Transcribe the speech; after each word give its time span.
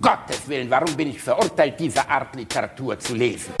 Gottes 0.00 0.48
Willen, 0.48 0.70
warum 0.70 0.96
bin 0.96 1.10
ich 1.10 1.20
verurteilt, 1.20 1.80
diese 1.80 2.08
Art 2.08 2.36
Literatur 2.36 2.98
zu 3.00 3.14
lesen? 3.16 3.52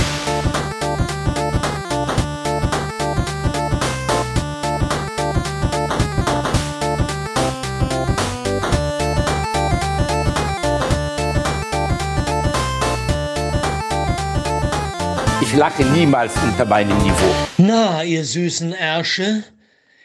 Ich 15.40 15.54
lache 15.56 15.84
niemals 15.86 16.36
unter 16.44 16.64
meinem 16.66 16.96
Niveau. 16.98 17.34
Na, 17.56 18.04
ihr 18.04 18.24
süßen 18.24 18.72
Ärsche, 18.74 19.42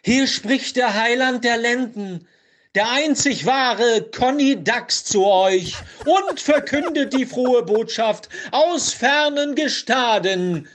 hier 0.02 0.26
spricht 0.26 0.78
der 0.78 0.96
Heiland 0.96 1.44
der 1.44 1.58
Lenden, 1.58 2.28
der 2.76 2.90
einzig 2.90 3.46
wahre 3.46 4.02
Conny 4.16 4.64
Dax 4.64 5.06
zu 5.06 5.28
euch 5.28 5.76
und 6.06 6.40
verkündet 6.40 7.14
die 7.14 7.26
frohe 7.26 7.62
Botschaft 7.62 8.30
aus 8.52 8.94
fernen 8.94 9.54
Gestaden. 9.54 10.68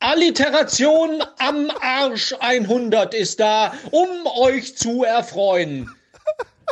Alliteration 0.00 1.22
am 1.38 1.70
Arsch 1.80 2.34
100 2.40 3.14
ist 3.14 3.38
da, 3.38 3.72
um 3.90 4.08
euch 4.36 4.76
zu 4.76 5.04
erfreuen. 5.04 5.88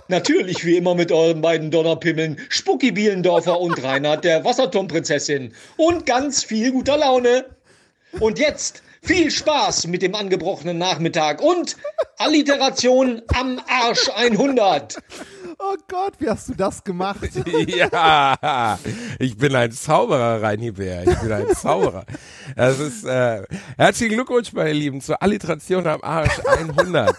Natürlich 0.08 0.64
wie 0.64 0.76
immer 0.76 0.94
mit 0.94 1.10
euren 1.10 1.40
beiden 1.40 1.70
Donnerpimmeln, 1.70 2.38
Spucki 2.48 2.92
Bielendorfer 2.92 3.60
und 3.60 3.82
Reinhard 3.82 4.24
der 4.24 4.44
Wasserturmprinzessin. 4.44 5.54
Und 5.76 6.06
ganz 6.06 6.44
viel 6.44 6.72
guter 6.72 6.96
Laune. 6.96 7.46
Und 8.20 8.38
jetzt 8.38 8.82
viel 9.06 9.30
Spaß 9.30 9.86
mit 9.86 10.02
dem 10.02 10.16
angebrochenen 10.16 10.78
Nachmittag 10.78 11.40
und 11.40 11.76
Alliteration 12.18 13.22
am 13.32 13.60
Arsch 13.68 14.08
100. 14.16 14.98
Oh 15.58 15.76
Gott, 15.88 16.14
wie 16.18 16.28
hast 16.28 16.48
du 16.48 16.54
das 16.54 16.82
gemacht? 16.82 17.30
ja, 17.66 18.78
ich 19.20 19.36
bin 19.36 19.54
ein 19.54 19.70
Zauberer, 19.70 20.42
Reini 20.42 20.72
Bär. 20.72 21.06
Ich 21.06 21.18
bin 21.18 21.30
ein 21.30 21.54
Zauberer. 21.54 22.04
Das 22.56 22.80
ist, 22.80 23.04
äh, 23.04 23.44
herzlichen 23.78 24.14
Glückwunsch, 24.14 24.52
meine 24.52 24.72
Lieben, 24.72 25.00
zur 25.00 25.22
Alliteration 25.22 25.86
am 25.86 26.02
Arsch 26.02 26.40
100. 26.44 27.14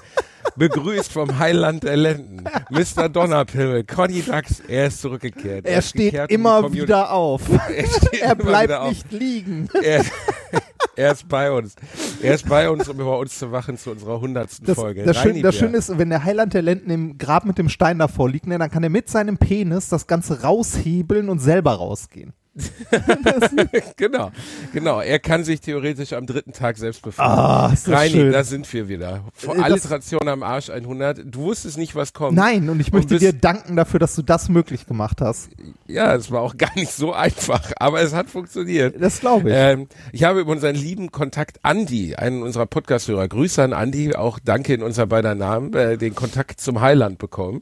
Begrüßt 0.57 1.11
vom 1.11 1.39
Heiland 1.39 1.83
der 1.83 1.97
Lenden, 1.97 2.43
Mr. 2.69 3.09
Donnerpimmel, 3.09 3.83
Conny 3.83 4.23
Dax, 4.23 4.61
er 4.67 4.87
ist 4.87 5.01
zurückgekehrt. 5.01 5.65
Er, 5.65 5.81
steht 5.81 6.15
immer 6.29 6.71
wieder 6.73 7.11
auf. 7.11 7.43
Er, 7.69 8.29
er 8.29 8.35
bleibt 8.35 8.89
nicht 8.89 9.11
liegen. 9.11 9.69
Er, 9.81 10.03
er, 10.95 11.11
ist 11.11 11.27
bei 11.27 11.51
uns. 11.51 11.75
Er 12.21 12.35
ist 12.35 12.47
bei 12.47 12.69
uns, 12.69 12.87
um 12.87 12.99
über 12.99 13.17
uns 13.19 13.37
zu 13.37 13.51
wachen 13.51 13.77
zu 13.77 13.91
unserer 13.91 14.19
hundertsten 14.19 14.65
das, 14.65 14.75
Folge. 14.75 15.03
Das, 15.03 15.17
Schön, 15.17 15.41
das 15.41 15.55
Schöne 15.55 15.77
ist, 15.77 15.97
wenn 15.97 16.09
der 16.09 16.23
Heiland 16.23 16.53
der 16.53 16.61
Lenden 16.61 16.89
im 16.89 17.17
Grab 17.17 17.45
mit 17.45 17.57
dem 17.57 17.69
Stein 17.69 17.99
davor 17.99 18.29
liegt, 18.29 18.47
ne, 18.47 18.57
dann 18.57 18.71
kann 18.71 18.83
er 18.83 18.89
mit 18.89 19.09
seinem 19.09 19.37
Penis 19.37 19.89
das 19.89 20.07
Ganze 20.07 20.41
raushebeln 20.41 21.29
und 21.29 21.39
selber 21.39 21.73
rausgehen. 21.73 22.33
genau, 23.97 24.31
genau. 24.73 24.99
Er 25.01 25.19
kann 25.19 25.43
sich 25.43 25.61
theoretisch 25.61 26.13
am 26.13 26.25
dritten 26.25 26.53
Tag 26.53 26.77
selbst 26.77 27.01
befreien. 27.01 27.29
Ah, 27.29 27.69
ist 27.73 27.87
das 27.87 27.93
Reini, 27.93 28.11
schön. 28.13 28.31
da 28.31 28.43
sind 28.43 28.71
wir 28.73 28.87
wieder. 28.87 29.23
Vor 29.33 29.55
Äh, 29.57 29.61
Alliteration 29.61 30.27
am 30.27 30.43
Arsch 30.43 30.69
100. 30.69 31.21
Du 31.25 31.41
wusstest 31.41 31.77
nicht, 31.77 31.95
was 31.95 32.13
kommt. 32.13 32.35
Nein, 32.35 32.69
und 32.69 32.79
ich 32.79 32.91
möchte 32.91 33.09
bist- 33.15 33.21
dir 33.23 33.33
danken 33.33 33.75
dafür, 33.75 33.99
dass 33.99 34.15
du 34.15 34.21
das 34.21 34.49
möglich 34.49 34.85
gemacht 34.87 35.21
hast. 35.21 35.49
Ja, 35.87 36.15
es 36.15 36.31
war 36.31 36.41
auch 36.41 36.57
gar 36.57 36.73
nicht 36.75 36.91
so 36.91 37.13
einfach, 37.13 37.71
aber 37.77 38.01
es 38.01 38.13
hat 38.13 38.29
funktioniert. 38.29 38.95
Das 39.01 39.19
glaube 39.19 39.49
ich. 39.49 39.55
Ähm, 39.57 39.87
ich 40.11 40.23
habe 40.23 40.39
über 40.41 40.51
unseren 40.51 40.75
lieben 40.75 41.11
Kontakt 41.11 41.59
Andi, 41.63 42.15
einen 42.15 42.41
unserer 42.43 42.65
Podcast-Hörer, 42.65 43.27
Grüße 43.27 43.61
an 43.63 43.73
Andi, 43.73 44.15
auch 44.15 44.39
danke 44.43 44.73
in 44.73 44.81
unser 44.83 45.05
beider 45.07 45.35
Namen, 45.35 45.73
äh, 45.73 45.97
den 45.97 46.15
Kontakt 46.15 46.59
zum 46.61 46.81
Heiland 46.81 47.17
bekommen. 47.19 47.61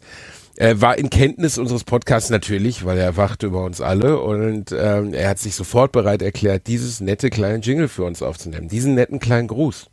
er 0.58 0.80
war 0.80 0.96
in 0.96 1.10
Kenntnis 1.10 1.58
unseres 1.58 1.84
Podcasts 1.84 2.30
natürlich, 2.30 2.86
weil 2.86 2.96
er 2.96 3.18
wacht 3.18 3.42
über 3.42 3.62
uns 3.62 3.82
alle 3.82 4.18
und 4.18 4.72
ähm, 4.72 5.12
er 5.12 5.28
hat 5.28 5.38
sich 5.38 5.54
sofort 5.54 5.92
bereit 5.92 6.22
erklärt, 6.22 6.66
dieses 6.66 7.00
nette 7.00 7.28
kleine 7.28 7.58
Jingle 7.58 7.88
für 7.88 8.04
uns 8.04 8.22
aufzunehmen, 8.22 8.68
diesen 8.68 8.94
netten 8.94 9.18
kleinen 9.18 9.48
Gruß. 9.48 9.90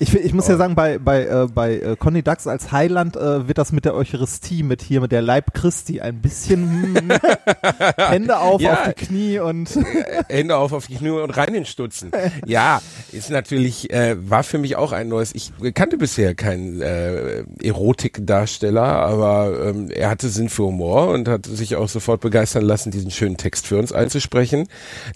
Ich, 0.00 0.12
ich 0.12 0.32
muss 0.34 0.48
ja 0.48 0.56
sagen, 0.56 0.74
bei, 0.74 0.98
bei, 0.98 1.24
äh, 1.24 1.46
bei 1.52 1.76
äh, 1.78 1.96
Conny 1.96 2.22
Dax 2.22 2.46
als 2.48 2.72
Heiland 2.72 3.16
äh, 3.16 3.46
wird 3.46 3.58
das 3.58 3.70
mit 3.70 3.84
der 3.84 3.94
Eucharistie, 3.94 4.64
mit 4.64 4.82
hier, 4.82 5.00
mit 5.00 5.12
der 5.12 5.22
Leib 5.22 5.54
Christi 5.54 6.00
ein 6.00 6.20
bisschen 6.20 6.94
hm, 6.96 7.12
Hände 7.96 8.38
auf, 8.38 8.60
Ja. 8.60 8.72
auf 8.72 8.94
die 8.94 9.04
Knie 9.06 9.38
und 9.38 9.70
Hände 10.28 10.56
auf 10.56 10.72
auf 10.72 10.88
die 10.88 10.96
Knie 10.96 11.10
und 11.10 11.30
rein 11.30 11.54
in 11.54 11.64
Stutzen. 11.64 12.10
Ja, 12.46 12.82
ist 13.12 13.30
natürlich, 13.30 13.90
äh, 13.92 14.16
war 14.28 14.42
für 14.42 14.58
mich 14.58 14.76
auch 14.76 14.92
ein 14.92 15.08
neues, 15.08 15.34
ich 15.34 15.52
kannte 15.74 15.96
bisher 15.96 16.34
keinen 16.34 16.82
äh, 16.82 17.44
Erotikdarsteller, 17.62 18.82
aber 18.82 19.68
ähm, 19.68 19.90
er 19.90 20.10
hatte 20.10 20.28
Sinn 20.28 20.48
für 20.48 20.64
Humor 20.64 21.08
und 21.08 21.28
hat 21.28 21.46
sich 21.46 21.76
auch 21.76 21.88
sofort 21.88 22.20
begeistern 22.20 22.64
lassen, 22.64 22.90
diesen 22.90 23.10
schönen 23.10 23.36
Text 23.36 23.66
für 23.66 23.78
uns 23.78 23.92
einzusprechen, 23.92 24.66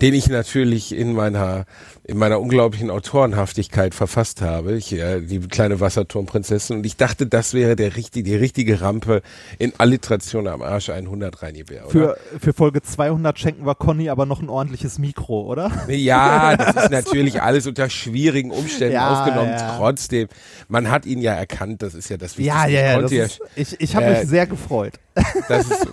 den 0.00 0.14
ich 0.14 0.28
natürlich 0.28 0.94
in 0.94 1.12
meiner 1.12 1.64
in 2.08 2.16
meiner 2.16 2.40
unglaublichen 2.40 2.90
Autorenhaftigkeit 2.90 3.94
verfasst 3.94 4.40
habe, 4.40 4.74
ich, 4.76 4.94
äh, 4.94 5.20
die 5.20 5.40
kleine 5.40 5.78
Wasserturmprinzessin 5.78 6.78
und 6.78 6.86
ich 6.86 6.96
dachte, 6.96 7.26
das 7.26 7.52
wäre 7.52 7.76
der 7.76 7.96
richtige, 7.96 8.30
die 8.30 8.34
richtige 8.34 8.80
Rampe 8.80 9.20
in 9.58 9.74
Alliteration 9.76 10.48
am 10.48 10.62
Arsch 10.62 10.88
100 10.88 11.42
Reinibär, 11.42 11.82
oder? 11.82 11.90
für, 11.90 12.18
für 12.40 12.52
Folge 12.54 12.80
200 12.80 13.38
schenken 13.38 13.66
wir 13.66 13.74
Conny 13.74 14.08
aber 14.08 14.24
noch 14.24 14.40
ein 14.40 14.48
ordentliches 14.48 14.98
Mikro, 14.98 15.42
oder? 15.42 15.70
Ja, 15.88 16.56
das 16.56 16.84
ist 16.84 16.90
natürlich 16.90 17.42
alles 17.42 17.66
unter 17.66 17.90
schwierigen 17.90 18.52
Umständen 18.52 18.94
Ja, 18.94 19.20
aufgenommen. 19.20 19.50
ja. 19.50 19.76
Trotzdem, 19.76 20.28
man 20.68 20.90
hat 20.90 21.04
ihn 21.04 21.20
ja 21.20 21.34
erkannt, 21.34 21.82
das 21.82 21.92
ist 21.92 22.08
ja 22.08 22.16
das 22.16 22.38
Wichtigste. 22.38 22.58
Ja, 22.58 22.66
ja, 22.66 23.00
ja. 23.00 23.24
Ist, 23.24 23.40
ich 23.54 23.80
ich 23.80 23.94
habe 23.94 24.06
äh, 24.06 24.20
mich 24.20 24.28
sehr 24.30 24.46
gefreut. 24.46 24.94
das, 25.48 25.68
ist, 25.68 25.86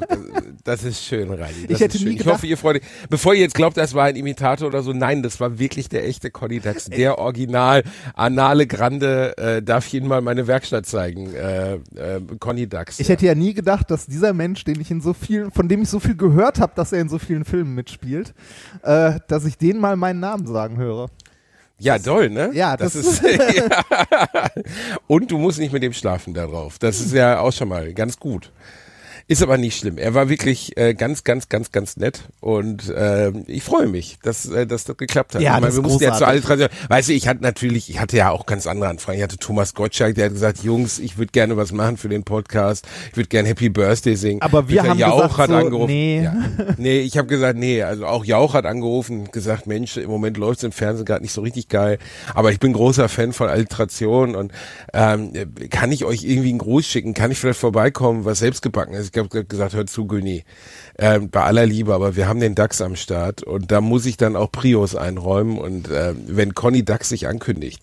das 0.63 0.83
ist 0.83 1.03
schön, 1.03 1.29
Reini. 1.31 1.67
Das 1.67 1.71
Ich 1.71 1.79
hätte 1.79 1.97
schön. 1.97 2.09
nie 2.09 2.19
ich 2.19 2.25
hoffe, 2.25 2.45
ihr 2.47 2.57
freut 2.57 2.77
euch. 2.77 2.83
Bevor 3.09 3.33
ihr 3.33 3.41
jetzt 3.41 3.55
glaubt, 3.55 3.75
das 3.75 3.93
war 3.93 4.05
ein 4.05 4.15
Imitator 4.15 4.67
oder 4.67 4.83
so, 4.83 4.93
nein, 4.93 5.23
das 5.23 5.39
war 5.39 5.57
wirklich 5.57 5.89
der 5.89 6.04
echte 6.05 6.31
Conny 6.31 6.59
Dax, 6.59 6.85
der 6.89 7.17
Original, 7.17 7.83
Anale 8.13 8.67
Grande, 8.67 9.37
äh, 9.37 9.61
darf 9.61 9.87
ich 9.87 9.95
Ihnen 9.95 10.07
mal 10.07 10.21
meine 10.21 10.47
Werkstatt 10.47 10.85
zeigen, 10.85 11.33
äh, 11.33 11.75
äh, 11.75 12.21
Conny 12.39 12.67
Dax. 12.67 12.99
Ich 12.99 13.09
hätte 13.09 13.25
ja 13.25 13.35
nie 13.35 13.53
gedacht, 13.53 13.91
dass 13.91 14.05
dieser 14.05 14.33
Mensch, 14.33 14.63
den 14.63 14.79
ich 14.79 14.91
in 14.91 15.01
so 15.01 15.13
vielen, 15.13 15.51
von 15.51 15.67
dem 15.67 15.81
ich 15.81 15.89
so 15.89 15.99
viel 15.99 16.15
gehört 16.15 16.59
habe, 16.59 16.73
dass 16.75 16.91
er 16.91 17.01
in 17.01 17.09
so 17.09 17.19
vielen 17.19 17.45
Filmen 17.45 17.75
mitspielt, 17.75 18.33
äh, 18.83 19.19
dass 19.27 19.45
ich 19.45 19.57
den 19.57 19.79
mal 19.79 19.95
meinen 19.95 20.19
Namen 20.19 20.47
sagen 20.47 20.77
höre. 20.77 21.07
Ja, 21.77 21.99
toll, 21.99 22.29
ne? 22.29 22.51
Ja, 22.53 22.77
das, 22.77 22.93
das- 22.93 23.05
ist. 23.05 23.21
ja. 23.55 23.83
Und 25.07 25.29
du 25.31 25.37
musst 25.37 25.59
nicht 25.59 25.73
mit 25.73 25.83
dem 25.83 25.93
schlafen 25.93 26.33
da 26.33 26.47
drauf. 26.47 26.79
Das 26.79 26.99
ist 27.01 27.13
ja 27.13 27.39
auch 27.39 27.51
schon 27.51 27.67
mal 27.67 27.93
ganz 27.93 28.17
gut. 28.17 28.51
Ist 29.27 29.41
aber 29.41 29.57
nicht 29.57 29.75
schlimm. 29.79 29.97
Er 29.97 30.13
war 30.13 30.29
wirklich 30.29 30.77
äh, 30.77 30.93
ganz, 30.93 31.23
ganz, 31.23 31.49
ganz, 31.49 31.71
ganz 31.71 31.97
nett 31.97 32.25
und 32.41 32.89
äh, 32.89 33.31
ich 33.47 33.63
freue 33.63 33.87
mich, 33.87 34.19
dass, 34.21 34.45
äh, 34.45 34.67
dass 34.67 34.83
das 34.83 34.97
geklappt 34.97 35.33
hat. 35.33 35.41
Ja, 35.41 35.55
ich 35.55 35.61
meine, 35.61 35.65
das 35.65 35.75
wir 35.77 35.81
ist 35.81 35.87
mussten 35.89 36.03
ja 36.03 36.13
zu. 36.13 36.27
Alliteration. 36.27 36.69
Weißt 36.89 37.09
du, 37.09 37.13
ich 37.13 37.27
hatte 37.27 37.41
natürlich, 37.41 37.89
ich 37.89 37.99
hatte 37.99 38.17
ja 38.17 38.29
auch 38.29 38.45
ganz 38.45 38.67
andere 38.67 38.87
Anfragen. 38.87 39.17
Ich 39.17 39.23
hatte 39.23 39.37
Thomas 39.37 39.73
Gottschalk, 39.73 40.13
der 40.13 40.25
hat 40.25 40.33
gesagt, 40.33 40.63
Jungs, 40.63 40.99
ich 40.99 41.17
würde 41.17 41.31
gerne 41.31 41.57
was 41.57 41.71
machen 41.71 41.97
für 41.97 42.07
den 42.07 42.23
Podcast. 42.23 42.85
Ich 43.09 43.17
würde 43.17 43.29
gerne 43.29 43.49
Happy 43.49 43.69
Birthday 43.69 44.15
singen. 44.15 44.43
Aber 44.43 44.69
wir 44.69 44.81
Peter 44.81 44.91
haben 44.91 44.99
Jauch 44.99 45.21
gesagt 45.23 45.37
hat 45.39 45.49
so, 45.49 45.55
angerufen. 45.55 45.87
nee. 45.87 46.21
Ja. 46.23 46.35
Nee, 46.77 46.99
ich 46.99 47.17
habe 47.17 47.27
gesagt, 47.27 47.57
nee, 47.57 47.81
also 47.81 48.05
auch 48.05 48.25
Jauch 48.25 48.53
hat 48.53 48.65
angerufen 48.65 49.21
und 49.21 49.31
gesagt, 49.31 49.65
Mensch, 49.65 49.97
im 49.97 50.09
Moment 50.09 50.37
läuft 50.37 50.59
es 50.59 50.63
im 50.65 50.71
Fernsehen 50.71 51.05
gerade 51.05 51.21
nicht 51.23 51.31
so 51.31 51.41
richtig 51.41 51.67
geil, 51.69 51.97
aber 52.33 52.51
ich 52.51 52.59
bin 52.59 52.73
großer 52.73 53.07
Fan 53.09 53.33
von 53.33 53.47
Alliteration 53.47 54.35
und 54.35 54.51
ähm, 54.93 55.31
kann 55.69 55.91
ich 55.91 56.05
euch 56.05 56.23
irgendwie 56.23 56.49
einen 56.49 56.59
Gruß 56.59 56.85
schicken? 56.85 57.13
Kann 57.13 57.31
ich 57.31 57.39
vielleicht 57.39 57.59
vorbeikommen, 57.59 58.25
was 58.25 58.39
selbstgebacken 58.39 58.93
ist? 58.93 59.13
Ich 59.15 59.19
habe 59.19 59.45
gesagt, 59.45 59.73
hör 59.73 59.85
zu, 59.85 60.07
Güni, 60.07 60.43
ähm, 60.97 61.29
bei 61.29 61.43
aller 61.43 61.65
Liebe, 61.65 61.93
aber 61.93 62.15
wir 62.15 62.27
haben 62.27 62.39
den 62.39 62.53
DAX 62.53 62.81
am 62.81 62.95
Start 62.95 63.43
und 63.43 63.71
da 63.71 63.79
muss 63.79 64.05
ich 64.05 64.17
dann 64.17 64.35
auch 64.35 64.51
Prios 64.51 64.95
einräumen 64.95 65.57
und 65.57 65.89
äh, 65.89 66.13
wenn 66.27 66.53
Conny 66.53 66.83
DAX 66.83 67.09
sich 67.09 67.27
ankündigt, 67.27 67.81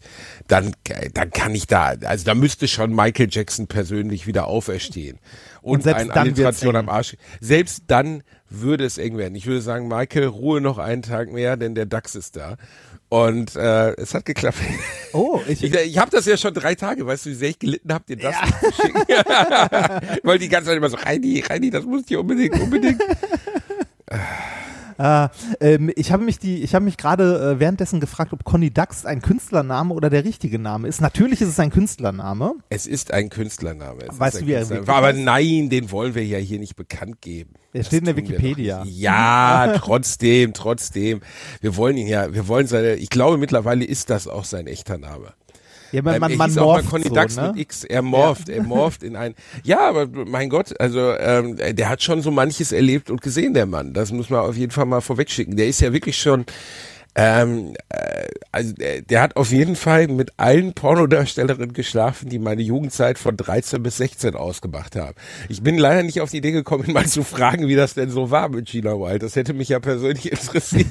dann, 0.48 0.74
dann 1.14 1.30
kann 1.30 1.54
ich 1.54 1.66
da, 1.66 1.94
also 2.04 2.24
da 2.24 2.34
müsste 2.34 2.68
schon 2.68 2.94
Michael 2.94 3.28
Jackson 3.30 3.66
persönlich 3.66 4.26
wieder 4.26 4.46
auferstehen. 4.46 5.18
Und, 5.62 5.76
Und 5.76 5.82
selbst 5.84 6.00
ein 6.00 6.08
dann 6.08 6.18
Alliteration 6.18 6.76
am 6.76 6.88
Arsch. 6.88 7.16
Selbst 7.40 7.84
dann 7.86 8.22
würde 8.50 8.84
es 8.84 8.98
eng 8.98 9.16
werden. 9.16 9.34
Ich 9.34 9.46
würde 9.46 9.62
sagen, 9.62 9.88
Michael, 9.88 10.26
Ruhe 10.26 10.60
noch 10.60 10.78
einen 10.78 11.02
Tag 11.02 11.32
mehr, 11.32 11.56
denn 11.56 11.74
der 11.74 11.86
DAX 11.86 12.14
ist 12.14 12.36
da. 12.36 12.56
Und 13.12 13.56
äh, 13.56 13.90
es 13.96 14.14
hat 14.14 14.24
geklappt. 14.24 14.56
Oh, 15.12 15.38
ich, 15.46 15.62
Ich, 15.62 15.74
ich 15.74 15.98
habe 15.98 16.10
das 16.10 16.24
ja 16.24 16.38
schon 16.38 16.54
drei 16.54 16.74
Tage, 16.74 17.06
weißt 17.06 17.26
du, 17.26 17.30
wie 17.30 17.34
sehr 17.34 17.50
ich 17.50 17.58
gelitten 17.58 17.92
habe, 17.92 18.02
dir 18.08 18.16
das 18.16 18.34
zu 18.58 18.72
schicken. 18.72 19.02
Weil 20.22 20.38
die 20.38 20.48
ganze 20.48 20.70
Zeit 20.70 20.78
immer 20.78 20.88
so, 20.88 20.96
Reini, 20.96 21.40
Reini, 21.40 21.68
das 21.68 21.84
muss 21.84 22.04
ich 22.08 22.16
unbedingt, 22.16 22.58
unbedingt. 22.58 23.02
Äh, 24.98 25.28
ähm, 25.60 25.90
ich 25.96 26.12
habe 26.12 26.24
mich 26.24 26.38
die, 26.38 26.62
ich 26.62 26.74
habe 26.74 26.84
mich 26.84 26.96
gerade 26.96 27.52
äh, 27.54 27.60
währenddessen 27.60 28.00
gefragt, 28.00 28.32
ob 28.32 28.44
Conny 28.44 28.70
Dax 28.70 29.06
ein 29.06 29.22
Künstlername 29.22 29.94
oder 29.94 30.10
der 30.10 30.24
richtige 30.24 30.58
Name 30.58 30.88
ist. 30.88 31.00
Natürlich 31.00 31.40
ist 31.40 31.48
es 31.48 31.58
ein 31.58 31.70
Künstlername. 31.70 32.54
Es 32.68 32.86
ist 32.86 33.12
ein 33.12 33.28
Künstlername. 33.28 34.04
Es 34.10 34.18
Weißt 34.18 34.36
ist 34.36 34.40
du, 34.40 34.44
ein 34.44 34.48
wie 34.48 34.52
er 34.52 34.68
wirklich 34.68 34.88
Aber 34.88 35.12
nein, 35.12 35.70
den 35.70 35.90
wollen 35.90 36.14
wir 36.14 36.24
ja 36.24 36.38
hier 36.38 36.58
nicht 36.58 36.76
bekannt 36.76 37.20
geben. 37.20 37.54
Das 37.72 37.86
steht 37.86 38.00
in 38.00 38.04
der 38.06 38.16
Wikipedia. 38.16 38.84
Ja, 38.86 39.74
trotzdem, 39.78 40.52
trotzdem. 40.52 41.20
Wir 41.60 41.76
wollen 41.76 41.96
ihn 41.96 42.06
ja, 42.06 42.32
wir 42.34 42.46
wollen 42.48 42.66
seine, 42.66 42.94
ich 42.94 43.08
glaube 43.08 43.38
mittlerweile 43.38 43.84
ist 43.84 44.10
das 44.10 44.28
auch 44.28 44.44
sein 44.44 44.66
echter 44.66 44.98
Name. 44.98 45.32
Ja, 45.92 46.02
man, 46.02 46.14
Ähm, 46.14 46.20
man, 46.20 46.30
er 46.32 46.36
man 46.38 46.50
hieß 46.50 46.58
auch 46.58 46.66
mal 46.66 46.72
morpht 46.74 46.90
Conny 46.90 47.04
so, 47.08 47.14
Dax 47.14 47.36
ne? 47.36 47.48
mit 47.48 47.60
X. 47.60 47.84
Er 47.84 48.02
morpht, 48.02 48.48
er 48.48 48.62
morpht 48.62 49.02
in 49.02 49.16
ein. 49.16 49.34
Ja, 49.62 49.88
aber 49.88 50.06
mein 50.06 50.48
Gott, 50.48 50.78
also 50.80 51.12
ähm, 51.18 51.56
der 51.56 51.88
hat 51.88 52.02
schon 52.02 52.22
so 52.22 52.30
manches 52.30 52.72
erlebt 52.72 53.10
und 53.10 53.22
gesehen, 53.22 53.54
der 53.54 53.66
Mann. 53.66 53.92
Das 53.92 54.10
muss 54.12 54.30
man 54.30 54.40
auf 54.40 54.56
jeden 54.56 54.72
Fall 54.72 54.86
mal 54.86 55.00
vorwegschicken. 55.00 55.56
Der 55.56 55.66
ist 55.68 55.80
ja 55.80 55.92
wirklich 55.92 56.18
schon. 56.18 56.46
Ähm, 57.14 57.74
äh, 57.90 58.26
also 58.52 58.72
der, 58.72 59.02
der 59.02 59.20
hat 59.20 59.36
auf 59.36 59.50
jeden 59.50 59.76
Fall 59.76 60.08
mit 60.08 60.32
allen 60.38 60.72
Pornodarstellerinnen 60.72 61.74
geschlafen, 61.74 62.28
die 62.28 62.38
meine 62.38 62.62
Jugendzeit 62.62 63.18
von 63.18 63.36
13 63.36 63.82
bis 63.82 63.98
16 63.98 64.34
ausgemacht 64.34 64.96
haben. 64.96 65.14
Ich 65.48 65.62
bin 65.62 65.76
leider 65.76 66.02
nicht 66.02 66.20
auf 66.20 66.30
die 66.30 66.38
Idee 66.38 66.52
gekommen, 66.52 66.84
ihn 66.86 66.92
mal 66.92 67.06
zu 67.06 67.22
fragen, 67.22 67.68
wie 67.68 67.76
das 67.76 67.94
denn 67.94 68.10
so 68.10 68.30
war 68.30 68.48
mit 68.48 68.66
Gina 68.66 68.92
Wild. 68.92 69.22
Das 69.22 69.36
hätte 69.36 69.52
mich 69.52 69.68
ja 69.68 69.78
persönlich 69.78 70.30
interessiert. 70.32 70.86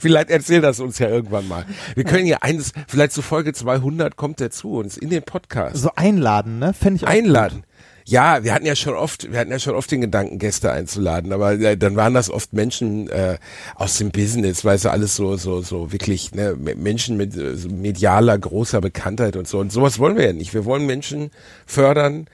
vielleicht 0.00 0.30
erzählt 0.30 0.64
das 0.64 0.80
uns 0.80 0.98
ja 0.98 1.08
irgendwann 1.08 1.48
mal. 1.48 1.64
Wir 1.94 2.04
können 2.04 2.26
ja 2.26 2.38
eines, 2.42 2.72
vielleicht 2.86 3.12
zu 3.12 3.22
Folge 3.22 3.52
200 3.52 4.16
kommt 4.16 4.40
er 4.40 4.50
zu 4.50 4.72
uns 4.72 4.98
in 4.98 5.10
den 5.10 5.22
Podcast 5.22 5.76
So 5.76 5.90
einladen, 5.96 6.58
ne? 6.58 6.74
Fände 6.74 6.96
ich 6.96 7.04
auch 7.04 7.10
einladen. 7.10 7.64
Ja, 8.10 8.42
wir 8.42 8.52
hatten 8.52 8.66
ja 8.66 8.74
schon 8.74 8.94
oft, 8.94 9.30
wir 9.30 9.38
hatten 9.38 9.52
ja 9.52 9.60
schon 9.60 9.76
oft 9.76 9.88
den 9.88 10.00
Gedanken, 10.00 10.40
Gäste 10.40 10.72
einzuladen, 10.72 11.32
aber 11.32 11.52
äh, 11.52 11.76
dann 11.76 11.94
waren 11.94 12.12
das 12.12 12.28
oft 12.28 12.52
Menschen 12.52 13.08
äh, 13.08 13.38
aus 13.76 13.98
dem 13.98 14.10
Business, 14.10 14.64
weil 14.64 14.78
sie 14.78 14.90
alles 14.90 15.14
so, 15.14 15.36
so, 15.36 15.62
so 15.62 15.92
wirklich 15.92 16.34
ne, 16.34 16.56
Menschen 16.56 17.16
mit 17.16 17.36
äh, 17.36 17.54
so 17.54 17.68
medialer 17.68 18.36
großer 18.36 18.80
Bekanntheit 18.80 19.36
und 19.36 19.46
so. 19.46 19.60
Und 19.60 19.70
sowas 19.70 20.00
wollen 20.00 20.16
wir 20.16 20.26
ja 20.26 20.32
nicht. 20.32 20.52
Wir 20.54 20.64
wollen 20.64 20.86
Menschen 20.86 21.30
fördern 21.66 22.26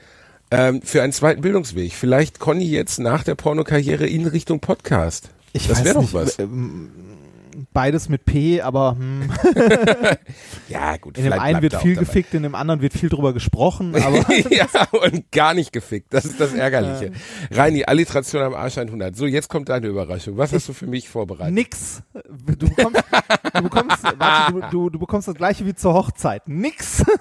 ähm, 0.51 0.81
für 0.81 1.03
einen 1.03 1.13
zweiten 1.13 1.43
Bildungsweg. 1.43 1.93
Vielleicht 1.93 2.39
Conny 2.39 2.65
jetzt 2.65 2.99
nach 2.99 3.23
der 3.23 3.35
Pornokarriere 3.35 4.07
in 4.07 4.27
Richtung 4.27 4.61
Podcast. 4.61 5.29
Ich 5.53 5.69
das 5.69 5.85
wäre 5.85 5.97
doch 5.97 6.15
was. 6.15 6.39
Beides 7.73 8.09
mit 8.09 8.25
P, 8.25 8.61
aber 8.61 8.97
hm, 8.99 9.31
Ja, 10.69 10.97
gut. 10.97 11.19
in 11.19 11.25
dem 11.25 11.33
einen 11.35 11.63
wird 11.63 11.77
viel 11.77 11.97
gefickt, 11.97 12.35
in 12.35 12.43
dem 12.43 12.55
anderen 12.55 12.81
wird 12.81 12.93
viel 12.93 13.09
drüber 13.09 13.33
gesprochen, 13.33 13.95
ja, 14.51 14.67
und 14.93 15.31
gar 15.33 15.55
nicht 15.55 15.73
gefickt. 15.73 16.13
Das 16.13 16.25
ist 16.25 16.41
das 16.41 16.53
Ärgerliche. 16.55 17.13
Reini, 17.51 17.85
Alliteration 17.85 18.43
am 18.43 18.55
Arsch 18.55 18.79
100. 18.79 19.17
So, 19.17 19.27
jetzt 19.27 19.49
kommt 19.49 19.69
deine 19.69 19.87
Überraschung. 19.87 20.37
Was 20.37 20.53
hast 20.53 20.69
du 20.69 20.73
für 20.73 20.87
mich 20.87 21.09
vorbereitet? 21.09 21.55
nix. 21.55 22.03
Du 22.59 22.69
bekommst, 22.69 23.03
du 23.55 23.63
bekommst, 23.63 24.03
warte, 24.19 24.53
du, 24.53 24.61
du, 24.71 24.91
du 24.91 24.99
bekommst 24.99 25.29
das 25.29 25.35
gleiche 25.35 25.65
wie 25.67 25.75
zur 25.75 25.95
Hochzeit. 25.95 26.47
Nix. 26.49 27.05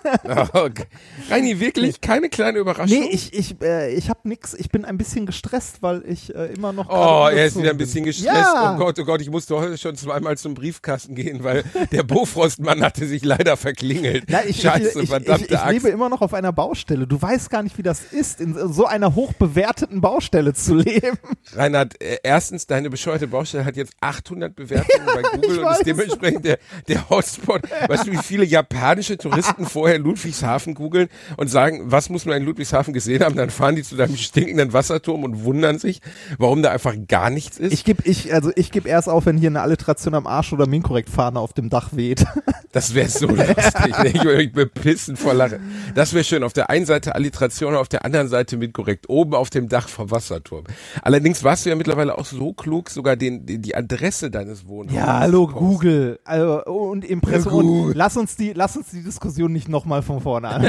Okay. 0.54 0.86
Reini, 1.30 1.60
wirklich? 1.60 2.02
Keine 2.02 2.30
kleine 2.30 2.60
Überraschung? 2.60 3.00
Nee, 3.00 3.10
ich, 3.12 3.34
ich, 3.34 3.62
äh, 3.62 3.94
ich 3.94 4.10
hab 4.10 4.26
nix. 4.26 4.54
Ich 4.54 4.70
bin 4.70 4.86
ein 4.86 4.98
bisschen 4.98 5.26
gestresst, 5.26 5.82
weil 5.82 6.04
ich 6.08 6.34
äh, 6.34 6.54
immer 6.54 6.74
noch. 6.74 6.90
Oh, 6.90 7.28
er 7.30 7.46
ist 7.46 7.58
wieder 7.58 7.72
ein 7.72 7.78
bisschen 7.78 8.06
gestresst. 8.06 8.34
Ja. 8.34 8.76
Oh 8.76 8.78
Gott, 8.78 9.00
oh 9.00 9.06
Gott, 9.06 9.22
ich 9.22 9.30
musste 9.30 9.56
heute 9.56 9.78
schon 9.78 9.96
zweimal 9.96 10.25
zum 10.34 10.54
Briefkasten 10.56 11.16
gehen, 11.16 11.44
weil 11.44 11.64
der 11.92 12.04
Bofrostmann 12.04 12.82
hatte 12.82 13.06
sich 13.06 13.24
leider 13.24 13.58
verklingelt. 13.58 14.30
Ja, 14.30 14.42
ich, 14.46 14.62
Scheiße, 14.62 14.98
ich, 14.98 15.04
ich, 15.04 15.10
verdammte 15.10 15.46
ich, 15.46 15.52
ich 15.52 15.58
Axt. 15.60 15.72
lebe 15.72 15.90
immer 15.90 16.10
noch 16.10 16.22
auf 16.22 16.34
einer 16.34 16.52
Baustelle. 16.52 17.08
Du 17.08 17.22
weißt 17.22 17.50
gar 17.50 17.64
nicht, 17.64 17.78
wie 17.78 17.84
das 17.84 18.02
ist, 18.02 18.42
in 18.42 18.56
so 18.74 18.86
einer 18.86 19.16
hochbewerteten 19.16 20.02
Baustelle 20.02 20.54
zu 20.54 20.76
leben. 20.76 21.18
Reinhard, 21.54 22.02
äh, 22.02 22.18
erstens, 22.24 22.68
deine 22.68 22.90
bescheuerte 22.90 23.28
Baustelle 23.28 23.66
hat 23.66 23.78
jetzt 23.78 23.94
800 24.02 24.56
Bewertungen 24.56 25.06
bei 25.06 25.22
Google 25.34 25.52
ich 25.52 25.60
und 25.60 25.72
ist 25.72 25.86
dementsprechend 25.86 26.46
der, 26.46 26.60
der 26.88 27.10
Hotspot. 27.10 27.62
Weißt 27.88 28.08
du, 28.08 28.12
wie 28.12 28.18
viele 28.18 28.46
japanische 28.46 29.18
Touristen 29.18 29.66
vorher 29.66 30.00
Ludwigshafen 30.00 30.74
googeln 30.74 31.10
und 31.38 31.50
sagen, 31.50 31.84
was 31.86 32.10
muss 32.10 32.26
man 32.26 32.38
in 32.38 32.44
Ludwigshafen 32.44 32.94
gesehen 32.94 33.24
haben? 33.24 33.36
Dann 33.36 33.50
fahren 33.50 33.76
die 33.76 33.84
zu 33.84 33.96
deinem 33.96 34.18
stinkenden 34.18 34.74
Wasserturm 34.74 35.24
und 35.24 35.44
wundern 35.44 35.80
sich, 35.80 36.02
warum 36.38 36.62
da 36.62 36.72
einfach 36.72 36.96
gar 37.08 37.30
nichts 37.30 37.58
ist. 37.58 37.74
Ich 37.74 37.84
gebe 37.84 38.04
ich, 38.06 38.34
also 38.34 38.52
ich 38.56 38.72
geb 38.72 38.86
erst 38.86 39.10
auf, 39.10 39.26
wenn 39.26 39.38
hier 39.38 39.50
eine 39.50 39.62
Alliteration 39.62 40.15
am 40.16 40.28
Arsch 40.28 40.54
oder 40.54 40.68
Minkorrekt-Fahne 40.68 41.40
auf 41.40 41.54
dem 41.54 41.70
Dach 41.70 41.90
weht. 41.94 42.26
Das 42.76 42.94
wäre 42.94 43.08
so 43.08 43.28
lustig. 43.28 43.98
ne? 44.04 44.10
Ich 44.10 44.22
würde 44.22 44.50
bepissen 44.50 45.16
vor 45.16 45.34
Lachen. 45.34 45.62
Das 45.96 46.12
wäre 46.12 46.26
schön. 46.26 46.44
Auf 46.44 46.52
der 46.52 46.70
einen 46.70 46.86
Seite 46.86 47.16
Alliteration, 47.16 47.74
auf 47.74 47.88
der 47.88 48.04
anderen 48.04 48.28
Seite 48.28 48.58
mit 48.58 48.74
korrekt. 48.74 49.08
Oben 49.08 49.34
auf 49.34 49.50
dem 49.50 49.70
Dach 49.70 49.88
vom 49.88 50.12
Wasserturm. 50.12 50.66
Allerdings 51.02 51.42
warst 51.46 51.66
du 51.66 51.70
ja 51.70 51.78
mittlerweile 51.78 52.18
auch 52.18 52.26
so 52.26 52.52
klug, 52.52 52.90
sogar 52.90 53.16
den, 53.16 53.46
die, 53.46 53.60
die 53.60 53.78
Adresse 53.78 54.30
deines 54.30 54.68
Wohnhauses. 54.68 54.98
Ja, 54.98 55.20
hallo. 55.20 55.48
Google. 55.48 56.20
Also, 56.26 56.66
und 56.66 57.06
Impressum. 57.06 57.54
Ja, 57.54 57.60
und 57.86 57.94
lass 57.96 58.18
uns 58.18 58.36
die, 58.36 58.52
lass 58.52 58.76
uns 58.76 58.90
die 58.90 59.04
Diskussion 59.04 59.54
nicht 59.54 59.70
nochmal 59.70 60.02
von 60.02 60.20
vorne 60.20 60.50
an. 60.50 60.66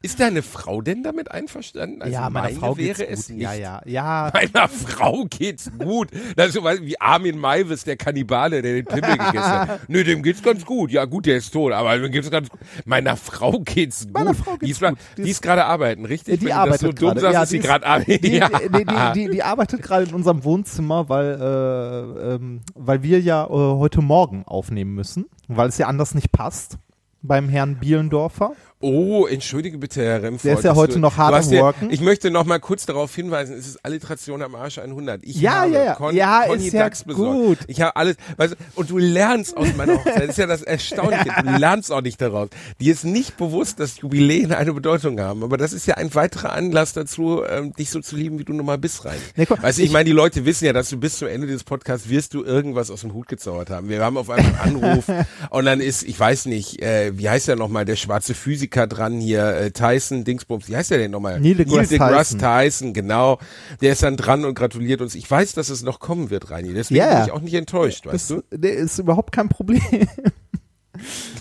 Ist 0.00 0.18
deine 0.18 0.40
Frau 0.40 0.80
denn 0.80 1.02
damit 1.02 1.30
einverstanden? 1.30 2.00
Also 2.00 2.14
ja, 2.14 2.30
meiner 2.30 2.46
meine 2.48 2.58
Frau 2.58 2.76
wäre 2.78 3.06
es 3.06 3.26
gut. 3.26 3.36
nicht. 3.36 3.44
Ja, 3.44 3.52
ja, 3.52 3.82
ja. 3.84 4.30
Meiner 4.32 4.68
Frau 4.70 5.26
geht's 5.28 5.70
gut. 5.78 6.08
Das 6.36 6.48
ist 6.48 6.54
so 6.54 6.64
wie 6.64 6.98
Armin 7.00 7.36
Maivis, 7.36 7.84
der 7.84 7.93
Kannibale, 7.96 8.62
der 8.62 8.74
den 8.74 8.84
Pimmel 8.84 9.16
gegessen 9.18 9.42
hat. 9.42 9.80
Nö, 9.88 10.04
dem 10.04 10.22
geht's 10.22 10.42
ganz 10.42 10.64
gut. 10.64 10.90
Ja, 10.90 11.04
gut, 11.04 11.26
der 11.26 11.36
ist 11.36 11.50
tot, 11.52 11.72
aber 11.72 11.98
dem 11.98 12.10
geht's 12.12 12.30
ganz 12.30 12.48
gut. 12.48 12.60
Meiner 12.84 13.16
Frau 13.16 13.60
geht's 13.60 14.04
gut. 14.04 14.14
Meiner 14.14 14.34
Frau 14.34 14.52
geht's 14.56 14.64
die 14.64 14.70
ist, 14.70 14.80
gut. 14.80 14.98
Die 15.18 15.22
Die 15.22 15.30
ist- 15.30 15.42
gerade 15.42 15.64
arbeiten, 15.64 16.04
richtig? 16.04 16.40
Die 16.40 16.46
Wenn 16.46 16.52
arbeitet 16.52 16.80
so 16.80 16.92
dumm 16.92 17.18
sagst, 17.18 17.34
Ja, 17.34 17.42
ist 17.42 17.52
die 17.52 17.58
gerade 17.60 17.86
arbeiten. 17.86 18.22
Die, 18.22 18.36
Ja. 18.36 18.48
die, 18.48 19.14
die, 19.24 19.30
die 19.30 19.42
arbeitet 19.42 19.82
gerade 19.82 20.04
in 20.06 20.14
unserem 20.14 20.44
Wohnzimmer, 20.44 21.08
weil, 21.08 21.38
äh, 21.40 22.34
ähm, 22.34 22.60
weil 22.74 23.02
wir 23.02 23.20
ja 23.20 23.44
äh, 23.44 23.48
heute 23.50 24.00
Morgen 24.02 24.44
aufnehmen 24.46 24.94
müssen, 24.94 25.26
weil 25.48 25.68
es 25.68 25.78
ja 25.78 25.86
anders 25.86 26.14
nicht 26.14 26.32
passt 26.32 26.78
beim 27.22 27.48
Herrn 27.48 27.76
Bielendorfer. 27.80 28.52
Oh, 28.80 29.26
entschuldige 29.26 29.78
bitte, 29.78 30.02
Herr 30.02 30.22
Remford. 30.22 30.44
Der 30.44 30.58
ist 30.58 30.64
ja 30.64 30.74
heute 30.74 30.94
du, 30.94 30.98
noch 30.98 31.16
hart 31.16 31.32
am 31.46 31.50
ja- 31.52 31.62
Worken. 31.62 31.88
Ich 31.90 32.02
möchte 32.02 32.30
noch 32.30 32.44
mal 32.44 32.58
kurz 32.60 32.84
darauf 32.84 33.14
hinweisen, 33.14 33.56
es 33.56 33.66
ist 33.66 33.82
Alliteration 33.82 34.42
am 34.42 34.54
Arsch 34.54 34.78
100. 34.78 35.24
Ich 35.24 35.36
Ja, 35.40 35.62
habe 35.62 35.72
ja, 35.72 35.84
ja. 35.84 35.94
Con 35.94 36.14
Ja, 36.14 36.42
Conny 36.46 36.66
ist 36.66 36.72
ja 36.74 36.80
Dax 36.82 37.04
besorgt. 37.04 37.32
gut. 37.34 37.58
Ich 37.68 37.80
habe 37.80 37.96
alles, 37.96 38.16
weißt, 38.36 38.56
und 38.74 38.90
du 38.90 38.98
lernst 38.98 39.56
aus 39.56 39.68
meiner 39.74 39.94
Hochzeit, 39.94 40.24
das 40.24 40.28
ist 40.30 40.36
ja 40.38 40.46
das 40.46 40.60
Erstaunliche, 40.62 41.24
du 41.44 41.56
lernst 41.56 41.90
auch 41.92 42.02
nicht 42.02 42.20
daraus. 42.20 42.50
Dir 42.78 42.92
ist 42.92 43.04
nicht 43.04 43.38
bewusst, 43.38 43.80
dass 43.80 43.98
Jubiläen 44.00 44.52
eine 44.52 44.74
Bedeutung 44.74 45.18
haben, 45.18 45.42
aber 45.44 45.56
das 45.56 45.72
ist 45.72 45.86
ja 45.86 45.94
ein 45.94 46.14
weiterer 46.14 46.52
Anlass 46.52 46.92
dazu, 46.92 47.42
ähm, 47.48 47.72
dich 47.72 47.88
so 47.88 48.00
zu 48.00 48.16
lieben, 48.16 48.38
wie 48.38 48.44
du 48.44 48.52
nun 48.52 48.66
mal 48.66 48.76
bist, 48.76 49.06
rein. 49.06 49.16
Nee, 49.36 49.46
guck, 49.46 49.62
weißt 49.62 49.78
du, 49.78 49.82
ich 49.82 49.86
ich- 49.88 49.92
meine, 49.94 50.04
die 50.04 50.12
Leute 50.12 50.44
wissen 50.44 50.66
ja, 50.66 50.74
dass 50.74 50.90
du 50.90 50.98
bis 50.98 51.16
zum 51.16 51.28
Ende 51.28 51.46
des 51.46 51.64
Podcasts 51.64 52.10
wirst 52.10 52.34
du 52.34 52.44
irgendwas 52.44 52.90
aus 52.90 53.00
dem 53.00 53.14
Hut 53.14 53.28
gezaubert 53.28 53.70
haben. 53.70 53.88
Wir 53.88 54.02
haben 54.04 54.18
auf 54.18 54.28
einmal 54.28 54.54
einen 54.60 54.82
Anruf 54.84 55.04
und 55.50 55.64
dann 55.64 55.80
ist, 55.80 56.02
ich 56.02 56.20
weiß 56.20 56.44
nicht, 56.46 56.82
äh, 56.82 57.16
wie 57.16 57.30
heißt 57.30 57.48
der 57.48 57.56
nochmal, 57.56 57.86
der 57.86 57.96
schwarze 57.96 58.34
Physiker 58.34 58.73
dran 58.76 59.20
hier, 59.20 59.46
äh, 59.46 59.70
Tyson, 59.70 60.24
Dingsbums, 60.24 60.68
wie 60.68 60.76
heißt 60.76 60.90
der 60.90 60.98
denn 60.98 61.10
nochmal? 61.10 61.40
Neil 61.40 61.54
deGrasse 61.54 61.88
deGrasse 61.90 62.38
Tyson. 62.38 62.60
Tyson, 62.60 62.92
genau. 62.92 63.38
Der 63.80 63.92
ist 63.92 64.02
dann 64.02 64.16
dran 64.16 64.44
und 64.44 64.54
gratuliert 64.54 65.00
uns. 65.00 65.14
Ich 65.14 65.30
weiß, 65.30 65.52
dass 65.52 65.68
es 65.68 65.82
noch 65.82 66.00
kommen 66.00 66.30
wird, 66.30 66.50
Reini. 66.50 66.74
Deswegen 66.74 66.98
ja. 67.00 67.16
bin 67.16 67.24
ich 67.26 67.32
auch 67.32 67.40
nicht 67.40 67.54
enttäuscht, 67.54 68.06
weißt 68.06 68.30
Das, 68.30 68.42
du? 68.50 68.56
der 68.56 68.74
ist 68.74 68.98
überhaupt 68.98 69.32
kein 69.32 69.48
Problem. 69.48 69.80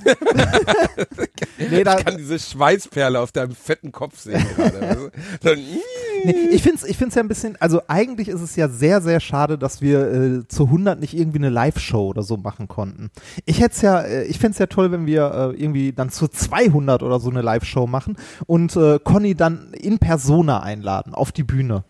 nee, 1.57 1.83
da, 1.83 1.98
Ich 1.98 2.05
kann 2.05 2.17
diese 2.17 2.39
Schweißperle 2.39 3.19
auf 3.19 3.31
deinem 3.31 3.55
fetten 3.55 3.91
Kopf 3.91 4.19
sehen 4.19 4.45
gerade. 4.55 5.12
so, 5.41 5.50
nee, 6.25 6.31
ich 6.51 6.63
finde 6.63 6.77
es 6.77 6.89
ich 6.89 6.98
find's 6.98 7.15
ja 7.15 7.22
ein 7.22 7.27
bisschen, 7.27 7.55
also 7.60 7.81
eigentlich 7.88 8.27
ist 8.27 8.41
es 8.41 8.55
ja 8.55 8.67
sehr, 8.67 9.01
sehr 9.01 9.19
schade, 9.19 9.57
dass 9.57 9.81
wir 9.81 10.12
äh, 10.12 10.48
zu 10.48 10.65
100 10.65 11.00
nicht 11.00 11.13
irgendwie 11.13 11.39
eine 11.39 11.50
Live-Show 11.50 12.07
oder 12.07 12.24
so 12.24 12.38
machen 12.38 12.67
konnten. 12.67 13.12
Ich 13.45 13.62
hätte 13.62 13.86
ja, 13.86 14.01
äh, 14.01 14.24
ich 14.24 14.39
fände 14.39 14.53
es 14.53 14.60
ja 14.60 14.67
toll, 14.67 14.91
wenn 14.91 15.05
wir 15.05 15.53
äh, 15.55 15.62
irgendwie 15.62 15.93
dann 15.93 16.10
zu 16.10 16.27
200 16.27 17.03
oder 17.03 17.19
so 17.19 17.29
eine 17.29 17.41
Live-Show 17.41 17.88
machen 17.88 18.17
und 18.45 18.75
äh, 18.75 19.00
Conny 19.03 19.36
dann 19.36 19.74
in 19.74 20.00
Persona 20.00 20.62
einladen, 20.62 21.13
auf 21.13 21.31
die 21.31 21.43
Bühne. 21.43 21.83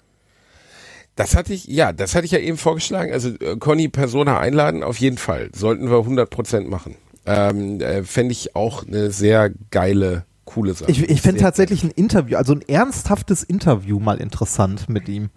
Das 1.16 1.36
hatte 1.36 1.54
ich, 1.54 1.66
ja, 1.66 1.94
das 1.94 2.16
hatte 2.16 2.26
ich 2.26 2.32
ja 2.32 2.40
eben 2.40 2.58
vorgeschlagen. 2.58 3.14
Also 3.14 3.30
äh, 3.30 3.58
Conny 3.58 3.88
Persona 3.88 4.40
einladen, 4.40 4.84
auf 4.84 4.98
jeden 4.98 5.18
Fall. 5.18 5.50
Sollten 5.54 5.90
wir 5.90 6.00
100 6.00 6.30
Prozent 6.30 6.70
machen. 6.70 6.96
Ähm, 7.26 7.80
äh, 7.80 8.04
Fände 8.04 8.34
ich 8.34 8.56
auch 8.56 8.86
eine 8.86 9.12
sehr 9.12 9.52
geile, 9.72 10.26
coole 10.46 10.74
Sache. 10.74 10.92
Ich, 10.92 11.10
ich 11.10 11.22
fände 11.22 11.42
tatsächlich 11.42 11.84
ein 11.84 11.92
Interview, 11.92 12.38
also 12.38 12.54
ein 12.54 12.62
ernsthaftes 12.62 13.44
Interview 13.44 14.00
mal 14.00 14.20
interessant 14.20 14.90
mit 14.90 15.08
ihm. 15.08 15.30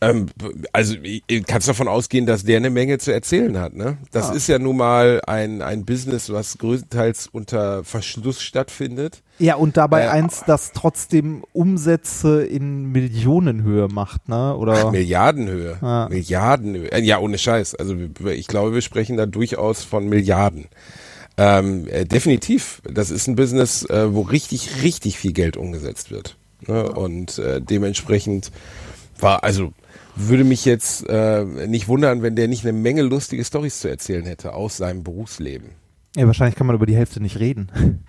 Ähm, 0.00 0.26
also 0.72 0.94
kannst 1.46 1.68
davon 1.68 1.88
ausgehen, 1.88 2.24
dass 2.24 2.44
der 2.44 2.56
eine 2.56 2.70
Menge 2.70 2.98
zu 2.98 3.12
erzählen 3.12 3.58
hat. 3.58 3.74
Ne? 3.74 3.98
Das 4.12 4.30
ist 4.30 4.46
ja 4.46 4.58
nun 4.58 4.76
mal 4.76 5.20
ein, 5.26 5.60
ein 5.60 5.84
Business, 5.84 6.30
was 6.32 6.56
größtenteils 6.58 7.26
unter 7.26 7.84
Verschluss 7.84 8.40
stattfindet. 8.40 9.22
Ja, 9.40 9.54
und 9.54 9.78
dabei 9.78 10.02
Äh, 10.02 10.08
eins, 10.08 10.42
das 10.46 10.72
trotzdem 10.72 11.44
Umsätze 11.52 12.44
in 12.44 12.92
Millionenhöhe 12.92 13.88
macht, 13.88 14.28
ne? 14.28 14.54
Oder? 14.54 14.86
Ach, 14.86 14.90
Milliardenhöhe. 14.92 15.78
Ja. 15.80 16.08
Milliardenhöhe. 16.10 16.92
Äh, 16.92 17.02
ja, 17.02 17.18
ohne 17.18 17.38
Scheiß. 17.38 17.74
Also 17.74 17.96
ich 18.26 18.46
glaube, 18.46 18.74
wir 18.74 18.82
sprechen 18.82 19.16
da 19.16 19.24
durchaus 19.24 19.82
von 19.82 20.08
Milliarden. 20.08 20.66
Ähm, 21.38 21.88
äh, 21.88 22.04
definitiv. 22.04 22.82
Das 22.84 23.10
ist 23.10 23.28
ein 23.28 23.36
Business, 23.36 23.82
äh, 23.88 24.12
wo 24.14 24.20
richtig, 24.20 24.82
richtig 24.82 25.18
viel 25.18 25.32
Geld 25.32 25.56
umgesetzt 25.56 26.10
wird. 26.10 26.36
Ne? 26.66 26.92
Und 26.92 27.38
äh, 27.38 27.62
dementsprechend 27.62 28.52
war 29.18 29.42
also 29.42 29.72
würde 30.16 30.44
mich 30.44 30.66
jetzt 30.66 31.08
äh, 31.08 31.44
nicht 31.44 31.88
wundern, 31.88 32.20
wenn 32.22 32.36
der 32.36 32.46
nicht 32.46 32.64
eine 32.64 32.74
Menge 32.74 33.00
lustige 33.02 33.42
Stories 33.42 33.80
zu 33.80 33.88
erzählen 33.88 34.26
hätte 34.26 34.52
aus 34.52 34.76
seinem 34.76 35.02
Berufsleben. 35.02 35.70
Ja, 36.14 36.26
wahrscheinlich 36.26 36.56
kann 36.56 36.66
man 36.66 36.76
über 36.76 36.86
die 36.86 36.96
Hälfte 36.96 37.22
nicht 37.22 37.38
reden. 37.38 38.04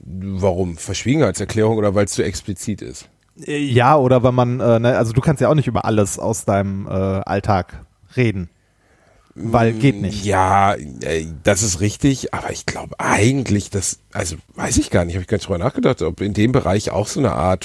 Warum? 0.00 0.76
Verschwiegenheitserklärung 0.76 1.76
oder 1.78 1.94
weil 1.94 2.04
es 2.06 2.12
zu 2.12 2.22
explizit 2.22 2.82
ist? 2.82 3.08
Äh, 3.46 3.58
Ja, 3.58 3.96
oder 3.96 4.22
weil 4.22 4.32
man, 4.32 4.60
äh, 4.60 4.78
ne, 4.78 4.96
also 4.98 5.12
du 5.12 5.20
kannst 5.20 5.40
ja 5.40 5.48
auch 5.48 5.54
nicht 5.54 5.66
über 5.68 5.84
alles 5.84 6.18
aus 6.18 6.44
deinem 6.44 6.86
äh, 6.86 6.90
Alltag 6.90 7.84
reden. 8.16 8.50
Weil 9.36 9.72
geht 9.72 10.00
nicht. 10.00 10.24
Ja, 10.24 10.74
äh, 10.74 11.26
das 11.42 11.62
ist 11.64 11.80
richtig, 11.80 12.32
aber 12.32 12.52
ich 12.52 12.66
glaube 12.66 12.94
eigentlich, 13.00 13.68
dass, 13.68 13.98
also 14.12 14.36
weiß 14.54 14.76
ich 14.76 14.90
gar 14.90 15.04
nicht, 15.04 15.16
habe 15.16 15.22
ich 15.22 15.28
gar 15.28 15.36
nicht 15.38 15.48
drüber 15.48 15.58
nachgedacht, 15.58 16.02
ob 16.02 16.20
in 16.20 16.34
dem 16.34 16.52
Bereich 16.52 16.90
auch 16.90 17.08
so 17.08 17.18
eine 17.18 17.32
Art 17.32 17.64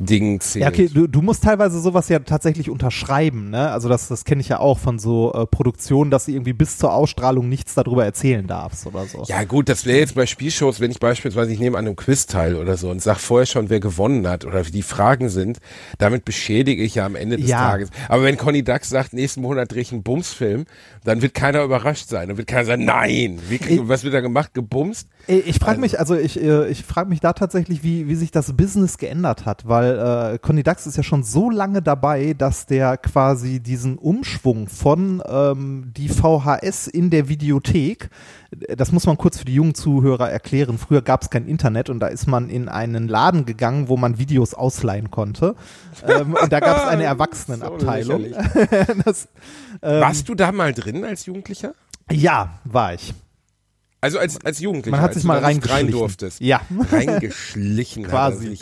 Verschwiegenheitsding 0.00 0.40
zählt. 0.40 0.62
Ja, 0.64 0.68
okay, 0.68 0.88
du, 0.92 1.06
du 1.06 1.22
musst 1.22 1.44
teilweise 1.44 1.80
sowas 1.80 2.08
ja 2.08 2.18
tatsächlich 2.20 2.70
unterschreiben, 2.70 3.50
ne? 3.50 3.70
Also 3.70 3.88
das, 3.88 4.08
das 4.08 4.24
kenne 4.24 4.40
ich 4.40 4.48
ja 4.48 4.58
auch 4.60 4.78
von 4.78 4.98
so 4.98 5.32
äh, 5.34 5.46
Produktionen, 5.46 6.10
dass 6.10 6.26
du 6.26 6.32
irgendwie 6.32 6.52
bis 6.52 6.78
zur 6.78 6.92
Ausstrahlung 6.92 7.48
nichts 7.48 7.74
darüber 7.74 8.04
erzählen 8.04 8.46
darfst 8.46 8.86
oder 8.86 9.04
so. 9.06 9.24
Ja 9.26 9.44
gut, 9.44 9.68
das 9.68 9.86
wäre 9.86 9.98
jetzt 9.98 10.14
bei 10.14 10.26
Spielshows, 10.26 10.80
wenn 10.80 10.90
ich 10.90 10.98
beispielsweise, 11.00 11.52
ich 11.52 11.58
nehme 11.58 11.78
an 11.78 11.86
einem 11.86 11.96
Quiz 11.96 12.26
teil 12.26 12.56
oder 12.56 12.76
so 12.76 12.90
und 12.90 13.02
sag 13.02 13.18
vorher 13.18 13.46
schon, 13.46 13.70
wer 13.70 13.80
gewonnen 13.80 14.26
hat 14.28 14.44
oder 14.44 14.66
wie 14.66 14.70
die 14.72 14.82
Fragen 14.82 15.28
sind, 15.28 15.58
damit 15.98 16.24
beschädige 16.24 16.82
ich 16.82 16.94
ja 16.94 17.06
am 17.06 17.16
Ende 17.16 17.36
des 17.36 17.48
Ja. 17.48 17.58
Tages. 17.70 17.90
Aber 18.08 18.22
wenn 18.24 18.36
Conny 18.36 18.62
Dax 18.62 18.88
sagt, 18.88 19.12
nächsten 19.12 19.40
Monat 19.42 19.72
drehe 19.72 19.82
ich 19.82 19.92
einen 19.92 20.02
Bumsfilm, 20.02 20.64
dann 21.04 21.22
wird 21.22 21.34
keiner 21.34 21.62
überrascht 21.62 22.08
sein. 22.08 22.28
Dann 22.28 22.36
wird 22.36 22.46
keiner 22.48 22.64
sagen, 22.64 22.84
nein, 22.84 23.38
wie, 23.48 23.58
kriegen- 23.58 23.88
was 23.88 24.04
wird 24.04 24.14
da 24.14 24.20
gemacht? 24.20 24.54
Gebumst? 24.54 25.08
Ey, 25.26 25.40
Ich 25.46 25.58
frage 25.58 25.80
mich, 25.80 25.98
also 25.98 26.14
ich, 26.16 26.40
äh, 26.42 26.68
ich 26.68 26.82
frage 26.84 27.08
mich 27.08 27.20
da 27.20 27.32
tatsächlich, 27.32 27.82
wie, 27.82 28.08
wie 28.08 28.14
sich 28.14 28.30
das 28.30 28.52
Business 28.56 28.98
geändert 28.98 29.44
hat, 29.46 29.68
weil 29.68 29.89
äh, 29.90 30.38
Conny 30.38 30.62
Dax 30.62 30.86
ist 30.86 30.96
ja 30.96 31.02
schon 31.02 31.22
so 31.22 31.50
lange 31.50 31.82
dabei, 31.82 32.34
dass 32.36 32.66
der 32.66 32.96
quasi 32.96 33.60
diesen 33.60 33.98
Umschwung 33.98 34.68
von 34.68 35.22
ähm, 35.28 35.92
die 35.96 36.08
VHS 36.08 36.86
in 36.86 37.10
der 37.10 37.28
Videothek, 37.28 38.10
äh, 38.66 38.76
das 38.76 38.92
muss 38.92 39.06
man 39.06 39.16
kurz 39.16 39.38
für 39.38 39.44
die 39.44 39.54
jungen 39.54 39.74
Zuhörer 39.74 40.30
erklären, 40.30 40.78
früher 40.78 41.02
gab 41.02 41.22
es 41.22 41.30
kein 41.30 41.46
Internet 41.46 41.90
und 41.90 42.00
da 42.00 42.08
ist 42.08 42.26
man 42.26 42.50
in 42.50 42.68
einen 42.68 43.08
Laden 43.08 43.46
gegangen, 43.46 43.88
wo 43.88 43.96
man 43.96 44.18
Videos 44.18 44.54
ausleihen 44.54 45.10
konnte 45.10 45.54
ähm, 46.06 46.34
und 46.34 46.52
da 46.52 46.60
gab 46.60 46.76
es 46.78 46.84
eine 46.84 47.04
Erwachsenenabteilung. 47.10 48.22
lächerlich. 48.22 48.86
das, 49.04 49.28
ähm, 49.82 50.00
Warst 50.00 50.28
du 50.28 50.34
da 50.34 50.52
mal 50.52 50.72
drin 50.72 51.04
als 51.04 51.26
Jugendlicher? 51.26 51.74
ja, 52.10 52.58
war 52.64 52.94
ich. 52.94 53.14
Also 54.00 54.18
als, 54.18 54.42
als 54.44 54.60
Jugendlicher? 54.60 54.96
Man 54.96 55.02
hat 55.02 55.14
sich 55.14 55.24
mal 55.24 55.34
nicht 55.34 55.44
rein 55.44 55.56
reingeschlichen. 55.58 55.90
durftest? 55.92 56.40
Ja. 56.40 56.60
Reingeschlichen. 56.90 58.04
Quasi. 58.04 58.58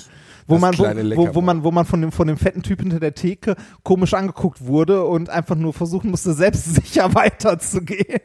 Wo 0.48 0.58
man, 0.58 0.76
wo, 0.78 0.84
wo, 0.84 1.34
wo 1.34 1.40
man, 1.40 1.62
wo 1.62 1.70
man 1.70 1.84
von 1.84 2.00
dem, 2.00 2.10
von 2.10 2.26
dem 2.26 2.38
fetten 2.38 2.62
Typ 2.62 2.80
hinter 2.80 2.98
der 2.98 3.14
Theke 3.14 3.54
komisch 3.82 4.14
angeguckt 4.14 4.64
wurde 4.64 5.04
und 5.04 5.28
einfach 5.28 5.56
nur 5.56 5.74
versuchen 5.74 6.10
musste, 6.10 6.32
selbstsicher 6.32 7.14
weiterzugehen. 7.14 8.20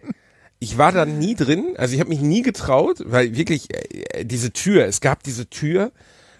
Ich 0.60 0.78
war 0.78 0.94
da 0.94 1.06
nie 1.06 1.36
drin, 1.36 1.76
also 1.78 1.94
ich 1.94 2.00
habe 2.00 2.10
mich 2.10 2.22
nie 2.22 2.42
getraut, 2.42 3.04
weil 3.06 3.36
wirklich 3.36 3.68
äh, 3.74 4.24
diese 4.24 4.54
Tür, 4.54 4.86
es 4.86 5.02
gab 5.02 5.22
diese 5.22 5.50
Tür, 5.50 5.92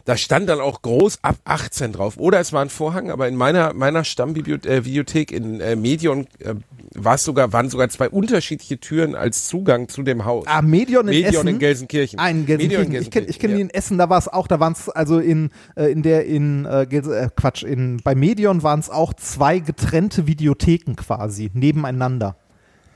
da 0.06 0.18
stand 0.18 0.50
dann 0.50 0.60
auch 0.60 0.82
groß 0.82 1.20
ab 1.22 1.38
18 1.46 1.94
drauf. 1.94 2.18
Oder 2.18 2.40
es 2.40 2.52
war 2.52 2.62
ein 2.62 2.70
Vorhang, 2.70 3.10
aber 3.10 3.28
in 3.28 3.36
meiner 3.36 3.74
meiner 3.74 4.04
Stammbibliothek 4.04 5.32
äh, 5.32 5.36
in 5.36 5.62
äh, 5.62 5.76
Medion 5.76 6.28
äh, 6.40 6.56
war 6.96 7.16
es 7.16 7.24
sogar 7.24 7.54
waren 7.54 7.70
sogar 7.70 7.90
zwei 7.90 8.10
unterschiedliche 8.10 8.80
Türen 8.80 9.16
als 9.16 9.48
Zugang 9.48 9.88
zu 9.88 10.04
dem 10.04 10.26
Haus. 10.26 10.46
Ah, 10.48 10.62
Medion 10.62 11.08
in 11.08 11.16
Medion 11.22 11.34
Essen. 11.34 11.48
in 11.48 11.60
Gelsenkirchen. 11.60 12.20
Ah, 12.20 12.30
in 12.30 12.42
Medion 12.46 12.58
Gelsenkirchen. 12.58 12.96
in 12.96 13.02
Ich 13.02 13.12
kenne 13.12 13.26
kenn 13.28 13.50
ja. 13.52 13.56
die 13.58 13.62
in 13.62 13.70
Essen, 13.70 13.98
da 13.98 14.10
war 14.10 14.18
es 14.18 14.28
auch, 14.28 14.48
da 14.48 14.60
waren 14.60 14.74
es 14.74 14.90
also 14.90 15.20
in, 15.20 15.50
äh, 15.76 15.92
in 15.92 16.04
der, 16.04 16.26
in, 16.26 16.66
äh, 16.66 16.86
Gelse- 16.90 17.16
äh, 17.16 17.30
Quatsch, 17.36 17.64
in, 17.64 18.02
bei 18.04 18.16
Medion 18.16 18.64
waren 18.64 18.80
es 18.80 18.90
auch 18.90 19.14
zwei 19.14 19.60
getrennte 19.60 20.28
Videotheken 20.28 20.96
quasi, 20.96 21.50
nebeneinander. 21.54 22.36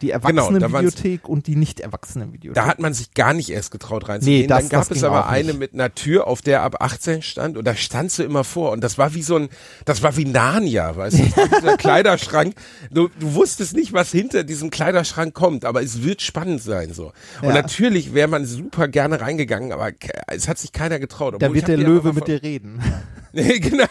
Die 0.01 0.07
Genau, 0.07 0.21
waren's- 0.23 0.37
Erwachsenenvideothek 0.61 1.27
und 1.27 1.47
die 1.47 1.55
Nicht-Erwachsenenvideothek. 1.55 2.53
Da 2.55 2.65
hat 2.67 2.79
man 2.79 2.93
sich 2.93 3.13
gar 3.13 3.33
nicht 3.33 3.49
erst 3.49 3.71
getraut 3.71 4.07
reinzugehen. 4.07 4.41
Nee, 4.41 4.47
das- 4.47 4.59
Dann 4.59 4.69
gab 4.69 4.87
das 4.87 4.97
es 4.97 5.03
aber 5.03 5.27
eine 5.27 5.53
mit 5.53 5.73
einer 5.73 5.93
Tür, 5.95 6.27
auf 6.27 6.41
der 6.41 6.61
ab 6.61 6.81
18 6.81 7.21
stand 7.21 7.57
und 7.57 7.65
da 7.65 7.75
standst 7.75 8.19
du 8.19 8.23
immer 8.23 8.43
vor 8.43 8.71
und 8.71 8.81
das 8.83 8.97
war 8.97 9.13
wie 9.15 9.23
so 9.23 9.35
ein, 9.37 9.49
das 9.85 10.03
war 10.03 10.15
wie 10.17 10.25
Narnia, 10.25 10.95
weißt 10.95 11.17
du, 11.19 11.23
das 11.23 11.37
war 11.37 11.59
dieser 11.59 11.77
Kleiderschrank. 11.77 12.53
Du, 12.91 13.09
du 13.19 13.33
wusstest 13.33 13.75
nicht, 13.75 13.93
was 13.93 14.11
hinter 14.11 14.43
diesem 14.43 14.69
Kleiderschrank 14.69 15.33
kommt, 15.33 15.65
aber 15.65 15.81
es 15.81 16.03
wird 16.03 16.21
spannend 16.21 16.61
sein 16.61 16.93
so. 16.93 17.11
Und 17.41 17.49
Ja. 17.49 17.53
natürlich 17.53 18.13
wäre 18.13 18.27
man 18.27 18.45
super 18.45 18.87
gerne 18.87 19.19
reingegangen, 19.21 19.71
aber 19.71 19.91
es 20.27 20.47
hat 20.47 20.57
sich 20.59 20.71
keiner 20.71 20.99
getraut. 20.99 21.35
da 21.41 21.53
wird 21.53 21.67
der 21.67 21.77
Löwe 21.77 22.13
mit 22.13 22.27
dir 22.27 22.41
reden. 22.43 22.81
Nee, 23.37 23.59
genau. 23.59 23.85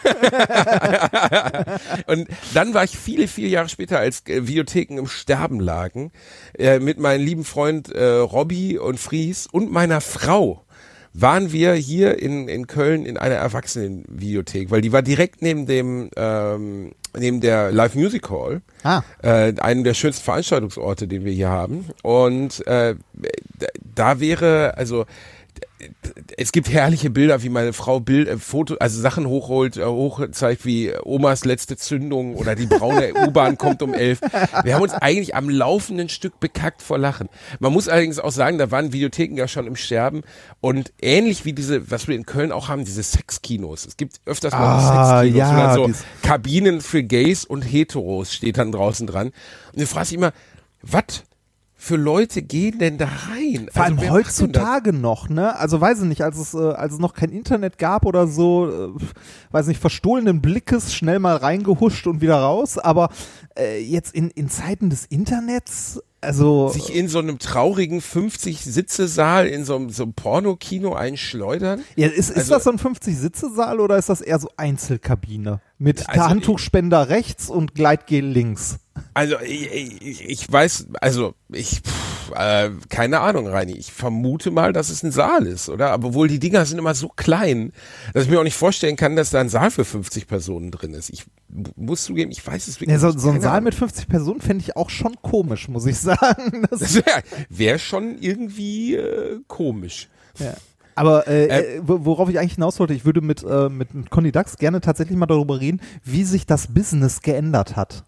und 2.07 2.27
dann 2.53 2.73
war 2.73 2.83
ich 2.83 2.97
viele, 2.97 3.27
viele 3.29 3.47
Jahre 3.47 3.69
später, 3.69 3.97
als 3.99 4.23
äh, 4.27 4.45
Videotheken 4.45 4.97
im 4.97 5.07
Sterben 5.07 5.61
lagen, 5.61 6.11
äh, 6.57 6.79
mit 6.79 6.99
meinem 6.99 7.25
lieben 7.25 7.45
Freund 7.45 7.89
äh, 7.93 8.03
Robby 8.03 8.77
und 8.77 8.99
Fries 8.99 9.47
und 9.49 9.71
meiner 9.71 10.01
Frau 10.01 10.63
waren 11.13 11.51
wir 11.51 11.73
hier 11.73 12.19
in, 12.21 12.47
in 12.47 12.67
Köln 12.67 13.05
in 13.05 13.17
einer 13.17 13.35
Erwachsenenvideothek, 13.35 14.69
weil 14.69 14.81
die 14.81 14.91
war 14.91 15.01
direkt 15.01 15.41
neben 15.41 15.65
dem 15.65 16.09
ähm, 16.15 16.91
neben 17.17 17.41
der 17.41 17.71
Live 17.71 17.95
Music 17.95 18.29
Hall, 18.29 18.61
Ah. 18.83 19.01
äh, 19.23 19.53
einem 19.59 19.83
der 19.83 19.93
schönsten 19.95 20.23
Veranstaltungsorte, 20.25 21.07
den 21.07 21.25
wir 21.25 21.31
hier 21.31 21.49
haben. 21.49 21.85
Und 22.03 22.65
äh, 22.67 22.95
da 23.95 24.19
wäre 24.19 24.75
also 24.77 25.05
es 26.37 26.51
gibt 26.51 26.69
herrliche 26.71 27.09
Bilder, 27.09 27.43
wie 27.43 27.49
meine 27.49 27.71
Frau 27.71 27.99
Bild, 27.99 28.27
äh, 28.27 28.37
Foto, 28.37 28.75
also 28.79 28.99
Sachen 28.99 29.27
hochholt, 29.27 29.77
äh, 29.77 29.85
hochzeigt 29.85 30.65
wie 30.65 30.91
Omas 31.03 31.45
letzte 31.45 31.77
Zündung 31.77 32.35
oder 32.35 32.55
die 32.55 32.65
braune 32.65 33.13
U-Bahn 33.27 33.57
kommt 33.57 33.81
um 33.83 33.93
elf. 33.93 34.21
Wir 34.63 34.75
haben 34.75 34.81
uns 34.81 34.93
eigentlich 34.93 35.35
am 35.35 35.49
laufenden 35.49 36.09
Stück 36.09 36.39
bekackt 36.39 36.81
vor 36.81 36.97
Lachen. 36.97 37.29
Man 37.59 37.73
muss 37.73 37.87
allerdings 37.87 38.19
auch 38.19 38.31
sagen, 38.31 38.57
da 38.57 38.71
waren 38.71 38.91
Videotheken 38.91 39.37
ja 39.37 39.47
schon 39.47 39.67
im 39.67 39.75
Sterben 39.75 40.23
und 40.61 40.91
ähnlich 40.99 41.45
wie 41.45 41.53
diese, 41.53 41.91
was 41.91 42.07
wir 42.07 42.15
in 42.15 42.25
Köln 42.25 42.51
auch 42.51 42.69
haben, 42.69 42.83
diese 42.83 43.03
Sexkinos. 43.03 43.85
Es 43.85 43.97
gibt 43.97 44.19
öfters 44.25 44.53
mal 44.53 44.59
Ah, 44.59 45.21
Sexkinos, 45.21 45.37
ja, 45.37 45.75
dann 45.75 45.93
so 45.93 45.99
Kabinen 46.23 46.81
für 46.81 47.03
Gays 47.03 47.45
und 47.45 47.61
Heteros 47.61 48.33
steht 48.33 48.57
dann 48.57 48.71
draußen 48.71 49.05
dran. 49.05 49.27
Und 49.73 49.81
du 49.81 49.85
fragst 49.85 50.11
dich 50.11 50.17
immer, 50.17 50.33
was 50.81 51.23
für 51.79 51.95
Leute 51.95 52.41
gehen 52.41 52.79
denn 52.79 52.97
da 52.97 53.05
rein? 53.05 53.69
Vor 53.71 53.83
allem 53.83 53.99
Also 53.99 54.01
denn 54.01 54.07
das? 54.07 54.09
heutzutage 54.09 54.93
noch, 54.93 55.29
ne? 55.29 55.55
Also 55.57 55.79
weiß 55.79 55.99
ich 56.01 56.05
nicht, 56.05 56.23
als 56.23 56.37
es, 56.39 56.53
äh, 56.55 56.57
als 56.57 56.93
es 56.93 56.99
noch 56.99 57.13
kein 57.13 57.29
Internet 57.29 57.77
gab 57.77 58.05
oder 58.05 58.27
so, 58.27 58.67
äh, 58.67 59.01
weiß 59.51 59.67
nicht, 59.67 59.79
verstohlenen 59.79 60.41
Blickes 60.41 60.93
schnell 60.93 61.19
mal 61.19 61.35
reingehuscht 61.37 62.07
und 62.07 62.19
wieder 62.19 62.37
raus, 62.37 62.79
aber 62.79 63.09
äh, 63.57 63.79
jetzt 63.79 64.15
in, 64.15 64.29
in 64.31 64.49
Zeiten 64.49 64.89
des 64.89 65.05
Internets, 65.05 66.01
also 66.21 66.69
sich 66.69 66.93
in 66.95 67.07
so 67.07 67.19
einem 67.19 67.39
traurigen 67.39 68.01
50-Sitze-Saal 68.01 69.47
in 69.47 69.65
so 69.65 69.75
einem, 69.75 69.89
so 69.89 70.03
einem 70.03 70.13
Pornokino 70.13 70.93
einschleudern. 70.93 71.83
ja, 71.95 72.07
ist, 72.07 72.29
ist 72.29 72.37
also- 72.37 72.53
das 72.55 72.63
so 72.63 72.71
ein 72.71 72.79
50-Sitze-Saal 72.79 73.79
oder 73.79 73.97
ist 73.97 74.09
das 74.09 74.21
eher 74.21 74.39
so 74.39 74.49
Einzelkabine? 74.57 75.61
Mit 75.77 76.09
Also, 76.09 76.21
Handtuchspender 76.21 77.09
rechts 77.09 77.49
und 77.49 77.75
Gleitgel 77.75 78.25
links. 78.25 78.77
Also 79.13 79.35
ich, 79.45 79.71
ich, 80.01 80.23
ich 80.29 80.51
weiß, 80.51 80.87
also 81.01 81.35
ich, 81.53 81.81
pff, 81.81 82.16
äh, 82.35 82.69
keine 82.89 83.19
Ahnung, 83.21 83.47
Reini. 83.47 83.73
Ich 83.73 83.91
vermute 83.91 84.51
mal, 84.51 84.73
dass 84.73 84.89
es 84.89 85.03
ein 85.03 85.11
Saal 85.11 85.45
ist, 85.45 85.69
oder? 85.69 85.91
Aber 85.91 86.13
wohl 86.13 86.27
die 86.27 86.39
Dinger 86.39 86.65
sind 86.65 86.77
immer 86.79 86.93
so 86.95 87.09
klein, 87.09 87.71
dass 88.13 88.23
ich 88.25 88.29
mir 88.29 88.39
auch 88.39 88.43
nicht 88.43 88.55
vorstellen 88.57 88.95
kann, 88.95 89.15
dass 89.15 89.29
da 89.29 89.39
ein 89.39 89.49
Saal 89.49 89.71
für 89.71 89.85
50 89.85 90.27
Personen 90.27 90.71
drin 90.71 90.93
ist. 90.93 91.09
Ich 91.09 91.25
mu- 91.49 91.71
muss 91.75 92.03
zugeben, 92.03 92.31
ich 92.31 92.45
weiß 92.45 92.67
es 92.67 92.79
wirklich 92.79 92.93
Ja, 92.93 92.99
so, 92.99 93.07
nicht. 93.07 93.19
so 93.19 93.29
ein 93.29 93.41
Saal 93.41 93.53
Ahnung. 93.57 93.65
mit 93.65 93.75
50 93.75 94.07
Personen 94.07 94.41
fände 94.41 94.63
ich 94.63 94.75
auch 94.75 94.89
schon 94.89 95.15
komisch, 95.21 95.67
muss 95.67 95.85
ich 95.85 95.97
sagen. 95.99 96.65
Das, 96.69 96.79
Das 96.79 96.95
wäre 96.95 97.23
wär 97.49 97.79
schon 97.79 98.17
irgendwie 98.19 98.95
äh, 98.95 99.39
komisch. 99.47 100.09
Ja. 100.39 100.53
Aber 100.95 101.27
äh, 101.27 101.45
Äh, 101.45 101.75
äh, 101.77 101.81
wo- 101.85 102.05
worauf 102.05 102.29
ich 102.29 102.39
eigentlich 102.39 102.55
hinaus 102.55 102.79
wollte, 102.79 102.93
ich 102.95 103.05
würde 103.05 103.21
mit, 103.21 103.43
äh, 103.43 103.69
mit, 103.69 103.93
mit 103.93 104.09
Conny 104.09 104.31
Dax 104.31 104.57
gerne 104.57 104.81
tatsächlich 104.81 105.15
mal 105.17 105.27
darüber 105.27 105.59
reden, 105.59 105.79
wie 106.03 106.23
sich 106.23 106.45
das 106.47 106.67
Business 106.73 107.21
geändert 107.21 107.75
hat. 107.75 108.03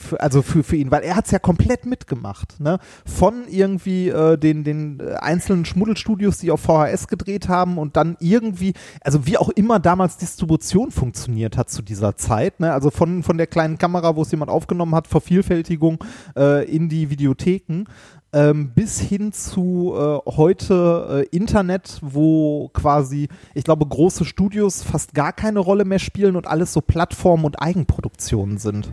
Für, 0.00 0.18
also 0.20 0.40
für, 0.40 0.62
für 0.62 0.76
ihn, 0.76 0.90
weil 0.90 1.02
er 1.02 1.14
hat 1.14 1.26
es 1.26 1.30
ja 1.30 1.38
komplett 1.38 1.84
mitgemacht. 1.84 2.58
Ne? 2.58 2.78
Von 3.04 3.46
irgendwie 3.48 4.08
äh, 4.08 4.38
den, 4.38 4.64
den 4.64 4.98
äh, 4.98 5.14
einzelnen 5.16 5.66
Schmuddelstudios, 5.66 6.38
die 6.38 6.50
auf 6.50 6.62
VHS 6.62 7.06
gedreht 7.06 7.48
haben 7.48 7.76
und 7.76 7.96
dann 7.96 8.16
irgendwie, 8.18 8.72
also 9.02 9.26
wie 9.26 9.36
auch 9.36 9.50
immer 9.50 9.78
damals 9.78 10.16
Distribution 10.16 10.90
funktioniert 10.90 11.58
hat 11.58 11.68
zu 11.68 11.82
dieser 11.82 12.16
Zeit. 12.16 12.60
Ne? 12.60 12.72
Also 12.72 12.90
von, 12.90 13.22
von 13.22 13.36
der 13.36 13.46
kleinen 13.46 13.76
Kamera, 13.76 14.16
wo 14.16 14.22
es 14.22 14.30
jemand 14.30 14.50
aufgenommen 14.50 14.94
hat, 14.94 15.06
Vervielfältigung 15.06 16.02
äh, 16.34 16.64
in 16.64 16.88
die 16.88 17.10
Videotheken 17.10 17.84
ähm, 18.32 18.70
bis 18.74 19.00
hin 19.00 19.32
zu 19.32 19.94
äh, 19.96 20.30
heute 20.30 21.26
äh, 21.30 21.36
Internet, 21.36 21.98
wo 22.00 22.68
quasi, 22.72 23.28
ich 23.54 23.64
glaube, 23.64 23.86
große 23.86 24.24
Studios 24.24 24.82
fast 24.82 25.14
gar 25.14 25.32
keine 25.32 25.58
Rolle 25.58 25.84
mehr 25.84 25.98
spielen 25.98 26.36
und 26.36 26.46
alles 26.46 26.72
so 26.72 26.80
Plattformen 26.80 27.44
und 27.44 27.60
Eigenproduktionen 27.60 28.58
sind. 28.58 28.92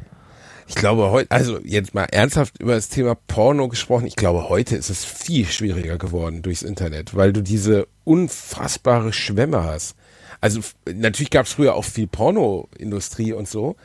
Ich 0.68 0.76
glaube 0.76 1.12
heute, 1.12 1.32
also 1.32 1.60
jetzt 1.64 1.94
mal 1.94 2.04
ernsthaft 2.12 2.60
über 2.60 2.76
das 2.76 2.90
Thema 2.90 3.16
Porno 3.16 3.70
gesprochen, 3.70 4.06
ich 4.06 4.18
glaube 4.18 4.50
heute 4.50 4.76
ist 4.76 4.90
es 4.90 5.06
viel 5.06 5.46
schwieriger 5.46 5.98
geworden 5.98 6.42
durchs 6.42 6.62
Internet, 6.62 7.16
weil 7.16 7.32
du 7.32 7.42
diese 7.42 7.88
unfassbare 8.04 9.14
Schwemme 9.14 9.64
hast. 9.64 9.96
Also 10.42 10.60
natürlich 10.92 11.30
gab 11.32 11.46
es 11.46 11.54
früher 11.54 11.76
auch 11.76 11.84
viel 11.86 12.08
Pornoindustrie 12.08 13.34
und 13.34 13.48
so, 13.48 13.76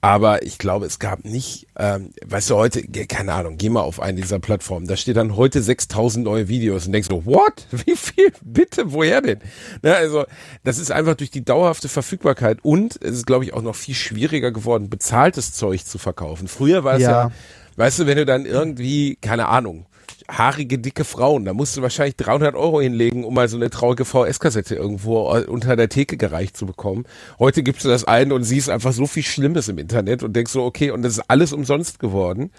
aber 0.00 0.42
ich 0.42 0.58
glaube, 0.58 0.86
es 0.86 0.98
gab 0.98 1.24
nicht, 1.24 1.66
ähm, 1.78 2.10
weißt 2.26 2.50
du, 2.50 2.56
heute, 2.56 2.82
keine 3.06 3.32
Ahnung, 3.32 3.56
geh 3.56 3.68
mal 3.70 3.80
auf 3.80 4.00
eine 4.00 4.20
dieser 4.20 4.38
Plattformen, 4.38 4.86
da 4.86 4.96
steht 4.96 5.16
dann 5.16 5.36
heute 5.36 5.62
6000 5.62 6.24
neue 6.24 6.48
Videos 6.48 6.86
und 6.86 6.92
denkst 6.92 7.08
so, 7.08 7.24
what? 7.24 7.66
Wie 7.86 7.96
viel? 7.96 8.32
Bitte, 8.42 8.92
woher 8.92 9.20
denn? 9.22 9.38
Ne, 9.82 9.94
also, 9.94 10.24
das 10.64 10.78
ist 10.78 10.90
einfach 10.90 11.14
durch 11.14 11.30
die 11.30 11.44
dauerhafte 11.44 11.88
Verfügbarkeit 11.88 12.58
und 12.62 12.96
es 13.02 13.12
ist, 13.18 13.26
glaube 13.26 13.44
ich, 13.44 13.54
auch 13.54 13.62
noch 13.62 13.76
viel 13.76 13.94
schwieriger 13.94 14.50
geworden, 14.52 14.90
bezahltes 14.90 15.52
Zeug 15.54 15.84
zu 15.86 15.98
verkaufen. 15.98 16.48
Früher 16.48 16.84
war 16.84 16.94
es 16.96 17.02
ja, 17.02 17.10
Ja. 17.10 17.32
weißt 17.76 18.00
du, 18.00 18.06
wenn 18.06 18.18
du 18.18 18.26
dann 18.26 18.44
irgendwie, 18.44 19.16
keine 19.20 19.48
Ahnung, 19.48 19.86
haarige, 20.30 20.78
dicke 20.78 21.04
Frauen, 21.04 21.44
da 21.44 21.54
musst 21.54 21.76
du 21.76 21.82
wahrscheinlich 21.82 22.16
300 22.16 22.54
Euro 22.54 22.80
hinlegen, 22.80 23.24
um 23.24 23.34
mal 23.34 23.48
so 23.48 23.56
eine 23.56 23.70
traurige 23.70 24.04
VS-Kassette 24.04 24.74
irgendwo 24.74 25.30
unter 25.46 25.76
der 25.76 25.88
Theke 25.88 26.16
gereicht 26.16 26.56
zu 26.56 26.66
bekommen. 26.66 27.04
Heute 27.38 27.62
gibst 27.62 27.84
du 27.84 27.88
das 27.88 28.04
ein 28.04 28.32
und 28.32 28.44
siehst 28.44 28.70
einfach 28.70 28.92
so 28.92 29.06
viel 29.06 29.22
Schlimmes 29.22 29.68
im 29.68 29.78
Internet 29.78 30.22
und 30.22 30.34
denkst 30.34 30.52
so, 30.52 30.64
okay, 30.64 30.90
und 30.90 31.02
das 31.02 31.14
ist 31.18 31.24
alles 31.28 31.52
umsonst 31.52 31.98
geworden. 31.98 32.50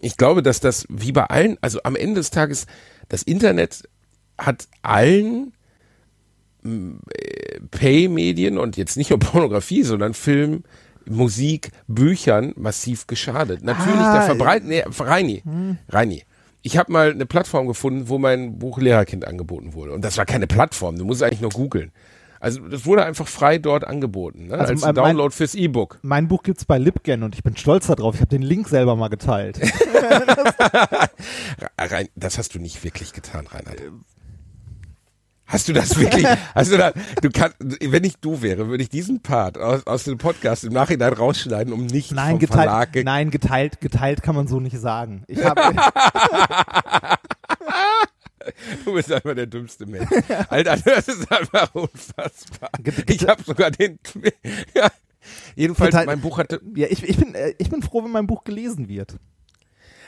Ich 0.00 0.16
glaube, 0.16 0.42
dass 0.42 0.60
das 0.60 0.84
wie 0.88 1.12
bei 1.12 1.24
allen, 1.24 1.56
also 1.60 1.80
am 1.84 1.96
Ende 1.96 2.16
des 2.20 2.30
Tages, 2.30 2.66
das 3.08 3.22
Internet 3.22 3.82
hat 4.38 4.66
allen 4.82 5.52
äh, 6.64 7.60
Pay-Medien 7.70 8.58
und 8.58 8.76
jetzt 8.76 8.96
nicht 8.96 9.10
nur 9.10 9.18
Pornografie, 9.18 9.82
sondern 9.82 10.14
Film, 10.14 10.64
Musik, 11.08 11.70
Büchern 11.88 12.52
massiv 12.56 13.06
geschadet. 13.06 13.62
Natürlich, 13.64 13.94
Ah, 14.00 14.12
der 14.14 14.22
Verbreit, 14.22 14.64
nee, 14.64 14.84
Reini, 14.98 15.42
Reini. 15.88 16.22
Ich 16.62 16.76
habe 16.76 16.92
mal 16.92 17.10
eine 17.10 17.26
Plattform 17.26 17.66
gefunden, 17.66 18.08
wo 18.08 18.18
mein 18.18 18.58
Buch 18.58 18.78
Lehrerkind 18.78 19.26
angeboten 19.26 19.74
wurde. 19.74 19.92
Und 19.92 20.04
das 20.04 20.16
war 20.16 20.26
keine 20.26 20.46
Plattform, 20.46 20.96
du 20.96 21.04
musst 21.04 21.22
eigentlich 21.22 21.40
nur 21.40 21.50
googeln. 21.50 21.92
Also 22.40 22.60
das 22.68 22.86
wurde 22.86 23.04
einfach 23.04 23.28
frei 23.28 23.58
dort 23.58 23.84
angeboten, 23.84 24.48
ne? 24.48 24.58
Also 24.58 24.72
als 24.72 24.80
mein- 24.82 24.94
Download 24.96 25.32
fürs 25.32 25.54
E-Book. 25.54 26.00
Mein 26.02 26.26
Buch 26.26 26.42
gibt's 26.42 26.64
bei 26.64 26.78
Libgen 26.78 27.22
und 27.22 27.36
ich 27.36 27.44
bin 27.44 27.56
stolz 27.56 27.86
darauf. 27.86 28.16
Ich 28.16 28.20
habe 28.20 28.30
den 28.30 28.42
Link 28.42 28.68
selber 28.68 28.96
mal 28.96 29.08
geteilt. 29.08 29.60
Rein, 31.78 32.08
das 32.16 32.38
hast 32.38 32.54
du 32.54 32.58
nicht 32.58 32.82
wirklich 32.84 33.12
getan, 33.12 33.46
Reinhard. 33.46 33.80
Hast 35.52 35.68
du 35.68 35.72
das 35.72 35.96
wirklich? 36.00 36.26
Hast 36.54 36.72
du 36.72 36.78
da, 36.78 36.92
du 37.20 37.30
kannst, 37.30 37.56
wenn 37.60 38.04
ich 38.04 38.16
du 38.16 38.42
wäre, 38.42 38.68
würde 38.68 38.82
ich 38.82 38.88
diesen 38.88 39.20
Part 39.22 39.58
aus, 39.58 39.86
aus 39.86 40.04
dem 40.04 40.18
Podcast 40.18 40.64
im 40.64 40.72
Nachhinein 40.72 41.12
rausschneiden, 41.12 41.72
um 41.72 41.86
nicht 41.86 42.10
Nein, 42.12 42.30
vom 42.32 42.38
geteilt, 42.40 42.58
Verlag 42.62 42.92
ge- 42.92 43.04
nein, 43.04 43.30
geteilt, 43.30 43.80
geteilt 43.80 44.22
kann 44.22 44.34
man 44.34 44.48
so 44.48 44.58
nicht 44.60 44.78
sagen. 44.78 45.24
Ich 45.28 45.44
habe 45.44 45.60
Du 48.84 48.92
bist 48.94 49.12
einfach 49.12 49.34
der 49.34 49.46
dümmste 49.46 49.86
Mensch. 49.86 50.08
Alter, 50.48 50.76
das 50.76 51.06
ist 51.08 51.30
einfach 51.30 51.72
unfassbar. 51.74 52.70
Ich 53.06 53.26
habe 53.28 53.42
sogar 53.44 53.70
den. 53.70 53.98
Ja. 54.74 54.90
Jedenfalls, 55.54 55.94
mein 56.06 56.20
Buch 56.20 56.38
hatte. 56.38 56.60
ja, 56.74 56.88
ich, 56.90 57.04
ich 57.08 57.16
bin 57.16 57.36
äh, 57.36 57.54
ich 57.58 57.70
bin 57.70 57.80
froh, 57.82 58.02
wenn 58.02 58.10
mein 58.10 58.26
Buch 58.26 58.42
gelesen 58.42 58.88
wird. 58.88 59.16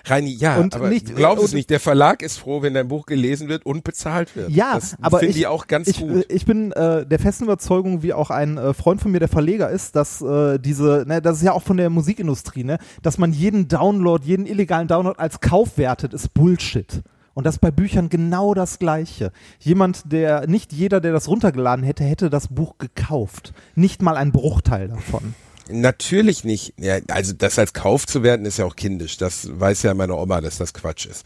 Reini, 0.07 0.35
ja, 0.35 0.57
Und 0.59 0.75
aber 0.75 0.89
nicht- 0.89 1.09
du 1.09 1.15
glaubst 1.15 1.39
und- 1.41 1.45
es 1.47 1.53
nicht. 1.55 1.71
Der 1.71 1.81
Verlag 1.81 2.23
ist 2.23 2.39
froh, 2.39 2.61
wenn 2.63 2.75
dein 2.75 2.89
Buch 2.89 3.07
gelesen 3.07 3.49
wird 3.49 3.65
und 3.65 3.85
bezahlt 3.85 4.37
wird. 4.37 4.51
Ja, 4.51 4.75
das 4.75 4.97
aber 5.01 5.19
finde 5.21 5.39
ich, 5.39 5.47
auch 5.47 5.67
ganz 5.67 5.89
ich, 5.89 6.01
gut. 6.01 6.27
Ich 6.31 6.45
bin 6.45 6.73
äh, 6.73 7.07
der 7.07 7.19
festen 7.19 7.45
Überzeugung, 7.45 8.03
wie 8.03 8.13
auch 8.13 8.31
ein 8.31 8.59
äh, 8.59 8.75
Freund 8.75 9.01
von 9.01 9.11
mir, 9.13 9.19
der 9.21 9.29
Verleger 9.29 9.71
ist, 9.71 9.97
dass 9.97 10.21
äh, 10.21 10.59
diese, 10.59 11.05
ne, 11.07 11.23
das 11.23 11.39
ist 11.39 11.43
ja 11.45 11.53
auch 11.53 11.63
von 11.63 11.77
der 11.79 11.89
Musikindustrie, 11.91 12.65
ne, 12.65 12.79
dass 13.03 13.17
man 13.19 13.33
jeden 13.33 13.69
Download, 13.69 14.25
jeden 14.27 14.47
illegalen 14.47 14.89
Download 14.89 15.19
als 15.19 15.41
Kauf 15.41 15.79
wertet, 15.79 16.13
ist 16.13 16.35
Bullshit. 16.35 17.03
Und 17.33 17.47
das 17.47 17.59
bei 17.59 17.73
Büchern 17.73 18.11
genau 18.11 18.55
das 18.55 18.79
Gleiche. 18.79 19.33
Jemand, 19.59 20.13
der, 20.13 20.47
nicht 20.47 20.73
jeder, 20.73 21.01
der 21.01 21.13
das 21.13 21.27
runtergeladen 21.27 21.85
hätte, 21.85 22.05
hätte 22.05 22.31
das 22.31 22.47
Buch 22.47 22.79
gekauft. 22.79 23.53
Nicht 23.75 24.03
mal 24.03 24.17
ein 24.17 24.31
Bruchteil 24.31 24.87
davon. 24.87 25.35
Natürlich 25.69 26.45
nicht. 26.45 26.75
Ja, 26.79 26.99
also 27.09 27.33
das 27.33 27.59
als 27.59 27.73
Kauf 27.73 28.07
zu 28.07 28.23
werden, 28.23 28.45
ist 28.45 28.59
ja 28.59 28.67
auch 28.67 28.77
kindisch. 28.77 29.17
Das 29.17 29.49
weiß 29.59 29.83
ja 29.83 29.95
meine 29.95 30.15
Oma, 30.15 30.41
dass 30.41 30.59
das 30.59 30.75
Quatsch 30.75 31.07
ist. 31.07 31.25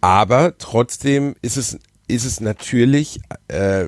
Aber 0.00 0.56
trotzdem 0.58 1.34
ist 1.40 1.56
es 1.56 1.78
ist 2.10 2.24
es 2.24 2.40
natürlich, 2.40 3.20
äh, 3.48 3.86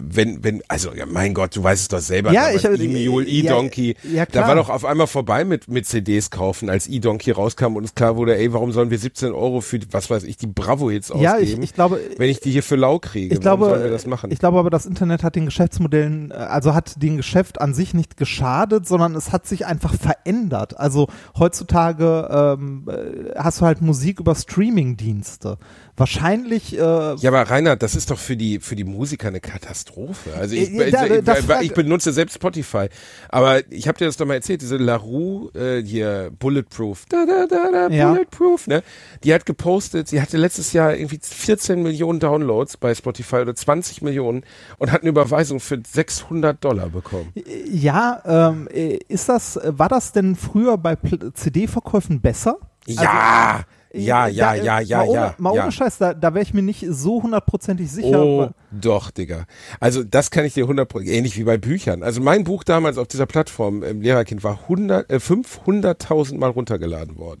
wenn, 0.00 0.42
wenn, 0.42 0.62
also 0.68 0.92
ja, 0.94 1.06
mein 1.06 1.34
Gott, 1.34 1.54
du 1.56 1.62
weißt 1.62 1.82
es 1.82 1.88
doch 1.88 2.00
selber, 2.00 2.32
Ja, 2.32 2.50
ich 2.50 2.64
hab- 2.64 2.78
E-Mule, 2.78 3.28
ja, 3.28 3.44
E-Donkey, 3.44 3.96
ja, 4.12 4.24
da 4.24 4.26
klar. 4.26 4.48
war 4.48 4.54
doch 4.56 4.70
auf 4.70 4.84
einmal 4.84 5.06
vorbei 5.06 5.44
mit, 5.44 5.68
mit 5.68 5.86
CDs 5.86 6.30
kaufen, 6.30 6.70
als 6.70 6.88
E-Donkey 6.88 7.30
rauskam 7.32 7.76
und 7.76 7.84
es 7.84 7.94
klar 7.94 8.16
wurde, 8.16 8.36
ey, 8.36 8.52
warum 8.52 8.72
sollen 8.72 8.90
wir 8.90 8.98
17 8.98 9.32
Euro 9.32 9.60
für, 9.60 9.78
die- 9.78 9.92
was 9.92 10.08
weiß 10.10 10.24
ich, 10.24 10.36
die 10.36 10.46
Bravo-Hits 10.46 11.10
ausgeben, 11.10 11.24
Ja, 11.24 11.38
ich, 11.38 11.58
ich 11.58 11.74
glaube, 11.74 12.00
wenn 12.16 12.30
ich 12.30 12.40
die 12.40 12.50
hier 12.50 12.62
für 12.62 12.76
lau 12.76 12.98
kriege, 12.98 13.34
ich 13.34 13.40
glaube, 13.40 13.66
sollen 13.66 13.82
wir 13.84 13.90
das 13.90 14.06
machen? 14.06 14.30
ich 14.30 14.38
glaube 14.38 14.58
aber, 14.58 14.70
das 14.70 14.86
Internet 14.86 15.22
hat 15.22 15.36
den 15.36 15.44
Geschäftsmodellen, 15.46 16.30
äh, 16.30 16.34
also 16.34 16.74
hat 16.74 17.02
dem 17.02 17.16
Geschäft 17.16 17.60
an 17.60 17.74
sich 17.74 17.94
nicht 17.94 18.16
geschadet, 18.16 18.86
sondern 18.88 19.14
es 19.14 19.32
hat 19.32 19.46
sich 19.46 19.66
einfach 19.66 19.94
verändert. 19.94 20.78
Also 20.78 21.08
heutzutage 21.38 22.56
ähm, 22.58 22.88
äh, 22.88 23.38
hast 23.38 23.60
du 23.60 23.66
halt 23.66 23.80
Musik 23.82 24.20
über 24.20 24.34
Streamingdienste. 24.34 25.58
Wahrscheinlich, 25.96 26.74
äh, 26.76 26.80
Ja, 26.80 27.28
aber 27.30 27.42
Reinhard, 27.42 27.82
das 27.82 27.94
ist 27.94 28.10
doch 28.10 28.18
für 28.18 28.36
die 28.36 28.60
für 28.60 28.76
die 28.76 28.84
Musiker 28.84 29.28
eine 29.28 29.40
Katastrophe. 29.40 30.34
Also 30.34 30.54
ich, 30.54 30.70
Äh, 30.72 30.90
da- 30.90 31.06
ich, 31.06 31.48
ich, 31.48 31.60
ich 31.70 31.74
benutze 31.74 32.12
selbst 32.12 32.34
Spotify, 32.34 32.88
aber 33.28 33.60
ich 33.72 33.88
habe 33.88 33.96
dir 33.98 34.04
das 34.06 34.16
doch 34.16 34.26
mal 34.26 34.34
erzählt, 34.34 34.60
diese 34.60 34.76
LaRue 34.76 35.50
äh, 35.54 35.82
hier 35.82 36.30
Bulletproof, 36.38 37.04
da 37.08 37.24
da 37.26 37.46
da 37.46 37.70
da 37.70 37.88
Ja. 37.94 38.10
Bulletproof, 38.12 38.66
ne? 38.66 38.82
Die 39.24 39.32
hat 39.32 39.46
gepostet, 39.46 40.08
sie 40.08 40.20
hatte 40.20 40.36
letztes 40.36 40.72
Jahr 40.72 40.94
irgendwie 40.94 41.18
14 41.22 41.82
Millionen 41.82 42.20
Downloads 42.20 42.76
bei 42.76 42.94
Spotify 42.94 43.36
oder 43.36 43.54
20 43.54 44.02
Millionen 44.02 44.44
und 44.78 44.92
hat 44.92 45.00
eine 45.00 45.10
Überweisung 45.10 45.60
für 45.60 45.80
600 45.86 46.62
Dollar 46.62 46.90
bekommen. 46.90 47.32
ja, 47.70 48.22
ähm, 48.26 48.68
äh, 48.72 48.98
ist 49.08 49.28
das, 49.28 49.58
war 49.64 49.88
das 49.88 50.12
denn 50.12 50.36
früher 50.36 50.76
bei 50.78 50.96
CD-Verkäufen 51.34 52.20
besser? 52.20 52.58
Ja, 52.86 53.62
ja, 53.92 54.26
ja, 54.26 54.54
Da, 54.54 54.54
äh, 54.54 54.64
ja, 54.64 54.80
ja, 54.80 54.98
mal 54.98 55.06
ohne, 55.06 55.14
ja. 55.14 55.34
Mal 55.38 55.54
ja. 55.54 55.62
ohne 55.62 55.72
Scheiß, 55.72 55.98
da, 55.98 56.14
da 56.14 56.34
wäre 56.34 56.42
ich 56.42 56.54
mir 56.54 56.62
nicht 56.62 56.84
so 56.88 57.22
hundertprozentig 57.22 57.90
sicher. 57.90 58.22
Oh, 58.22 58.50
doch, 58.70 59.10
Digga. 59.10 59.46
Also 59.80 60.02
das 60.04 60.30
kann 60.30 60.44
ich 60.44 60.54
dir 60.54 60.64
100 60.64 60.94
ähnlich 60.96 61.36
wie 61.38 61.44
bei 61.44 61.56
Büchern. 61.56 62.02
Also 62.02 62.20
mein 62.20 62.44
Buch 62.44 62.64
damals 62.64 62.98
auf 62.98 63.08
dieser 63.08 63.26
Plattform 63.26 63.82
im 63.82 64.00
Lehrerkind 64.00 64.44
war 64.44 64.62
100, 64.62 65.10
äh, 65.10 65.16
500.000 65.16 66.38
Mal 66.38 66.50
runtergeladen 66.50 67.16
worden. 67.18 67.40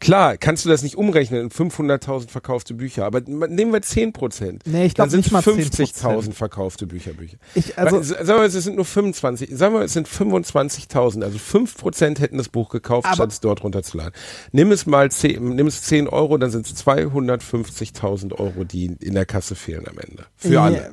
Klar, 0.00 0.38
kannst 0.38 0.64
du 0.64 0.70
das 0.70 0.82
nicht 0.82 0.96
umrechnen 0.96 1.42
in 1.42 1.50
500.000 1.50 2.30
verkaufte 2.30 2.72
Bücher, 2.72 3.04
aber 3.04 3.20
nehmen 3.20 3.70
wir 3.72 3.82
10 3.82 4.14
Prozent. 4.14 4.62
Nee, 4.64 4.86
ich 4.86 4.94
Dann 4.94 5.10
glaub 5.10 5.10
sind 5.10 5.18
nicht 5.20 5.30
mal 5.32 5.42
50.000 5.42 6.32
verkaufte 6.32 6.86
Bücherbücher. 6.86 7.36
Ich, 7.54 7.76
also, 7.78 8.02
sagen 8.02 8.26
wir, 8.26 8.36
mal, 8.38 8.46
es 8.46 8.54
sind 8.54 8.76
nur 8.76 8.86
25, 8.86 9.50
sagen 9.52 9.74
wir, 9.74 9.82
es 9.82 9.92
sind 9.92 10.08
25.000, 10.08 11.22
also 11.22 11.38
5 11.38 11.76
Prozent 11.76 12.18
hätten 12.18 12.38
das 12.38 12.48
Buch 12.48 12.70
gekauft, 12.70 13.08
statt 13.12 13.30
es 13.30 13.40
dort 13.40 13.62
runterzuladen. 13.62 14.12
Nimm 14.52 14.72
es 14.72 14.86
mal 14.86 15.10
10, 15.10 15.54
nimm 15.54 15.66
es 15.66 15.82
10 15.82 16.08
Euro, 16.08 16.38
dann 16.38 16.50
sind 16.50 16.66
es 16.66 16.74
250.000 16.86 18.32
Euro, 18.38 18.64
die 18.64 18.86
in 19.00 19.12
der 19.14 19.26
Kasse 19.26 19.54
fehlen 19.54 19.86
am 19.86 19.98
Ende. 19.98 20.24
Für 20.36 20.48
Ja, 20.48 20.64
alle. 20.64 20.90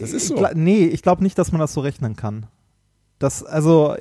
Das 0.00 0.10
ist 0.12 0.22
ich 0.24 0.28
so. 0.28 0.36
gla- 0.36 0.54
nee, 0.54 0.86
ich 0.86 1.02
glaube 1.02 1.22
nicht, 1.22 1.38
dass 1.38 1.52
man 1.52 1.60
das 1.60 1.72
so 1.72 1.80
rechnen 1.80 2.16
kann. 2.16 2.46
Das, 3.20 3.44
also, 3.44 3.94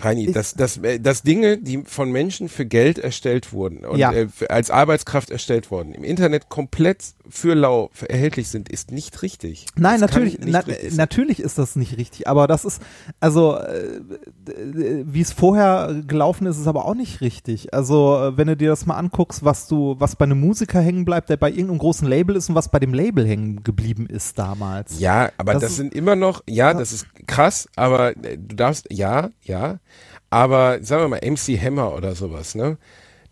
Reini, 0.00 0.26
Ich- 0.26 0.32
dass, 0.32 0.54
dass, 0.54 0.78
äh, 0.78 0.98
dass 1.00 1.22
Dinge, 1.22 1.58
die 1.58 1.82
von 1.84 2.10
Menschen 2.10 2.48
für 2.48 2.64
Geld 2.64 2.98
erstellt 2.98 3.52
wurden 3.52 3.84
und 3.84 3.98
Ja. 3.98 4.12
äh, 4.12 4.28
als 4.48 4.70
Arbeitskraft 4.70 5.30
erstellt 5.30 5.70
wurden, 5.70 5.92
im 5.94 6.02
Internet 6.04 6.48
komplett 6.48 7.04
für 7.28 7.54
lau 7.54 7.90
erhältlich 8.08 8.48
sind, 8.48 8.68
ist 8.70 8.90
nicht 8.90 9.20
richtig. 9.22 9.66
Nein, 9.76 10.00
Das 10.00 10.10
natürlich, 10.10 10.38
na, 10.44 10.62
natürlich 10.92 11.40
ist 11.40 11.58
das 11.58 11.76
nicht 11.76 11.96
richtig, 11.98 12.26
aber 12.26 12.46
das 12.46 12.64
ist, 12.64 12.80
also, 13.20 13.56
äh, 13.58 14.00
wie 15.04 15.20
es 15.20 15.32
vorher 15.32 16.02
gelaufen 16.06 16.46
ist, 16.46 16.58
ist 16.58 16.66
aber 16.66 16.84
auch 16.86 16.94
nicht 16.94 17.20
richtig. 17.20 17.74
Also, 17.74 18.16
äh, 18.18 18.36
wenn 18.36 18.46
du 18.48 18.56
dir 18.56 18.70
das 18.70 18.86
mal 18.86 18.96
anguckst, 18.96 19.44
was 19.44 19.66
du, 19.68 19.96
was 19.98 20.16
bei 20.16 20.24
einem 20.24 20.40
Musiker 20.40 20.80
hängen 20.80 21.04
bleibt, 21.04 21.28
der 21.30 21.36
bei 21.36 21.50
irgendeinem 21.50 21.78
großen 21.78 22.06
Label 22.08 22.36
ist 22.36 22.48
und 22.48 22.54
was 22.54 22.68
bei 22.70 22.78
dem 22.78 22.94
Label 22.94 23.26
hängen 23.26 23.62
geblieben 23.62 24.06
ist 24.06 24.38
damals. 24.38 24.98
Ja, 24.98 25.30
aber 25.36 25.52
Das 25.54 25.62
das, 25.62 25.70
ist- 25.72 25.76
sind 25.76 25.94
immer 25.94 26.16
noch, 26.16 26.42
ja, 26.48 26.74
das 26.74 26.92
ist 26.92 27.06
krass, 27.26 27.68
aber 27.76 28.16
äh, 28.24 28.38
du 28.38 28.56
darfst, 28.56 28.86
ja, 28.90 29.30
ja, 29.42 29.78
aber 30.32 30.82
sagen 30.82 31.02
wir 31.04 31.08
mal 31.08 31.20
MC 31.22 31.58
Hammer 31.60 31.94
oder 31.94 32.14
sowas, 32.14 32.54
ne? 32.54 32.78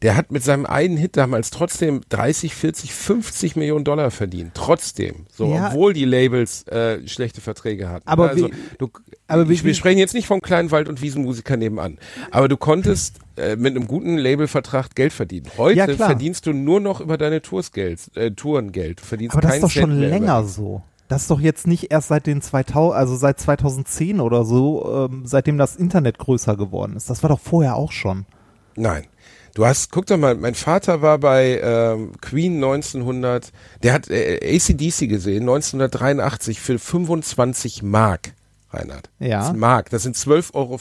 Der 0.03 0.17
hat 0.17 0.33
mit 0.33 0.43
seinem 0.43 0.65
einen 0.65 0.97
Hit 0.97 1.19
damals 1.19 1.51
trotzdem 1.51 2.01
30, 2.09 2.55
40, 2.55 2.95
50 2.95 3.55
Millionen 3.57 3.85
Dollar 3.85 4.11
verdient. 4.11 4.53
Trotzdem. 4.55 5.27
So, 5.31 5.53
Ja. 5.53 5.67
obwohl 5.69 5.93
die 5.93 6.07
Labels 6.07 6.63
äh, 6.69 7.07
schlechte 7.07 7.43
Verträge 7.43 7.91
hatten. 7.91 8.09
Aber 8.09 8.31
also, 8.31 8.47
wie- 8.49 8.55
du, 8.79 8.89
aber 9.27 9.47
wie- 9.51 9.63
wir 9.63 9.75
sprechen 9.75 9.99
jetzt 9.99 10.15
nicht 10.15 10.27
vom 10.27 10.41
kleinen 10.41 10.71
Wald- 10.71 10.89
und 10.89 11.03
Wiesenmusiker 11.03 11.59
nebenan. 11.59 11.99
Aber 12.31 12.49
du 12.49 12.57
konntest 12.57 13.19
äh, 13.37 13.57
mit 13.57 13.77
einem 13.77 13.87
guten 13.87 14.17
Labelvertrag 14.17 14.95
Geld 14.95 15.13
verdienen. 15.13 15.49
Heute 15.59 15.77
Ja, 15.79 15.87
verdienst 15.89 16.47
du 16.47 16.55
nur 16.55 16.81
noch 16.81 17.03
über 17.03 17.19
deine 17.19 17.43
Tours 17.43 17.71
Geld, 17.73 18.01
äh, 18.17 18.31
Tourengeld. 18.31 19.01
Du 19.01 19.05
verdienst 19.05 19.35
Aber 19.37 19.43
das 19.43 19.57
ist 19.57 19.63
doch 19.65 19.71
schon 19.71 20.01
länger 20.01 20.45
so. 20.45 20.83
Das 21.11 21.23
ist 21.23 21.31
doch 21.33 21.41
jetzt 21.41 21.67
nicht 21.67 21.91
erst 21.91 22.07
seit 22.07 22.29
den 22.29 22.41
2000, 22.41 22.97
also 22.97 23.17
seit 23.17 23.41
2010 23.41 24.21
oder 24.21 24.45
so, 24.45 25.09
ähm, 25.11 25.23
seitdem 25.27 25.59
das 25.59 25.75
Internet 25.75 26.19
größer 26.19 26.57
geworden 26.57 26.95
ist. 26.95 27.11
Das 27.11 27.25
war 27.25 27.31
doch 27.31 27.41
vorher 27.41 27.75
auch 27.75 27.91
schon. 27.91 28.27
Nein. 28.77 29.09
Du 29.55 29.67
hast, 29.67 29.91
guck 29.91 30.07
doch 30.07 30.17
mal, 30.17 30.37
mein 30.37 30.55
Vater 30.55 31.03
war 31.03 31.19
bei 31.19 31.61
ähm, 31.65 32.13
Queen 32.21 32.55
1900, 32.55 33.51
der 33.83 33.93
hat 33.93 34.09
äh, 34.09 34.37
ACDC 34.37 35.09
gesehen, 35.09 35.43
1983 35.43 36.61
für 36.61 36.79
25 36.79 37.83
Mark. 37.83 38.35
Reinhard. 38.73 39.11
Ja. 39.19 39.39
Das 39.39 39.49
ist 39.49 39.57
Mark, 39.57 39.91
das 39.91 40.03
sind 40.03 40.17
12,50 40.17 40.55
Euro. 40.55 40.79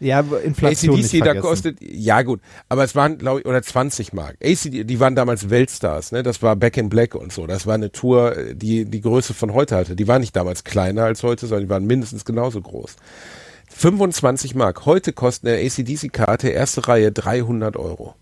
Ja, 0.00 0.20
Inflation 0.44 0.94
ACDC, 0.94 1.12
nicht 1.12 1.26
da 1.26 1.34
kostet, 1.34 1.78
ja 1.80 2.22
gut, 2.22 2.40
aber 2.68 2.84
es 2.84 2.94
waren, 2.94 3.18
glaube 3.18 3.40
ich, 3.40 3.46
oder 3.46 3.62
20 3.62 4.12
Mark. 4.12 4.36
ACD, 4.42 4.84
die 4.84 5.00
waren 5.00 5.14
damals 5.14 5.50
Weltstars, 5.50 6.12
ne? 6.12 6.22
Das 6.22 6.42
war 6.42 6.56
Back 6.56 6.76
in 6.76 6.88
Black 6.88 7.14
und 7.14 7.32
so. 7.32 7.46
Das 7.46 7.66
war 7.66 7.74
eine 7.74 7.92
Tour, 7.92 8.36
die 8.52 8.84
die 8.84 9.00
Größe 9.00 9.34
von 9.34 9.54
heute 9.54 9.76
hatte. 9.76 9.96
Die 9.96 10.08
war 10.08 10.18
nicht 10.18 10.36
damals 10.36 10.64
kleiner 10.64 11.04
als 11.04 11.22
heute, 11.22 11.46
sondern 11.46 11.66
die 11.66 11.70
waren 11.70 11.86
mindestens 11.86 12.24
genauso 12.24 12.60
groß. 12.60 12.96
25 13.70 14.54
Mark. 14.54 14.86
Heute 14.86 15.12
kostet 15.12 15.50
eine 15.50 15.66
ACDC-Karte, 15.66 16.48
erste 16.48 16.86
Reihe, 16.86 17.10
300 17.10 17.76
Euro. 17.76 18.14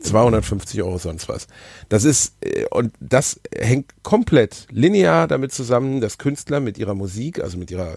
250 0.00 0.82
Euro 0.82 0.98
sonst 0.98 1.28
was. 1.28 1.46
Das 1.88 2.04
ist, 2.04 2.34
äh, 2.40 2.66
und 2.70 2.92
das 3.00 3.40
hängt 3.54 3.92
komplett 4.02 4.66
linear 4.70 5.26
damit 5.26 5.52
zusammen, 5.52 6.00
dass 6.00 6.18
Künstler 6.18 6.60
mit 6.60 6.78
ihrer 6.78 6.94
Musik, 6.94 7.42
also 7.42 7.58
mit 7.58 7.70
ihrer 7.70 7.96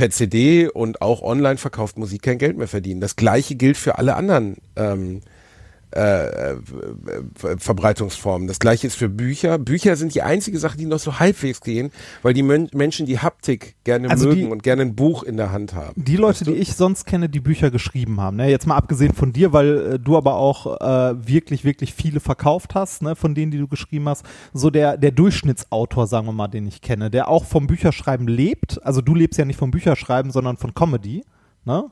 per 0.00 0.08
CD 0.08 0.66
und 0.66 1.02
auch 1.02 1.20
online 1.20 1.58
verkauft 1.58 1.98
Musik 1.98 2.22
kein 2.22 2.38
Geld 2.38 2.56
mehr 2.56 2.68
verdienen. 2.68 3.02
Das 3.02 3.16
gleiche 3.16 3.54
gilt 3.54 3.76
für 3.76 3.98
alle 3.98 4.16
anderen 4.16 4.56
ähm, 4.74 5.20
äh, 5.92 6.52
äh, 6.52 6.56
Verbreitungsformen. 7.34 8.46
Das 8.46 8.60
gleiche 8.60 8.86
ist 8.86 8.94
für 8.94 9.08
Bücher. 9.08 9.58
Bücher 9.58 9.96
sind 9.96 10.14
die 10.14 10.22
einzige 10.22 10.58
Sache, 10.58 10.76
die 10.76 10.86
noch 10.86 11.00
so 11.00 11.18
halbwegs 11.18 11.60
gehen, 11.60 11.90
weil 12.22 12.32
die 12.32 12.44
Men 12.44 12.68
Menschen 12.72 13.06
die 13.06 13.18
Haptik 13.18 13.74
gerne 13.82 14.08
Also 14.08 14.28
mögen 14.28 14.40
die- 14.40 14.46
und 14.46 14.62
gerne 14.62 14.82
ein 14.82 14.94
Buch 14.94 15.24
in 15.24 15.36
der 15.36 15.50
Hand 15.50 15.74
haben. 15.74 16.00
Die 16.02 16.16
Leute, 16.16 16.44
die 16.44 16.52
ich 16.52 16.74
sonst 16.74 17.06
kenne, 17.06 17.28
die 17.28 17.40
Bücher 17.40 17.72
geschrieben 17.72 18.20
haben, 18.20 18.36
ne? 18.36 18.48
jetzt 18.48 18.66
mal 18.66 18.76
abgesehen 18.76 19.14
von 19.14 19.32
dir, 19.32 19.52
weil 19.52 19.94
äh, 19.94 19.98
du 19.98 20.16
aber 20.16 20.34
auch 20.34 20.80
äh, 20.80 21.26
wirklich, 21.26 21.64
wirklich 21.64 21.92
viele 21.92 22.20
verkauft 22.20 22.74
hast, 22.76 23.02
ne? 23.02 23.16
von 23.16 23.34
denen, 23.34 23.50
die 23.50 23.58
du 23.58 23.66
geschrieben 23.66 24.08
hast, 24.08 24.24
so 24.52 24.70
der, 24.70 24.96
der 24.96 25.10
Durchschnittsautor, 25.10 26.06
sagen 26.06 26.26
wir 26.26 26.32
mal, 26.32 26.48
den 26.48 26.68
ich 26.68 26.82
kenne, 26.82 27.10
der 27.10 27.28
auch 27.28 27.44
vom 27.44 27.66
Bücherschreiben 27.66 28.28
lebt, 28.28 28.80
also 28.84 29.00
du 29.00 29.14
lebst 29.14 29.38
ja 29.38 29.44
nicht 29.44 29.58
vom 29.58 29.72
Bücherschreiben, 29.72 30.30
sondern 30.30 30.56
von 30.56 30.72
Comedy, 30.72 31.24
ne? 31.64 31.86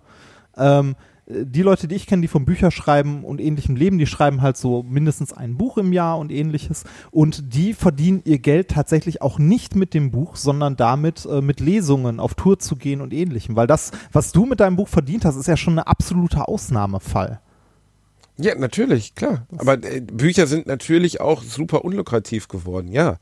Ähm, 0.57 0.91
äh, 0.91 0.95
die 1.31 1.63
Leute, 1.63 1.89
die 1.89 1.95
ich 1.95 2.07
kenne, 2.07 2.23
die 2.23 2.29
vom 2.29 2.47
Bücherschreiben 2.47 3.23
und 3.23 3.41
ähnlichem 3.41 3.77
leben, 3.77 3.99
die 3.99 4.07
schreiben 4.07 4.41
halt 4.41 4.57
so 4.57 4.83
mindestens 4.83 5.33
ein 5.33 5.57
Buch 5.57 5.77
im 5.77 5.93
Jahr 5.93 6.19
und 6.19 6.33
ähnliches. 6.33 6.85
Und 7.11 7.55
die 7.55 7.75
verdienen 7.75 8.23
ihr 8.25 8.39
Geld 8.39 8.69
tatsächlich 8.71 9.21
auch 9.21 9.39
nicht 9.39 9.77
mit 9.77 9.93
dem 9.93 10.11
Buch, 10.11 10.37
sondern 10.37 10.77
damit, 10.77 11.27
äh, 11.31 11.43
mit 11.43 11.61
Lesungen 11.61 12.19
auf 12.19 12.35
Tour 12.35 12.59
zu 12.59 12.77
gehen 12.77 13.03
und 13.03 13.13
ähnlichem. 13.13 13.57
Weil 13.57 13.67
das, 13.67 13.91
was 14.13 14.33
du 14.33 14.47
mit 14.47 14.61
deinem 14.61 14.77
Buch 14.77 14.89
verdient 14.89 15.25
hast, 15.25 15.37
ist 15.37 15.49
ja 15.49 15.57
schon 15.57 15.79
ein 15.79 15.87
absoluter 15.87 16.49
Ausnahmefall. 16.49 17.41
Ja, 18.41 18.55
natürlich, 18.55 19.17
klar. 19.17 19.47
Aber 19.57 19.75
äh, 19.83 20.01
Bücher 20.01 20.47
sind 20.47 20.69
natürlich 20.69 21.21
auch 21.21 21.43
super 21.43 21.85
unlukrativ 21.85 22.47
geworden, 22.47 22.93
ja. 22.93 23.17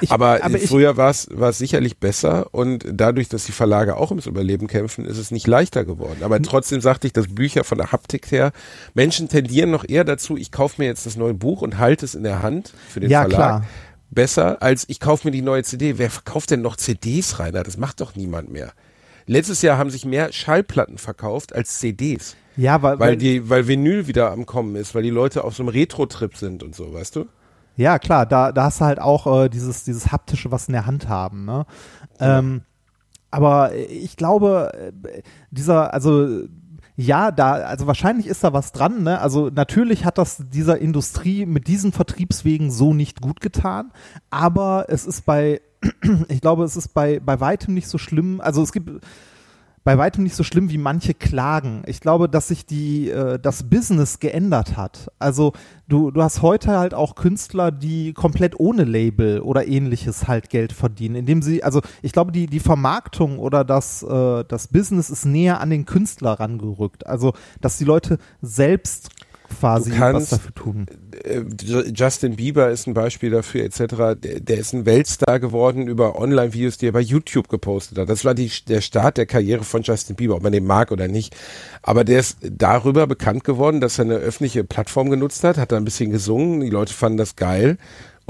Ich- 0.00 0.10
aber 0.10 0.42
aber 0.42 0.54
äh, 0.54 0.62
ich- 0.62 0.68
früher 0.70 0.96
war 0.96 1.10
es 1.10 1.28
war 1.30 1.50
es 1.50 1.58
sicherlich 1.58 1.98
besser 1.98 2.46
und 2.54 2.84
dadurch, 2.90 3.28
dass 3.28 3.44
die 3.44 3.52
Verlage 3.52 3.96
auch 3.98 4.10
ums 4.10 4.24
Überleben 4.26 4.68
kämpfen, 4.68 5.04
ist 5.04 5.18
es 5.18 5.30
nicht 5.30 5.46
leichter 5.46 5.84
geworden. 5.84 6.22
Aber 6.22 6.40
trotzdem 6.40 6.80
sagte 6.80 7.06
ich, 7.06 7.12
dass 7.12 7.28
Bücher 7.34 7.64
von 7.64 7.76
der 7.76 7.92
Haptik 7.92 8.30
her, 8.32 8.52
Menschen 8.94 9.28
tendieren 9.28 9.70
noch 9.70 9.86
eher 9.86 10.04
dazu, 10.04 10.38
ich 10.38 10.50
kaufe 10.50 10.80
mir 10.80 10.86
jetzt 10.86 11.04
das 11.04 11.16
neue 11.16 11.34
Buch 11.34 11.60
und 11.60 11.78
halte 11.78 12.06
es 12.06 12.14
in 12.14 12.22
der 12.22 12.42
Hand 12.42 12.72
für 12.88 13.00
den 13.00 13.10
Ja, 13.10 13.20
Verlag. 13.22 13.36
klar. 13.36 13.66
Besser 14.10 14.62
als 14.62 14.84
ich 14.88 15.00
kaufe 15.00 15.26
mir 15.28 15.32
die 15.32 15.42
neue 15.42 15.64
CD. 15.64 15.98
Wer 15.98 16.10
verkauft 16.10 16.50
denn 16.50 16.62
noch 16.62 16.76
CDs, 16.76 17.38
Rainer? 17.38 17.62
Das 17.62 17.76
macht 17.76 18.00
doch 18.00 18.14
niemand 18.14 18.50
mehr. 18.50 18.72
Letztes 19.26 19.60
Jahr 19.62 19.76
haben 19.78 19.90
sich 19.90 20.04
mehr 20.04 20.32
Schallplatten 20.32 20.98
verkauft 20.98 21.54
als 21.54 21.78
CDs. 21.78 22.36
Ja, 22.56 22.82
weil, 22.82 22.98
Weil 22.98 23.16
die, 23.16 23.48
weil 23.48 23.66
Vinyl 23.66 24.06
wieder 24.06 24.30
am 24.30 24.46
Kommen 24.46 24.76
ist, 24.76 24.94
weil 24.94 25.02
die 25.02 25.10
Leute 25.10 25.44
auf 25.44 25.54
so 25.54 25.62
einem 25.62 25.70
Retro-Trip 25.70 26.36
sind 26.36 26.62
und 26.62 26.74
so, 26.74 26.92
weißt 26.92 27.16
du? 27.16 27.26
Ja, 27.76 27.98
klar, 27.98 28.26
da, 28.26 28.52
da 28.52 28.64
hast 28.64 28.80
du 28.80 28.84
halt 28.84 29.00
auch 29.00 29.44
äh, 29.44 29.48
dieses, 29.48 29.84
dieses 29.84 30.12
haptische, 30.12 30.50
was 30.50 30.68
in 30.68 30.72
der 30.74 30.86
Hand 30.86 31.08
haben. 31.08 31.44
Ne? 31.46 31.64
Ähm, 32.20 32.62
aber 33.30 33.74
ich 33.74 34.16
glaube, 34.16 34.92
äh, 35.04 35.22
dieser, 35.50 35.94
also 35.94 36.44
ja, 36.94 37.30
da, 37.30 37.52
also 37.52 37.86
wahrscheinlich 37.86 38.26
ist 38.26 38.44
da 38.44 38.52
was 38.52 38.72
dran, 38.72 39.02
ne? 39.02 39.18
Also 39.20 39.48
natürlich 39.48 40.04
hat 40.04 40.18
das 40.18 40.44
dieser 40.50 40.78
Industrie 40.78 41.46
mit 41.46 41.66
diesen 41.66 41.90
Vertriebswegen 41.90 42.70
so 42.70 42.92
nicht 42.92 43.22
gut 43.22 43.40
getan, 43.40 43.92
aber 44.28 44.86
es 44.88 45.06
ist 45.06 45.24
bei, 45.24 45.62
ich 46.28 46.42
glaube, 46.42 46.64
es 46.64 46.76
ist 46.76 46.88
bei, 46.88 47.18
bei 47.18 47.40
weitem 47.40 47.72
nicht 47.72 47.88
so 47.88 47.96
schlimm. 47.96 48.42
Also 48.42 48.62
es 48.62 48.72
gibt 48.72 48.90
bei 49.84 49.98
weitem 49.98 50.24
nicht 50.24 50.36
so 50.36 50.44
schlimm, 50.44 50.70
wie 50.70 50.78
manche 50.78 51.14
klagen. 51.14 51.82
Ich 51.86 52.00
glaube, 52.00 52.28
dass 52.28 52.48
sich 52.48 52.66
die, 52.66 53.10
äh, 53.10 53.38
das 53.38 53.64
Business 53.64 54.20
geändert 54.20 54.76
hat. 54.76 55.10
Also 55.18 55.52
du, 55.88 56.10
du 56.10 56.22
hast 56.22 56.42
heute 56.42 56.78
halt 56.78 56.94
auch 56.94 57.14
Künstler, 57.14 57.72
die 57.72 58.12
komplett 58.12 58.58
ohne 58.58 58.84
Label 58.84 59.40
oder 59.40 59.66
ähnliches 59.66 60.28
halt 60.28 60.50
Geld 60.50 60.72
verdienen, 60.72 61.16
indem 61.16 61.42
sie, 61.42 61.64
also 61.64 61.80
ich 62.00 62.12
glaube, 62.12 62.32
die, 62.32 62.46
die 62.46 62.60
Vermarktung 62.60 63.38
oder 63.38 63.64
das, 63.64 64.02
äh, 64.02 64.44
das 64.46 64.68
Business 64.68 65.10
ist 65.10 65.24
näher 65.24 65.60
an 65.60 65.70
den 65.70 65.84
Künstler 65.84 66.32
rangerückt. 66.32 67.06
Also, 67.06 67.32
dass 67.60 67.78
die 67.78 67.84
Leute 67.84 68.18
selbst 68.40 69.10
quasi 69.60 69.90
Du 69.90 69.96
was 69.96 69.98
kannst- 70.00 70.32
dafür 70.32 70.54
tun. 70.54 70.86
Äh, 71.24 71.42
Justin 71.94 72.36
Bieber 72.36 72.70
ist 72.70 72.86
ein 72.86 72.94
Beispiel 72.94 73.30
dafür, 73.30 73.64
etc. 73.64 73.78
Der, 74.20 74.40
der 74.40 74.58
ist 74.58 74.72
ein 74.72 74.86
Weltstar 74.86 75.38
geworden 75.40 75.86
über 75.86 76.18
Online-Videos, 76.18 76.78
die 76.78 76.86
er 76.86 76.92
bei 76.92 77.00
YouTube 77.00 77.48
gepostet 77.48 77.98
hat. 77.98 78.08
Das 78.08 78.24
war 78.24 78.34
die, 78.34 78.50
der 78.68 78.80
Start 78.80 79.16
der 79.18 79.26
Karriere 79.26 79.64
von 79.64 79.82
Justin 79.82 80.16
Bieber, 80.16 80.34
ob 80.36 80.42
man 80.42 80.52
den 80.52 80.64
mag 80.66 80.90
oder 80.90 81.08
nicht. 81.08 81.36
Aber 81.82 82.04
der 82.04 82.20
ist 82.20 82.38
darüber 82.42 83.06
bekannt 83.06 83.44
geworden, 83.44 83.80
dass 83.80 83.98
er 83.98 84.06
eine 84.06 84.14
öffentliche 84.16 84.64
Plattform 84.64 85.10
genutzt 85.10 85.44
hat, 85.44 85.58
hat 85.58 85.72
da 85.72 85.76
ein 85.76 85.84
bisschen 85.84 86.10
gesungen, 86.10 86.60
die 86.60 86.70
Leute 86.70 86.92
fanden 86.94 87.18
das 87.18 87.36
geil. 87.36 87.76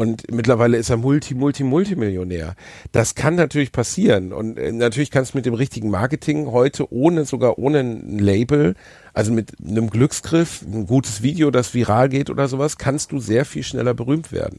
Und 0.02 0.32
mittlerweile 0.32 0.78
ist 0.78 0.90
er 0.90 0.96
Multi, 0.96 1.32
Multi, 1.32 1.62
Multimillionär. 1.62 2.56
Das 2.90 3.14
kann 3.14 3.36
natürlich 3.36 3.70
passieren. 3.70 4.32
Und 4.32 4.58
äh, 4.58 4.72
natürlich 4.72 5.12
kannst 5.12 5.32
du 5.32 5.38
mit 5.38 5.46
dem 5.46 5.54
richtigen 5.54 5.90
Marketing 5.90 6.50
heute 6.50 6.92
ohne, 6.92 7.24
sogar 7.24 7.56
ohne 7.56 7.78
ein 7.78 8.18
Label, 8.18 8.74
also 9.14 9.30
mit 9.30 9.52
einem 9.64 9.90
Glücksgriff, 9.90 10.62
ein 10.62 10.88
gutes 10.88 11.22
Video, 11.22 11.52
das 11.52 11.72
viral 11.72 12.08
geht 12.08 12.30
oder 12.30 12.48
sowas, 12.48 12.78
kannst 12.78 13.12
du 13.12 13.20
sehr 13.20 13.44
viel 13.44 13.62
schneller 13.62 13.94
berühmt 13.94 14.32
werden. 14.32 14.58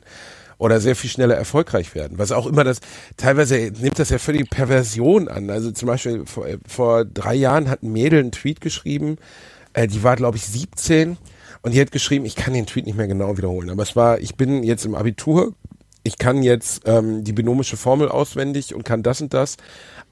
Oder 0.59 0.79
sehr 0.79 0.95
viel 0.95 1.09
schneller 1.09 1.35
erfolgreich 1.35 1.93
werden. 1.93 2.17
Was 2.17 2.31
auch 2.31 2.47
immer 2.47 2.63
das, 2.63 2.79
teilweise 3.17 3.57
nimmt 3.81 3.99
das 3.99 4.11
ja 4.11 4.19
völlig 4.19 4.49
Perversion 4.49 5.27
an. 5.27 5.49
Also 5.49 5.71
zum 5.71 5.87
Beispiel 5.87 6.25
vor, 6.25 6.47
äh, 6.47 6.57
vor 6.65 7.03
drei 7.03 7.35
Jahren 7.35 7.69
hat 7.69 7.83
ein 7.83 7.91
Mädel 7.91 8.21
einen 8.21 8.31
Tweet 8.31 8.61
geschrieben, 8.61 9.17
äh, 9.73 9.87
die 9.87 10.03
war 10.03 10.15
glaube 10.15 10.37
ich 10.37 10.45
17 10.45 11.17
und 11.63 11.73
die 11.73 11.81
hat 11.81 11.91
geschrieben, 11.91 12.25
ich 12.25 12.35
kann 12.35 12.53
den 12.53 12.65
Tweet 12.65 12.85
nicht 12.85 12.97
mehr 12.97 13.07
genau 13.07 13.37
wiederholen, 13.37 13.69
aber 13.69 13.83
es 13.83 13.95
war, 13.95 14.19
ich 14.19 14.35
bin 14.35 14.63
jetzt 14.63 14.85
im 14.85 14.95
Abitur, 14.95 15.53
ich 16.03 16.17
kann 16.17 16.43
jetzt 16.43 16.83
ähm, 16.85 17.23
die 17.23 17.33
binomische 17.33 17.77
Formel 17.77 18.09
auswendig 18.09 18.75
und 18.75 18.83
kann 18.83 19.01
das 19.01 19.21
und 19.21 19.33
das, 19.33 19.57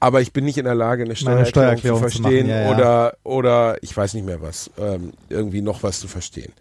aber 0.00 0.20
ich 0.20 0.32
bin 0.32 0.44
nicht 0.44 0.58
in 0.58 0.64
der 0.64 0.74
Lage, 0.74 1.04
eine 1.04 1.14
Steuererklärung, 1.14 1.50
Steuererklärung 1.50 2.00
zu 2.00 2.08
zu 2.08 2.22
verstehen 2.22 2.48
machen, 2.48 2.58
ja, 2.58 2.62
ja. 2.62 2.74
oder 2.74 3.16
oder 3.22 3.82
ich 3.82 3.96
weiß 3.96 4.14
nicht 4.14 4.26
mehr 4.26 4.42
was, 4.42 4.70
ähm, 4.78 5.12
irgendwie 5.28 5.60
noch 5.60 5.82
was 5.82 6.00
zu 6.00 6.08
verstehen. 6.08 6.52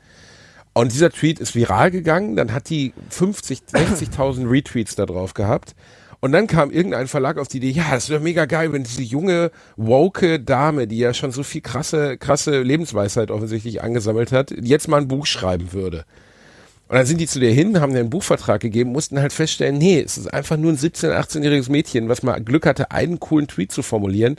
Und 0.73 0.93
dieser 0.93 1.09
Tweet 1.09 1.39
ist 1.39 1.55
viral 1.55 1.91
gegangen, 1.91 2.35
dann 2.35 2.53
hat 2.53 2.69
die 2.69 2.93
50, 3.09 3.63
60.000 3.73 4.49
Retweets 4.49 4.95
da 4.95 5.05
drauf 5.05 5.33
gehabt. 5.33 5.75
Und 6.21 6.33
dann 6.33 6.45
kam 6.45 6.69
irgendein 6.69 7.07
Verlag 7.07 7.39
auf 7.39 7.47
die 7.47 7.57
Idee, 7.57 7.71
ja, 7.71 7.91
das 7.91 8.09
wäre 8.09 8.21
mega 8.21 8.45
geil, 8.45 8.71
wenn 8.71 8.83
diese 8.83 9.01
junge, 9.01 9.51
woke 9.75 10.39
Dame, 10.39 10.87
die 10.87 10.99
ja 10.99 11.15
schon 11.15 11.31
so 11.31 11.41
viel 11.41 11.61
krasse, 11.61 12.17
krasse 12.17 12.61
Lebensweisheit 12.61 13.31
offensichtlich 13.31 13.81
angesammelt 13.81 14.31
hat, 14.31 14.51
jetzt 14.51 14.87
mal 14.87 15.01
ein 15.01 15.07
Buch 15.07 15.25
schreiben 15.25 15.73
würde. 15.73 16.05
Und 16.91 16.97
dann 16.97 17.05
sind 17.05 17.21
die 17.21 17.25
zu 17.25 17.39
dir 17.39 17.51
hin, 17.51 17.79
haben 17.79 17.93
dir 17.93 18.01
einen 18.01 18.09
Buchvertrag 18.09 18.61
gegeben, 18.61 18.91
mussten 18.91 19.19
halt 19.19 19.33
feststellen, 19.33 19.77
nee, 19.77 19.99
es 19.99 20.17
ist 20.17 20.27
einfach 20.27 20.57
nur 20.57 20.73
ein 20.73 20.77
17-, 20.77 21.11
18-jähriges 21.11 21.71
Mädchen, 21.71 22.07
was 22.07 22.21
mal 22.21 22.39
Glück 22.43 22.65
hatte, 22.65 22.91
einen 22.91 23.19
coolen 23.19 23.47
Tweet 23.47 23.71
zu 23.71 23.81
formulieren, 23.81 24.35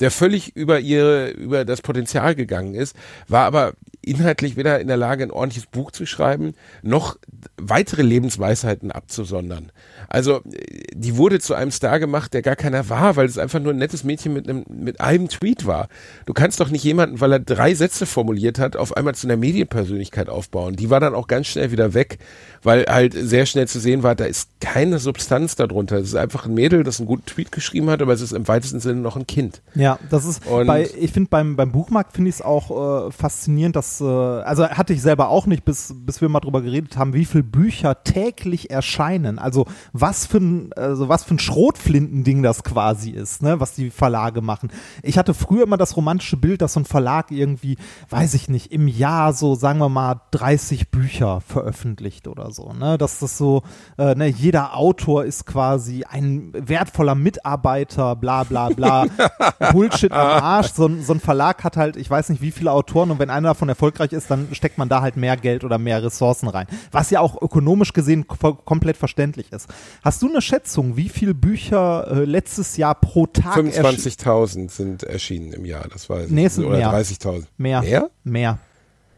der 0.00 0.12
völlig 0.12 0.54
über 0.54 0.80
ihre, 0.80 1.30
über 1.30 1.64
das 1.64 1.82
Potenzial 1.82 2.34
gegangen 2.34 2.74
ist, 2.74 2.96
war 3.28 3.44
aber 3.44 3.72
inhaltlich 4.06 4.56
weder 4.56 4.80
in 4.80 4.86
der 4.88 4.96
Lage, 4.96 5.24
ein 5.24 5.30
ordentliches 5.30 5.66
Buch 5.68 5.90
zu 5.90 6.06
schreiben, 6.06 6.54
noch 6.82 7.16
weitere 7.56 8.02
Lebensweisheiten 8.02 8.90
abzusondern. 8.92 9.72
Also, 10.08 10.42
äh, 10.52 10.84
die 10.94 11.16
wurde 11.16 11.40
zu 11.40 11.54
einem 11.54 11.70
Star 11.70 11.98
gemacht, 12.00 12.32
der 12.32 12.42
gar 12.42 12.56
keiner 12.56 12.88
war, 12.88 13.16
weil 13.16 13.26
es 13.26 13.36
einfach 13.36 13.60
nur 13.60 13.72
ein 13.72 13.78
nettes 13.78 14.04
Mädchen 14.04 14.32
mit 14.32 14.48
einem, 14.48 14.64
mit 14.68 15.00
einem 15.00 15.28
Tweet 15.28 15.66
war. 15.66 15.88
Du 16.24 16.32
kannst 16.32 16.60
doch 16.60 16.70
nicht 16.70 16.84
jemanden, 16.84 17.20
weil 17.20 17.32
er 17.32 17.40
drei 17.40 17.74
Sätze 17.74 18.06
formuliert 18.06 18.58
hat, 18.58 18.76
auf 18.76 18.96
einmal 18.96 19.14
zu 19.14 19.26
einer 19.26 19.36
Medienpersönlichkeit 19.36 20.28
aufbauen. 20.28 20.76
Die 20.76 20.88
war 20.88 21.00
dann 21.00 21.14
auch 21.14 21.26
ganz 21.26 21.48
schnell 21.48 21.72
wieder 21.72 21.92
weg, 21.92 22.18
weil 22.62 22.86
halt 22.88 23.14
sehr 23.14 23.44
schnell 23.46 23.66
zu 23.68 23.80
sehen 23.80 24.02
war, 24.02 24.14
da 24.14 24.24
ist 24.24 24.48
keine 24.60 24.98
Substanz 24.98 25.56
darunter. 25.56 25.96
Es 25.96 26.08
ist 26.08 26.14
einfach 26.16 26.46
ein 26.46 26.54
Mädel, 26.54 26.84
das 26.84 27.00
einen 27.00 27.08
guten 27.08 27.26
Tweet 27.26 27.50
geschrieben 27.52 27.90
hat, 27.90 28.00
aber 28.00 28.12
es 28.12 28.20
ist 28.20 28.32
im 28.32 28.46
weitesten 28.48 28.80
Sinne 28.80 29.00
noch 29.00 29.16
ein 29.16 29.26
Kind. 29.26 29.62
Ja, 29.74 29.98
das 30.10 30.24
ist 30.24 30.46
Und- 30.46 30.66
bei, 30.66 30.88
ich 30.98 31.12
finde 31.12 31.28
beim, 31.28 31.56
beim 31.56 31.72
Buchmarkt 31.72 32.12
finde 32.14 32.28
ich 32.30 32.36
es 32.36 32.42
auch 32.42 33.08
äh, 33.08 33.10
faszinierend, 33.10 33.74
dass 33.76 33.95
das, 34.00 34.06
äh, 34.06 34.42
also 34.44 34.68
hatte 34.68 34.92
ich 34.92 35.02
selber 35.02 35.28
auch 35.28 35.46
nicht, 35.46 35.64
bis, 35.64 35.94
bis 35.96 36.20
wir 36.20 36.28
mal 36.28 36.40
drüber 36.40 36.62
geredet 36.62 36.96
haben, 36.96 37.12
wie 37.14 37.24
viele 37.24 37.44
Bücher 37.44 38.02
täglich 38.04 38.70
erscheinen. 38.70 39.38
Also 39.38 39.66
was 39.92 40.26
für 40.26 40.38
ein, 40.38 40.70
also 40.74 41.08
was 41.08 41.24
für 41.24 41.34
ein 41.34 41.38
Schrotflintending 41.38 42.42
das 42.42 42.62
quasi 42.64 43.10
ist, 43.10 43.42
ne, 43.42 43.60
was 43.60 43.74
die 43.74 43.90
Verlage 43.90 44.40
machen. 44.40 44.70
Ich 45.02 45.18
hatte 45.18 45.34
früher 45.34 45.64
immer 45.64 45.76
das 45.76 45.96
romantische 45.96 46.36
Bild, 46.36 46.62
dass 46.62 46.74
so 46.74 46.80
ein 46.80 46.84
Verlag 46.84 47.30
irgendwie, 47.30 47.76
weiß 48.10 48.34
ich 48.34 48.48
nicht, 48.48 48.72
im 48.72 48.88
Jahr 48.88 49.32
so, 49.32 49.54
sagen 49.54 49.78
wir 49.78 49.88
mal, 49.88 50.20
30 50.32 50.90
Bücher 50.90 51.40
veröffentlicht 51.40 52.28
oder 52.28 52.50
so, 52.50 52.72
ne, 52.72 52.98
dass 52.98 53.18
das 53.18 53.38
so, 53.38 53.62
äh, 53.98 54.14
ne, 54.14 54.26
jeder 54.28 54.76
Autor 54.76 55.24
ist 55.24 55.46
quasi 55.46 56.04
ein 56.08 56.52
wertvoller 56.52 57.14
Mitarbeiter, 57.14 58.16
bla 58.16 58.44
bla 58.44 58.68
bla, 58.70 59.06
Bullshit 59.72 60.12
am 60.12 60.42
Arsch. 60.42 60.72
So, 60.72 60.86
ein- 60.86 61.02
so 61.02 61.12
ein 61.12 61.20
Verlag 61.20 61.64
hat 61.64 61.76
halt, 61.76 61.96
ich 61.96 62.10
weiß 62.10 62.28
nicht 62.28 62.42
wie 62.42 62.50
viele 62.50 62.72
Autoren 62.72 63.10
und 63.10 63.18
wenn 63.18 63.30
einer 63.30 63.48
davon 63.48 63.68
erfolgreich 63.68 63.85
ist, 64.12 64.30
dann 64.30 64.48
steckt 64.52 64.78
man 64.78 64.88
da 64.88 65.00
halt 65.00 65.16
mehr 65.16 65.36
Geld 65.36 65.64
oder 65.64 65.78
mehr 65.78 66.02
Ressourcen 66.02 66.48
rein. 66.48 66.66
Was 66.92 67.10
ja 67.10 67.20
auch 67.20 67.40
ökonomisch 67.40 67.92
gesehen 67.92 68.26
ko 68.26 68.54
komplett 68.54 68.96
verständlich 68.96 69.52
ist. 69.52 69.68
Hast 70.02 70.22
du 70.22 70.28
eine 70.28 70.40
Schätzung, 70.42 70.96
wie 70.96 71.08
viele 71.08 71.34
Bücher 71.34 72.06
äh, 72.10 72.24
letztes 72.24 72.76
Jahr 72.76 72.94
pro 72.94 73.26
Tag 73.26 73.56
erschien- 73.56 73.72
25.000 73.72 74.70
sind 74.70 75.02
erschienen 75.02 75.52
im 75.52 75.64
Jahr, 75.64 75.86
das 75.92 76.08
weiß 76.10 76.26
ich. 76.26 76.32
Nee, 76.32 76.46
es 76.46 76.56
sind 76.56 76.64
Oder 76.64 76.78
mehr. 76.78 76.90
30.000. 76.92 77.44
Mehr. 77.58 77.82
Mehr? 77.82 78.10
Mehr. 78.24 78.58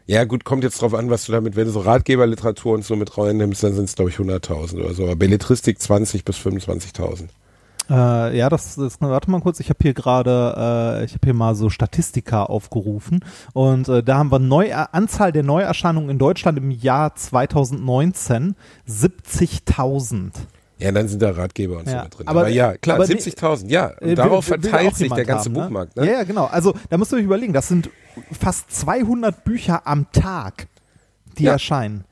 Ja, 0.07 0.23
gut, 0.23 0.43
kommt 0.43 0.63
jetzt 0.63 0.81
drauf 0.81 0.95
an, 0.95 1.09
was 1.11 1.25
du 1.25 1.31
damit, 1.31 1.55
wenn 1.55 1.65
du 1.65 1.71
so 1.71 1.81
Ratgeberliteratur 1.81 2.73
und 2.73 2.83
so 2.83 2.95
mit 2.95 3.15
reinnimmst, 3.15 3.61
dann 3.63 3.73
sind 3.75 3.85
es, 3.85 3.95
glaube 3.95 4.09
ich, 4.09 4.17
100.000 4.17 4.79
oder 4.79 4.93
so. 4.95 5.03
Aber 5.03 5.15
Belletristik 5.15 5.79
20 5.79 6.25
bis 6.25 6.37
25.000. 6.37 7.27
Äh, 7.89 8.37
ja, 8.37 8.49
das, 8.49 8.75
das, 8.75 9.01
warte 9.01 9.31
mal 9.31 9.41
kurz, 9.41 9.59
ich 9.59 9.69
habe 9.69 9.79
hier 9.81 9.93
gerade, 9.93 10.99
äh, 11.01 11.05
ich 11.05 11.13
habe 11.13 11.21
hier 11.25 11.33
mal 11.33 11.55
so 11.55 11.69
Statistika 11.69 12.43
aufgerufen 12.43 13.25
und 13.53 13.87
äh, 13.89 14.03
da 14.03 14.17
haben 14.19 14.31
wir 14.31 14.37
Neu 14.39 14.71
Anzahl 14.73 15.31
der 15.31 15.43
Neuerscheinungen 15.43 16.09
in 16.11 16.19
Deutschland 16.19 16.57
im 16.59 16.69
Jahr 16.71 17.15
2019 17.15 18.55
70.000. 18.87 20.31
Ja, 20.77 20.91
dann 20.93 21.07
sind 21.09 21.21
da 21.21 21.31
Ratgeber 21.31 21.77
und 21.79 21.87
so 21.89 21.91
Ja, 21.95 22.03
mit 22.03 22.17
drin. 22.17 22.27
aber- 22.27 22.39
Aber, 22.41 22.49
ja, 22.49 22.77
klar, 22.77 22.95
aber- 22.97 23.05
70.000, 23.05 23.69
ja. 23.69 23.87
Und 23.99 24.07
Äh, 24.09 24.15
darauf 24.15 24.49
will- 24.49 24.63
will 24.63 24.69
verteilt 24.69 24.95
sich 24.95 25.11
der 25.11 25.25
ganze 25.25 25.45
haben, 25.49 25.53
Buchmarkt, 25.55 25.95
Ne? 25.97 26.03
ne? 26.03 26.07
Ja, 26.11 26.17
ja, 26.19 26.23
genau. 26.23 26.45
Also 26.45 26.73
da 26.89 26.97
musst 26.97 27.11
du 27.11 27.17
euch 27.17 27.23
überlegen, 27.23 27.51
das 27.53 27.67
sind 27.67 27.89
fast 28.31 28.71
200 28.71 29.43
Bücher 29.43 29.85
am 29.85 30.09
Tag, 30.13 30.67
die 31.37 31.43
Ja. 31.43 31.53
erscheinen. 31.53 32.05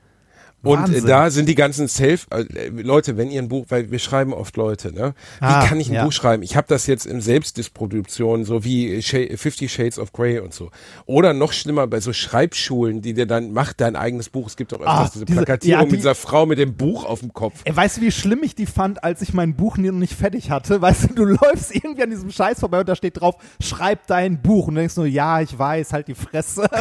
Und 0.62 0.74
äh, 0.74 0.82
Wahnsinn. 0.82 1.06
da 1.06 1.30
sind 1.30 1.48
die 1.48 1.54
ganzen 1.54 1.86
Self, 1.86 2.26
äh, 2.30 2.68
Leute, 2.68 3.16
wenn 3.16 3.30
ihr 3.30 3.40
ein 3.40 3.48
Buch, 3.48 3.66
weil 3.68 3.90
wir 3.92 3.98
schreiben 4.00 4.32
oft 4.34 4.56
Leute, 4.56 4.92
ne? 4.92 5.14
Wie 5.38 5.44
Ah, 5.46 5.64
kann 5.66 5.78
ich 5.78 5.88
ein 5.88 5.94
ja. 5.94 6.04
Buch 6.04 6.12
schreiben? 6.12 6.42
Ich 6.42 6.56
habe 6.56 6.66
das 6.68 6.86
jetzt 6.88 7.06
in 7.06 7.20
Selbstdistribution, 7.20 8.44
so 8.44 8.64
wie 8.64 9.00
Fifty 9.02 9.68
Shades 9.68 9.98
of 10.00 10.12
Grey 10.12 10.40
und 10.40 10.52
so. 10.52 10.70
Oder 11.06 11.32
noch 11.32 11.52
schlimmer 11.52 11.86
bei 11.86 12.00
so 12.00 12.12
Schreibschulen, 12.12 13.02
die 13.02 13.14
dir 13.14 13.26
dann, 13.26 13.52
mach 13.52 13.72
dein 13.72 13.94
eigenes 13.94 14.28
Buch. 14.30 14.48
Es 14.48 14.56
gibt 14.56 14.74
auch 14.74 14.80
öfters 14.80 14.94
Ah, 14.94 15.10
diese 15.14 15.24
diese- 15.26 15.36
Plakatierung 15.36 15.80
ja, 15.80 15.84
die- 15.84 15.90
mit 15.92 16.00
dieser 16.00 16.14
Frau 16.16 16.44
mit 16.44 16.58
dem 16.58 16.74
Buch 16.74 17.04
auf 17.04 17.20
dem 17.20 17.32
Kopf. 17.32 17.60
Ey, 17.64 17.76
weißt 17.76 17.98
du, 17.98 18.00
wie 18.00 18.10
schlimm 18.10 18.42
ich 18.42 18.54
die 18.56 18.66
fand, 18.66 19.04
als 19.04 19.22
ich 19.22 19.32
mein 19.32 19.54
Buch 19.54 19.76
noch 19.76 19.92
nicht 19.92 20.14
fertig 20.14 20.50
hatte? 20.50 20.80
Weißt 20.82 21.10
du, 21.10 21.14
du 21.14 21.24
läufst 21.24 21.72
irgendwie 21.74 22.02
an 22.02 22.10
diesem 22.10 22.30
Scheiß 22.32 22.58
vorbei 22.58 22.80
und 22.80 22.88
da 22.88 22.96
steht 22.96 23.20
drauf, 23.20 23.36
schreib 23.60 24.06
dein 24.08 24.42
Buch. 24.42 24.66
Und 24.66 24.74
du 24.74 24.80
denkst 24.80 24.96
nur, 24.96 25.06
ja, 25.06 25.40
ich 25.40 25.56
weiß, 25.56 25.92
halt 25.92 26.08
die 26.08 26.14
Fresse. 26.16 26.68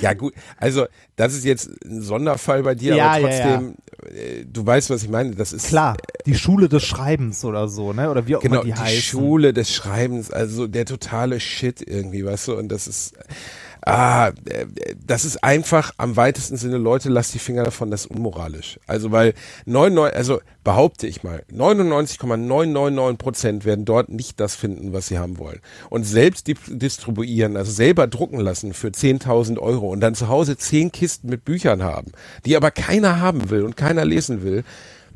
Ja 0.00 0.14
gut, 0.14 0.34
also 0.58 0.86
das 1.16 1.34
ist 1.34 1.44
jetzt 1.44 1.68
ein 1.84 2.02
Sonderfall 2.08 2.62
bei 2.64 2.74
dir, 2.74 2.96
Ja, 2.96 3.12
aber 3.12 3.30
ja, 3.30 3.56
trotzdem, 3.58 3.74
Äh, 4.14 4.44
du 4.46 4.64
weißt, 4.64 4.90
was 4.90 5.02
ich 5.02 5.08
meine. 5.10 5.34
Das 5.34 5.52
ist 5.52 5.68
Klar, 5.68 5.96
die 6.26 6.34
Schule 6.34 6.68
des 6.68 6.84
Schreibens 6.84 7.44
oder 7.44 7.68
so, 7.68 7.92
ne? 7.92 8.10
Oder 8.10 8.26
wie 8.26 8.36
auch 8.36 8.40
Genau, 8.40 8.56
immer 8.56 8.64
die, 8.64 8.72
die, 8.72 8.78
heißen. 8.78 9.02
Schule 9.02 9.52
des 9.52 9.72
Schreibens, 9.74 10.30
also 10.30 10.66
der 10.66 10.84
totale 10.86 11.38
Shit 11.40 11.82
irgendwie, 11.86 12.24
weißt 12.24 12.48
du, 12.48 12.56
und 12.56 12.68
das 12.70 12.86
ist, 12.88 13.14
ah, 13.84 14.28
äh, 14.28 14.66
das 15.06 15.24
ist 15.24 15.42
einfach 15.44 15.92
am 15.98 16.16
weitesten 16.16 16.56
Sinne, 16.56 16.78
Leute, 16.78 17.08
lasst 17.08 17.34
die 17.34 17.38
Finger 17.38 17.64
davon, 17.64 17.90
das 17.90 18.02
ist 18.02 18.10
unmoralisch. 18.10 18.78
Also, 18.86 19.12
weil 19.12 19.34
99, 19.66 20.16
also 20.16 20.40
behaupte 20.64 21.06
ich 21.06 21.22
mal, 21.22 21.42
99,999 21.50 23.18
Prozent 23.18 23.64
werden 23.64 23.84
dort 23.84 24.08
nicht 24.08 24.38
das 24.40 24.54
finden, 24.54 24.92
was 24.92 25.08
sie 25.08 25.18
haben 25.18 25.38
wollen. 25.38 25.60
Und 25.90 26.04
selbst 26.04 26.46
di- 26.46 26.56
distribuieren, 26.68 27.56
also 27.56 27.72
selber 27.72 28.06
drucken 28.06 28.40
lassen 28.40 28.74
für 28.74 28.88
10.000 28.88 29.58
Euro 29.58 29.90
und 29.90 30.00
dann 30.00 30.14
zu 30.14 30.28
Hause 30.28 30.56
10 30.56 30.92
Kisten 30.92 31.28
mit 31.28 31.44
Büchern 31.44 31.82
haben, 31.82 32.12
die 32.44 32.56
aber 32.56 32.70
keiner 32.70 33.20
haben 33.20 33.50
will 33.50 33.62
und 33.62 33.76
keiner 33.76 34.04
lesen 34.04 34.42
will, 34.42 34.64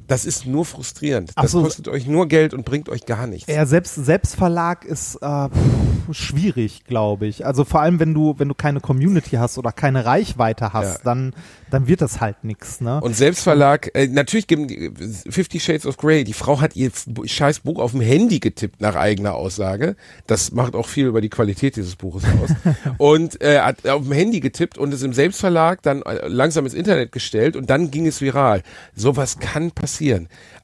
das 0.06 0.24
ist 0.24 0.46
nur 0.46 0.64
frustrierend. 0.64 1.32
Das 1.36 1.52
so. 1.52 1.62
kostet 1.62 1.88
euch 1.88 2.06
nur 2.06 2.28
Geld 2.28 2.54
und 2.54 2.64
bringt 2.64 2.88
euch 2.88 3.06
gar 3.06 3.26
nichts. 3.26 3.50
Ja, 3.52 3.66
selbst 3.66 3.94
Selbstverlag 3.94 4.84
ist 4.84 5.16
äh, 5.16 5.48
pff, 5.48 6.14
schwierig, 6.14 6.84
glaube 6.84 7.26
ich. 7.26 7.46
Also 7.46 7.64
vor 7.64 7.80
allem, 7.80 8.00
wenn 8.00 8.14
du 8.14 8.34
wenn 8.38 8.48
du 8.48 8.54
keine 8.54 8.80
Community 8.80 9.36
hast 9.36 9.58
oder 9.58 9.72
keine 9.72 10.04
Reichweite 10.04 10.72
hast, 10.72 10.98
Ja. 10.98 11.00
dann 11.04 11.34
dann 11.70 11.86
wird 11.86 12.02
das 12.02 12.20
halt 12.20 12.44
nix, 12.44 12.80
ne? 12.80 13.00
Und 13.00 13.16
Selbstverlag, 13.16 13.90
äh, 13.94 14.06
natürlich 14.06 14.46
geben 14.46 14.68
die 14.68 14.92
Fifty 15.30 15.58
Shades 15.58 15.86
of 15.86 15.96
Grey, 15.96 16.24
die 16.24 16.34
Frau 16.34 16.60
hat 16.60 16.76
ihr 16.76 16.90
scheiß 17.24 17.60
Buch 17.60 17.78
auf 17.78 17.92
dem 17.92 18.02
Handy 18.02 18.40
getippt, 18.40 18.80
nach 18.80 18.94
eigener 18.94 19.34
Aussage. 19.34 19.96
Das 20.26 20.52
macht 20.52 20.74
auch 20.74 20.86
viel 20.86 21.06
über 21.06 21.20
die 21.20 21.30
Qualität 21.30 21.76
dieses 21.76 21.96
Buches 21.96 22.24
aus. 22.24 22.50
und 22.98 23.40
äh, 23.40 23.60
hat 23.60 23.86
auf 23.86 24.02
dem 24.02 24.12
Handy 24.12 24.40
getippt 24.40 24.76
und 24.76 24.92
es 24.92 25.02
im 25.02 25.14
Selbstverlag 25.14 25.80
dann 25.82 26.02
äh, 26.02 26.28
langsam 26.28 26.64
ins 26.66 26.74
Internet 26.74 27.12
gestellt 27.12 27.56
und 27.56 27.70
dann 27.70 27.90
ging 27.90 28.06
es 28.06 28.20
viral. 28.20 28.62
Sowas 28.94 29.38
kann 29.38 29.70
passieren. 29.70 29.91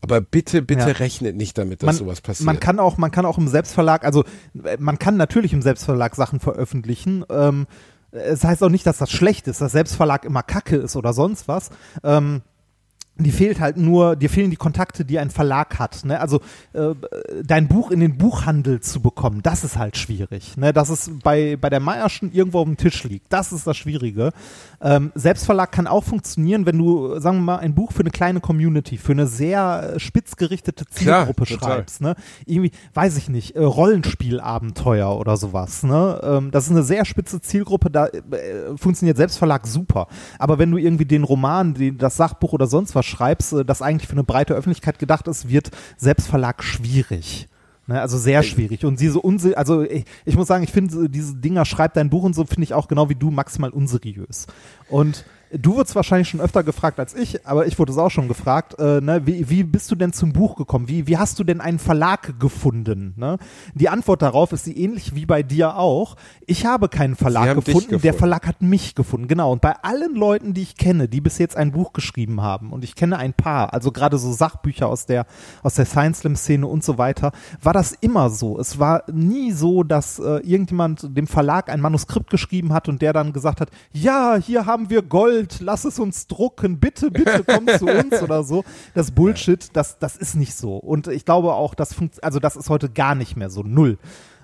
Aber 0.01 0.21
bitte, 0.21 0.63
bitte 0.63 0.81
Ja. 0.81 0.87
rechnet 0.87 1.37
nicht 1.37 1.59
damit, 1.59 1.83
dass 1.83 1.87
man, 1.87 1.95
sowas 1.97 2.21
passiert. 2.21 2.47
man 2.47 2.61
kann 2.61 2.79
auch, 2.79 2.99
man 2.99 3.11
kann 3.11 3.27
auch 3.27 3.39
im 3.39 3.49
Selbstverlag, 3.49 4.05
also 4.05 4.25
äh, 4.65 4.77
man 4.79 4.99
kann 4.99 5.17
natürlich 5.17 5.53
im 5.53 5.63
Selbstverlag 5.63 6.15
Sachen 6.15 6.41
veröffentlichen. 6.41 7.25
Ähm, 7.31 7.67
es 8.11 8.43
heißt 8.45 8.63
auch 8.63 8.71
nicht, 8.71 8.87
dass 8.87 8.99
das 8.99 9.11
schlecht 9.11 9.49
ist, 9.49 9.61
dass 9.61 9.73
Selbstverlag 9.73 10.25
immer 10.25 10.43
Kacke 10.43 10.77
ist 10.77 10.97
oder 10.97 11.13
sonst 11.13 11.47
was. 11.49 11.71
Ähm, 12.03 12.43
die 13.19 13.33
fehlt 13.33 13.61
halt 13.61 13.77
nur, 13.77 14.17
dir 14.17 14.31
fehlen 14.31 14.51
die 14.51 14.57
Kontakte, 14.57 15.05
die 15.05 15.19
ein 15.19 15.31
Verlag 15.31 15.79
hat. 15.79 16.05
Ne? 16.05 16.21
Also 16.21 16.41
äh, 16.73 16.95
dein 17.43 17.67
Buch 17.67 17.91
in 17.91 18.01
den 18.01 18.17
Buchhandel 18.17 18.81
zu 18.81 19.01
bekommen, 19.01 19.41
das 19.43 19.65
ist 19.65 19.77
halt 19.77 19.97
schwierig. 19.97 20.57
Ne? 20.57 20.73
Dass 20.73 20.89
es 20.89 21.11
bei, 21.25 21.57
bei 21.57 21.69
der 21.69 21.81
Meierschen 21.81 22.33
irgendwo 22.33 22.61
auf 22.61 22.67
dem 22.67 22.77
Tisch 22.77 23.03
liegt, 23.05 23.33
das 23.33 23.53
ist 23.53 23.67
das 23.67 23.77
Schwierige. 23.77 24.33
Ähm, 24.81 25.11
Selbstverlag 25.17 25.73
kann 25.73 25.89
auch 25.89 26.05
funktionieren, 26.05 26.65
wenn 26.65 26.79
du, 26.79 27.19
sagen 27.19 27.39
wir 27.39 27.43
mal, 27.43 27.57
ein 27.57 27.75
Buch 27.75 27.93
für 27.93 28.01
eine 28.01 28.11
kleine 28.11 28.41
Community, 28.41 28.99
für 28.99 29.13
eine 29.13 29.27
sehr 29.27 29.95
äh, 29.95 30.01
spitzgerichtete 30.01 30.85
Klar, 30.85 31.27
Zielgruppe 31.27 31.47
total. 31.47 31.77
schreibst. 31.77 32.01
Ne? 32.01 32.15
Irgendwie, 32.47 32.71
weiß 32.95 33.17
ich 33.17 33.29
nicht, 33.29 33.57
äh, 33.57 33.63
Rollenspielabenteuer 33.63 35.19
oder 35.19 35.37
sowas. 35.37 35.83
Ne? 35.83 36.21
Ähm, 36.23 36.51
das 36.53 36.67
ist 36.67 36.71
eine 36.71 36.85
sehr 36.85 37.05
spitze 37.05 37.41
Zielgruppe, 37.41 37.91
da 37.91 38.07
äh, 38.07 38.77
funktioniert 38.77 39.17
Selbstverlag 39.17 39.67
super. 39.67 40.07
Aber 40.39 40.59
wenn 40.59 40.71
du 40.71 40.79
irgendwie 40.79 41.05
den 41.05 41.25
Roman, 41.25 41.75
den, 41.75 41.99
das 41.99 42.17
Sachbuch 42.17 42.53
oder 42.53 42.69
sonst 42.69 42.95
was 42.95 43.08
schreibst, 43.09 43.53
äh, 43.53 43.65
das 43.65 43.83
eigentlich 43.83 44.09
für 44.09 44.13
eine 44.13 44.25
breite 44.25 44.55
Öffentlichkeit 44.55 44.99
gedacht 44.99 45.27
ist, 45.29 45.49
wird 45.49 45.71
Selbstverlag 45.97 46.63
schwierig. 46.63 47.49
Ne, 47.89 47.99
also 48.01 48.19
sehr 48.19 48.43
schwierig. 48.43 48.85
Und 48.85 49.01
diese 49.01 49.19
unse 49.19 49.57
also 49.57 49.83
ich, 49.83 50.05
ich 50.27 50.37
muss 50.37 50.47
sagen, 50.47 50.63
ich 50.63 50.73
finde 50.73 51.09
diese 51.09 51.37
Dinger, 51.37 51.65
schreib 51.65 51.95
dein 51.95 52.11
Buch 52.11 52.23
und 52.23 52.35
so, 52.35 52.45
finde 52.45 52.65
ich 52.65 52.75
auch 52.75 52.87
genau 52.87 53.09
wie 53.09 53.15
du 53.15 53.31
maximal 53.31 53.71
unseriös. 53.71 54.47
Und 54.91 55.25
du 55.53 55.77
wurdest 55.77 55.95
wahrscheinlich 55.97 56.29
schon 56.29 56.41
öfter 56.41 56.63
gefragt 56.63 56.99
als 57.01 57.15
ich, 57.15 57.47
aber 57.47 57.67
ich 57.67 57.79
wurde 57.79 57.93
es 57.93 57.99
auch 57.99 58.11
schon 58.11 58.29
gefragt, 58.29 58.79
äh, 58.79 59.01
ne, 59.01 59.27
wie, 59.27 59.49
wie 59.49 59.63
bist 59.63 59.91
du 59.91 59.95
denn 59.95 60.13
zum 60.13 60.33
Buch 60.33 60.57
gekommen? 60.57 60.89
Wie, 60.89 61.07
wie 61.07 61.17
hast 61.17 61.39
du 61.39 61.45
denn 61.45 61.61
einen 61.61 61.79
Verlag 61.79 62.39
gefunden? 62.39 63.15
Ne? 63.17 63.39
Die 63.75 63.89
Antwort 63.89 64.23
darauf 64.23 64.53
ist 64.53 64.65
sie 64.65 64.77
ähnlich 64.77 65.15
wie 65.15 65.27
bei 65.27 65.43
dir 65.43 65.77
auch. 65.77 66.17
Ich 66.47 66.67
habe 66.67 66.89
keinen 66.89 67.17
Verlag 67.17 67.55
dich 67.57 67.65
gefunden, 67.65 67.91
der 67.91 67.99
gefunden. 67.99 68.19
Verlag 68.19 68.47
hat 68.47 68.63
mich 68.63 68.95
gefunden. 68.95 69.29
Genau. 69.29 69.53
Und 69.53 69.61
bei 69.61 69.75
allen 69.83 70.15
Leuten, 70.15 70.55
die 70.55 70.63
ich 70.63 70.77
kenne, 70.77 71.09
die 71.09 71.21
bis 71.21 71.39
jetzt 71.39 71.57
ein 71.57 71.73
Buch 71.73 71.93
geschrieben 71.93 72.43
haben, 72.43 72.73
und 72.73 72.85
ich 72.85 72.95
kenne 72.95 73.19
ein 73.19 73.33
paar, 73.33 73.73
also 73.73 73.93
gerade 73.93 74.19
so 74.19 74.33
Sachbücher 74.33 74.89
aus 74.89 75.07
der, 75.07 75.27
aus 75.63 75.75
der 75.75 75.87
Science 75.87 76.19
Slam 76.19 76.37
Szene 76.37 76.67
und 76.67 76.85
so 76.85 76.99
weiter, 76.99 77.33
war 77.63 77.73
das 77.73 77.93
immer 77.93 78.31
so. 78.31 78.59
Es 78.59 78.79
war 78.79 79.05
nie 79.11 79.53
so, 79.53 79.83
dass 79.83 80.19
äh, 80.19 80.39
irgendjemand 80.39 81.17
dem 81.17 81.27
Verlag 81.27 81.71
ein 81.71 81.81
Manuskript 81.81 82.31
geschrieben 82.31 82.73
hat 82.73 82.89
und 82.89 83.03
der 83.03 83.13
dann 83.13 83.33
gesagt 83.33 83.61
hat, 83.61 83.71
ja, 83.93 84.37
hier 84.37 84.67
haben 84.67 84.91
wir 84.91 85.03
Gold, 85.03 85.38
lass 85.61 85.85
es 85.85 85.99
uns 85.99 86.27
drucken, 86.27 86.79
bitte, 86.79 87.11
bitte 87.11 87.45
komm 87.45 87.67
zu 87.69 87.87
uns 87.87 88.23
oder 88.23 88.43
so. 88.43 88.65
Das 88.95 89.11
Bullshit, 89.11 89.69
das, 89.75 89.99
das 89.99 90.17
ist 90.17 90.35
nicht 90.35 90.55
so. 90.55 90.77
Und 90.77 91.09
ich 91.09 91.25
glaube 91.25 91.55
auch, 91.55 91.75
das 91.75 91.95
funkt, 91.95 92.23
also 92.23 92.39
das 92.39 92.57
ist 92.57 92.71
heute 92.71 92.89
gar 92.89 93.15
nicht 93.15 93.37
mehr 93.37 93.51
so, 93.51 93.63
null. 93.63 93.99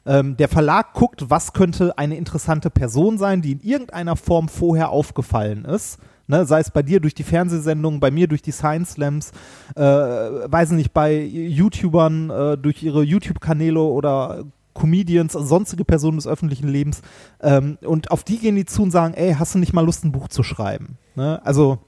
Ähm, 0.07 0.37
der 0.37 0.48
Verlag 0.48 0.92
guckt, 0.92 1.30
was 1.30 1.52
könnte 1.52 1.96
eine 1.96 2.16
interessante 2.16 2.70
Person 2.70 3.16
sein, 3.18 3.40
die 3.40 3.52
in 3.52 3.61
irgendeiner 3.61 4.16
Form 4.16 4.48
vorher 4.48 4.90
aufgefallen 4.90 5.64
ist. 5.64 5.98
Ne, 6.26 6.46
sei 6.46 6.61
es 6.61 6.70
bei 6.70 6.83
dir 6.83 7.00
durch 7.00 7.14
die 7.14 7.22
Fernsehsendungen, 7.22 8.00
bei 8.00 8.11
mir 8.11 8.26
durch 8.26 8.40
die 8.40 8.50
Science 8.50 8.92
Slams, 8.92 9.30
äh, 9.76 9.83
weiß 9.83 10.70
nicht, 10.70 10.94
bei 10.94 11.20
YouTubern 11.20 12.30
äh, 12.30 12.57
durch 12.57 12.83
ihre 12.83 13.02
YouTube-Kanäle 13.02 13.80
oder 13.80 14.44
Comedians, 14.74 15.32
sonstige 15.32 15.84
Personen 15.84 16.18
des 16.18 16.26
öffentlichen 16.26 16.68
Lebens. 16.68 17.00
Ähm, 17.40 17.78
und 17.82 18.10
auf 18.10 18.24
die 18.24 18.38
gehen 18.38 18.56
die 18.56 18.66
zu 18.66 18.82
und 18.82 18.90
sagen, 18.90 19.14
ey, 19.14 19.34
hast 19.38 19.54
du 19.54 19.58
nicht 19.58 19.72
mal 19.72 19.84
Lust, 19.84 20.04
ein 20.04 20.12
Buch 20.12 20.28
zu 20.28 20.42
schreiben? 20.42 20.98
Ne? 21.14 21.40
Also 21.44 21.78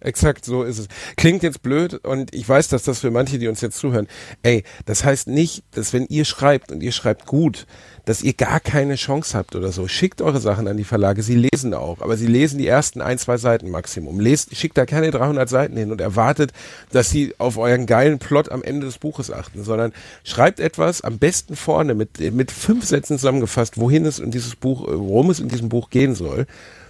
Exakt 0.00 0.44
so 0.44 0.62
ist 0.62 0.78
es. 0.78 0.88
Klingt 1.16 1.42
jetzt 1.42 1.62
blöd 1.62 1.94
und 2.04 2.34
ich 2.34 2.46
weiß, 2.46 2.68
dass 2.68 2.82
das 2.82 3.00
für 3.00 3.10
manche, 3.10 3.38
die 3.38 3.48
uns 3.48 3.62
jetzt 3.62 3.78
zuhören, 3.78 4.06
ey, 4.42 4.62
das 4.84 5.04
heißt 5.04 5.28
nicht, 5.28 5.64
dass 5.72 5.92
wenn 5.94 6.06
ihr 6.08 6.26
schreibt 6.26 6.70
und 6.70 6.82
ihr 6.82 6.92
schreibt 6.92 7.26
gut, 7.26 7.66
dass 8.04 8.22
ihr 8.22 8.34
gar 8.34 8.60
keine 8.60 8.94
Chance 8.94 9.36
habt 9.36 9.56
oder 9.56 9.72
so. 9.72 9.88
Schickt 9.88 10.22
eure 10.22 10.38
Sachen 10.38 10.68
an 10.68 10.76
die 10.76 10.84
Verlage, 10.84 11.22
sie 11.22 11.34
lesen 11.34 11.74
auch, 11.74 12.02
aber 12.02 12.16
sie 12.16 12.26
lesen 12.26 12.58
die 12.58 12.66
ersten 12.66 13.00
ein, 13.00 13.18
zwei 13.18 13.38
Seiten 13.38 13.70
Maximum. 13.70 14.20
Lest, 14.20 14.54
schickt 14.54 14.78
da 14.78 14.86
keine 14.86 15.10
300 15.10 15.48
Seiten 15.48 15.76
hin 15.76 15.90
und 15.90 16.00
erwartet, 16.00 16.52
dass 16.92 17.10
sie 17.10 17.34
auf 17.38 17.56
euren 17.56 17.86
geilen 17.86 18.18
Plot 18.18 18.50
am 18.52 18.62
Ende 18.62 18.86
des 18.86 18.98
Buches 18.98 19.32
achten, 19.32 19.64
sondern 19.64 19.92
schreibt 20.24 20.60
etwas 20.60 21.00
am 21.00 21.18
besten 21.18 21.56
vorne 21.56 21.94
mit, 21.94 22.20
mit 22.32 22.52
fünf 22.52 22.84
Sätzen 22.84 23.18
zusammengefasst, 23.18 23.78
wohin 23.78 24.04
es 24.04 24.18
in 24.18 24.30
dieses 24.30 24.56
Buch, 24.56 24.86
worum 24.86 25.30
es 25.30 25.40
in 25.40 25.48
diesem 25.48 25.68
Buch 25.68 25.90
gehen 25.90 26.14
soll 26.14 26.46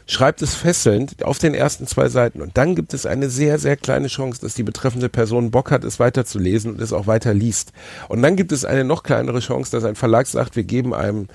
schreibt 0.07 0.41
es 0.41 0.55
fesselnd 0.55 1.25
auf 1.25 1.39
den 1.39 1.55
ersten 1.55 1.87
zwei 1.87 2.09
Seiten 2.09 2.41
und 2.41 2.57
dann 2.57 2.77
gibt 2.77 2.95
es 2.95 3.07
eine 3.07 3.29
sehr, 3.29 3.59
sehr 3.59 3.77
kleine 3.77 4.07
Chance, 4.07 4.41
dass 4.41 4.55
die 4.55 4.63
betreffende 4.63 5.09
Person 5.09 5.51
Bock 5.51 5.71
hat, 5.71 5.85
es 5.85 5.99
weiterzulesen 5.99 6.73
und 6.73 6.81
es 6.81 6.93
auch 6.93 7.07
weiter 7.07 7.35
liest. 7.35 7.73
Und 8.09 8.23
dann 8.23 8.37
gibt 8.37 8.53
es 8.53 8.65
eine 8.65 8.85
noch 8.85 9.03
kleinere 9.03 9.41
Chance, 9.41 9.73
dass 9.73 9.85
ein 9.85 9.97
Verlag 9.97 10.27
sagt, 10.27 10.55
wir 10.55 10.65
geben 10.65 10.95
einem 10.95 11.29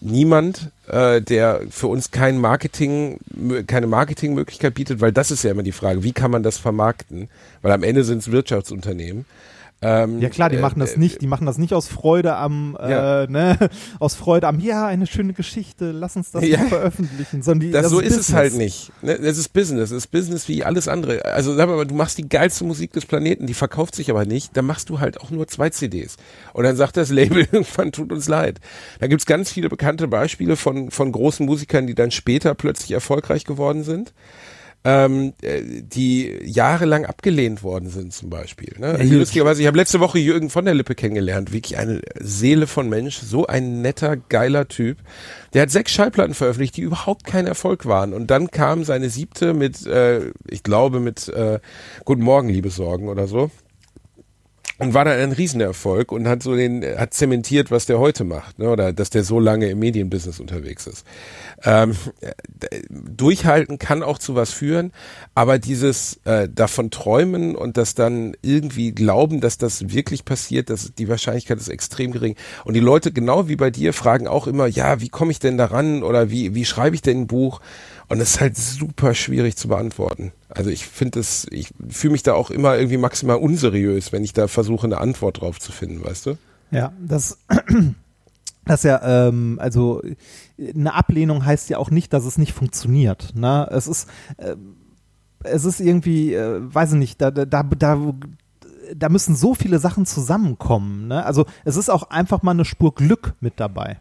niemand, 0.00 0.70
äh, 0.88 1.20
der 1.22 1.62
für 1.70 1.88
uns 1.88 2.10
kein 2.10 2.38
Marketing, 2.38 3.18
keine 3.66 3.86
Marketingmöglichkeit 3.86 4.74
bietet, 4.74 5.00
weil 5.00 5.12
das 5.12 5.30
ist 5.30 5.44
ja 5.44 5.50
immer 5.50 5.62
die 5.62 5.72
Frage, 5.72 6.02
wie 6.02 6.12
kann 6.12 6.30
man 6.30 6.42
das 6.42 6.58
vermarkten? 6.58 7.28
Weil 7.62 7.72
am 7.72 7.82
Ende 7.82 8.04
sind 8.04 8.18
es 8.18 8.30
Wirtschaftsunternehmen. 8.30 9.26
Ähm, 9.80 10.20
ja 10.20 10.28
klar, 10.28 10.50
die 10.50 10.56
äh, 10.56 10.60
machen 10.60 10.80
das 10.80 10.94
äh, 10.94 10.98
nicht, 10.98 11.22
die 11.22 11.28
machen 11.28 11.46
das 11.46 11.56
nicht 11.56 11.72
aus 11.72 11.86
Freude 11.86 12.34
am, 12.34 12.76
äh, 12.80 12.90
ja. 12.90 13.26
ne, 13.28 13.56
aus 14.00 14.16
Freude 14.16 14.48
am, 14.48 14.58
ja, 14.58 14.86
eine 14.86 15.06
schöne 15.06 15.34
Geschichte, 15.34 15.92
lass 15.92 16.16
uns 16.16 16.32
das 16.32 16.44
ja. 16.48 16.58
veröffentlichen, 16.58 17.42
sondern 17.42 17.68
die, 17.68 17.70
das, 17.70 17.82
das 17.82 17.92
so 17.92 18.00
ist, 18.00 18.16
ist 18.16 18.28
es 18.28 18.32
halt 18.34 18.54
nicht. 18.54 18.90
Ne? 19.02 19.18
Das 19.20 19.38
ist 19.38 19.52
Business, 19.52 19.90
das 19.90 19.98
ist 19.98 20.08
Business 20.08 20.48
wie 20.48 20.64
alles 20.64 20.88
andere. 20.88 21.24
Also 21.24 21.54
sag 21.54 21.68
mal, 21.68 21.84
du 21.86 21.94
machst 21.94 22.18
die 22.18 22.28
geilste 22.28 22.64
Musik 22.64 22.92
des 22.92 23.06
Planeten, 23.06 23.46
die 23.46 23.54
verkauft 23.54 23.94
sich 23.94 24.10
aber 24.10 24.24
nicht, 24.24 24.56
dann 24.56 24.66
machst 24.66 24.90
du 24.90 24.98
halt 24.98 25.20
auch 25.20 25.30
nur 25.30 25.46
zwei 25.46 25.70
CDs. 25.70 26.16
Und 26.54 26.64
dann 26.64 26.74
sagt 26.74 26.96
das 26.96 27.10
Label 27.10 27.38
irgendwann, 27.52 27.92
tut 27.92 28.10
uns 28.10 28.26
leid. 28.26 28.58
Da 28.98 29.06
gibt's 29.06 29.26
ganz 29.26 29.52
viele 29.52 29.68
bekannte 29.68 30.08
Beispiele 30.08 30.56
von, 30.56 30.90
von 30.90 31.12
großen 31.12 31.46
Musikern, 31.46 31.86
die 31.86 31.94
dann 31.94 32.10
später 32.10 32.56
plötzlich 32.56 32.90
erfolgreich 32.90 33.44
geworden 33.44 33.84
sind 33.84 34.12
ähm, 34.84 35.34
äh, 35.42 35.62
die 35.82 36.38
jahrelang 36.44 37.04
abgelehnt 37.04 37.62
worden 37.62 37.90
sind 37.90 38.12
zum 38.12 38.30
Beispiel. 38.30 38.74
Ne? 38.78 38.88
Also 38.98 39.14
lustigerweise, 39.14 39.60
ich 39.60 39.66
habe 39.66 39.76
letzte 39.76 40.00
Woche 40.00 40.18
Jürgen 40.18 40.50
von 40.50 40.64
der 40.64 40.74
Lippe 40.74 40.94
kennengelernt, 40.94 41.52
wirklich 41.52 41.78
eine 41.78 42.00
Seele 42.20 42.66
von 42.66 42.88
Mensch, 42.88 43.18
so 43.18 43.46
ein 43.46 43.82
netter, 43.82 44.16
geiler 44.16 44.68
Typ. 44.68 44.98
Der 45.52 45.62
hat 45.62 45.70
sechs 45.70 45.92
Schallplatten 45.92 46.34
veröffentlicht, 46.34 46.76
die 46.76 46.82
überhaupt 46.82 47.24
kein 47.24 47.46
Erfolg 47.46 47.86
waren. 47.86 48.12
Und 48.12 48.30
dann 48.30 48.50
kam 48.50 48.84
seine 48.84 49.10
siebte 49.10 49.52
mit, 49.52 49.86
äh, 49.86 50.32
ich 50.48 50.62
glaube, 50.62 51.00
mit 51.00 51.28
äh, 51.28 51.58
Guten 52.04 52.22
Morgen, 52.22 52.48
liebe 52.48 52.70
Sorgen 52.70 53.08
oder 53.08 53.26
so 53.26 53.50
und 54.78 54.94
war 54.94 55.04
dann 55.04 55.18
ein 55.18 55.32
Riesenerfolg 55.32 56.12
und 56.12 56.28
hat 56.28 56.42
so 56.42 56.54
den, 56.54 56.84
hat 56.84 57.12
zementiert, 57.12 57.70
was 57.70 57.86
der 57.86 57.98
heute 57.98 58.24
macht, 58.24 58.58
ne? 58.58 58.70
oder 58.70 58.92
dass 58.92 59.10
der 59.10 59.24
so 59.24 59.40
lange 59.40 59.68
im 59.68 59.80
Medienbusiness 59.80 60.38
unterwegs 60.40 60.86
ist. 60.86 61.04
Ähm, 61.64 61.96
durchhalten 62.88 63.78
kann 63.78 64.02
auch 64.02 64.18
zu 64.18 64.36
was 64.36 64.52
führen, 64.52 64.92
aber 65.34 65.58
dieses 65.58 66.20
äh, 66.24 66.48
davon 66.48 66.90
träumen 66.90 67.56
und 67.56 67.76
das 67.76 67.94
dann 67.94 68.36
irgendwie 68.42 68.92
glauben, 68.92 69.40
dass 69.40 69.58
das 69.58 69.90
wirklich 69.90 70.24
passiert, 70.24 70.70
dass 70.70 70.94
die 70.94 71.08
Wahrscheinlichkeit 71.08 71.58
ist 71.58 71.68
extrem 71.68 72.12
gering. 72.12 72.36
Und 72.64 72.74
die 72.74 72.80
Leute, 72.80 73.10
genau 73.12 73.48
wie 73.48 73.56
bei 73.56 73.70
dir, 73.70 73.92
fragen 73.92 74.28
auch 74.28 74.46
immer, 74.46 74.66
ja, 74.66 75.00
wie 75.00 75.08
komme 75.08 75.32
ich 75.32 75.40
denn 75.40 75.58
daran 75.58 76.04
oder 76.04 76.30
wie, 76.30 76.54
wie 76.54 76.64
schreibe 76.64 76.94
ich 76.94 77.02
denn 77.02 77.22
ein 77.22 77.26
Buch? 77.26 77.60
Und 78.08 78.20
es 78.20 78.30
ist 78.30 78.40
halt 78.40 78.56
super 78.56 79.14
schwierig 79.14 79.56
zu 79.56 79.68
beantworten. 79.68 80.32
Also 80.48 80.70
ich 80.70 80.86
finde 80.86 81.20
es, 81.20 81.46
ich 81.50 81.70
fühle 81.90 82.12
mich 82.12 82.22
da 82.22 82.32
auch 82.34 82.50
immer 82.50 82.76
irgendwie 82.76 82.96
maximal 82.96 83.36
unseriös, 83.36 84.12
wenn 84.12 84.24
ich 84.24 84.32
da 84.32 84.48
versuche, 84.48 84.86
eine 84.86 84.98
Antwort 84.98 85.40
drauf 85.40 85.60
zu 85.60 85.72
finden, 85.72 86.02
weißt 86.02 86.26
du? 86.26 86.38
Ja, 86.70 86.92
das, 86.98 87.38
das 88.64 88.82
ja, 88.82 89.28
ähm, 89.28 89.58
also 89.60 90.02
eine 90.58 90.94
Ablehnung 90.94 91.44
heißt 91.44 91.68
ja 91.68 91.76
auch 91.76 91.90
nicht, 91.90 92.14
dass 92.14 92.24
es 92.24 92.38
nicht 92.38 92.54
funktioniert. 92.54 93.34
Ne? 93.34 93.68
Es 93.70 93.86
ist, 93.86 94.08
äh, 94.38 94.56
es 95.44 95.66
ist 95.66 95.80
irgendwie, 95.80 96.32
äh, 96.32 96.60
weiß 96.62 96.92
ich 96.92 96.98
nicht, 96.98 97.20
da, 97.20 97.30
da, 97.30 97.44
da, 97.44 98.14
da 98.94 99.08
müssen 99.10 99.36
so 99.36 99.54
viele 99.54 99.78
Sachen 99.78 100.06
zusammenkommen. 100.06 101.08
Ne? 101.08 101.24
Also 101.26 101.44
es 101.66 101.76
ist 101.76 101.90
auch 101.90 102.10
einfach 102.10 102.42
mal 102.42 102.52
eine 102.52 102.64
Spur 102.64 102.94
Glück 102.94 103.34
mit 103.40 103.60
dabei. 103.60 103.98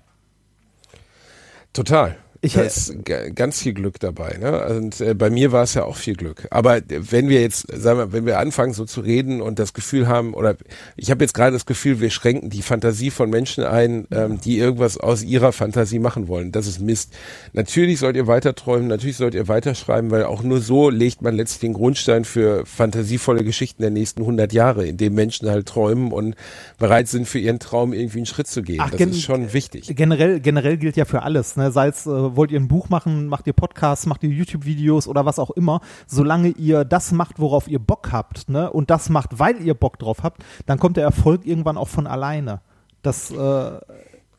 Total. 1.74 2.17
Ich 2.48 2.54
da 2.54 2.62
ist 2.62 2.96
ganz 3.36 3.62
viel 3.62 3.74
Glück 3.74 4.00
dabei. 4.00 4.38
Ne? 4.40 4.78
Und 4.78 5.02
äh, 5.02 5.14
bei 5.14 5.30
mir 5.30 5.52
war 5.52 5.64
es 5.64 5.74
ja 5.74 5.84
auch 5.84 5.98
viel 5.98 6.16
Glück. 6.16 6.48
Aber 6.50 6.80
wenn 6.88 7.30
wir 7.30 7.42
jetzt, 7.42 7.68
sagen 7.74 8.00
wir, 8.00 8.14
wenn 8.14 8.26
wir 8.26 8.40
anfangen 8.40 8.74
so 8.74 8.86
zu 8.86 9.02
reden 9.02 9.42
und 9.42 9.60
das 9.60 9.74
Gefühl 9.74 10.08
haben, 10.08 10.34
oder 10.34 10.56
ich 10.96 11.12
habe 11.12 11.24
jetzt 11.24 11.34
gerade 11.34 11.52
das 11.52 11.66
Gefühl, 11.66 12.00
wir 12.00 12.10
schränken 12.10 12.50
die 12.50 12.62
Fantasie 12.62 13.12
von 13.12 13.30
Menschen 13.30 13.64
ein, 13.64 14.08
ähm, 14.12 14.40
die 14.40 14.58
irgendwas 14.58 14.98
aus 14.98 15.24
ihrer 15.24 15.52
Fantasie 15.52 16.00
machen 16.00 16.28
wollen. 16.28 16.52
Das 16.52 16.68
ist 16.68 16.80
Mist. 16.80 17.14
Natürlich 17.54 18.00
sollt 18.00 18.16
ihr 18.16 18.28
weiter 18.28 18.56
träumen, 18.56 18.88
natürlich 18.88 19.18
sollt 19.18 19.34
ihr 19.34 19.48
weiterschreiben, 19.48 20.10
weil 20.12 20.24
auch 20.24 20.44
nur 20.44 20.62
so 20.62 20.90
legt 20.90 21.22
man 21.22 21.36
letztlich 21.36 21.60
den 21.60 21.74
Grundstein 21.74 22.24
für 22.26 22.66
fantasievolle 22.66 23.44
Geschichten 23.44 23.82
der 23.82 23.92
nächsten 23.92 24.22
100 24.22 24.54
Jahre, 24.54 24.88
in 24.88 24.98
denen 24.98 25.16
Menschen 25.16 25.50
halt 25.50 25.68
träumen 25.68 26.12
und 26.12 26.36
bereit 26.80 27.08
sind, 27.08 27.28
für 27.28 27.40
ihren 27.40 27.60
Traum 27.60 27.94
irgendwie 27.94 28.20
einen 28.20 28.26
Schritt 28.26 28.48
zu 28.48 28.62
gehen. 28.62 28.80
Ach, 28.82 28.92
das 28.92 29.02
ist 29.02 29.24
schon 29.24 29.54
wichtig. 29.54 29.92
Generell, 29.96 30.40
generell 30.40 30.78
gilt 30.78 30.96
ja 30.96 31.06
für 31.06 31.24
alles, 31.24 31.56
ne? 31.56 31.72
sei 31.72 31.88
es 31.88 32.06
äh, 32.06 32.10
wollt 32.38 32.52
ihr 32.52 32.60
ein 32.60 32.67
Buch 32.67 32.89
machen, 32.89 33.28
macht 33.28 33.47
ihr 33.47 33.54
Podcasts, 33.54 34.06
macht 34.06 34.23
ihr 34.23 34.30
YouTube-Videos 34.30 35.08
oder 35.08 35.26
was 35.26 35.39
auch 35.39 35.52
immer, 35.52 35.82
solange 36.06 36.50
ihr 36.50 36.86
das 36.86 37.12
macht, 37.12 37.39
worauf 37.39 37.67
ihr 37.67 37.80
Bock 37.80 38.12
habt, 38.12 38.50
ne, 38.50 38.71
und 38.71 38.89
das 38.89 39.10
macht, 39.10 39.39
weil 39.39 39.62
ihr 39.62 39.73
Bock 39.73 40.00
drauf 40.00 40.23
habt, 40.23 40.43
dann 40.65 40.80
kommt 40.80 40.97
der 40.97 41.04
Erfolg 41.04 41.45
irgendwann 41.45 41.78
auch 41.78 41.89
von 41.89 42.08
alleine. 42.08 42.62
Das, 43.02 43.32
äh, 43.32 43.71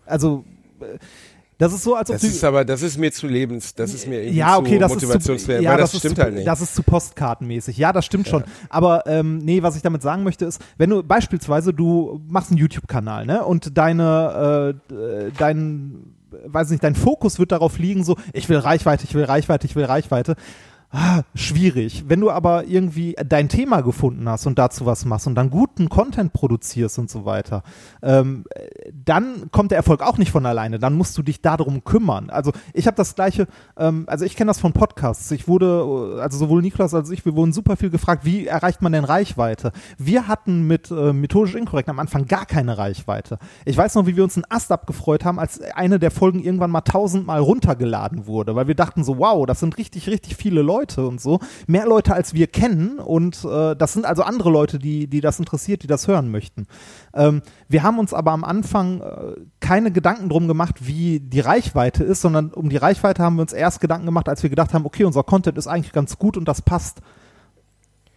also, 0.07 0.45
äh, 0.81 0.99
das 1.59 1.73
ist 1.73 1.83
so, 1.83 1.97
als 1.97 2.09
ob 2.09 2.15
das 2.15 2.23
ist 2.23 2.45
aber, 2.45 2.65
das 2.65 2.83
ist 2.83 2.99
mir 2.99 3.11
zu 3.11 3.27
lebens, 3.27 3.75
das 3.75 3.93
ist 3.93 4.07
mir 4.07 4.21
irgendwie 4.21 4.39
ja, 4.39 4.57
okay, 4.57 4.75
zu 4.75 4.79
das 4.79 4.95
motivationswert, 4.95 5.61
ja, 5.61 5.77
das, 5.77 5.91
das 5.91 6.01
stimmt 6.01 6.17
zu, 6.17 6.23
halt 6.23 6.35
nicht. 6.35 6.47
Das 6.47 6.61
ist 6.61 6.77
zu 6.77 6.85
postkartenmäßig. 6.85 7.77
Ja, 7.77 7.93
das 7.93 8.07
stimmt 8.07 8.27
ja. 8.27 8.31
schon. 8.31 8.45
Aber 8.69 9.09
ähm, 9.09 9.39
nee, 9.39 9.61
was 9.61 9.75
ich 9.75 9.83
damit 9.83 10.01
sagen 10.01 10.23
möchte 10.23 10.45
ist, 10.45 10.63
wenn 10.77 10.91
du 10.91 11.03
beispielsweise 11.03 11.75
du 11.75 12.21
machst 12.29 12.53
einen 12.53 12.59
YouTube-Kanal, 12.59 13.27
ne, 13.27 13.45
und 13.45 13.77
deine, 13.77 14.79
äh, 14.89 15.33
dein 15.37 16.15
weiß 16.31 16.71
nicht, 16.71 16.83
dein 16.83 16.95
Fokus 16.95 17.39
wird 17.39 17.53
darauf 17.53 17.79
liegen, 17.79 18.05
so, 18.05 18.17
ich 18.33 18.49
will 18.49 18.59
Reichweite, 18.59 19.05
ich 19.05 19.15
will 19.15 19.25
Reichweite, 19.25 19.67
ich 19.67 19.77
will 19.77 19.85
Reichweite 19.85 20.37
ah, 20.91 21.23
schwierig. 21.35 22.05
Wenn 22.09 22.21
du 22.21 22.31
aber 22.31 22.65
irgendwie 22.67 23.15
dein 23.27 23.49
Thema 23.49 23.83
gefunden 23.83 24.29
hast 24.29 24.47
und 24.47 24.59
dazu 24.59 24.87
was 24.87 25.05
machst 25.05 25.27
und 25.27 25.35
dann 25.35 25.51
guten 25.51 25.89
Content 25.89 26.33
produzierst 26.33 26.99
und 26.99 27.11
so 27.11 27.25
weiter, 27.25 27.63
ähm, 28.03 28.45
dann 28.93 29.51
kommt 29.51 29.71
der 29.71 29.79
Erfolg 29.79 30.03
auch 30.03 30.19
nicht 30.19 30.31
von 30.31 30.47
alleine. 30.47 30.79
Dann 30.79 30.95
musst 30.95 31.17
du 31.19 31.23
dich 31.23 31.43
darum 31.43 31.85
kümmern. 31.85 32.31
Also 32.31 32.53
ich 32.73 32.87
habe 32.87 32.97
das 32.97 33.15
gleiche, 33.15 33.47
ähm, 33.77 34.05
also 34.07 34.25
ich 34.25 34.37
kenne 34.37 34.49
das 34.49 34.61
von 34.61 34.73
Podcasts. 34.73 35.31
Ich 35.31 35.47
wurde, 35.47 36.19
also 36.23 36.39
sowohl 36.39 36.63
Niklas 36.63 36.95
als 36.95 37.11
ich, 37.11 37.25
wir 37.25 37.37
wurden 37.37 37.53
super 37.53 37.77
viel 37.77 37.91
gefragt, 37.91 38.25
wie 38.25 38.47
erreicht 38.47 38.81
man 38.81 38.93
denn 38.93 39.05
Reichweite? 39.05 39.73
Wir 39.99 40.27
hatten 40.27 40.67
mit 40.67 40.91
äh, 40.91 41.13
methodisch 41.13 41.55
inkorrekt 41.55 41.89
am 41.89 41.99
Anfang 41.99 42.27
gar 42.27 42.47
keine 42.47 42.79
Reichweite. 42.79 43.39
Ich 43.65 43.77
weiß 43.77 43.95
noch, 43.95 44.07
wie 44.07 44.17
wir 44.17 44.25
uns 44.25 44.37
einen 44.37 44.47
Ast 44.49 44.73
abgefreut 44.73 45.25
haben, 45.25 45.39
als 45.39 45.61
eine 45.61 45.99
der 45.99 46.11
Folgen 46.11 46.41
irgendwann 46.41 46.71
mal 46.71 46.81
tausendmal 46.81 47.41
runtergeladen 47.41 48.27
wurde, 48.27 48.57
weil 48.57 48.69
wir 48.69 48.75
dachten 48.75 49.05
so, 49.05 49.19
wow, 49.19 49.45
das 49.45 49.61
sind 49.61 49.77
richtig, 49.77 50.09
richtig 50.09 50.37
viele 50.37 50.63
Leute 50.63 50.78
Leute 50.79 51.07
und 51.07 51.21
so. 51.21 51.41
Mehr 51.67 51.87
Leute, 51.87 52.15
als 52.15 52.35
wir 52.35 52.47
kennen. 52.47 52.99
Und 52.99 53.45
äh, 53.45 53.75
das 53.77 53.93
sind 53.93 54.07
also 54.07 54.23
andere 54.23 54.51
Leute, 54.51 54.79
die, 54.79 55.07
die 55.07 55.21
das 55.21 55.39
interessiert, 55.39 55.83
die 55.83 55.87
das 55.87 56.09
hören 56.09 56.31
möchten. 56.31 56.67
Ähm, 57.15 57.43
wir 57.69 57.83
haben 57.83 57.99
uns 57.99 58.15
aber 58.15 58.33
am 58.33 58.45
Anfang 58.45 59.01
äh, 59.01 59.35
keine 59.61 59.91
Gedanken 59.91 60.29
drum 60.29 60.49
gemacht, 60.49 60.87
wie 60.87 61.21
die 61.21 61.41
Reichweite 61.41 62.05
ist, 62.05 62.21
sondern 62.21 62.53
um 62.53 62.69
die 62.69 62.77
Reichweite 62.77 63.23
haben 63.23 63.37
wir 63.37 63.43
uns 63.43 63.53
erst 63.53 63.81
Gedanken 63.81 64.07
gemacht, 64.07 64.29
als 64.29 64.43
wir 64.43 64.51
gedacht 64.51 64.75
haben, 64.75 64.87
okay, 64.87 65.05
unser 65.05 65.25
Content 65.25 65.59
ist 65.59 65.67
eigentlich 65.67 65.93
ganz 65.93 66.19
gut 66.19 66.37
und 66.37 66.47
das 66.47 66.63
passt. 66.63 67.03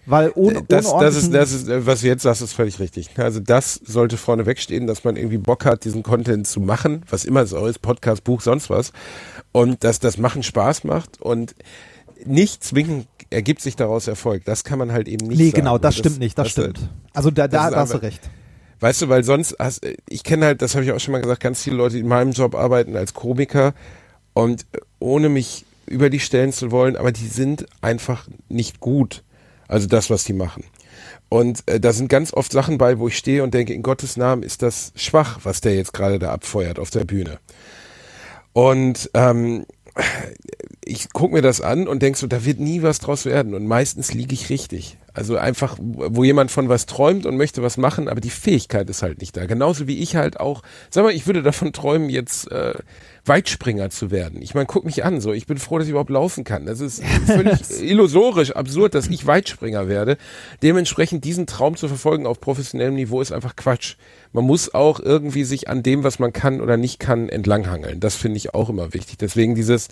Weil 0.05 0.31
ohne, 0.35 0.63
das, 0.63 0.87
ohne 0.87 1.05
das, 1.05 1.15
ist, 1.15 1.33
das 1.33 1.51
ist, 1.51 1.67
was 1.85 2.01
du 2.01 2.07
jetzt 2.07 2.23
sagst, 2.23 2.41
ist 2.41 2.53
völlig 2.53 2.79
richtig. 2.79 3.09
Also 3.17 3.39
das 3.39 3.75
sollte 3.75 4.17
vorne 4.17 4.45
wegstehen, 4.45 4.87
dass 4.87 5.03
man 5.03 5.15
irgendwie 5.15 5.37
Bock 5.37 5.63
hat, 5.65 5.85
diesen 5.85 6.01
Content 6.01 6.47
zu 6.47 6.59
machen, 6.59 7.03
was 7.09 7.23
immer 7.23 7.41
es 7.41 7.53
auch 7.53 7.67
ist, 7.67 7.79
Podcast, 7.79 8.23
Buch, 8.23 8.41
sonst 8.41 8.69
was. 8.69 8.93
Und 9.51 9.83
dass 9.83 9.99
das 9.99 10.17
Machen 10.17 10.43
Spaß 10.43 10.85
macht 10.85 11.21
und 11.21 11.55
nicht 12.25 12.63
zwingend 12.63 13.07
ergibt 13.29 13.61
sich 13.61 13.75
daraus 13.75 14.07
Erfolg. 14.07 14.43
Das 14.45 14.63
kann 14.63 14.79
man 14.79 14.91
halt 14.91 15.07
eben 15.07 15.27
nicht 15.27 15.37
nee, 15.37 15.45
sagen. 15.45 15.57
genau, 15.57 15.77
das, 15.77 15.95
das 15.95 15.99
stimmt 15.99 16.19
nicht, 16.19 16.37
das 16.37 16.49
stimmt. 16.49 16.89
Also 17.13 17.31
da, 17.31 17.47
da, 17.47 17.69
da 17.69 17.77
hast 17.77 17.93
du 17.93 18.01
recht. 18.01 18.29
Weißt 18.79 19.01
du, 19.03 19.09
weil 19.09 19.23
sonst 19.23 19.55
hast, 19.59 19.85
ich 20.09 20.23
kenne 20.23 20.47
halt, 20.47 20.61
das 20.61 20.73
habe 20.73 20.83
ich 20.83 20.91
auch 20.91 20.99
schon 20.99 21.11
mal 21.11 21.21
gesagt, 21.21 21.41
ganz 21.41 21.61
viele 21.61 21.75
Leute, 21.75 21.95
die 21.95 22.01
in 22.01 22.07
meinem 22.07 22.31
Job 22.31 22.55
arbeiten 22.55 22.95
als 22.95 23.13
Komiker 23.13 23.73
und 24.33 24.65
ohne 24.99 25.29
mich 25.29 25.65
über 25.85 26.09
die 26.09 26.19
stellen 26.19 26.51
zu 26.51 26.71
wollen, 26.71 26.95
aber 26.95 27.11
die 27.11 27.27
sind 27.27 27.65
einfach 27.81 28.27
nicht 28.49 28.79
gut. 28.79 29.23
Also 29.67 29.87
das, 29.87 30.09
was 30.09 30.23
die 30.23 30.33
machen. 30.33 30.63
Und 31.29 31.63
äh, 31.67 31.79
da 31.79 31.93
sind 31.93 32.09
ganz 32.09 32.33
oft 32.33 32.51
Sachen 32.51 32.77
bei, 32.77 32.99
wo 32.99 33.07
ich 33.07 33.17
stehe 33.17 33.43
und 33.43 33.53
denke, 33.53 33.73
in 33.73 33.83
Gottes 33.83 34.17
Namen 34.17 34.43
ist 34.43 34.63
das 34.63 34.91
schwach, 34.95 35.39
was 35.43 35.61
der 35.61 35.75
jetzt 35.75 35.93
gerade 35.93 36.19
da 36.19 36.31
abfeuert 36.31 36.77
auf 36.77 36.89
der 36.89 37.05
Bühne. 37.05 37.39
Und 38.51 39.09
ähm, 39.13 39.65
ich 40.91 41.09
guck 41.13 41.31
mir 41.31 41.41
das 41.41 41.61
an 41.61 41.87
und 41.87 42.01
denk 42.01 42.17
so, 42.17 42.27
da 42.27 42.45
wird 42.45 42.59
nie 42.59 42.83
was 42.83 42.99
draus 42.99 43.25
werden. 43.25 43.53
Und 43.53 43.65
meistens 43.65 44.13
liege 44.13 44.33
ich 44.33 44.49
richtig. 44.49 44.97
Also 45.13 45.35
einfach, 45.35 45.77
wo 45.79 46.23
jemand 46.23 46.51
von 46.51 46.69
was 46.69 46.85
träumt 46.85 47.25
und 47.25 47.35
möchte 47.35 47.61
was 47.61 47.75
machen, 47.77 48.07
aber 48.07 48.21
die 48.21 48.29
Fähigkeit 48.29 48.89
ist 48.89 49.01
halt 49.01 49.19
nicht 49.19 49.35
da. 49.35 49.45
Genauso 49.45 49.87
wie 49.87 49.99
ich 49.99 50.15
halt 50.15 50.39
auch, 50.39 50.61
sag 50.89 51.03
mal, 51.03 51.13
ich 51.13 51.27
würde 51.27 51.43
davon 51.43 51.73
träumen, 51.73 52.09
jetzt 52.09 52.49
äh, 52.49 52.73
Weitspringer 53.25 53.89
zu 53.89 54.09
werden. 54.09 54.41
Ich 54.41 54.53
meine, 54.53 54.67
guck 54.67 54.85
mich 54.85 55.03
an, 55.03 55.19
so 55.19 55.33
ich 55.33 55.47
bin 55.47 55.57
froh, 55.57 55.77
dass 55.77 55.87
ich 55.87 55.91
überhaupt 55.91 56.09
laufen 56.09 56.45
kann. 56.45 56.65
Das 56.65 56.79
ist 56.79 57.03
völlig 57.25 57.59
illusorisch, 57.81 58.51
absurd, 58.51 58.95
dass 58.95 59.07
ich 59.07 59.27
Weitspringer 59.27 59.89
werde. 59.89 60.17
Dementsprechend 60.63 61.25
diesen 61.25 61.45
Traum 61.45 61.75
zu 61.75 61.89
verfolgen 61.89 62.25
auf 62.25 62.39
professionellem 62.39 62.95
Niveau 62.95 63.19
ist 63.19 63.33
einfach 63.33 63.57
Quatsch. 63.57 63.95
Man 64.31 64.45
muss 64.45 64.73
auch 64.73 65.01
irgendwie 65.01 65.43
sich 65.43 65.67
an 65.67 65.83
dem, 65.83 66.05
was 66.05 66.19
man 66.19 66.31
kann 66.31 66.61
oder 66.61 66.77
nicht 66.77 66.99
kann, 66.99 67.27
entlanghangeln. 67.27 67.99
Das 67.99 68.15
finde 68.15 68.37
ich 68.37 68.53
auch 68.53 68.69
immer 68.69 68.93
wichtig. 68.93 69.17
Deswegen 69.17 69.55
dieses, 69.55 69.89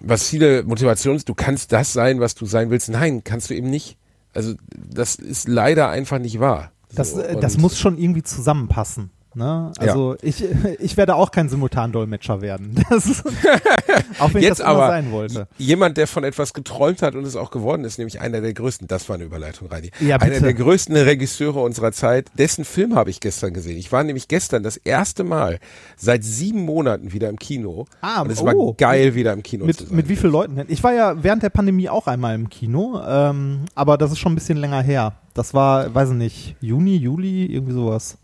was 0.00 0.28
viele 0.28 0.62
Motivations, 0.62 1.24
du 1.24 1.34
kannst 1.34 1.72
das 1.72 1.92
sein, 1.92 2.20
was 2.20 2.34
du 2.34 2.46
sein 2.46 2.70
willst. 2.70 2.88
Nein, 2.88 3.24
kannst 3.24 3.50
du 3.50 3.54
eben 3.54 3.70
nicht. 3.70 3.96
Also 4.34 4.54
das 4.70 5.14
ist 5.14 5.48
leider 5.48 5.88
einfach 5.88 6.18
nicht 6.18 6.40
wahr. 6.40 6.72
Das, 6.94 7.12
So, 7.12 7.20
äh, 7.20 7.40
das 7.40 7.56
muss 7.58 7.78
schon 7.78 7.98
irgendwie 7.98 8.22
zusammenpassen. 8.22 9.10
Ne? 9.36 9.70
Also 9.78 10.16
ich, 10.22 10.42
ich 10.78 10.96
werde 10.96 11.14
auch 11.14 11.30
kein 11.30 11.48
Simultandolmetscher 11.48 12.40
werden. 12.40 12.74
Das 12.88 13.22
auch 14.18 14.32
wenn 14.32 14.40
ich 14.40 14.48
Jetzt 14.48 14.60
das 14.60 14.66
immer 14.66 14.68
aber 14.68 14.88
sein 14.88 15.12
wollte. 15.12 15.48
jemand, 15.58 15.96
der 15.98 16.06
von 16.06 16.24
etwas 16.24 16.54
geträumt 16.54 17.02
hat 17.02 17.14
und 17.14 17.24
es 17.24 17.36
auch 17.36 17.50
geworden 17.50 17.84
ist, 17.84 17.98
nämlich 17.98 18.20
einer 18.20 18.40
der 18.40 18.54
größten, 18.54 18.86
das 18.88 19.08
war 19.08 19.16
eine 19.16 19.24
Überleitung, 19.24 19.68
Reini, 19.68 19.90
Ja, 20.00 20.16
einer 20.16 20.40
der 20.40 20.54
größten 20.54 20.96
Regisseure 20.96 21.60
unserer 21.60 21.92
Zeit, 21.92 22.30
dessen 22.38 22.64
Film 22.64 22.94
habe 22.94 23.10
ich 23.10 23.20
gestern 23.20 23.52
gesehen. 23.52 23.76
Ich 23.76 23.92
war 23.92 24.02
nämlich 24.04 24.28
gestern 24.28 24.62
das 24.62 24.76
erste 24.78 25.24
Mal 25.24 25.58
seit 25.96 26.24
sieben 26.24 26.62
Monaten 26.62 27.12
wieder 27.12 27.28
im 27.28 27.38
Kino 27.38 27.86
Ah, 28.00 28.22
und 28.22 28.30
es 28.30 28.40
oh. 28.40 28.46
war 28.46 28.74
geil, 28.74 29.14
wieder 29.14 29.32
im 29.32 29.42
Kino 29.42 29.64
zu 29.64 29.66
Mit, 29.66 29.78
sein. 29.78 29.88
mit 29.90 30.08
wie 30.08 30.16
vielen 30.16 30.32
Leuten 30.32 30.56
denn? 30.56 30.66
Ich 30.68 30.82
war 30.82 30.94
ja 30.94 31.22
während 31.22 31.42
der 31.42 31.50
Pandemie 31.50 31.88
auch 31.88 32.06
einmal 32.06 32.34
im 32.34 32.48
Kino, 32.48 33.00
ähm, 33.06 33.66
aber 33.74 33.98
das 33.98 34.12
ist 34.12 34.18
schon 34.18 34.32
ein 34.32 34.36
bisschen 34.36 34.56
länger 34.58 34.80
her. 34.82 35.14
Das 35.34 35.52
war, 35.52 35.94
weiß 35.94 36.10
ich 36.10 36.16
nicht, 36.16 36.56
Juni, 36.60 36.96
Juli, 36.96 37.46
irgendwie 37.46 37.74
sowas. 37.74 38.16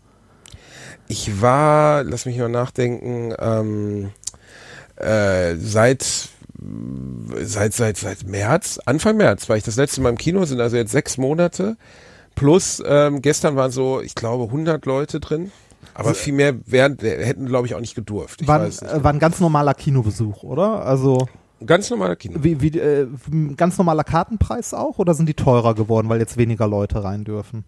Ich 1.13 1.43
war, 1.43 2.03
lass 2.03 2.25
mich 2.25 2.39
mal 2.39 2.49
nachdenken, 2.49 3.35
ähm, 3.37 4.09
äh, 4.95 5.53
seit 5.57 6.01
seit 7.43 7.73
seit 7.73 7.97
seit 7.97 8.23
März, 8.25 8.79
Anfang 8.83 9.17
März 9.17 9.47
war 9.47 9.55
ich 9.55 9.63
das 9.63 9.75
letzte 9.75 10.01
Mal 10.01 10.09
im 10.09 10.17
Kino, 10.17 10.43
sind 10.45 10.59
also 10.59 10.75
jetzt 10.75 10.91
sechs 10.91 11.19
Monate. 11.19 11.77
Plus 12.33 12.81
ähm, 12.83 13.21
gestern 13.21 13.55
waren 13.55 13.69
so, 13.69 14.01
ich 14.01 14.15
glaube, 14.15 14.45
100 14.45 14.87
Leute 14.87 15.19
drin. 15.19 15.51
Aber 15.93 16.15
viel 16.15 16.33
mehr 16.33 16.55
wären, 16.65 16.97
hätten, 16.99 17.45
glaube 17.45 17.67
ich, 17.67 17.75
auch 17.75 17.79
nicht 17.79 17.93
gedurft. 17.93 18.41
Ich 18.41 18.47
War, 18.47 18.65
nicht. 18.65 18.81
äh, 18.81 19.03
war 19.03 19.13
ein 19.13 19.19
ganz 19.19 19.39
normaler 19.39 19.75
Kinobesuch, 19.75 20.41
oder? 20.41 20.83
Also 20.83 21.27
Ganz 21.63 21.91
normaler 21.91 22.15
Kino. 22.15 22.39
wie, 22.41 22.59
wie 22.59 22.75
äh, 22.79 23.07
ganz 23.55 23.77
normaler 23.77 24.03
Kartenpreis 24.03 24.73
auch 24.73 24.97
oder 24.97 25.13
sind 25.13 25.29
die 25.29 25.35
teurer 25.35 25.75
geworden, 25.75 26.09
weil 26.09 26.19
jetzt 26.19 26.37
weniger 26.37 26.67
Leute 26.67 27.03
rein 27.03 27.23
dürfen? 27.23 27.65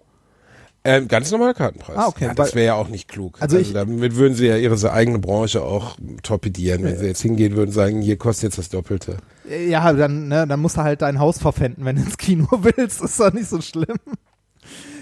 Ähm, 0.85 1.07
ganz 1.07 1.31
normaler 1.31 1.53
Kartenpreis. 1.55 1.97
Ah, 1.97 2.07
okay, 2.07 2.25
Ja, 2.25 2.33
das 2.35 2.53
wäre 2.55 2.65
ja 2.67 2.73
auch 2.75 2.87
nicht 2.89 3.07
klug. 3.07 3.37
Also 3.41 3.57
ich- 3.57 3.73
damit 3.73 4.15
würden 4.15 4.35
sie 4.35 4.45
ja 4.47 4.55
ihre 4.55 4.91
eigene 4.93 5.19
Branche 5.19 5.63
auch 5.63 5.97
torpedieren, 6.23 6.83
wenn 6.83 6.97
sie 6.97 7.07
jetzt 7.07 7.21
hingehen 7.21 7.55
würden 7.55 7.69
und 7.69 7.73
sagen, 7.73 8.01
hier 8.01 8.17
kostet 8.17 8.43
jetzt 8.51 8.57
das 8.59 8.69
Doppelte. 8.69 9.17
Äh, 9.49 9.67
Ja, 9.69 9.91
dann, 9.93 10.27
ne, 10.27 10.45
dann 10.47 10.59
musst 10.59 10.77
du 10.77 10.81
halt 10.83 11.01
dein 11.01 11.19
Haus 11.19 11.39
verpfänden, 11.39 11.83
wenn 11.85 11.95
du 11.95 12.03
ins 12.03 12.17
Kino 12.17 12.47
willst. 12.61 13.01
Ist 13.01 13.19
doch 13.19 13.33
nicht 13.33 13.49
so 13.49 13.59
schlimm. 13.61 13.97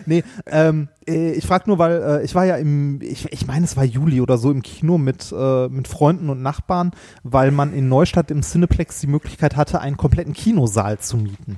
Nee, 0.06 0.24
ähm, 0.48 0.90
äh, 1.08 1.32
ich 1.32 1.46
frage 1.48 1.66
nur, 1.68 1.78
weil 1.80 2.02
äh, 2.02 2.24
ich 2.26 2.36
war 2.36 2.46
ja 2.46 2.58
im, 2.58 3.00
ich, 3.02 3.32
ich 3.32 3.48
meine, 3.48 3.64
es 3.66 3.78
war 3.78 3.86
Juli 3.86 4.20
oder 4.20 4.38
so 4.38 4.52
im 4.52 4.62
Kino 4.62 4.98
mit, 4.98 5.34
äh, 5.38 5.70
mit 5.70 5.88
Freunden 5.88 6.30
und 6.30 6.42
Nachbarn, 6.42 6.92
weil 7.24 7.52
man 7.52 7.74
in 7.74 7.88
Neustadt 7.88 8.30
im 8.30 8.42
Cineplex 8.42 9.00
die 9.00 9.08
Möglichkeit 9.08 9.56
hatte, 9.56 9.80
einen 9.80 9.96
kompletten 9.96 10.34
Kinosaal 10.34 11.00
zu 11.00 11.16
mieten. 11.18 11.58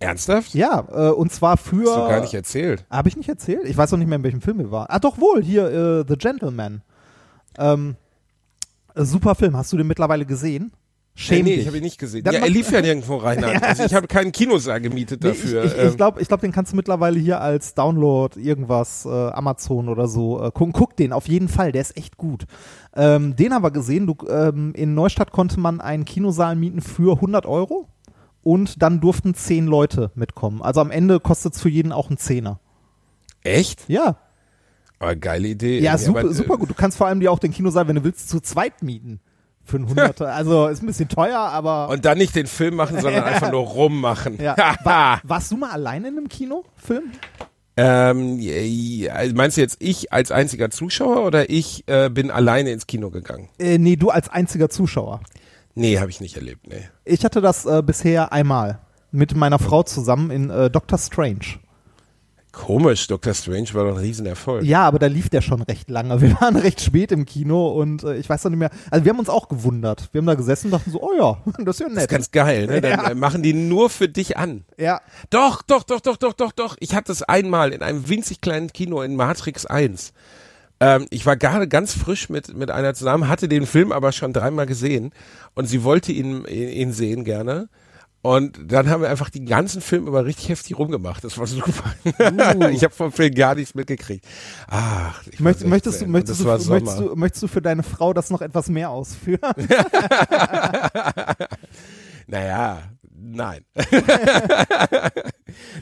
Ernsthaft? 0.00 0.54
Ja, 0.54 0.84
äh, 0.90 1.10
und 1.10 1.30
zwar 1.32 1.56
für. 1.56 1.84
Hast 1.86 1.96
du 1.96 2.08
gar 2.08 2.20
nicht 2.20 2.34
erzählt. 2.34 2.84
Habe 2.90 3.08
ich 3.08 3.16
nicht 3.16 3.28
erzählt? 3.28 3.64
Ich 3.64 3.76
weiß 3.76 3.92
noch 3.92 3.98
nicht 3.98 4.08
mehr, 4.08 4.16
in 4.16 4.24
welchem 4.24 4.40
Film 4.40 4.58
wir 4.58 4.70
waren. 4.70 4.86
Ah, 4.88 4.98
doch 4.98 5.18
wohl, 5.18 5.42
hier, 5.42 5.66
äh, 5.66 6.04
The 6.08 6.16
Gentleman. 6.16 6.82
Ähm, 7.58 7.96
äh, 8.94 9.04
super 9.04 9.34
Film. 9.34 9.56
Hast 9.56 9.72
du 9.72 9.76
den 9.76 9.86
mittlerweile 9.86 10.24
gesehen? 10.24 10.72
Schäm 11.14 11.38
nee, 11.38 11.42
nee, 11.42 11.50
dich. 11.50 11.60
ich 11.62 11.66
habe 11.66 11.76
ihn 11.76 11.82
nicht 11.82 11.98
gesehen. 11.98 12.24
Dann 12.24 12.34
ja, 12.34 12.40
er 12.40 12.48
lief 12.48 12.70
ja 12.70 12.80
nirgendwo 12.80 13.16
rein. 13.18 13.44
Also 13.44 13.84
ich 13.84 13.92
habe 13.92 14.06
keinen 14.06 14.32
Kinosaal 14.32 14.80
gemietet 14.80 15.22
Nee, 15.22 15.30
dafür. 15.30 15.64
Ich, 15.64 15.72
ich, 15.72 15.78
Ähm, 15.78 15.88
ich 15.88 15.96
glaube, 15.96 16.22
ich 16.22 16.28
glaub, 16.28 16.40
den 16.40 16.52
kannst 16.52 16.72
du 16.72 16.76
mittlerweile 16.76 17.18
hier 17.18 17.40
als 17.40 17.74
Download 17.74 18.40
irgendwas, 18.40 19.04
äh, 19.04 19.08
Amazon 19.08 19.88
oder 19.88 20.08
so. 20.08 20.42
Äh, 20.42 20.50
guck, 20.54 20.72
guck 20.72 20.96
den 20.96 21.12
auf 21.12 21.28
jeden 21.28 21.48
Fall, 21.48 21.72
der 21.72 21.82
ist 21.82 21.96
echt 21.96 22.16
gut. 22.16 22.46
Ähm, 22.94 23.36
den 23.36 23.52
haben 23.52 23.62
wir 23.62 23.70
gesehen. 23.70 24.06
Du, 24.06 24.14
ähm, 24.28 24.72
in 24.74 24.94
Neustadt 24.94 25.30
konnte 25.32 25.60
man 25.60 25.80
einen 25.80 26.04
Kinosaal 26.06 26.56
mieten 26.56 26.80
für 26.80 27.16
100 27.16 27.44
Euro 27.44 27.88
und 28.42 28.82
dann 28.82 29.00
durften 29.00 29.34
10 29.34 29.66
Leute 29.66 30.10
mitkommen. 30.14 30.62
Also 30.62 30.80
am 30.80 30.90
Ende 30.90 31.20
kostet 31.20 31.54
es 31.54 31.60
für 31.60 31.68
jeden 31.68 31.92
auch 31.92 32.08
einen 32.08 32.18
Zehner. 32.18 32.60
echt? 33.42 33.84
Ja, 33.88 34.16
Aber 34.98 35.16
geile 35.16 35.48
Idee. 35.48 35.80
ja, 35.80 35.96
super, 35.98 36.20
aber, 36.20 36.30
äh, 36.30 36.34
super 36.34 36.56
gut. 36.58 36.70
Du 36.70 36.74
kannst 36.74 36.96
vor 36.98 37.06
allem 37.06 37.20
dir 37.20 37.30
auch 37.32 37.38
den 37.38 37.52
Kinosaal, 37.52 37.88
wenn 37.88 37.96
du 37.96 38.04
willst, 38.04 38.28
zu 38.28 38.40
zweit 38.40 38.82
mieten. 38.82 39.20
Für 39.64 39.76
einen 39.76 39.88
Hunderter. 39.88 40.28
also 40.34 40.68
ist 40.68 40.82
ein 40.82 40.86
bisschen 40.86 41.08
teuer, 41.08 41.38
aber. 41.38 41.90
Und 41.90 42.04
dann 42.04 42.18
nicht 42.18 42.34
den 42.34 42.46
Film 42.46 42.76
machen, 42.76 43.00
sondern 43.00 43.24
einfach 43.24 43.50
nur 43.50 43.62
rummachen. 43.62 44.40
ja. 44.40 44.56
War, 44.84 45.20
warst 45.22 45.52
du 45.52 45.56
mal 45.56 45.70
alleine 45.70 46.08
in 46.08 46.16
einem 46.18 46.28
Kinofilm? 46.28 47.12
ähm, 47.76 48.38
ja, 48.40 49.12
also 49.14 49.34
meinst 49.34 49.56
du 49.56 49.60
jetzt 49.62 49.76
ich 49.80 50.12
als 50.12 50.32
einziger 50.32 50.70
Zuschauer 50.70 51.24
oder 51.24 51.48
ich 51.50 51.84
äh, 51.86 52.10
bin 52.10 52.30
alleine 52.30 52.72
ins 52.72 52.86
Kino 52.86 53.10
gegangen? 53.10 53.48
Äh, 53.58 53.78
nee, 53.78 53.96
du 53.96 54.10
als 54.10 54.28
einziger 54.28 54.68
Zuschauer. 54.70 55.20
Nee, 55.80 55.98
habe 55.98 56.10
ich 56.10 56.20
nicht 56.20 56.36
erlebt. 56.36 56.66
Nee. 56.68 56.88
Ich 57.04 57.24
hatte 57.24 57.40
das 57.40 57.64
äh, 57.66 57.82
bisher 57.84 58.32
einmal 58.32 58.80
mit 59.12 59.34
meiner 59.34 59.58
Frau 59.58 59.82
zusammen 59.82 60.30
in 60.30 60.50
äh, 60.50 60.70
Doctor 60.70 60.98
Strange. 60.98 61.40
Komisch, 62.52 63.06
Doctor 63.06 63.32
Strange 63.32 63.68
war 63.74 63.84
doch 63.84 63.92
ein 63.92 64.00
Riesenerfolg. 64.00 64.64
Ja, 64.64 64.82
aber 64.84 64.98
da 64.98 65.06
lief 65.06 65.28
der 65.30 65.40
schon 65.40 65.62
recht 65.62 65.88
lange. 65.88 66.20
Wir 66.20 66.38
waren 66.40 66.56
recht 66.56 66.80
spät 66.80 67.12
im 67.12 67.24
Kino 67.24 67.68
und 67.68 68.02
äh, 68.02 68.16
ich 68.16 68.28
weiß 68.28 68.42
noch 68.44 68.50
nicht 68.50 68.58
mehr. 68.58 68.70
Also 68.90 69.04
wir 69.04 69.12
haben 69.12 69.20
uns 69.20 69.28
auch 69.28 69.48
gewundert. 69.48 70.08
Wir 70.12 70.18
haben 70.18 70.26
da 70.26 70.34
gesessen 70.34 70.66
und 70.66 70.72
dachten 70.72 70.90
so, 70.90 71.00
oh 71.00 71.12
ja, 71.16 71.38
das 71.64 71.76
ist 71.76 71.80
ja 71.80 71.86
Das 71.86 71.94
ist 71.94 71.94
nett. 72.00 72.10
ganz 72.10 72.30
geil, 72.32 72.66
ne? 72.66 72.80
Dann 72.80 72.90
Ja. 73.04 73.10
äh, 73.10 73.14
machen 73.14 73.44
die 73.44 73.52
nur 73.54 73.88
für 73.88 74.08
dich 74.08 74.36
an. 74.36 74.64
ja, 74.76 75.00
Doch, 75.30 75.62
doch, 75.62 75.84
doch, 75.84 76.00
doch, 76.00 76.16
doch, 76.16 76.32
doch, 76.32 76.50
doch. 76.52 76.76
Ich 76.80 76.94
hatte 76.96 77.12
es 77.12 77.22
einmal 77.22 77.72
in 77.72 77.82
einem 77.82 78.08
winzig 78.08 78.40
kleinen 78.40 78.72
Kino 78.72 79.00
in 79.02 79.14
Matrix 79.14 79.64
1. 79.66 80.12
Ähm, 80.80 81.06
ich 81.10 81.26
war 81.26 81.36
gerade 81.36 81.68
ganz 81.68 81.92
frisch 81.94 82.28
mit, 82.28 82.56
mit 82.56 82.70
einer 82.70 82.94
zusammen, 82.94 83.28
hatte 83.28 83.48
den 83.48 83.66
Film 83.66 83.92
aber 83.92 84.12
schon 84.12 84.32
dreimal 84.32 84.66
gesehen 84.66 85.12
und 85.54 85.66
sie 85.66 85.84
wollte 85.84 86.12
ihn, 86.12 86.44
ihn 86.46 86.92
sehen 86.92 87.24
gerne. 87.24 87.68
Und 88.22 88.58
dann 88.70 88.90
haben 88.90 89.00
wir 89.00 89.08
einfach 89.08 89.30
den 89.30 89.46
ganzen 89.46 89.80
Film 89.80 90.06
über 90.06 90.26
richtig 90.26 90.50
heftig 90.50 90.78
rumgemacht. 90.78 91.24
Das 91.24 91.38
war 91.38 91.46
super. 91.46 91.94
ich 92.70 92.84
habe 92.84 92.94
vom 92.94 93.12
Film 93.12 93.34
gar 93.34 93.54
nichts 93.54 93.74
mitgekriegt. 93.74 94.26
Ach, 94.68 95.22
ich 95.30 95.40
Möcht, 95.40 95.64
möchtest, 95.66 96.02
du, 96.02 96.06
16 96.06 96.06
und 96.06 96.12
möchtest, 96.12 96.40
du, 96.40 96.44
möchtest, 96.44 96.98
du, 96.98 97.16
möchtest 97.16 97.42
du 97.44 97.48
für 97.48 97.62
deine 97.62 97.82
Frau 97.82 98.12
das 98.12 98.28
noch 98.28 98.42
etwas 98.42 98.68
mehr 98.68 98.90
ausführen? 98.90 99.40
Naja, 102.30 102.82
nein. 103.10 103.64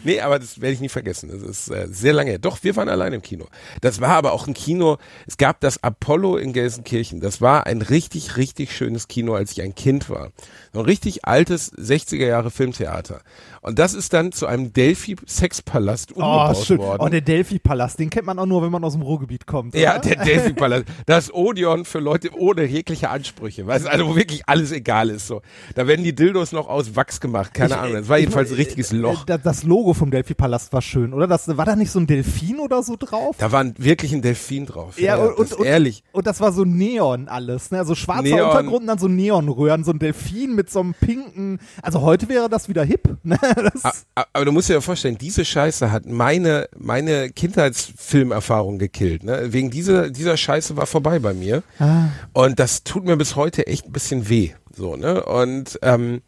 Nee, 0.04 0.20
aber 0.20 0.38
das 0.38 0.60
werde 0.60 0.74
ich 0.74 0.80
nie 0.80 0.88
vergessen. 0.88 1.30
Das 1.32 1.42
ist 1.42 1.68
äh, 1.70 1.86
sehr 1.90 2.12
lange 2.12 2.30
her. 2.30 2.38
Doch, 2.38 2.58
wir 2.62 2.76
waren 2.76 2.88
allein 2.88 3.12
im 3.12 3.22
Kino. 3.22 3.46
Das 3.80 4.00
war 4.00 4.10
aber 4.10 4.32
auch 4.32 4.46
ein 4.46 4.54
Kino, 4.54 4.98
es 5.26 5.36
gab 5.36 5.60
das 5.60 5.82
Apollo 5.82 6.36
in 6.38 6.52
Gelsenkirchen. 6.52 7.20
Das 7.20 7.40
war 7.40 7.66
ein 7.66 7.82
richtig, 7.82 8.36
richtig 8.36 8.76
schönes 8.76 9.08
Kino, 9.08 9.34
als 9.34 9.52
ich 9.52 9.62
ein 9.62 9.74
Kind 9.74 10.08
war. 10.10 10.30
So 10.72 10.80
ein 10.80 10.84
richtig 10.86 11.24
altes 11.24 11.72
60er 11.74 12.26
Jahre 12.26 12.50
Filmtheater. 12.50 13.20
Und 13.60 13.78
das 13.78 13.94
ist 13.94 14.12
dann 14.12 14.32
zu 14.32 14.46
einem 14.46 14.72
Delphi-Sexpalast 14.72 16.12
Oh, 16.14 16.20
umgebaut 16.22 16.64
schön. 16.66 16.78
worden. 16.78 17.02
Oh, 17.02 17.08
der 17.08 17.20
Delphi-Palast, 17.20 17.98
den 17.98 18.10
kennt 18.10 18.26
man 18.26 18.38
auch 18.38 18.46
nur, 18.46 18.62
wenn 18.62 18.70
man 18.70 18.82
aus 18.84 18.92
dem 18.94 19.02
Ruhrgebiet 19.02 19.46
kommt. 19.46 19.74
Oder? 19.74 19.82
Ja, 19.82 19.98
der 19.98 20.16
Delphi-Palast. 20.24 20.84
Das 21.06 21.32
Odeon 21.32 21.84
für 21.84 21.98
Leute 21.98 22.30
ohne 22.36 22.64
jegliche 22.64 23.10
Ansprüche. 23.10 23.66
Weißt 23.66 23.86
du, 23.86 23.90
also 23.90 24.08
wo 24.08 24.16
wirklich 24.16 24.42
alles 24.48 24.72
egal 24.72 25.10
ist. 25.10 25.26
So. 25.26 25.42
Da 25.74 25.86
werden 25.86 26.04
die 26.04 26.14
Dildos 26.14 26.52
noch 26.52 26.68
aus 26.68 26.96
Wachs 26.96 27.20
gemacht. 27.20 27.54
Keine 27.54 27.70
Ich- 27.74 27.76
Ahnung. 27.80 27.92
Das 27.94 28.08
war 28.08 28.18
ich- 28.18 28.22
jedenfalls 28.22 28.50
ein 28.50 28.56
richtiges 28.56 28.92
äh, 28.92 28.96
Loch. 28.96 29.24
Das, 29.24 29.42
das 29.42 29.57
Logo 29.62 29.94
vom 29.94 30.10
Delphi-Palast 30.10 30.72
war 30.72 30.82
schön, 30.82 31.12
oder? 31.12 31.26
Das, 31.26 31.48
war 31.56 31.64
da 31.64 31.76
nicht 31.76 31.90
so 31.90 31.98
ein 32.00 32.06
Delfin 32.06 32.58
oder 32.58 32.82
so 32.82 32.96
drauf? 32.98 33.36
Da 33.38 33.50
war 33.52 33.64
wirklich 33.78 34.12
ein 34.12 34.22
Delfin 34.22 34.66
drauf. 34.66 34.98
Ja, 35.00 35.16
und, 35.16 35.38
das 35.38 35.52
und, 35.52 35.60
und, 35.60 35.66
ehrlich. 35.66 36.02
und 36.12 36.26
das 36.26 36.40
war 36.40 36.52
so 36.52 36.64
Neon 36.64 37.28
alles, 37.28 37.70
ne? 37.70 37.78
Also 37.78 37.94
schwarzer 37.94 38.22
Neon. 38.22 38.40
Untergrund 38.48 38.80
und 38.82 38.86
dann 38.86 38.98
so 38.98 39.08
Neonröhren, 39.08 39.84
so 39.84 39.92
ein 39.92 39.98
Delfin 39.98 40.54
mit 40.54 40.70
so 40.70 40.80
einem 40.80 40.94
pinken. 40.94 41.58
Also 41.82 42.00
heute 42.02 42.28
wäre 42.28 42.48
das 42.48 42.68
wieder 42.68 42.84
hip, 42.84 43.16
ne? 43.22 43.38
Das, 43.72 43.84
A- 43.84 43.92
a- 44.22 44.26
Aber 44.32 44.44
du 44.44 44.52
musst 44.52 44.68
dir 44.68 44.74
ja 44.74 44.80
vorstellen, 44.80 45.18
diese 45.18 45.44
Scheiße 45.44 45.90
hat 45.90 46.06
meine, 46.06 46.68
meine 46.76 47.30
Kindheitsfilmerfahrung 47.30 48.78
gekillt. 48.78 49.24
Ne? 49.24 49.52
Wegen 49.52 49.70
dieser, 49.70 50.10
dieser 50.10 50.36
Scheiße 50.36 50.76
war 50.76 50.86
vorbei 50.86 51.18
bei 51.18 51.34
mir. 51.34 51.62
Ah. 51.78 52.08
Und 52.32 52.58
das 52.58 52.84
tut 52.84 53.04
mir 53.04 53.16
bis 53.16 53.36
heute 53.36 53.66
echt 53.66 53.86
ein 53.86 53.92
bisschen 53.92 54.28
weh. 54.28 54.50
So, 54.74 54.96
ne? 54.96 55.24
Und 55.24 55.78
ähm, 55.82 56.16
Äh, 56.16 56.20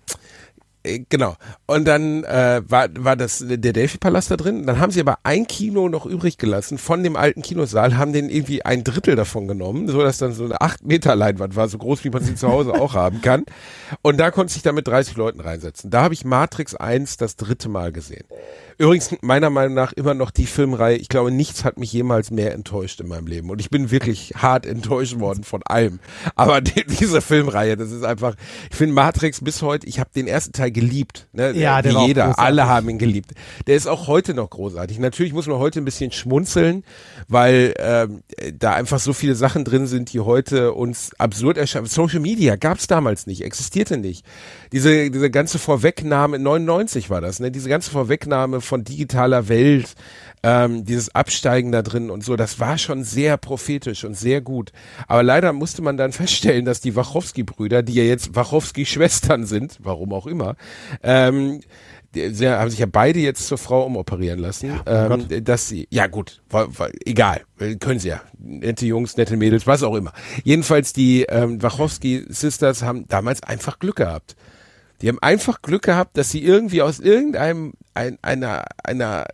Genau. 0.82 1.36
Und 1.66 1.86
dann 1.86 2.24
äh, 2.24 2.62
war, 2.66 2.88
war 2.96 3.14
das 3.14 3.44
der 3.46 3.58
Delphi-Palast 3.58 4.30
da 4.30 4.36
drin. 4.36 4.66
Dann 4.66 4.78
haben 4.78 4.90
sie 4.90 5.00
aber 5.00 5.18
ein 5.24 5.46
Kino 5.46 5.90
noch 5.90 6.06
übrig 6.06 6.38
gelassen 6.38 6.78
von 6.78 7.02
dem 7.02 7.16
alten 7.16 7.42
Kinosaal, 7.42 7.98
haben 7.98 8.14
den 8.14 8.30
irgendwie 8.30 8.64
ein 8.64 8.82
Drittel 8.82 9.14
davon 9.14 9.46
genommen, 9.46 9.88
so 9.88 10.02
dass 10.02 10.16
dann 10.16 10.32
so 10.32 10.44
eine 10.44 10.60
8 10.60 10.86
Meter 10.86 11.14
Leinwand 11.14 11.54
war, 11.54 11.68
so 11.68 11.76
groß 11.76 12.04
wie 12.04 12.10
man 12.10 12.22
sie 12.22 12.34
zu 12.34 12.48
Hause 12.48 12.72
auch 12.72 12.94
haben 12.94 13.20
kann. 13.20 13.44
Und 14.00 14.18
da 14.18 14.30
konnte 14.30 14.56
ich 14.56 14.62
dann 14.62 14.74
mit 14.74 14.88
30 14.88 15.16
Leuten 15.16 15.40
reinsetzen. 15.40 15.90
Da 15.90 16.02
habe 16.02 16.14
ich 16.14 16.24
Matrix 16.24 16.74
1 16.74 17.18
das 17.18 17.36
dritte 17.36 17.68
Mal 17.68 17.92
gesehen. 17.92 18.24
Übrigens 18.80 19.14
meiner 19.20 19.50
Meinung 19.50 19.74
nach 19.74 19.92
immer 19.92 20.14
noch 20.14 20.30
die 20.30 20.46
Filmreihe. 20.46 20.96
Ich 20.96 21.10
glaube, 21.10 21.30
nichts 21.30 21.64
hat 21.64 21.76
mich 21.76 21.92
jemals 21.92 22.30
mehr 22.30 22.54
enttäuscht 22.54 22.98
in 23.02 23.08
meinem 23.08 23.26
Leben. 23.26 23.50
Und 23.50 23.60
ich 23.60 23.68
bin 23.68 23.90
wirklich 23.90 24.32
hart 24.36 24.64
enttäuscht 24.64 25.18
worden 25.18 25.44
von 25.44 25.60
allem. 25.64 26.00
Aber 26.34 26.60
die, 26.62 26.86
diese 26.86 27.20
Filmreihe, 27.20 27.76
das 27.76 27.92
ist 27.92 28.04
einfach, 28.04 28.36
ich 28.70 28.76
finde 28.78 28.94
Matrix 28.94 29.44
bis 29.44 29.60
heute, 29.60 29.86
ich 29.86 30.00
habe 30.00 30.08
den 30.16 30.26
ersten 30.26 30.52
Teil 30.52 30.70
geliebt. 30.70 31.28
Ne? 31.34 31.52
Ja, 31.52 31.82
der 31.82 31.92
Wie 31.92 31.96
war 31.96 32.06
jeder. 32.06 32.38
Alle 32.38 32.68
haben 32.68 32.88
ihn 32.88 32.96
geliebt. 32.96 33.32
Der 33.66 33.76
ist 33.76 33.86
auch 33.86 34.06
heute 34.06 34.32
noch 34.32 34.48
großartig. 34.48 34.98
Natürlich 34.98 35.34
muss 35.34 35.46
man 35.46 35.58
heute 35.58 35.82
ein 35.82 35.84
bisschen 35.84 36.10
schmunzeln, 36.10 36.82
weil 37.28 37.74
ähm, 37.76 38.22
da 38.58 38.72
einfach 38.72 38.98
so 38.98 39.12
viele 39.12 39.34
Sachen 39.34 39.66
drin 39.66 39.88
sind, 39.88 40.10
die 40.14 40.20
heute 40.20 40.72
uns 40.72 41.10
absurd 41.18 41.58
erscheinen. 41.58 41.84
Social 41.84 42.20
Media 42.20 42.56
gab's 42.56 42.86
damals 42.86 43.26
nicht, 43.26 43.44
existierte 43.44 43.98
nicht. 43.98 44.24
Diese, 44.72 45.10
diese 45.10 45.30
ganze 45.30 45.58
Vorwegnahme, 45.58 46.38
99 46.38 47.10
war 47.10 47.20
das, 47.20 47.40
ne? 47.40 47.50
diese 47.50 47.68
ganze 47.68 47.90
Vorwegnahme 47.90 48.62
von 48.70 48.84
digitaler 48.84 49.48
Welt, 49.48 49.94
ähm, 50.42 50.84
dieses 50.84 51.14
Absteigen 51.14 51.72
da 51.72 51.82
drin 51.82 52.08
und 52.08 52.24
so, 52.24 52.36
das 52.36 52.60
war 52.60 52.78
schon 52.78 53.04
sehr 53.04 53.36
prophetisch 53.36 54.04
und 54.04 54.16
sehr 54.16 54.40
gut. 54.40 54.72
Aber 55.08 55.22
leider 55.22 55.52
musste 55.52 55.82
man 55.82 55.96
dann 55.96 56.12
feststellen, 56.20 56.64
dass 56.64 56.80
die 56.80 56.96
Wachowski-Brüder, 56.96 57.82
die 57.82 57.94
ja 57.94 58.04
jetzt 58.04 58.34
Wachowski-Schwestern 58.34 59.44
sind, 59.44 59.78
warum 59.80 60.12
auch 60.12 60.26
immer, 60.26 60.54
ähm, 61.02 61.60
sie 62.14 62.48
haben 62.48 62.70
sich 62.70 62.78
ja 62.78 62.86
beide 62.86 63.18
jetzt 63.18 63.46
zur 63.46 63.58
Frau 63.58 63.84
umoperieren 63.84 64.38
lassen, 64.38 64.80
ähm, 64.86 65.26
dass 65.44 65.68
sie, 65.68 65.86
ja 65.90 66.06
gut, 66.06 66.42
war, 66.48 66.78
war, 66.78 66.90
egal, 67.04 67.42
können 67.80 68.00
sie 68.00 68.08
ja, 68.08 68.22
nette 68.38 68.86
Jungs, 68.86 69.16
nette 69.16 69.36
Mädels, 69.36 69.66
was 69.66 69.82
auch 69.82 69.94
immer. 69.94 70.12
Jedenfalls 70.44 70.92
die 70.92 71.22
ähm, 71.24 71.62
Wachowski-Sisters 71.62 72.82
haben 72.82 73.06
damals 73.08 73.42
einfach 73.42 73.78
Glück 73.78 73.96
gehabt. 73.96 74.36
Die 75.00 75.08
haben 75.08 75.18
einfach 75.20 75.62
Glück 75.62 75.82
gehabt, 75.82 76.16
dass 76.16 76.30
sie 76.30 76.42
irgendwie 76.42 76.82
aus 76.82 77.00
irgendeinem, 77.00 77.72
ein, 77.94 78.18
einer, 78.22 78.64
einer, 78.84 79.26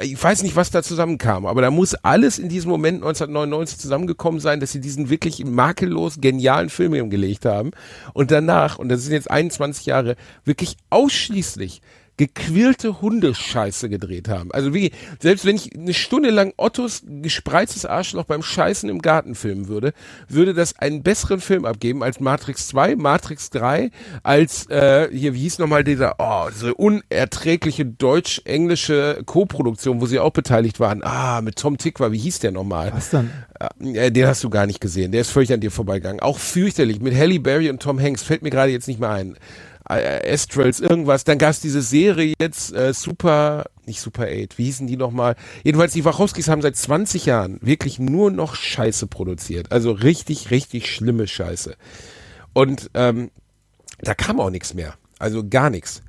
ich 0.00 0.22
weiß 0.22 0.42
nicht, 0.42 0.56
was 0.56 0.70
da 0.70 0.82
zusammenkam, 0.82 1.46
aber 1.46 1.62
da 1.62 1.70
muss 1.70 1.94
alles 1.94 2.38
in 2.38 2.48
diesem 2.48 2.70
Moment 2.70 2.96
1999 2.96 3.78
zusammengekommen 3.78 4.40
sein, 4.40 4.60
dass 4.60 4.72
sie 4.72 4.80
diesen 4.80 5.08
wirklich 5.08 5.44
makellos 5.44 6.20
genialen 6.20 6.68
Film 6.68 6.94
hingelegt 6.94 7.44
haben 7.44 7.70
und 8.12 8.30
danach, 8.30 8.78
und 8.78 8.88
das 8.88 9.02
sind 9.02 9.12
jetzt 9.12 9.30
21 9.30 9.86
Jahre, 9.86 10.16
wirklich 10.44 10.76
ausschließlich 10.90 11.80
gequirlte 12.16 13.00
Hundescheiße 13.00 13.88
gedreht 13.88 14.28
haben. 14.28 14.52
Also 14.52 14.74
wie, 14.74 14.92
selbst 15.20 15.44
wenn 15.44 15.56
ich 15.56 15.74
eine 15.74 15.94
Stunde 15.94 16.30
lang 16.30 16.52
Ottos 16.56 17.02
gespreiztes 17.06 17.86
Arschloch 17.86 18.24
beim 18.24 18.42
Scheißen 18.42 18.88
im 18.88 19.00
Garten 19.00 19.34
filmen 19.34 19.68
würde, 19.68 19.94
würde 20.28 20.52
das 20.52 20.78
einen 20.78 21.02
besseren 21.02 21.40
Film 21.40 21.64
abgeben 21.64 22.02
als 22.02 22.20
Matrix 22.20 22.68
2, 22.68 22.96
Matrix 22.96 23.50
3, 23.50 23.90
als, 24.22 24.66
äh, 24.68 25.08
hier, 25.10 25.34
wie 25.34 25.40
hieß 25.40 25.58
nochmal 25.58 25.82
dieser, 25.82 26.16
oh, 26.18 26.48
diese 26.54 26.74
unerträgliche 26.74 27.86
deutsch-englische 27.86 29.22
Co-Produktion, 29.24 30.00
wo 30.00 30.06
sie 30.06 30.18
auch 30.18 30.32
beteiligt 30.32 30.78
waren. 30.78 31.02
Ah, 31.02 31.40
mit 31.40 31.56
Tom 31.56 31.78
Tickwer, 31.78 32.12
wie 32.12 32.18
hieß 32.18 32.40
der 32.40 32.52
nochmal? 32.52 32.92
Was 32.94 33.10
dann? 33.10 33.30
Äh, 33.80 34.10
den 34.12 34.26
hast 34.26 34.44
du 34.44 34.50
gar 34.50 34.66
nicht 34.66 34.80
gesehen, 34.80 35.12
der 35.12 35.22
ist 35.22 35.30
völlig 35.30 35.52
an 35.52 35.60
dir 35.60 35.70
vorbeigegangen. 35.70 36.20
Auch 36.20 36.38
fürchterlich, 36.38 37.00
mit 37.00 37.14
Halle 37.14 37.40
Berry 37.40 37.70
und 37.70 37.80
Tom 37.80 38.00
Hanks, 38.00 38.22
fällt 38.22 38.42
mir 38.42 38.50
gerade 38.50 38.72
jetzt 38.72 38.88
nicht 38.88 39.00
mehr 39.00 39.10
ein 39.10 39.36
Astrals, 39.90 40.80
irgendwas. 40.80 41.24
Dann 41.24 41.38
gab 41.38 41.50
es 41.50 41.60
diese 41.60 41.82
Serie 41.82 42.34
jetzt, 42.40 42.72
äh, 42.72 42.92
Super, 42.92 43.66
nicht 43.86 44.00
Super 44.00 44.24
8, 44.24 44.58
wie 44.58 44.64
hießen 44.64 44.86
die 44.86 44.96
nochmal? 44.96 45.36
Jedenfalls, 45.64 45.92
die 45.92 46.04
Wachowskis 46.04 46.48
haben 46.48 46.62
seit 46.62 46.76
20 46.76 47.26
Jahren 47.26 47.58
wirklich 47.60 47.98
nur 47.98 48.30
noch 48.30 48.54
Scheiße 48.54 49.06
produziert. 49.06 49.72
Also 49.72 49.92
richtig, 49.92 50.50
richtig 50.50 50.92
schlimme 50.92 51.26
Scheiße. 51.26 51.76
Und 52.52 52.90
ähm, 52.94 53.30
da 54.00 54.14
kam 54.14 54.40
auch 54.40 54.50
nichts 54.50 54.74
mehr. 54.74 54.94
Also 55.18 55.46
gar 55.48 55.70
nichts. 55.70 56.02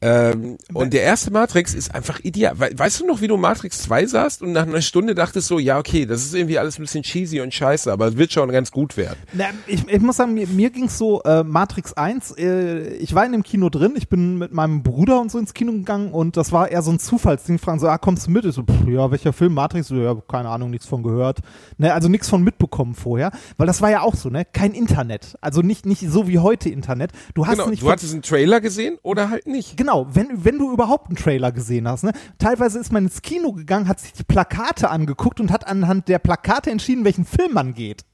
Ähm, 0.00 0.58
und 0.74 0.92
der 0.92 1.02
erste 1.02 1.32
Matrix 1.32 1.74
ist 1.74 1.92
einfach 1.92 2.20
ideal. 2.22 2.58
We 2.58 2.70
weißt 2.72 3.00
du 3.00 3.06
noch, 3.06 3.20
wie 3.20 3.26
du 3.26 3.36
Matrix 3.36 3.82
2 3.82 4.06
sahst 4.06 4.42
und 4.42 4.52
nach 4.52 4.66
einer 4.66 4.80
Stunde 4.80 5.14
dachtest 5.14 5.48
so, 5.48 5.58
ja, 5.58 5.78
okay, 5.78 6.06
das 6.06 6.24
ist 6.24 6.34
irgendwie 6.34 6.58
alles 6.58 6.78
ein 6.78 6.82
bisschen 6.82 7.02
cheesy 7.02 7.40
und 7.40 7.52
scheiße, 7.52 7.90
aber 7.90 8.06
es 8.06 8.16
wird 8.16 8.32
schon 8.32 8.48
ganz 8.50 8.70
gut 8.70 8.96
werden. 8.96 9.16
Na, 9.32 9.46
ich, 9.66 9.88
ich 9.88 10.00
muss 10.00 10.16
sagen, 10.16 10.34
mir, 10.34 10.46
mir 10.46 10.70
ging 10.70 10.84
es 10.84 10.98
so, 10.98 11.22
äh, 11.22 11.42
Matrix 11.42 11.94
1, 11.94 12.36
äh, 12.38 12.94
ich 12.94 13.14
war 13.14 13.26
in 13.26 13.32
dem 13.32 13.42
Kino 13.42 13.70
drin, 13.70 13.94
ich 13.96 14.08
bin 14.08 14.38
mit 14.38 14.52
meinem 14.52 14.84
Bruder 14.84 15.20
und 15.20 15.32
so 15.32 15.38
ins 15.38 15.52
Kino 15.52 15.72
gegangen 15.72 16.12
und 16.12 16.36
das 16.36 16.52
war 16.52 16.70
eher 16.70 16.82
so 16.82 16.92
ein 16.92 17.00
Zufallsding, 17.00 17.58
fragen 17.58 17.80
so, 17.80 17.88
ah, 17.88 17.98
kommst 17.98 18.28
du 18.28 18.30
mit? 18.30 18.44
Ich 18.44 18.54
so, 18.54 18.62
pff, 18.62 18.86
ja, 18.86 19.10
welcher 19.10 19.32
Film, 19.32 19.54
Matrix? 19.54 19.88
So, 19.88 19.96
ja, 19.96 20.14
keine 20.28 20.48
Ahnung, 20.48 20.70
nichts 20.70 20.86
von 20.86 21.02
gehört. 21.02 21.40
Ne, 21.76 21.92
also 21.92 22.08
nichts 22.08 22.28
von 22.28 22.42
mitbekommen 22.44 22.94
vorher, 22.94 23.32
weil 23.56 23.66
das 23.66 23.82
war 23.82 23.90
ja 23.90 24.02
auch 24.02 24.14
so, 24.14 24.28
ne, 24.30 24.44
kein 24.44 24.72
Internet. 24.72 25.36
Also 25.40 25.62
nicht, 25.62 25.86
nicht 25.86 26.08
so 26.08 26.28
wie 26.28 26.38
heute 26.38 26.68
Internet. 26.68 27.10
Du 27.34 27.46
hast 27.46 27.56
Genau, 27.56 27.70
nicht 27.70 27.82
du 27.82 27.90
hattest 27.90 28.12
einen 28.12 28.22
Trailer 28.22 28.60
gesehen 28.60 28.98
oder 29.02 29.30
halt 29.30 29.46
nicht. 29.46 29.76
Genau, 29.76 29.87
wenn, 30.10 30.44
wenn 30.44 30.58
du 30.58 30.72
überhaupt 30.72 31.08
einen 31.08 31.16
Trailer 31.16 31.52
gesehen 31.52 31.88
hast. 31.88 32.04
Ne? 32.04 32.12
Teilweise 32.38 32.78
ist 32.78 32.92
man 32.92 33.04
ins 33.04 33.22
Kino 33.22 33.52
gegangen, 33.52 33.88
hat 33.88 34.00
sich 34.00 34.12
die 34.12 34.24
Plakate 34.24 34.90
angeguckt 34.90 35.40
und 35.40 35.50
hat 35.50 35.66
anhand 35.66 36.08
der 36.08 36.18
Plakate 36.18 36.70
entschieden, 36.70 37.04
welchen 37.04 37.24
Film 37.24 37.54
man 37.54 37.74
geht. 37.74 38.04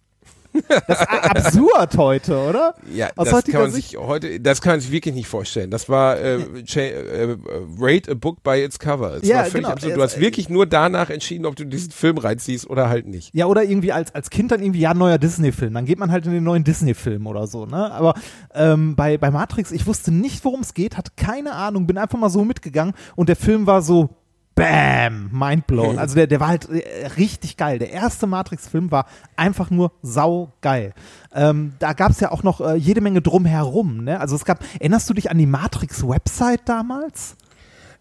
Das 0.87 1.01
ist 1.01 1.09
absurd 1.09 1.97
heute, 1.97 2.37
oder? 2.39 2.75
Ja, 2.95 3.11
Aus 3.17 3.29
das 3.29 3.45
kann 3.45 3.63
man 3.63 3.71
Sicht- 3.73 3.91
sich 3.91 3.99
heute, 3.99 4.39
das 4.41 4.61
kann 4.61 4.75
man 4.75 4.81
sich 4.81 4.91
wirklich 4.93 5.15
nicht 5.15 5.27
vorstellen. 5.27 5.71
Das 5.71 5.89
war 5.89 6.17
äh, 6.19 6.37
äh, 6.37 7.37
rate 7.79 8.11
a 8.13 8.15
book 8.15 8.43
by 8.43 8.63
its 8.63 8.79
cover. 8.79 9.15
Es 9.21 9.29
Ja, 9.29 9.37
war 9.39 9.45
völlig 9.47 9.55
genau. 9.65 9.69
absurd. 9.71 9.97
Du 9.97 10.03
hast 10.03 10.21
wirklich 10.21 10.49
nur 10.49 10.67
danach 10.67 11.11
entschieden, 11.11 11.47
ob 11.47 11.57
du 11.57 11.65
diesen 11.65 11.91
Film 11.91 12.19
reinziehst 12.19 12.69
oder 12.71 12.89
halt 12.89 13.07
nicht. 13.07 13.31
Ja, 13.35 13.47
oder 13.47 13.65
irgendwie 13.65 13.93
als, 13.93 14.15
als 14.15 14.31
Kind 14.31 14.53
dann 14.53 14.63
irgendwie, 14.63 14.81
ja, 14.81 14.95
neuer 14.95 15.19
Disney-Film. 15.19 15.75
Dann 15.75 15.87
geht 15.87 15.99
man 15.99 16.11
halt 16.13 16.27
in 16.27 16.33
den 16.33 16.45
neuen 16.45 16.65
Disney-Film 16.65 17.27
oder 17.27 17.47
so, 17.47 17.67
ne? 17.67 17.91
Aber 17.93 18.15
ähm, 18.55 18.95
bei, 18.97 19.19
bei 19.19 19.31
Matrix, 19.31 19.73
ich 19.73 19.87
wusste 19.87 20.13
nicht, 20.13 20.45
worum 20.45 20.61
es 20.61 20.75
geht, 20.75 20.97
hatte 20.97 21.11
keine 21.17 21.53
Ahnung, 21.53 21.87
bin 21.87 21.99
einfach 21.99 22.19
mal 22.19 22.31
so 22.31 22.45
mitgegangen 22.45 22.95
und 23.17 23.29
der 23.29 23.37
Film 23.37 23.67
war 23.67 23.83
so, 23.83 24.11
bam, 24.55 25.31
mindblown. 25.33 25.99
Also 25.99 26.15
der, 26.15 26.27
der 26.27 26.41
war 26.41 26.49
halt 26.49 26.69
äh, 26.69 27.07
richtig 27.19 27.57
geil. 27.57 27.79
Der 27.79 27.91
erste 27.91 28.27
Matrix-Film 28.27 28.91
war 28.91 29.07
einfach 29.37 29.71
nur 29.71 29.93
saugeil. 30.03 30.95
Ähm, 31.35 31.75
da 31.79 31.93
gab 31.93 32.13
es 32.13 32.21
ja 32.21 32.31
auch 32.31 32.43
noch 32.43 32.61
äh, 32.61 32.75
jede 32.75 33.01
Menge 33.01 33.21
drumherum, 33.21 34.05
ne? 34.05 34.21
Also 34.21 34.37
es 34.37 34.45
gab, 34.45 34.65
erinnerst 34.79 35.09
du 35.11 35.15
dich 35.15 35.31
an 35.31 35.39
die 35.39 35.47
Matrix-Website 35.47 36.63
damals? 36.67 37.37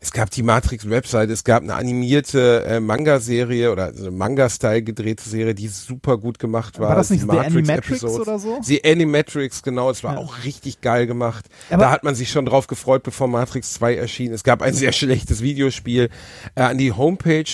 Es 0.04 0.12
gab 0.12 0.30
die 0.32 0.43
Matrix-Website, 0.43 1.30
es 1.30 1.45
gab 1.45 1.64
eine 1.64 1.76
animierte 1.76 2.66
äh, 2.66 2.82
Manga-Serie 2.82 3.72
oder 3.72 3.93
so 3.93 4.01
eine 4.08 4.12
Manga-Style 4.12 4.82
gedrehte 4.84 5.28
Serie, 5.30 5.56
die 5.56 5.70
super 5.70 6.18
gut 6.18 6.39
gemacht 6.39 6.78
war. 6.78 6.89
War 6.89 6.95
das 6.97 7.10
nicht 7.10 7.24
Die 7.24 7.30
Animatrix 7.39 8.04
oder 8.04 8.38
so? 8.38 8.60
The 8.62 8.84
Animatrix, 8.84 9.64
genau, 9.64 9.89
es 9.89 10.04
war 10.04 10.16
Ja. 10.16 10.20
auch 10.20 10.43
richtig 10.43 10.82
geil 10.82 11.08
gemacht. 11.08 11.45
Aber- 11.70 11.84
da 11.84 11.91
hat 11.91 12.04
man 12.04 12.16
sich 12.16 12.30
schon 12.32 12.45
drauf 12.45 12.68
gefreut, 12.68 13.04
bevor 13.04 13.30
Matrix 13.30 13.76
2 13.76 13.95
erschien. 13.95 14.34
Es 14.34 14.43
gab 14.43 14.62
ein 14.62 14.74
sehr 14.74 14.91
schlechtes 14.91 15.41
Videospiel. 15.41 16.10
Äh, 16.56 16.62
an 16.64 16.78
die 16.78 16.91
Homepage, 16.91 17.45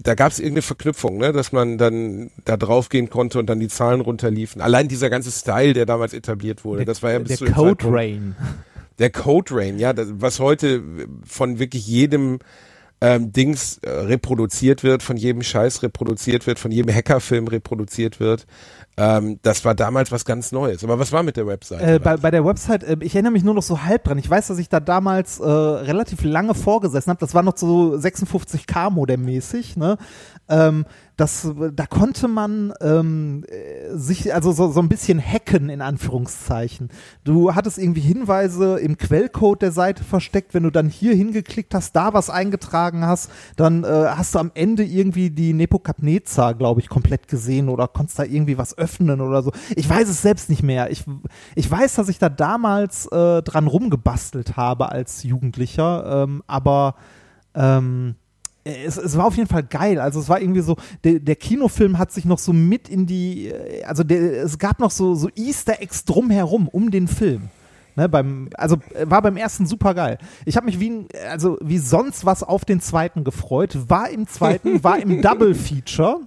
da 0.00 0.14
gab 0.14 0.30
es 0.30 0.38
irgendeine 0.38 0.62
Verknüpfung, 0.62 1.18
ne, 1.18 1.32
dass 1.32 1.50
man 1.50 1.76
dann 1.76 2.30
da 2.44 2.56
draufgehen 2.56 3.10
konnte 3.10 3.40
und 3.40 3.46
dann 3.50 3.58
die 3.58 3.66
Zahlen 3.68 4.00
runterliefen. 4.00 4.62
Allein 4.62 4.86
dieser 4.86 5.10
ganze 5.10 5.32
Style, 5.32 5.72
der 5.72 5.86
damals 5.86 6.14
etabliert 6.14 6.64
wurde, 6.64 6.84
das 6.84 7.02
war 7.02 7.10
ja 7.10 7.18
bis 7.18 7.38
der 7.40 7.48
zu 7.48 7.52
Code 7.52 7.84
Rain. 7.90 8.36
Der 8.98 9.10
Code 9.10 9.54
Rain, 9.54 9.78
ja, 9.78 9.92
das, 9.92 10.08
was 10.12 10.40
heute 10.40 10.82
von 11.24 11.58
wirklich 11.58 11.86
jedem 11.86 12.38
ähm, 13.00 13.30
Dings 13.32 13.78
äh, 13.78 13.90
reproduziert 13.90 14.82
wird, 14.82 15.02
von 15.02 15.16
jedem 15.16 15.42
Scheiß 15.42 15.82
reproduziert 15.82 16.46
wird, 16.46 16.58
von 16.58 16.70
jedem 16.70 16.94
Hackerfilm 16.94 17.46
reproduziert 17.46 18.20
wird. 18.20 18.46
Ähm, 18.96 19.38
das 19.42 19.66
war 19.66 19.74
damals 19.74 20.10
was 20.10 20.24
ganz 20.24 20.52
Neues. 20.52 20.82
Aber 20.82 20.98
was 20.98 21.12
war 21.12 21.22
mit 21.22 21.36
der 21.36 21.46
Website? 21.46 21.82
Äh, 21.82 21.98
bei, 21.98 22.16
bei 22.16 22.30
der 22.30 22.46
Website, 22.46 22.82
äh, 22.84 22.96
ich 23.00 23.14
erinnere 23.14 23.32
mich 23.32 23.44
nur 23.44 23.52
noch 23.52 23.62
so 23.62 23.82
halb 23.82 24.04
dran. 24.04 24.16
Ich 24.16 24.30
weiß, 24.30 24.46
dass 24.46 24.58
ich 24.58 24.70
da 24.70 24.80
damals 24.80 25.38
äh, 25.38 25.44
relativ 25.44 26.24
lange 26.24 26.54
vorgesessen 26.54 27.10
habe. 27.10 27.20
Das 27.20 27.34
war 27.34 27.42
noch 27.42 27.58
so 27.58 27.94
56k 27.94 28.88
Modem-mäßig. 28.88 29.76
Ne? 29.76 29.98
Ähm, 30.48 30.84
das, 31.16 31.50
da 31.72 31.86
konnte 31.86 32.28
man 32.28 32.74
ähm, 32.82 33.42
äh, 33.48 33.96
sich 33.96 34.34
also 34.34 34.52
so, 34.52 34.70
so 34.70 34.80
ein 34.80 34.88
bisschen 34.90 35.18
hacken 35.18 35.70
in 35.70 35.80
Anführungszeichen. 35.80 36.90
Du 37.24 37.54
hattest 37.54 37.78
irgendwie 37.78 38.02
Hinweise 38.02 38.78
im 38.78 38.98
Quellcode 38.98 39.62
der 39.62 39.72
Seite 39.72 40.04
versteckt. 40.04 40.52
Wenn 40.52 40.64
du 40.64 40.70
dann 40.70 40.90
hier 40.90 41.14
hingeklickt 41.14 41.74
hast, 41.74 41.96
da 41.96 42.12
was 42.12 42.28
eingetragen 42.28 43.06
hast, 43.06 43.30
dann 43.56 43.84
äh, 43.84 44.08
hast 44.10 44.34
du 44.34 44.38
am 44.38 44.50
Ende 44.54 44.84
irgendwie 44.84 45.30
die 45.30 45.54
Nepokapneza, 45.54 46.52
glaube 46.52 46.80
ich, 46.80 46.90
komplett 46.90 47.28
gesehen 47.28 47.70
oder 47.70 47.88
konntest 47.88 48.18
da 48.18 48.24
irgendwie 48.24 48.58
was 48.58 48.76
öffnen 48.76 49.22
oder 49.22 49.42
so. 49.42 49.52
Ich 49.74 49.88
weiß 49.88 50.08
es 50.08 50.20
selbst 50.20 50.50
nicht 50.50 50.62
mehr. 50.62 50.90
Ich, 50.90 51.04
ich 51.54 51.70
weiß, 51.70 51.94
dass 51.94 52.10
ich 52.10 52.18
da 52.18 52.28
damals 52.28 53.06
äh, 53.06 53.42
dran 53.42 53.66
rumgebastelt 53.66 54.58
habe 54.58 54.90
als 54.90 55.22
Jugendlicher, 55.22 56.24
ähm, 56.24 56.42
aber 56.46 56.96
ähm, 57.54 58.16
es, 58.66 58.96
es 58.96 59.16
war 59.16 59.26
auf 59.26 59.36
jeden 59.36 59.48
Fall 59.48 59.62
geil. 59.62 60.00
Also 60.00 60.20
es 60.20 60.28
war 60.28 60.40
irgendwie 60.40 60.60
so, 60.60 60.76
der, 61.04 61.20
der 61.20 61.36
Kinofilm 61.36 61.98
hat 61.98 62.12
sich 62.12 62.24
noch 62.24 62.38
so 62.38 62.52
mit 62.52 62.88
in 62.88 63.06
die, 63.06 63.52
also 63.86 64.02
der, 64.02 64.42
es 64.42 64.58
gab 64.58 64.80
noch 64.80 64.90
so, 64.90 65.14
so 65.14 65.28
Easter 65.36 65.80
Eggs 65.80 66.04
drumherum 66.04 66.68
um 66.68 66.90
den 66.90 67.08
Film. 67.08 67.50
Ne, 67.94 68.10
beim, 68.10 68.50
also 68.54 68.76
äh, 68.94 69.08
war 69.08 69.22
beim 69.22 69.38
ersten 69.38 69.66
super 69.66 69.94
geil. 69.94 70.18
Ich 70.44 70.56
habe 70.56 70.66
mich 70.66 70.78
wie, 70.80 71.06
also 71.30 71.56
wie 71.62 71.78
sonst 71.78 72.26
was 72.26 72.42
auf 72.42 72.66
den 72.66 72.82
zweiten 72.82 73.24
gefreut. 73.24 73.88
War 73.88 74.10
im 74.10 74.26
zweiten, 74.26 74.84
war 74.84 74.98
im 74.98 75.22
Double 75.22 75.54
Feature. 75.54 76.20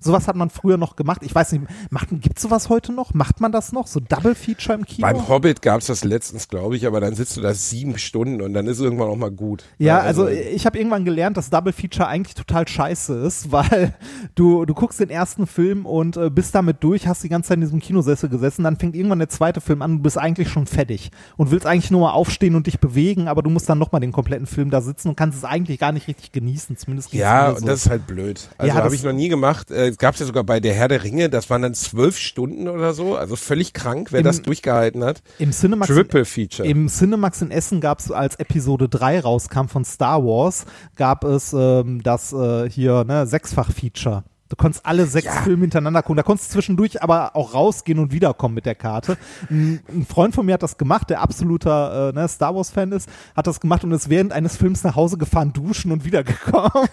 Sowas 0.00 0.28
hat 0.28 0.36
man 0.36 0.50
früher 0.50 0.76
noch 0.76 0.96
gemacht. 0.96 1.22
Ich 1.24 1.34
weiß 1.34 1.52
nicht, 1.52 1.64
macht, 1.90 2.08
gibt's 2.10 2.42
sowas 2.42 2.68
heute 2.68 2.92
noch? 2.92 3.14
Macht 3.14 3.40
man 3.40 3.52
das 3.52 3.72
noch? 3.72 3.86
So 3.86 4.00
Double 4.00 4.34
Feature 4.34 4.78
im 4.78 4.84
Kino? 4.84 5.06
Beim 5.06 5.28
Hobbit 5.28 5.62
gab's 5.62 5.86
das 5.86 6.04
letztens, 6.04 6.48
glaube 6.48 6.76
ich, 6.76 6.86
aber 6.86 7.00
dann 7.00 7.14
sitzt 7.14 7.36
du 7.36 7.40
da 7.40 7.54
sieben 7.54 7.98
Stunden 7.98 8.40
und 8.42 8.54
dann 8.54 8.66
ist 8.66 8.80
irgendwann 8.80 9.08
auch 9.08 9.16
mal 9.16 9.30
gut. 9.30 9.64
Ja, 9.78 9.98
also 9.98 10.28
ich 10.28 10.66
habe 10.66 10.78
irgendwann 10.78 11.04
gelernt, 11.04 11.36
dass 11.36 11.50
Double 11.50 11.72
Feature 11.72 12.06
eigentlich 12.08 12.34
total 12.34 12.66
scheiße 12.68 13.14
ist, 13.20 13.50
weil 13.52 13.94
du, 14.34 14.64
du 14.64 14.74
guckst 14.74 15.00
den 15.00 15.10
ersten 15.10 15.46
Film 15.46 15.86
und 15.86 16.16
äh, 16.16 16.30
bist 16.30 16.54
damit 16.54 16.82
durch, 16.82 17.06
hast 17.06 17.22
die 17.24 17.28
ganze 17.28 17.48
Zeit 17.48 17.56
in 17.56 17.62
diesem 17.62 17.80
Kinosessel 17.80 18.28
gesessen, 18.28 18.64
dann 18.64 18.76
fängt 18.76 18.94
irgendwann 18.94 19.18
der 19.18 19.28
zweite 19.28 19.60
Film 19.60 19.82
an, 19.82 19.98
du 19.98 20.02
bist 20.02 20.18
eigentlich 20.18 20.48
schon 20.48 20.66
fertig 20.66 21.10
und 21.36 21.50
willst 21.50 21.66
eigentlich 21.66 21.90
nur 21.90 22.02
mal 22.02 22.12
aufstehen 22.12 22.54
und 22.54 22.66
dich 22.66 22.78
bewegen, 22.80 23.28
aber 23.28 23.42
du 23.42 23.50
musst 23.50 23.68
dann 23.68 23.78
nochmal 23.78 24.00
den 24.00 24.12
kompletten 24.12 24.46
Film 24.46 24.70
da 24.70 24.80
sitzen 24.80 25.08
und 25.08 25.16
kannst 25.16 25.38
es 25.38 25.44
eigentlich 25.44 25.78
gar 25.78 25.92
nicht 25.92 26.08
richtig 26.08 26.32
genießen, 26.32 26.76
zumindest 26.76 27.12
Ja, 27.12 27.50
und 27.50 27.60
so. 27.60 27.66
das 27.66 27.86
ist 27.86 27.90
halt 27.90 28.06
blöd. 28.06 28.48
Also 28.58 28.74
Ja, 28.76 28.82
habe 28.82 28.94
ich 28.94 29.02
noch 29.02 29.12
nie 29.12 29.28
gemacht. 29.28 29.70
Äh, 29.70 29.85
gab's 29.92 30.20
ja 30.20 30.26
sogar 30.26 30.44
bei 30.44 30.60
der 30.60 30.74
Herr 30.74 30.88
der 30.88 31.02
Ringe, 31.04 31.28
das 31.28 31.50
waren 31.50 31.62
dann 31.62 31.74
zwölf 31.74 32.18
Stunden 32.18 32.68
oder 32.68 32.94
so, 32.94 33.16
also 33.16 33.36
völlig 33.36 33.72
krank, 33.72 34.08
wer 34.12 34.20
Im- 34.20 34.24
das 34.24 34.42
durchgehalten 34.42 35.04
hat. 35.04 35.22
Im 35.38 35.50
Cinemax 35.52 35.88
Triple 35.92 36.24
Feature. 36.24 36.68
Im 36.68 36.88
Cinemax 36.88 37.42
in 37.42 37.50
Essen 37.50 37.80
gab 37.80 38.00
es, 38.00 38.10
als 38.10 38.36
Episode 38.36 38.88
3 38.88 39.20
rauskam 39.20 39.66
von 39.68 39.84
Star 39.84 40.22
Wars, 40.24 40.66
gab 40.96 41.24
es 41.24 41.52
ähm, 41.52 42.02
das 42.02 42.32
äh, 42.32 42.68
hier, 42.70 43.04
ne, 43.04 43.26
Sechsfach-Feature. 43.26 44.24
Du 44.48 44.56
konntest 44.56 44.86
alle 44.86 45.06
sechs 45.06 45.26
Ja. 45.26 45.42
Filme 45.42 45.62
hintereinander 45.62 46.02
gucken. 46.02 46.16
Da 46.16 46.22
konntest 46.22 46.50
du 46.50 46.52
zwischendurch 46.54 47.02
aber 47.02 47.34
auch 47.34 47.54
rausgehen 47.54 47.98
und 47.98 48.12
wiederkommen 48.12 48.54
mit 48.54 48.66
der 48.66 48.74
Karte. 48.74 49.16
Ein, 49.50 49.80
Freund 50.08 50.34
von 50.34 50.46
mir 50.46 50.54
hat 50.54 50.62
das 50.62 50.78
gemacht, 50.78 51.10
der 51.10 51.20
absoluter 51.20 52.10
äh, 52.10 52.12
ne, 52.12 52.28
Star 52.28 52.54
Wars-Fan 52.54 52.92
ist, 52.92 53.08
hat 53.36 53.46
das 53.46 53.60
gemacht 53.60 53.82
und 53.84 53.92
ist 53.92 54.08
während 54.08 54.32
eines 54.32 54.56
Films 54.56 54.84
nach 54.84 54.94
Hause 54.94 55.18
gefahren, 55.18 55.52
duschen 55.52 55.90
und 55.92 56.04
wiedergekommen. 56.04 56.70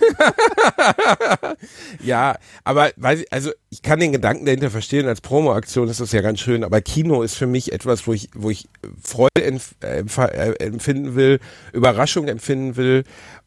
Ja, 2.04 2.36
aber 2.64 2.92
weiß 2.98 3.22
ich, 3.22 3.34
also 3.34 3.52
ich 3.70 3.82
kann 3.82 4.00
den 4.00 4.12
Gedanken 4.12 4.46
dahinter 4.46 4.70
verstehen, 4.70 5.08
als 5.08 5.22
Promo-Aktion 5.22 5.88
ist 5.88 6.00
das 6.00 6.12
ja 6.12 6.22
ganz 6.22 6.40
schön, 6.40 6.64
aber 6.64 6.82
Kino 6.82 7.22
ist 7.22 7.36
für 7.36 7.48
mich 7.48 7.72
etwas, 7.72 8.06
wo 8.08 8.14
ich, 8.14 8.30
wo 8.34 8.50
ich 8.50 8.68
Freude 9.02 9.44
empf 9.44 9.76
empf 9.82 10.18
äh, 10.18 10.54
empfinden 10.60 11.16
will, 11.16 11.40
Überraschung 11.72 12.28
empfinden 12.28 12.76
will 12.76 13.04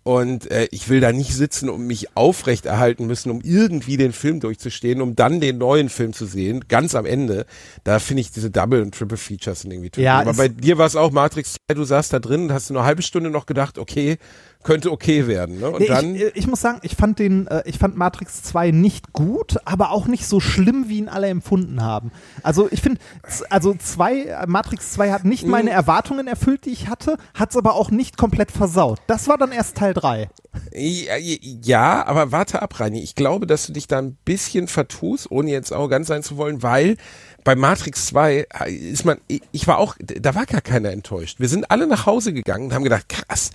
und 0.06 0.48
äh, 0.52 0.68
ich 0.70 0.88
will 0.88 1.00
da 1.00 1.10
nicht 1.10 1.34
sitzen 1.34 1.68
und 1.68 1.84
mich 1.84 2.16
aufrechterhalten 2.16 3.08
müssen, 3.08 3.28
um 3.28 3.40
irgendwie 3.40 3.96
den 3.96 4.12
Film 4.12 4.38
durchzustehen, 4.38 5.00
um 5.00 5.16
dann 5.16 5.40
den 5.40 5.58
neuen 5.58 5.88
Film 5.88 6.12
zu 6.12 6.26
sehen, 6.26 6.66
ganz 6.68 6.94
am 6.94 7.06
Ende. 7.06 7.44
Da 7.82 7.98
finde 7.98 8.20
ich 8.20 8.30
diese 8.30 8.48
Double- 8.48 8.82
und 8.82 8.94
Triple-Features 8.94 9.62
sind 9.62 9.72
irgendwie 9.72 9.90
toll. 9.90 10.04
Ja, 10.04 10.20
aber 10.20 10.34
bei 10.34 10.46
dir 10.46 10.78
war 10.78 10.86
es 10.86 10.94
auch 10.94 11.10
Matrix 11.10 11.56
2, 11.68 11.74
du 11.74 11.82
saßt 11.82 12.12
da 12.12 12.20
drin 12.20 12.42
und 12.42 12.52
hast 12.52 12.70
nur 12.70 12.82
eine 12.82 12.86
halbe 12.86 13.02
Stunde 13.02 13.30
noch 13.30 13.46
gedacht, 13.46 13.78
okay, 13.78 14.18
könnte 14.66 14.90
okay 14.90 15.26
werden. 15.26 15.60
Ne? 15.60 15.70
Und 15.70 15.80
Nee, 15.80 15.86
dann... 15.86 16.14
ich, 16.14 16.22
äh, 16.22 16.32
ich 16.34 16.46
muss 16.46 16.60
sagen, 16.60 16.80
ich 16.82 16.96
fand 16.96 17.18
den, 17.18 17.46
äh, 17.46 17.62
ich 17.64 17.78
fand 17.78 17.96
Matrix 17.96 18.42
2 18.42 18.72
nicht 18.72 19.12
gut, 19.12 19.56
aber 19.64 19.92
auch 19.92 20.06
nicht 20.06 20.26
so 20.26 20.40
schlimm, 20.40 20.86
wie 20.88 20.98
ihn 20.98 21.08
alle 21.08 21.28
empfunden 21.28 21.82
haben. 21.82 22.10
Also 22.42 22.68
ich 22.70 22.82
finde, 22.82 23.00
also 23.48 23.74
zwei, 23.74 24.22
äh, 24.22 24.46
Matrix 24.46 24.92
2 24.92 25.12
hat 25.12 25.24
nicht 25.24 25.46
meine 25.46 25.70
Erwartungen 25.70 26.26
erfüllt, 26.26 26.64
die 26.66 26.70
ich 26.70 26.88
hatte, 26.88 27.16
hat 27.34 27.50
es 27.50 27.56
aber 27.56 27.74
auch 27.74 27.90
nicht 27.90 28.16
komplett 28.16 28.50
versaut. 28.50 28.98
Das 29.06 29.28
war 29.28 29.38
dann 29.38 29.52
erst 29.52 29.76
Teil 29.76 29.94
3. 29.94 30.28
Ja, 30.72 32.04
aber 32.06 32.32
warte 32.32 32.62
ab, 32.62 32.80
Reini. 32.80 33.02
Ich 33.02 33.14
glaube, 33.14 33.46
dass 33.46 33.66
du 33.66 33.72
dich 33.72 33.86
da 33.86 33.98
ein 33.98 34.16
bisschen 34.24 34.68
vertust, 34.68 35.30
ohne 35.30 35.50
jetzt 35.50 35.72
arrogant 35.72 36.06
sein 36.06 36.22
zu 36.22 36.36
wollen, 36.36 36.62
weil 36.62 36.96
bei 37.44 37.54
Matrix 37.54 38.06
2 38.06 38.46
ist 38.66 39.04
man, 39.04 39.18
ich 39.28 39.68
war 39.68 39.78
auch, 39.78 39.94
da 40.00 40.34
war 40.34 40.46
gar 40.46 40.60
keiner 40.60 40.90
enttäuscht. 40.90 41.38
Wir 41.38 41.48
sind 41.48 41.70
alle 41.70 41.86
nach 41.86 42.04
Hause 42.04 42.32
gegangen 42.32 42.66
und 42.66 42.74
haben 42.74 42.82
gedacht, 42.82 43.08
krass, 43.08 43.52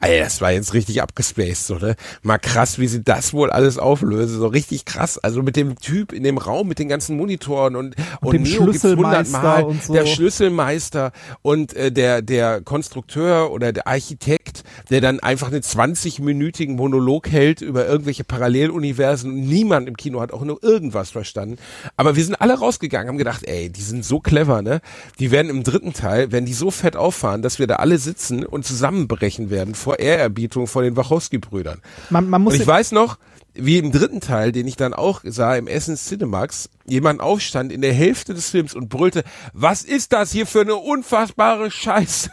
ey, 0.00 0.18
das 0.18 0.40
war 0.40 0.52
jetzt 0.52 0.74
richtig 0.74 1.02
abgespaced, 1.02 1.66
so, 1.66 1.74
ne? 1.76 1.94
Mal 2.22 2.38
krass, 2.38 2.78
wie 2.78 2.86
sie 2.86 3.02
das 3.02 3.32
wohl 3.32 3.50
alles 3.50 3.78
auflösen, 3.78 4.38
so 4.38 4.46
richtig 4.46 4.84
krass. 4.84 5.18
Also 5.18 5.42
mit 5.42 5.56
dem 5.56 5.76
Typ 5.76 6.12
in 6.12 6.22
dem 6.22 6.38
Raum, 6.38 6.68
mit 6.68 6.78
den 6.78 6.88
ganzen 6.88 7.16
Monitoren 7.16 7.76
und, 7.76 7.96
und, 8.20 8.32
dem 8.32 8.42
Neo 8.42 8.64
gibt's 8.64 8.80
Schlüsselmeister 8.80 9.38
hundertmal, 9.38 9.64
und 9.64 9.82
so. 9.82 9.92
der 9.92 10.06
Schlüsselmeister 10.06 11.12
und 11.42 11.74
äh, 11.74 11.92
der, 11.92 12.22
der 12.22 12.60
Konstrukteur 12.62 13.52
oder 13.52 13.72
der 13.72 13.86
Architekt, 13.86 14.64
der 14.88 15.00
dann 15.00 15.20
einfach 15.20 15.48
einen 15.48 15.60
20-minütigen 15.60 16.76
Monolog 16.76 17.30
hält 17.30 17.60
über 17.60 17.86
irgendwelche 17.86 18.24
Paralleluniversen 18.24 19.30
und 19.30 19.40
niemand 19.40 19.88
im 19.88 19.96
Kino 19.96 20.20
hat 20.20 20.32
auch 20.32 20.44
nur 20.44 20.62
irgendwas 20.62 21.10
verstanden. 21.10 21.56
Aber 21.96 22.16
wir 22.16 22.24
sind 22.24 22.40
alle 22.40 22.58
rausgegangen, 22.58 23.08
haben 23.08 23.18
gedacht, 23.18 23.44
ey, 23.44 23.70
die 23.70 23.82
sind 23.82 24.04
so 24.04 24.20
clever, 24.20 24.62
ne? 24.62 24.80
Die 25.18 25.30
werden 25.30 25.50
im 25.50 25.62
dritten 25.62 25.92
Teil, 25.92 26.32
werden 26.32 26.46
die 26.46 26.54
so 26.54 26.70
fett 26.70 26.96
auffahren, 26.96 27.42
dass 27.42 27.58
wir 27.58 27.66
da 27.66 27.76
alle 27.76 27.98
sitzen 27.98 28.44
und 28.44 28.64
zusammenbrechen 28.64 29.50
werden 29.50 29.74
vor 29.74 29.89
Ehrerbietung 29.98 30.66
vor 30.66 30.82
den 30.82 30.96
Wachowski-Brüdern. 30.96 31.80
Man, 32.10 32.28
man 32.28 32.42
muss 32.42 32.54
Und 32.54 32.60
ich 32.60 32.66
weiß 32.66 32.92
noch, 32.92 33.18
wie 33.54 33.78
im 33.78 33.92
dritten 33.92 34.20
Teil, 34.20 34.52
den 34.52 34.66
ich 34.66 34.76
dann 34.76 34.94
auch 34.94 35.22
sah 35.24 35.56
im 35.56 35.66
Essen 35.66 35.96
Cinemax, 35.96 36.70
jemand 36.86 37.20
aufstand 37.20 37.72
in 37.72 37.80
der 37.80 37.92
Hälfte 37.92 38.34
des 38.34 38.50
Films 38.50 38.74
und 38.74 38.88
brüllte, 38.88 39.24
was 39.52 39.82
ist 39.82 40.12
das 40.12 40.30
hier 40.32 40.46
für 40.46 40.60
eine 40.60 40.76
unfassbare 40.76 41.70
Scheiße? 41.70 42.30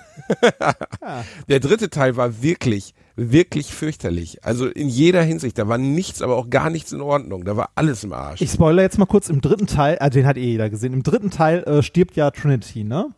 Der 1.48 1.60
dritte 1.60 1.90
Teil 1.90 2.18
war 2.18 2.42
wirklich, 2.42 2.94
wirklich 3.16 3.74
fürchterlich. 3.74 4.44
Also 4.44 4.68
in 4.68 4.90
jeder 4.90 5.22
Hinsicht, 5.24 5.58
da 5.58 5.68
war 5.68 5.78
nichts, 5.78 6.22
aber 6.22 6.36
auch 6.36 6.50
gar 6.50 6.70
nichts 6.70 6.92
in 6.92 7.02
Ordnung. 7.02 7.46
Da 7.46 7.56
war 7.58 7.70
alles 7.76 8.04
im 8.04 8.14
Arsch. 8.14 8.42
ich 8.42 8.52
spoilere 8.52 8.84
jetzt 8.84 8.98
mal 8.98 9.06
kurz 9.06 9.30
im 9.30 9.42
dritten 9.42 9.68
Teil, 9.68 9.98
äh, 10.00 10.10
den 10.10 10.26
hat 10.26 10.38
eh 10.38 10.42
jeder 10.42 10.70
gesehen. 10.70 10.94
Im 10.94 11.04
dritten 11.04 11.32
Teil 11.32 11.64
äh, 11.64 11.82
stirbt 11.82 12.16
ja 12.16 12.32
Trinity, 12.32 12.84
ne? 12.84 13.14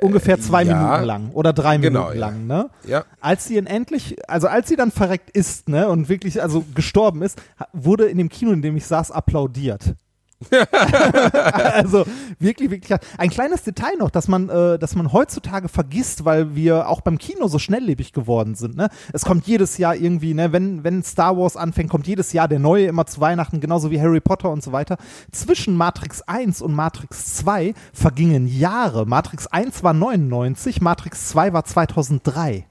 Ungefähr 0.00 0.40
zwei 0.40 0.62
Äh, 0.62 0.68
ja. 0.68 0.82
Minuten 0.82 1.04
lang 1.04 1.30
oder 1.32 1.52
drei 1.52 1.76
Genau, 1.76 2.00
Minuten 2.10 2.18
ja. 2.18 2.26
lang, 2.26 2.46
ne? 2.46 2.70
ja. 2.86 3.04
als 3.20 3.44
sie 3.46 3.56
ihn 3.56 3.66
endlich, 3.66 4.16
also 4.28 4.48
als 4.48 4.68
sie 4.68 4.76
dann 4.76 4.90
verreckt 4.90 5.30
ist, 5.30 5.68
ne, 5.68 5.88
und 5.88 6.08
wirklich 6.08 6.42
also 6.42 6.64
gestorben 6.74 7.22
ist, 7.22 7.40
wurde 7.72 8.06
in 8.06 8.18
dem 8.18 8.28
Kino, 8.28 8.52
in 8.52 8.62
dem 8.62 8.76
ich 8.76 8.86
saß, 8.86 9.10
applaudiert. 9.10 9.94
also 11.74 12.04
wirklich, 12.38 12.70
wirklich. 12.70 12.98
Ein 13.18 13.30
kleines 13.30 13.62
Detail 13.62 13.96
noch, 13.98 14.10
dass 14.10 14.28
man, 14.28 14.48
äh, 14.48 14.78
dass 14.78 14.94
man 14.94 15.12
heutzutage 15.12 15.68
vergisst, 15.68 16.24
weil 16.24 16.54
wir 16.54 16.88
auch 16.88 17.00
beim 17.00 17.18
Kino 17.18 17.48
so 17.48 17.58
schnelllebig 17.58 18.12
geworden 18.12 18.54
sind. 18.54 18.76
Ne? 18.76 18.88
Es 19.12 19.24
kommt 19.24 19.46
jedes 19.46 19.78
Jahr 19.78 19.94
irgendwie, 19.96 20.34
ne, 20.34 20.52
wenn, 20.52 20.84
wenn 20.84 21.02
Star 21.02 21.36
Wars 21.36 21.56
anfängt, 21.56 21.90
kommt 21.90 22.06
jedes 22.06 22.32
Jahr 22.32 22.48
der 22.48 22.58
neue 22.58 22.86
immer 22.86 23.06
zu 23.06 23.20
Weihnachten, 23.20 23.60
genauso 23.60 23.90
wie 23.90 24.00
Harry 24.00 24.20
Potter 24.20 24.50
und 24.50 24.62
so 24.62 24.72
weiter. 24.72 24.96
Zwischen 25.30 25.76
Matrix 25.76 26.22
1 26.22 26.62
und 26.62 26.74
Matrix 26.74 27.36
2 27.36 27.74
vergingen 27.92 28.46
Jahre. 28.46 29.06
Matrix 29.06 29.46
1 29.46 29.82
war 29.82 29.94
99, 29.94 30.80
Matrix 30.80 31.28
2 31.28 31.52
war 31.52 31.64
2003. 31.64 32.66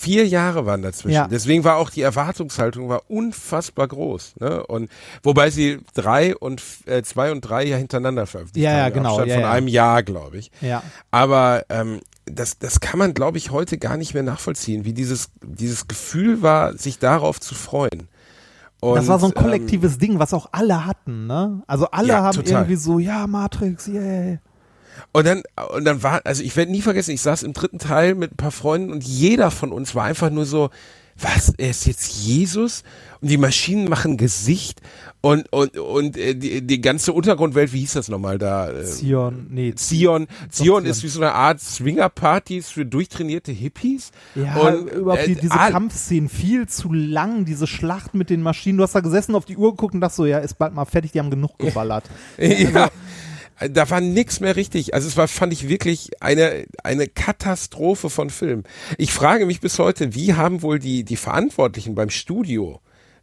Vier 0.00 0.28
Jahre 0.28 0.64
waren 0.64 0.80
dazwischen. 0.82 1.14
Ja. 1.16 1.26
Deswegen 1.26 1.64
war 1.64 1.74
auch 1.76 1.90
die 1.90 2.02
Erwartungshaltung 2.02 2.88
war 2.88 3.02
unfassbar 3.08 3.88
groß. 3.88 4.34
Ne? 4.38 4.64
Und 4.64 4.88
wobei 5.24 5.50
sie 5.50 5.80
drei 5.92 6.36
und 6.36 6.62
äh, 6.86 7.02
zwei 7.02 7.32
und 7.32 7.40
drei 7.40 7.64
ja 7.64 7.76
hintereinander 7.76 8.26
veröffentlicht 8.28 8.64
Ja, 8.64 8.70
ja, 8.72 8.78
haben. 8.84 8.88
im 8.88 8.94
genau, 8.94 9.08
Abstand 9.10 9.28
ja, 9.30 9.34
von 9.34 9.42
ja. 9.42 9.50
einem 9.50 9.66
Jahr, 9.66 10.02
glaube 10.04 10.38
ich. 10.38 10.52
Ja. 10.60 10.84
Aber 11.10 11.64
ähm, 11.68 11.98
das, 12.26 12.60
das 12.60 12.78
kann 12.78 13.00
man, 13.00 13.12
glaube 13.12 13.38
ich, 13.38 13.50
heute 13.50 13.76
gar 13.76 13.96
nicht 13.96 14.14
mehr 14.14 14.22
nachvollziehen, 14.22 14.84
wie 14.84 14.92
dieses, 14.92 15.30
dieses 15.42 15.88
Gefühl 15.88 16.42
war, 16.42 16.74
sich 16.78 17.00
darauf 17.00 17.40
zu 17.40 17.56
freuen. 17.56 18.06
Und, 18.80 18.94
das 18.94 19.08
war 19.08 19.18
so 19.18 19.26
ein 19.26 19.32
ähm, 19.34 19.42
kollektives 19.42 19.98
Ding, 19.98 20.20
was 20.20 20.32
auch 20.32 20.50
alle 20.52 20.86
hatten, 20.86 21.26
ne? 21.26 21.64
Also 21.66 21.90
alle 21.90 22.08
Ja, 22.10 22.22
haben 22.22 22.36
total. 22.36 22.52
irgendwie 22.62 22.76
so, 22.76 23.00
ja, 23.00 23.26
Matrix, 23.26 23.88
yay. 23.88 24.38
Und 25.12 25.26
dann, 25.26 25.42
und 25.74 25.84
dann 25.84 26.02
war, 26.02 26.20
also 26.24 26.42
ich 26.42 26.56
werde 26.56 26.70
nie 26.70 26.82
vergessen, 26.82 27.12
ich 27.12 27.22
saß 27.22 27.42
im 27.42 27.52
dritten 27.52 27.78
Teil 27.78 28.14
mit 28.14 28.32
ein 28.32 28.36
paar 28.36 28.50
Freunden 28.50 28.90
und 28.90 29.04
jeder 29.04 29.50
von 29.50 29.72
uns 29.72 29.94
war 29.94 30.04
einfach 30.04 30.30
nur 30.30 30.44
so, 30.44 30.70
was, 31.20 31.52
er 31.58 31.70
ist 31.70 31.86
jetzt 31.86 32.08
Jesus? 32.24 32.84
Und 33.20 33.28
die 33.28 33.38
Maschinen 33.38 33.88
machen 33.88 34.16
Gesicht 34.16 34.80
und, 35.20 35.52
und, 35.52 35.76
und 35.76 36.16
äh, 36.16 36.36
die, 36.36 36.64
die 36.64 36.80
ganze 36.80 37.12
Untergrundwelt, 37.12 37.72
wie 37.72 37.80
hieß 37.80 37.94
das 37.94 38.08
nochmal 38.08 38.38
da? 38.38 38.70
Äh, 38.70 38.84
Zion, 38.84 39.48
nee. 39.50 39.74
Zion. 39.74 40.28
Zion 40.48 40.84
ist 40.84 41.02
wie 41.02 41.08
so 41.08 41.20
eine 41.20 41.32
Art 41.32 41.60
Swingerpartys 41.60 42.68
für 42.68 42.86
durchtrainierte 42.86 43.50
Hippies. 43.50 44.12
Ja, 44.36 44.56
und, 44.58 44.86
überhaupt 44.86 45.26
die, 45.26 45.32
äh, 45.32 45.40
diese 45.40 45.54
ah, 45.54 45.70
Kampfszenen 45.70 46.28
viel 46.28 46.68
zu 46.68 46.92
lang, 46.92 47.44
diese 47.44 47.66
Schlacht 47.66 48.14
mit 48.14 48.30
den 48.30 48.42
Maschinen. 48.42 48.78
Du 48.78 48.84
hast 48.84 48.94
da 48.94 49.00
gesessen, 49.00 49.34
auf 49.34 49.44
die 49.44 49.56
Uhr 49.56 49.72
geguckt 49.72 49.94
und 49.94 50.00
dachtest 50.00 50.18
so, 50.18 50.26
ja, 50.26 50.38
ist 50.38 50.54
bald 50.54 50.72
mal 50.72 50.84
fertig, 50.84 51.10
die 51.10 51.18
haben 51.18 51.30
genug 51.30 51.58
geballert. 51.58 52.04
Ja, 52.38 52.90
da 53.60 53.90
war 53.90 54.00
nix 54.00 54.40
mehr 54.40 54.56
richtig. 54.56 54.94
Also 54.94 55.08
es 55.08 55.16
war, 55.16 55.28
fand 55.28 55.52
ich 55.52 55.68
wirklich 55.68 56.10
eine, 56.20 56.66
eine 56.84 57.08
Katastrophe 57.08 58.10
von 58.10 58.30
Film. 58.30 58.64
Ich 58.96 59.12
frage 59.12 59.46
mich 59.46 59.60
bis 59.60 59.78
heute, 59.78 60.14
wie 60.14 60.34
haben 60.34 60.62
wohl 60.62 60.78
die, 60.78 61.04
die 61.04 61.16
Verantwortlichen 61.16 61.94
beim 61.94 62.10
Studio 62.10 62.80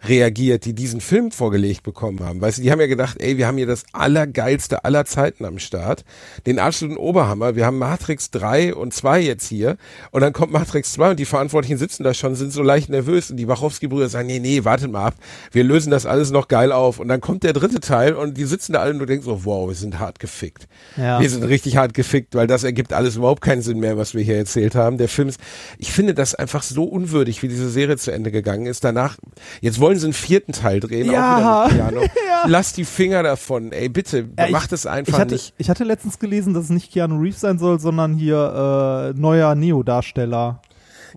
reagiert, 0.08 0.66
die 0.66 0.74
diesen 0.74 1.02
Film 1.02 1.32
vorgelegt 1.32 1.84
bekommen 1.84 2.20
haben. 2.22 2.42
Weißt 2.42 2.58
du, 2.58 2.62
die 2.62 2.72
haben 2.72 2.80
ja 2.80 2.88
gedacht, 2.88 3.18
ey, 3.20 3.38
wir 3.38 3.48
haben 3.48 3.58
hier 3.58 3.68
das 3.68 3.84
allergeilste 3.94 4.86
aller 4.86 5.06
Zeiten 5.06 5.46
am 5.46 5.60
Start, 5.60 6.06
den 6.46 6.60
absoluten 6.60 6.98
Oberhammer. 6.98 7.56
Wir 7.56 7.66
haben 7.66 7.78
Matrix 7.78 8.32
3 8.32 8.76
und 8.76 8.94
2 8.94 9.22
jetzt 9.22 9.48
hier 9.48 9.78
und 10.12 10.22
dann 10.22 10.34
kommt 10.34 10.52
Matrix 10.52 10.94
2 10.94 11.12
und 11.12 11.20
die 11.20 11.26
Verantwortlichen 11.26 11.78
sitzen 11.78 12.04
da 12.04 12.14
schon, 12.14 12.36
sind 12.36 12.52
so 12.52 12.64
leicht 12.64 12.90
nervös 12.90 13.32
und 13.32 13.38
die 13.38 13.48
Wachowski-Brüder 13.48 14.10
sagen, 14.10 14.28
nee, 14.28 14.40
nee, 14.40 14.64
wartet 14.64 14.92
mal 14.92 15.06
ab, 15.06 15.16
wir 15.52 15.64
lösen 15.64 15.92
das 15.92 16.06
alles 16.06 16.32
noch 16.32 16.48
geil 16.48 16.72
auf 16.72 17.00
und 17.00 17.08
dann 17.08 17.22
kommt 17.22 17.44
der 17.44 17.54
dritte 17.54 17.80
Teil 17.80 18.14
und 18.14 18.38
die 18.38 18.46
sitzen 18.46 18.74
da 18.74 18.80
alle 18.80 18.94
und 18.94 19.00
du 19.00 19.06
denkst 19.06 19.26
so, 19.26 19.46
wow, 19.46 19.68
wir 19.68 19.76
sind 19.76 20.00
hart 20.00 20.20
gefickt. 20.20 20.68
Ja. 20.98 21.20
Wir 21.20 21.30
sind 21.30 21.44
richtig 21.44 21.78
hart 21.78 21.94
gefickt, 21.94 22.36
weil 22.36 22.48
das 22.48 22.64
ergibt 22.64 22.94
alles 22.94 23.16
überhaupt 23.16 23.42
keinen 23.42 23.62
Sinn 23.62 23.80
mehr, 23.80 23.98
was 23.98 24.14
wir 24.14 24.24
hier 24.24 24.38
erzählt 24.38 24.76
haben. 24.76 24.98
Der 24.98 25.10
Film 25.10 25.30
ist, 25.30 25.40
ich 25.78 25.92
finde 25.92 26.14
das 26.14 26.36
einfach 26.36 26.64
so 26.64 26.84
unwürdig, 26.84 27.42
wie 27.44 27.48
diese 27.48 27.70
Serie 27.70 27.98
zu 27.98 28.12
Ende 28.12 28.32
gegangen 28.32 28.66
ist. 28.66 28.84
Danach, 28.84 29.18
jetzt 29.62 29.80
wollen 29.80 29.95
sie 30.00 30.06
einen 30.06 30.14
vierten 30.14 30.52
Teil 30.52 30.80
drehen, 30.80 31.12
Ja. 31.12 31.66
auch 31.66 31.72
wieder 31.72 31.86
mit 31.92 31.94
Keanu. 32.02 32.08
Lass 32.48 32.74
die 32.74 32.86
Finger 32.86 33.24
davon, 33.24 33.72
ey, 33.72 33.90
bitte, 33.90 34.30
Ja, 34.38 34.50
macht 34.50 34.72
es 34.74 34.86
einfach 34.86 35.14
ich 35.14 35.20
hatte, 35.20 35.34
nicht. 35.34 35.54
Ich 35.58 35.70
hatte 35.70 35.84
letztens 35.84 36.20
gelesen, 36.20 36.54
dass 36.54 36.66
es 36.66 36.70
nicht 36.70 36.92
Keanu 36.92 37.20
Reeves 37.20 37.42
sein 37.42 37.58
soll, 37.60 37.80
sondern 37.80 38.14
hier 38.16 39.14
äh, 39.16 39.20
neuer 39.20 39.56
Neo-Darsteller. 39.56 40.62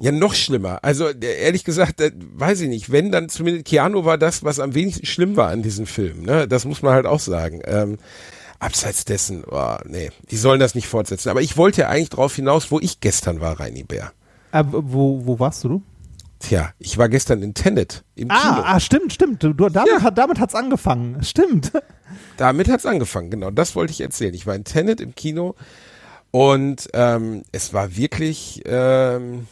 Ja, 0.00 0.12
noch 0.12 0.34
schlimmer. 0.34 0.78
Also 0.82 1.08
ehrlich 1.08 1.64
gesagt, 1.64 2.00
weiß 2.36 2.60
ich 2.60 2.68
nicht. 2.68 2.92
Wenn 2.92 3.10
dann 3.10 3.28
zumindest 3.28 3.66
Keanu 3.66 4.04
war 4.04 4.16
das, 4.16 4.44
was 4.44 4.60
am 4.60 4.74
wenigsten 4.74 5.06
schlimm 5.06 5.36
war 5.36 5.48
an 5.48 5.62
diesem 5.62 5.86
Film. 5.86 6.22
Ne? 6.22 6.46
Das 6.46 6.64
muss 6.64 6.82
man 6.82 6.92
halt 6.92 7.06
auch 7.06 7.18
sagen. 7.18 7.60
Ähm, 7.64 7.98
abseits 8.60 9.04
dessen, 9.04 9.42
oh, 9.50 9.76
nee, 9.86 10.10
die 10.30 10.36
sollen 10.36 10.60
das 10.60 10.74
nicht 10.76 10.86
fortsetzen. 10.86 11.30
Aber 11.30 11.42
ich 11.42 11.56
wollte 11.56 11.82
ja 11.82 11.88
eigentlich 11.88 12.10
drauf 12.10 12.34
hinaus, 12.34 12.70
wo 12.70 12.78
ich 12.78 13.00
gestern 13.00 13.40
war, 13.40 13.58
Reini 13.58 13.82
Bär. 13.82 14.12
Äh, 14.52 14.62
wo, 14.70 15.26
wo 15.26 15.38
warst 15.40 15.64
du? 15.64 15.82
Tja, 16.40 16.70
ich 16.78 16.96
war 16.98 17.08
gestern 17.08 17.42
in 17.42 17.52
Tenet 17.54 18.04
im 18.14 18.28
Kino. 18.28 18.40
Ah, 18.40 18.62
ah, 18.74 18.80
stimmt, 18.80 19.12
stimmt. 19.12 19.42
Du, 19.42 19.52
damit, 19.52 19.90
Ja. 19.90 20.02
hat, 20.02 20.16
damit 20.18 20.38
hat's 20.38 20.54
angefangen. 20.54 21.22
Stimmt. 21.24 21.72
Damit 22.36 22.68
hat's 22.68 22.86
angefangen, 22.86 23.30
genau. 23.30 23.50
Das 23.50 23.74
wollte 23.74 23.90
ich 23.92 24.00
erzählen. 24.00 24.32
Ich 24.34 24.46
war 24.46 24.54
in 24.54 24.62
Tenet 24.64 25.00
im 25.00 25.14
Kino 25.16 25.56
und 26.30 26.88
ähm, 26.94 27.42
es 27.52 27.72
war 27.74 27.96
wirklich 27.96 28.62
ähm, 28.66 29.48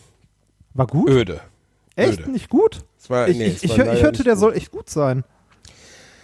War 0.75 0.87
gut? 0.87 1.11
öde. 1.11 1.41
Echt 1.97 2.21
öde. 2.21 2.31
nicht 2.31 2.49
gut? 2.51 2.85
Es 2.99 3.11
war, 3.11 3.29
Ich, 3.29 3.37
nee, 3.37 3.47
ich, 3.47 3.57
es 3.57 3.63
ich, 3.65 3.79
hör- 3.79 3.93
ich 3.93 4.03
hörte, 4.03 4.19
nicht 4.19 4.27
der 4.27 4.35
gut. 4.35 4.41
soll 4.41 4.53
echt 4.55 4.71
gut 4.71 4.89
sein. 4.89 5.25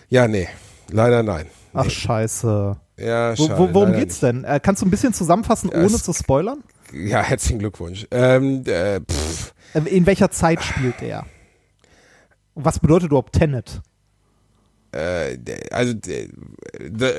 Ja, 0.08 0.28
nee, 0.28 0.48
leider 0.90 1.22
nein. 1.22 1.46
Ach, 1.72 1.84
Nee. 1.84 1.90
scheiße. 1.90 2.76
Ja, 2.98 3.34
schade, 3.34 3.58
wo, 3.58 3.72
worum 3.74 3.92
geht's 3.94 4.20
denn? 4.20 4.44
Äh, 4.44 4.60
kannst 4.62 4.82
du 4.82 4.86
ein 4.86 4.90
bisschen 4.90 5.12
zusammenfassen, 5.14 5.70
ohne 5.70 5.86
es- 5.86 6.04
zu 6.04 6.12
spoilern? 6.12 6.62
Ja, 6.92 7.22
herzlichen 7.22 7.58
Glückwunsch. 7.58 8.06
Ähm, 8.10 8.62
äh, 8.66 9.00
pff, 9.00 9.51
in 9.74 10.06
welcher 10.06 10.30
Zeit 10.30 10.62
spielt 10.62 11.02
er? 11.02 11.26
Was 12.54 12.78
bedeutet 12.78 13.08
überhaupt 13.08 13.32
Tenet? 13.32 13.80
Äh, 14.92 15.38
also 15.70 15.94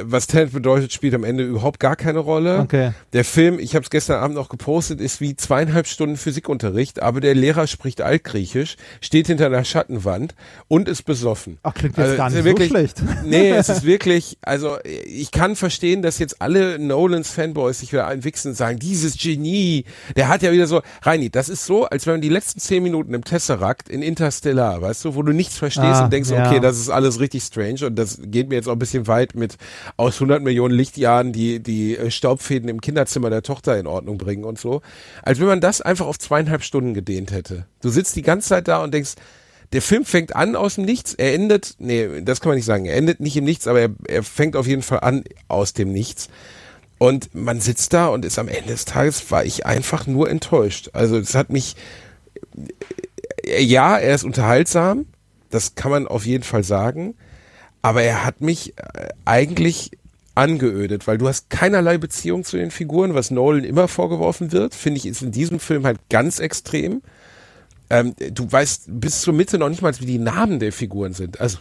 was 0.04 0.28
Tenet 0.28 0.54
bedeutet, 0.54 0.94
spielt 0.94 1.14
am 1.16 1.24
Ende 1.24 1.44
überhaupt 1.44 1.80
gar 1.80 1.96
keine 1.96 2.20
Rolle. 2.20 2.60
Okay. 2.60 2.92
Der 3.14 3.24
Film, 3.24 3.60
ich 3.60 3.76
habe 3.76 3.84
es 3.84 3.90
gestern 3.90 4.22
Abend 4.22 4.36
noch 4.36 4.50
gepostet, 4.50 5.02
ist 5.02 5.22
wie 5.22 5.36
zweieinhalb 5.36 5.88
Stunden 5.88 6.18
Physikunterricht, 6.18 7.02
aber 7.02 7.20
der 7.22 7.36
Lehrer 7.36 7.68
spricht 7.68 8.02
Altgriechisch, 8.02 8.76
steht 9.02 9.28
hinter 9.28 9.48
einer 9.48 9.64
Schattenwand 9.64 10.36
und 10.68 10.88
ist 10.88 11.04
besoffen. 11.04 11.58
Ach, 11.64 11.74
klingt 11.74 11.98
jetzt 11.98 12.06
Also, 12.06 12.18
gar 12.18 12.30
nicht 12.30 12.38
ist 12.38 12.44
so 12.44 12.50
wirklich, 12.50 12.70
schlecht. 12.70 13.02
Nee, 13.26 13.50
es 13.52 13.70
ist 13.70 13.84
wirklich, 13.86 14.38
also 14.42 14.78
ich 15.06 15.32
kann 15.32 15.56
verstehen, 15.56 16.02
dass 16.02 16.20
jetzt 16.20 16.42
alle 16.42 16.80
Nolans 16.80 17.30
Fanboys 17.32 17.80
sich 17.80 17.92
wieder 17.92 18.08
einwichsen 18.08 18.52
und 18.52 18.56
sagen, 18.58 18.80
dieses 18.80 19.18
Genie, 19.18 19.86
der 20.16 20.28
hat 20.28 20.42
ja 20.42 20.52
wieder 20.52 20.68
so, 20.68 20.82
Reini, 21.02 21.30
das 21.30 21.50
ist 21.50 21.66
so, 21.66 21.86
als 21.86 22.06
wenn 22.06 22.16
man 22.16 22.22
die 22.22 22.30
letzten 22.30 22.60
zehn 22.60 22.84
Minuten 22.84 23.14
im 23.14 23.24
Tesseract 23.24 23.90
in 23.90 24.02
Interstellar, 24.02 24.82
weißt 24.82 25.06
du, 25.06 25.16
wo 25.16 25.22
du 25.24 25.32
nichts 25.32 25.58
verstehst 25.58 25.84
Ah, 25.86 26.06
und 26.06 26.14
denkst, 26.14 26.30
ja. 26.30 26.48
okay, 26.48 26.60
das 26.60 26.78
ist 26.78 26.90
alles 26.90 27.20
richtig 27.20 27.44
strange 27.64 27.88
und 27.88 27.96
das 27.96 28.20
geht 28.24 28.50
mir 28.50 28.56
jetzt 28.56 28.68
auch 28.68 28.74
ein 28.74 28.80
bisschen 28.80 29.08
weit 29.08 29.36
mit 29.36 29.58
aus 29.98 30.16
100 30.16 30.42
Millionen 30.42 30.74
Lichtjahren 30.74 31.32
die, 31.32 31.62
die 31.62 31.98
äh, 31.98 32.12
Staubfäden 32.12 32.70
im 32.70 32.82
Kinderzimmer 32.82 33.30
der 33.30 33.44
Tochter 33.44 33.78
in 33.78 33.88
Ordnung 33.88 34.18
bringen 34.18 34.44
und 34.44 34.60
so. 34.60 34.82
Als 35.22 35.40
wenn 35.40 35.48
man 35.48 35.62
das 35.62 35.82
einfach 35.82 36.08
auf 36.08 36.20
zweieinhalb 36.20 36.64
Stunden 36.64 36.94
gedehnt 36.94 37.32
hätte. 37.32 37.66
Du 37.82 37.90
sitzt 37.90 38.16
die 38.16 38.22
ganze 38.22 38.50
Zeit 38.50 38.68
da 38.68 38.84
und 38.84 38.94
denkst, 38.94 39.14
der 39.72 39.82
Film 39.82 40.06
fängt 40.06 40.36
an 40.36 40.56
aus 40.56 40.76
dem 40.76 40.86
Nichts, 40.86 41.16
er 41.16 41.34
endet, 41.34 41.76
nee, 41.80 42.22
das 42.22 42.42
kann 42.42 42.50
man 42.50 42.58
nicht 42.58 42.66
sagen, 42.66 42.86
er 42.86 42.96
endet 42.96 43.20
nicht 43.20 43.36
im 43.36 43.44
Nichts, 43.44 43.68
aber 43.68 43.82
er, 43.82 43.90
er 44.08 44.24
fängt 44.24 44.56
auf 44.56 44.68
jeden 44.68 44.84
Fall 44.84 45.00
an 45.00 45.24
aus 45.48 45.74
dem 45.74 45.92
Nichts. 45.92 46.30
Und 47.00 47.34
man 47.34 47.60
sitzt 47.60 47.92
da 47.94 48.08
und 48.08 48.24
ist 48.24 48.38
am 48.38 48.48
Ende 48.48 48.72
des 48.72 48.86
Tages, 48.86 49.32
war 49.32 49.44
ich 49.44 49.66
einfach 49.66 50.06
nur 50.06 50.30
enttäuscht. 50.30 50.92
Also 50.94 51.18
es 51.18 51.34
hat 51.34 51.50
mich, 51.50 51.76
äh, 53.46 53.64
ja, 53.64 53.98
er 53.98 54.14
ist 54.14 54.24
unterhaltsam, 54.24 55.08
das 55.50 55.76
kann 55.76 55.92
man 55.92 56.08
auf 56.08 56.26
jeden 56.26 56.44
Fall 56.44 56.64
sagen, 56.64 57.16
aber 57.84 58.02
er 58.02 58.26
hat 58.26 58.42
mich 58.42 58.74
äh, 58.78 59.10
eigentlich 59.26 59.92
angeödet, 60.34 61.06
weil 61.06 61.20
du 61.20 61.28
hast 61.28 61.52
keinerlei 61.52 62.00
Beziehung 62.00 62.44
zu 62.44 62.58
den 62.58 62.72
Figuren, 62.72 63.14
was 63.14 63.30
Nolan 63.30 63.64
immer 63.64 63.88
vorgeworfen 63.88 64.52
wird, 64.52 64.74
finde 64.74 64.98
ich, 64.98 65.06
ist 65.06 65.22
in 65.22 65.32
diesem 65.32 65.60
Film 65.60 65.86
halt 65.86 66.00
ganz 66.10 66.40
extrem. 66.40 67.04
Ähm, 67.92 68.16
du 68.32 68.52
weißt 68.52 68.86
bis 68.88 69.22
zur 69.22 69.36
Mitte 69.36 69.60
noch 69.60 69.70
nicht 69.70 69.84
mal, 69.84 69.94
wie 70.00 70.06
die 70.06 70.18
Namen 70.18 70.60
der 70.60 70.72
Figuren 70.72 71.14
sind. 71.14 71.40
Also 71.40 71.60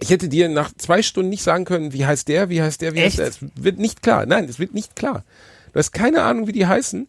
ich 0.00 0.10
hätte 0.10 0.28
dir 0.28 0.48
nach 0.48 0.72
zwei 0.76 1.02
Stunden 1.02 1.30
nicht 1.30 1.42
sagen 1.42 1.64
können, 1.64 1.92
wie 1.92 2.04
heißt 2.04 2.28
der, 2.28 2.50
wie 2.50 2.60
heißt 2.60 2.82
der, 2.82 2.94
wie 2.94 2.98
Echt? 2.98 3.18
heißt 3.18 3.40
der. 3.40 3.48
Es 3.48 3.64
wird 3.64 3.78
nicht 3.78 4.02
klar. 4.02 4.26
Nein, 4.26 4.44
es 4.46 4.58
wird 4.58 4.74
nicht 4.74 4.96
klar. 4.96 5.24
Du 5.72 5.78
hast 5.78 5.92
keine 5.92 6.22
Ahnung, 6.22 6.46
wie 6.46 6.52
die 6.52 6.66
heißen. 6.66 7.06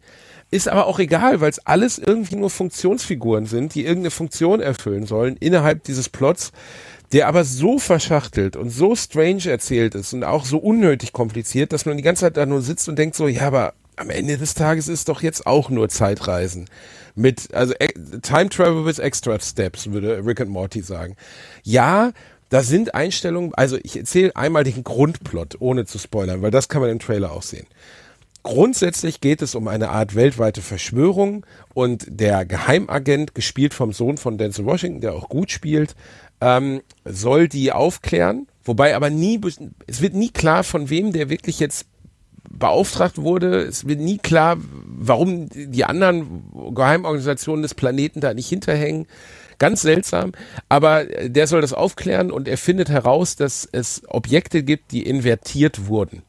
Ist 0.51 0.67
aber 0.67 0.85
auch 0.85 0.99
egal, 0.99 1.39
weil 1.39 1.49
es 1.49 1.65
alles 1.65 1.97
irgendwie 1.97 2.35
nur 2.35 2.49
Funktionsfiguren 2.49 3.45
sind, 3.45 3.73
die 3.73 3.85
irgendeine 3.85 4.11
Funktion 4.11 4.59
erfüllen 4.59 5.05
sollen 5.05 5.37
innerhalb 5.37 5.83
dieses 5.85 6.09
Plots, 6.09 6.51
der 7.13 7.27
aber 7.27 7.43
so 7.43 7.77
verschachtelt 7.77 8.55
und 8.55 8.69
so 8.69 8.95
strange 8.95 9.49
erzählt 9.49 9.95
ist 9.95 10.13
und 10.13 10.23
auch 10.23 10.45
so 10.45 10.57
unnötig 10.57 11.11
kompliziert, 11.11 11.73
dass 11.73 11.85
man 11.85 11.97
die 11.97 12.03
ganze 12.03 12.21
Zeit 12.21 12.37
da 12.37 12.45
nur 12.45 12.61
sitzt 12.61 12.87
und 12.87 12.97
denkt 12.97 13.15
so, 13.15 13.27
ja, 13.27 13.47
aber 13.47 13.73
am 13.97 14.09
Ende 14.09 14.37
des 14.37 14.53
Tages 14.53 14.87
ist 14.87 15.09
doch 15.09 15.21
jetzt 15.21 15.45
auch 15.45 15.69
nur 15.69 15.89
Zeitreisen. 15.89 16.69
Mit, 17.15 17.53
also 17.53 17.73
e- 17.73 18.19
Time 18.21 18.49
Travel 18.49 18.85
with 18.85 18.99
Extra 18.99 19.37
Steps, 19.39 19.91
würde 19.91 20.25
Rick 20.25 20.39
and 20.39 20.49
Morty 20.49 20.81
sagen. 20.81 21.17
Ja, 21.63 22.11
da 22.49 22.63
sind 22.63 22.95
Einstellungen, 22.95 23.53
also 23.53 23.77
ich 23.83 23.97
erzähle 23.97 24.35
einmal 24.35 24.63
den 24.63 24.83
Grundplot, 24.83 25.57
ohne 25.59 25.85
zu 25.85 25.99
spoilern, 25.99 26.41
weil 26.41 26.51
das 26.51 26.69
kann 26.69 26.81
man 26.81 26.89
im 26.89 26.99
Trailer 26.99 27.31
auch 27.31 27.43
sehen. 27.43 27.67
Grundsätzlich 28.43 29.21
geht 29.21 29.41
es 29.41 29.53
um 29.53 29.67
eine 29.67 29.89
Art 29.89 30.15
weltweite 30.15 30.61
Verschwörung 30.61 31.45
und 31.75 32.05
der 32.09 32.43
Geheimagent, 32.45 33.35
gespielt 33.35 33.73
vom 33.73 33.93
Sohn 33.93 34.17
von 34.17 34.37
Denzel 34.37 34.65
Washington, 34.65 34.99
der 34.99 35.13
auch 35.13 35.29
gut 35.29 35.51
spielt, 35.51 35.95
ähm, 36.41 36.81
soll 37.05 37.47
die 37.47 37.71
aufklären, 37.71 38.47
wobei 38.63 38.95
aber 38.95 39.09
nie, 39.09 39.39
es 39.87 40.01
wird 40.01 40.15
nie 40.15 40.29
klar, 40.29 40.63
von 40.63 40.89
wem 40.89 41.13
der 41.13 41.29
wirklich 41.29 41.59
jetzt 41.59 41.85
beauftragt 42.49 43.17
wurde. 43.17 43.61
Es 43.61 43.87
wird 43.87 43.99
nie 43.99 44.17
klar, 44.17 44.57
warum 44.59 45.49
die 45.49 45.85
anderen 45.85 46.43
Geheimorganisationen 46.75 47.61
des 47.63 47.75
Planeten 47.75 48.19
da 48.19 48.33
nicht 48.33 48.49
hinterhängen. 48.49 49.07
Ganz 49.57 49.83
seltsam. 49.83 50.31
Aber 50.69 51.05
der 51.05 51.47
soll 51.47 51.61
das 51.61 51.73
aufklären 51.73 52.31
und 52.31 52.47
er 52.47 52.57
findet 52.57 52.89
heraus, 52.89 53.35
dass 53.35 53.67
es 53.71 54.01
Objekte 54.07 54.63
gibt, 54.63 54.91
die 54.91 55.03
invertiert 55.03 55.87
wurden. 55.87 56.23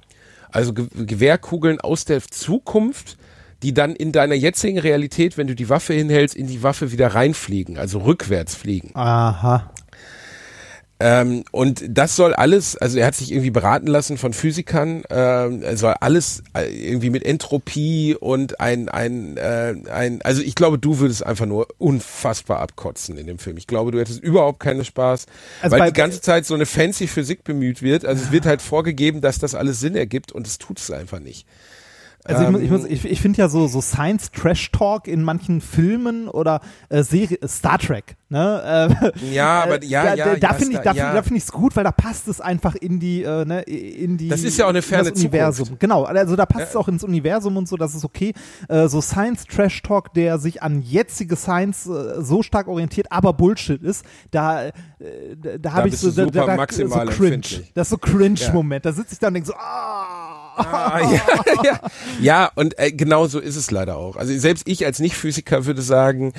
Also 0.51 0.75
Ge 0.75 0.87
Gewehrkugeln 0.95 1.81
aus 1.81 2.05
der 2.05 2.21
Zukunft, 2.23 3.17
die 3.63 3.73
dann 3.73 3.97
in 3.97 4.13
deiner 4.13 4.35
jetzigen 4.35 4.79
Realität, 4.79 5.39
wenn 5.39 5.47
du 5.47 5.55
die 5.55 5.69
Waffe 5.69 5.95
hinhältst, 5.95 6.37
in 6.37 6.47
die 6.47 6.63
Waffe 6.63 6.93
wieder 6.93 7.09
reinfliegen, 7.09 7.79
also 7.79 8.01
rückwärts 8.01 8.55
fliegen. 8.55 8.91
Aha. 8.95 9.72
Ähm, 11.05 11.43
und 11.51 11.83
das 11.89 12.15
soll 12.15 12.33
alles, 12.33 12.77
also 12.77 12.97
er 12.97 13.07
hat 13.07 13.17
sich 13.17 13.33
irgendwie 13.33 13.51
beraten 13.51 13.89
lassen 13.89 14.19
von 14.19 14.33
Physikern, 14.33 15.03
ähm, 15.11 15.61
er 15.63 15.77
soll 15.77 15.95
alles 15.99 16.45
äh, 16.57 16.67
irgendwie 16.67 17.11
mit 17.11 17.25
Entropie 17.25 18.15
und 18.15 18.61
ein, 18.61 18.89
ein, 18.89 19.37
äh, 19.37 19.75
ein, 19.93 20.23
also 20.23 20.43
ich 20.43 20.55
glaube, 20.55 20.79
du 20.79 21.01
würdest 21.01 21.27
einfach 21.27 21.47
nur 21.47 21.67
unfassbar 21.79 22.61
abkotzen 22.61 23.19
in 23.19 23.27
dem 23.27 23.41
Film. 23.41 23.57
Ich 23.57 23.67
glaube, 23.67 23.91
du 23.91 23.99
hättest 23.99 24.23
überhaupt 24.23 24.61
keinen 24.61 24.85
Spaß, 24.85 25.27
Also 25.61 25.77
weil 25.77 25.91
die 25.91 25.99
ganze 25.99 26.21
Zeit 26.21 26.47
so 26.47 26.55
eine 26.55 26.67
fancy 26.67 27.09
Physik 27.09 27.43
bemüht 27.43 27.83
wird. 27.83 28.05
Also 28.05 28.23
es 28.23 28.31
wird 28.31 28.47
halt 28.47 28.63
vorgegeben, 28.63 29.21
dass 29.21 29.41
das 29.41 29.57
alles 29.57 29.81
Sinn 29.81 29.97
ergibt 29.97 30.31
und 30.31 30.47
es 30.47 30.59
tut 30.59 30.79
es 30.79 30.93
einfach 30.93 31.19
nicht. 31.19 31.47
Also 32.25 32.45
ich, 32.45 32.51
muss- 32.51 32.61
ich, 32.61 32.67
Ähm, 32.71 32.77
muss- 32.77 32.85
ich, 32.87 33.05
ich 33.05 33.21
finde 33.21 33.39
ja 33.39 33.49
so, 33.49 33.67
so 33.67 33.81
Science-Trash-Talk 33.81 35.09
in 35.09 35.23
manchen 35.25 35.61
Filmen 35.61 36.29
oder 36.29 36.61
äh, 36.89 37.03
Serie, 37.03 37.39
Star 37.49 37.79
Trek, 37.79 38.17
ne? 38.29 38.89
Äh, 39.03 39.13
Ja, 39.33 39.63
aber 39.65 39.83
äh, 39.83 39.87
ja, 39.87 40.03
da, 40.05 40.15
ja, 40.15 40.25
da, 40.27 40.37
da 40.37 40.49
ja, 40.49 40.55
finde 40.55 40.73
ich, 40.75 40.79
da, 40.79 40.93
ja. 40.93 41.05
find- 41.07 41.17
da 41.19 41.23
finde 41.23 41.39
ich 41.39 41.45
es 41.45 41.53
gut, 41.53 41.75
weil 41.75 41.83
da 41.85 41.91
passt 41.91 42.29
es 42.29 42.41
einfach 42.41 42.77
in 42.77 43.01
die, 43.01 43.23
äh, 43.25 43.45
ne, 43.45 43.63
in 43.63 44.19
die. 44.19 44.29
Das 44.29 44.43
ist 44.45 44.57
ja 44.57 44.67
auch 44.67 44.69
eine 44.71 44.79
in 44.79 44.83
ferne 44.85 45.11
das 45.11 45.19
Universum. 45.19 45.65
Zukunft. 45.67 45.81
Genau, 45.81 46.05
also 46.05 46.37
da 46.37 46.47
passt 46.47 46.71
es 46.71 46.77
auch 46.77 46.87
ins 46.89 47.03
Universum 47.03 47.57
und 47.57 47.67
so, 47.69 47.77
das 47.77 47.95
ist 47.95 48.05
okay. 48.05 48.35
Äh, 48.69 48.87
so 48.89 49.01
Science-Trash-Talk, 49.01 50.15
der 50.15 50.39
sich 50.39 50.63
an 50.63 50.81
jetzige 50.81 51.35
Science 51.37 51.87
äh, 51.87 52.23
so 52.23 52.43
stark 52.45 52.69
orientiert, 52.69 53.09
aber 53.11 53.33
Bullshit 53.33 53.83
ist, 53.83 54.05
da, 54.31 54.67
äh, 54.67 54.73
da, 55.37 55.59
da 55.59 55.73
habe 55.73 55.89
ich 55.89 55.99
so, 55.99 56.11
da, 56.13 56.27
da, 56.27 56.67
so 56.69 56.87
cringe. 57.07 57.43
Das 57.75 57.87
ist 57.87 57.91
so 57.91 57.99
Cringe-Moment. 57.99 58.85
Da 58.87 58.93
sitze 58.93 59.15
ich 59.15 59.19
da 59.19 59.27
und 59.29 59.35
denke 59.35 59.49
so, 59.49 59.55
ah. 59.55 60.22
Ah, 60.57 61.01
ja, 61.01 61.23
ja. 61.65 61.81
ja, 62.21 62.51
und 62.55 62.79
äh, 62.79 62.93
genau 62.93 63.27
so 63.27 63.39
ist 63.39 63.57
es 63.57 63.71
leider 63.71 63.97
auch. 63.97 64.17
Also 64.17 64.37
selbst 64.39 64.69
ich 64.69 64.85
als 64.85 64.99
Nicht-Physiker 64.99 65.65
würde 65.65 65.83
sagen, 65.83 66.33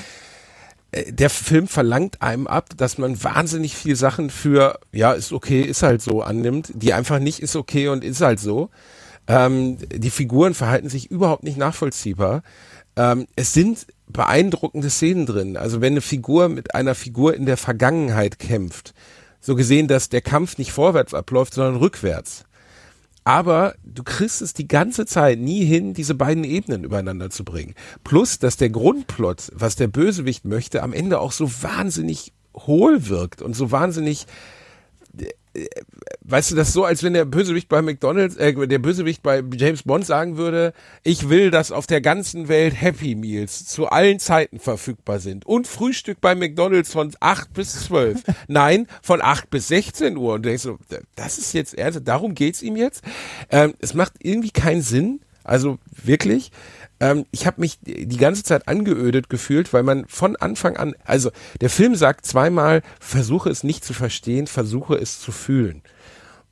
äh, 0.91 1.11
der 1.11 1.29
Film 1.29 1.67
verlangt 1.67 2.21
einem 2.21 2.47
ab, 2.47 2.69
dass 2.77 2.97
man 2.97 3.23
wahnsinnig 3.23 3.75
viel 3.75 3.95
Sachen 3.95 4.29
für, 4.29 4.79
ja, 4.91 5.13
ist 5.13 5.31
okay, 5.33 5.61
ist 5.61 5.83
halt 5.83 6.01
so 6.01 6.21
annimmt, 6.21 6.71
die 6.73 6.93
einfach 6.93 7.19
nicht 7.19 7.39
ist 7.39 7.55
okay 7.55 7.87
und 7.87 8.03
ist 8.03 8.21
halt 8.21 8.39
so. 8.39 8.69
Ähm, 9.27 9.77
die 9.79 10.09
Figuren 10.09 10.53
verhalten 10.53 10.89
sich 10.89 11.09
überhaupt 11.09 11.43
nicht 11.43 11.57
nachvollziehbar. 11.57 12.43
Ähm, 12.95 13.27
es 13.35 13.53
sind 13.53 13.87
beeindruckende 14.07 14.89
Szenen 14.89 15.25
drin. 15.25 15.57
Also 15.57 15.81
wenn 15.81 15.93
eine 15.93 16.01
Figur 16.01 16.49
mit 16.49 16.75
einer 16.75 16.95
Figur 16.95 17.33
in 17.33 17.45
der 17.45 17.57
Vergangenheit 17.57 18.37
kämpft, 18.37 18.93
so 19.39 19.55
gesehen, 19.55 19.87
dass 19.87 20.09
der 20.09 20.21
Kampf 20.21 20.57
nicht 20.57 20.71
vorwärts 20.71 21.13
abläuft, 21.13 21.53
sondern 21.53 21.77
rückwärts. 21.77 22.45
Aber 23.23 23.75
du 23.83 24.03
kriegst 24.03 24.41
es 24.41 24.53
die 24.53 24.67
ganze 24.67 25.05
Zeit 25.05 25.39
nie 25.39 25.63
hin, 25.63 25.93
diese 25.93 26.15
beiden 26.15 26.43
Ebenen 26.43 26.83
übereinander 26.83 27.29
zu 27.29 27.43
bringen. 27.43 27.73
Plus, 28.03 28.39
dass 28.39 28.57
der 28.57 28.69
Grundplot, 28.69 29.51
was 29.53 29.75
der 29.75 29.87
Bösewicht 29.87 30.45
möchte, 30.45 30.83
am 30.83 30.93
Ende 30.93 31.19
auch 31.19 31.31
so 31.31 31.49
wahnsinnig 31.61 32.33
hohl 32.55 33.07
wirkt 33.07 33.41
und 33.41 33.55
so 33.55 33.71
wahnsinnig 33.71 34.27
weißt 36.21 36.51
du, 36.51 36.55
das 36.55 36.69
ist 36.69 36.73
so, 36.73 36.83
als 36.83 37.03
wenn 37.03 37.13
der 37.13 37.25
Bösewicht 37.25 37.69
bei 37.69 37.81
McDonalds, 37.81 38.35
äh, 38.37 38.53
der 38.67 38.79
Bösewicht 38.79 39.21
bei 39.21 39.43
James 39.55 39.83
Bond 39.83 40.05
sagen 40.05 40.37
würde, 40.37 40.73
ich 41.03 41.29
will, 41.29 41.51
dass 41.51 41.71
auf 41.71 41.85
der 41.85 42.01
ganzen 42.01 42.47
Welt 42.47 42.79
Happy 42.79 43.15
Meals 43.15 43.65
zu 43.65 43.87
allen 43.87 44.19
Zeiten 44.19 44.59
verfügbar 44.59 45.19
sind 45.19 45.45
und 45.45 45.67
Frühstück 45.67 46.19
bei 46.21 46.33
McDonalds 46.35 46.91
von 46.91 47.11
8 47.19 47.53
bis 47.53 47.85
12. 47.85 48.23
Nein, 48.47 48.87
von 49.01 49.21
8 49.21 49.49
bis 49.49 49.67
16 49.67 50.17
Uhr. 50.17 50.35
Und 50.35 50.43
du 50.43 50.49
denkst 50.49 50.63
so, 50.63 50.77
das 51.15 51.37
ist 51.37 51.53
jetzt 51.53 51.77
ernst, 51.77 52.01
darum 52.03 52.33
geht's 52.33 52.61
ihm 52.61 52.75
jetzt. 52.75 53.03
Ähm, 53.51 53.73
es 53.79 53.93
macht 53.93 54.13
irgendwie 54.21 54.51
keinen 54.51 54.81
Sinn, 54.81 55.19
also 55.43 55.77
wirklich. 55.91 56.51
Ähm, 56.99 57.25
ich 57.31 57.45
habe 57.45 57.61
mich 57.61 57.79
die 57.81 58.17
ganze 58.17 58.43
Zeit 58.43 58.67
angeödet 58.67 59.29
gefühlt, 59.29 59.73
weil 59.73 59.83
man 59.83 60.05
von 60.07 60.35
Anfang 60.35 60.77
an, 60.77 60.95
also 61.05 61.31
der 61.61 61.69
Film 61.69 61.95
sagt 61.95 62.25
zweimal, 62.25 62.81
versuche 62.99 63.49
es 63.49 63.63
nicht 63.63 63.83
zu 63.83 63.93
verstehen, 63.93 64.47
versuche 64.47 64.95
es 64.95 65.19
zu 65.19 65.31
fühlen. 65.31 65.81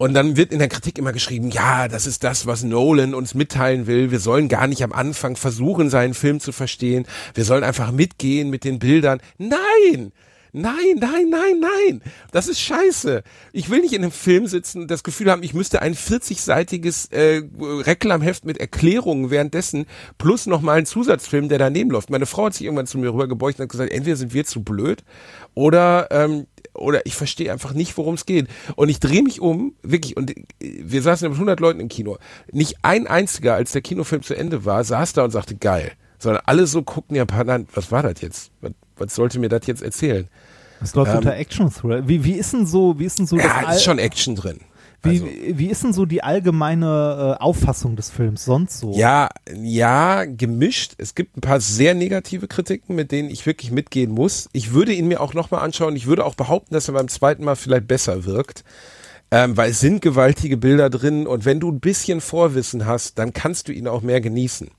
Und 0.02 0.16
dann 0.16 0.36
wird 0.36 0.52
in 0.52 0.58
der 0.58 0.68
Kritik 0.68 0.98
immer 0.98 1.14
geschrieben, 1.14 1.52
ja, 1.52 1.88
das 1.88 2.08
ist 2.08 2.24
das, 2.24 2.48
was 2.48 2.64
Nolan 2.64 3.14
uns 3.14 3.36
mitteilen 3.36 3.86
will. 3.86 4.10
Wir 4.10 4.20
sollen 4.20 4.50
gar 4.50 4.66
nicht 4.66 4.84
am 4.84 4.94
Anfang 4.94 5.36
versuchen, 5.36 5.92
seinen 5.92 6.16
Film 6.16 6.40
zu 6.40 6.52
verstehen. 6.52 7.06
Wir 7.36 7.46
sollen 7.46 7.64
einfach 7.64 7.92
mitgehen 7.92 8.50
mit 8.50 8.64
den 8.64 8.80
Bildern. 8.80 9.22
Nein! 9.38 10.12
Nein, 10.54 10.98
nein, 10.98 11.30
nein, 11.30 11.60
nein. 11.62 12.02
Das 12.32 12.48
ist 12.48 12.60
scheiße. 12.60 13.24
Ich 13.54 13.70
will 13.70 13.82
nicht 13.82 13.94
in 13.94 14.04
einem 14.04 14.12
Film 14.12 14.48
sitzen 14.48 14.82
und 14.82 14.92
das 14.92 15.04
Gefühl 15.04 15.32
haben, 15.32 15.44
ich 15.44 15.54
müsste 15.54 15.82
ein 15.82 15.96
40-seitiges 15.96 17.12
äh, 17.14 17.44
Reklamheft 17.60 18.44
mit 18.44 18.58
Erklärungen 18.58 19.30
währenddessen 19.32 19.86
plus 20.18 20.48
nochmal 20.48 20.78
einen 20.78 20.86
Zusatzfilm, 20.86 21.48
der 21.48 21.58
daneben 21.58 21.92
läuft. 21.92 22.10
Meine 22.10 22.26
Frau 22.26 22.46
hat 22.46 22.54
sich 22.54 22.66
irgendwann 22.66 22.88
zu 22.88 22.98
mir 22.98 23.14
rübergebeugt 23.14 23.60
und 23.60 23.64
hat 23.64 23.70
gesagt, 23.70 23.92
entweder 23.92 24.18
sind 24.18 24.34
wir 24.34 24.46
zu 24.46 24.62
blöd 24.62 25.04
oder 25.54 26.08
ähm, 26.12 26.48
oder 26.74 27.06
ich 27.06 27.16
verstehe 27.16 27.52
einfach 27.52 27.74
nicht, 27.74 27.98
worum 27.98 28.16
es 28.16 28.26
geht. 28.26 28.48
Und 28.76 28.90
ich 28.90 29.00
drehe 29.00 29.24
mich 29.24 29.42
um, 29.42 29.76
wirklich, 29.82 30.16
und 30.16 30.34
wir 30.60 31.02
saßen 31.02 31.28
mit 31.28 31.36
100 31.36 31.60
Leuten 31.60 31.80
im 31.80 31.90
Kino. 31.90 32.18
Nicht 32.52 32.78
ein 32.82 33.08
einziger, 33.08 33.56
als 33.56 33.74
der 33.74 33.82
Kinofilm 33.82 34.22
zu 34.22 34.36
Ende 34.36 34.64
war, 34.66 34.84
saß 34.84 35.14
da 35.14 35.24
und 35.24 35.32
sagte, 35.32 35.56
geil. 35.56 35.92
Sondern 36.18 36.44
alle 36.46 36.68
so 36.68 36.84
guckten 36.84 37.16
ja, 37.16 37.26
was 37.74 37.92
war 37.92 38.04
das 38.04 38.22
jetzt? 38.22 38.52
Was, 38.62 38.72
was 39.02 39.16
sollte 39.16 39.40
mir 39.40 39.50
das 39.50 39.68
jetzt 39.68 39.82
erzählen? 39.82 40.28
Das 40.80 40.96
läuft 40.96 41.12
ähm, 41.12 41.18
unter 41.18 41.36
Action 41.36 41.72
Thriller. 41.72 42.08
Wie, 42.08 42.24
wie 42.24 42.34
ist 42.34 42.54
denn 42.54 42.66
so, 42.66 42.98
wie 43.00 43.06
ist 43.06 43.20
denn 43.20 43.28
so 43.28 43.38
ja, 43.38 43.72
ist 43.72 43.84
schon 43.84 44.00
Action 44.00 44.36
drin. 44.36 44.60
Wie, 45.04 45.10
also, 45.10 45.28
wie 45.58 45.68
ist 45.68 45.84
denn 45.84 45.94
so 45.94 46.06
die 46.06 46.24
allgemeine 46.24 47.38
äh, 47.40 47.42
Auffassung 47.42 47.96
des 47.96 48.12
Films 48.12 48.46
sonst 48.46 48.80
so? 48.80 48.94
Ja, 48.96 49.30
ja, 49.52 50.26
gemischt. 50.26 50.94
Es 50.98 51.16
gibt 51.16 51.38
ein 51.38 51.42
paar 51.42 51.60
sehr 51.60 51.96
negative 51.96 52.48
Kritiken, 52.48 52.96
mit 52.96 53.12
denen 53.12 53.30
ich 53.30 53.46
wirklich 53.46 53.72
mitgehen 53.72 54.12
muss. 54.12 54.48
Ich 54.54 54.74
würde 54.74 54.94
ihn 54.94 55.08
mir 55.08 55.22
auch 55.22 55.34
nochmal 55.34 55.62
anschauen. 55.62 55.96
Ich 55.96 56.06
würde 56.06 56.24
auch 56.24 56.36
behaupten, 56.36 56.74
dass 56.76 56.88
er 56.88 56.94
beim 56.94 57.08
zweiten 57.08 57.44
Mal 57.44 57.56
vielleicht 57.56 57.88
besser 57.88 58.26
wirkt. 58.26 58.64
Ähm, 59.34 59.56
weil 59.56 59.72
es 59.72 59.80
sind 59.80 60.02
gewaltige 60.02 60.58
Bilder 60.58 60.90
drin 60.90 61.26
und 61.26 61.46
wenn 61.46 61.62
du 61.62 61.72
ein 61.72 61.80
bisschen 61.80 62.20
Vorwissen 62.20 62.86
hast, 62.86 63.18
dann 63.18 63.32
kannst 63.32 63.70
du 63.70 63.72
ihn 63.72 63.88
auch 63.88 64.02
mehr 64.02 64.20
genießen. 64.20 64.70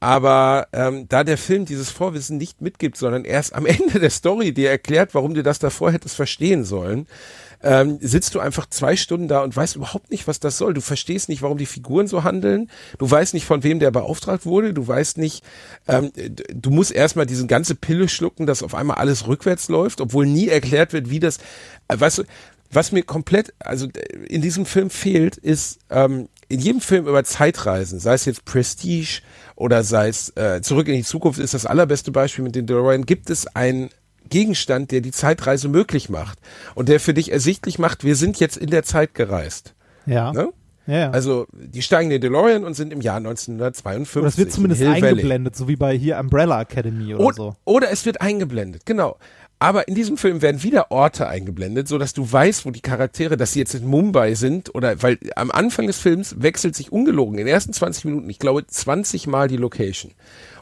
Aber 0.00 0.68
ähm, 0.72 1.06
da 1.08 1.24
der 1.24 1.38
Film 1.38 1.64
dieses 1.64 1.90
Vorwissen 1.90 2.38
nicht 2.38 2.60
mitgibt, 2.60 2.96
sondern 2.96 3.24
erst 3.24 3.54
am 3.54 3.66
Ende 3.66 3.98
der 3.98 4.10
Story 4.10 4.52
dir 4.52 4.70
erklärt, 4.70 5.14
warum 5.14 5.34
du 5.34 5.42
das 5.42 5.58
davor 5.58 5.92
hättest 5.92 6.16
verstehen 6.16 6.64
sollen, 6.64 7.06
ähm, 7.62 7.98
sitzt 8.00 8.34
du 8.34 8.40
einfach 8.40 8.66
zwei 8.68 8.94
Stunden 8.94 9.26
da 9.26 9.42
und 9.42 9.56
weißt 9.56 9.76
überhaupt 9.76 10.10
nicht, 10.10 10.28
was 10.28 10.38
das 10.38 10.58
soll. 10.58 10.74
Du 10.74 10.80
verstehst 10.80 11.28
nicht, 11.28 11.42
warum 11.42 11.58
die 11.58 11.66
Figuren 11.66 12.06
so 12.06 12.22
handeln. 12.22 12.70
Du 12.98 13.10
weißt 13.10 13.34
nicht, 13.34 13.46
von 13.46 13.64
wem 13.64 13.80
der 13.80 13.90
beauftragt 13.90 14.46
wurde. 14.46 14.72
Du 14.72 14.86
weißt 14.86 15.18
nicht, 15.18 15.44
ähm, 15.88 16.12
du 16.54 16.70
musst 16.70 16.92
erstmal 16.92 17.26
diese 17.26 17.46
ganze 17.46 17.74
Pille 17.74 18.08
schlucken, 18.08 18.46
dass 18.46 18.62
auf 18.62 18.74
einmal 18.74 18.98
alles 18.98 19.26
rückwärts 19.26 19.68
läuft, 19.68 20.00
obwohl 20.00 20.26
nie 20.26 20.48
erklärt 20.48 20.92
wird, 20.92 21.10
wie 21.10 21.18
das, 21.18 21.38
äh, 21.88 21.98
weißt 21.98 22.18
du, 22.18 22.24
was 22.70 22.92
mir 22.92 23.02
komplett, 23.02 23.54
also 23.58 23.88
in 24.28 24.42
diesem 24.42 24.66
Film 24.66 24.90
fehlt, 24.90 25.36
ist 25.36 25.78
ähm, 25.90 26.28
in 26.48 26.60
jedem 26.60 26.80
Film 26.80 27.06
über 27.06 27.24
Zeitreisen, 27.24 27.98
sei 27.98 28.14
es 28.14 28.24
jetzt 28.26 28.44
Prestige 28.44 29.22
oder 29.58 29.82
sei 29.82 30.08
es 30.08 30.30
äh, 30.36 30.60
Zurück 30.62 30.86
in 30.86 30.94
die 30.94 31.02
Zukunft, 31.02 31.40
ist 31.40 31.52
das 31.52 31.66
allerbeste 31.66 32.12
Beispiel 32.12 32.44
mit 32.44 32.54
den 32.54 32.66
DeLorean, 32.66 33.04
gibt 33.04 33.28
es 33.28 33.48
einen 33.56 33.90
Gegenstand, 34.28 34.92
der 34.92 35.00
die 35.00 35.10
Zeitreise 35.10 35.68
möglich 35.68 36.08
macht 36.08 36.38
und 36.76 36.88
der 36.88 37.00
für 37.00 37.12
dich 37.12 37.32
ersichtlich 37.32 37.78
macht, 37.78 38.04
wir 38.04 38.14
sind 38.14 38.38
jetzt 38.38 38.56
in 38.56 38.70
der 38.70 38.84
Zeit 38.84 39.14
gereist. 39.14 39.74
Ja. 40.06 40.32
Ne? 40.32 40.50
Ja. 40.86 41.10
Also 41.10 41.46
die 41.52 41.82
steigen 41.82 42.10
in 42.10 42.20
den 42.20 42.32
DeLorean 42.32 42.64
und 42.64 42.74
sind 42.74 42.92
im 42.92 43.00
Jahr 43.00 43.16
1952. 43.16 44.16
Oder 44.16 44.28
es 44.28 44.38
wird 44.38 44.52
zumindest 44.52 44.82
eingeblendet, 44.82 45.56
so 45.56 45.66
wie 45.66 45.76
bei 45.76 45.96
hier 45.96 46.18
Umbrella 46.18 46.62
Academy 46.62 47.14
oder, 47.14 47.24
oder 47.24 47.36
so. 47.36 47.56
Oder 47.64 47.90
es 47.90 48.06
wird 48.06 48.20
eingeblendet, 48.20 48.86
genau. 48.86 49.16
Aber 49.60 49.88
in 49.88 49.94
diesem 49.94 50.16
Film 50.16 50.40
werden 50.40 50.62
wieder 50.62 50.90
Orte 50.90 51.26
eingeblendet, 51.26 51.88
so 51.88 51.98
dass 51.98 52.12
du 52.12 52.30
weißt, 52.30 52.64
wo 52.64 52.70
die 52.70 52.80
Charaktere, 52.80 53.36
dass 53.36 53.52
sie 53.52 53.58
jetzt 53.58 53.74
in 53.74 53.86
Mumbai 53.86 54.34
sind 54.34 54.74
oder 54.74 55.02
weil 55.02 55.18
am 55.34 55.50
Anfang 55.50 55.86
des 55.88 55.98
Films 55.98 56.36
wechselt 56.38 56.76
sich 56.76 56.92
ungelogen 56.92 57.38
in 57.38 57.46
den 57.46 57.54
ersten 57.54 57.72
20 57.72 58.04
Minuten, 58.04 58.30
ich 58.30 58.38
glaube 58.38 58.66
20 58.66 59.26
Mal 59.26 59.48
die 59.48 59.56
Location. 59.56 60.12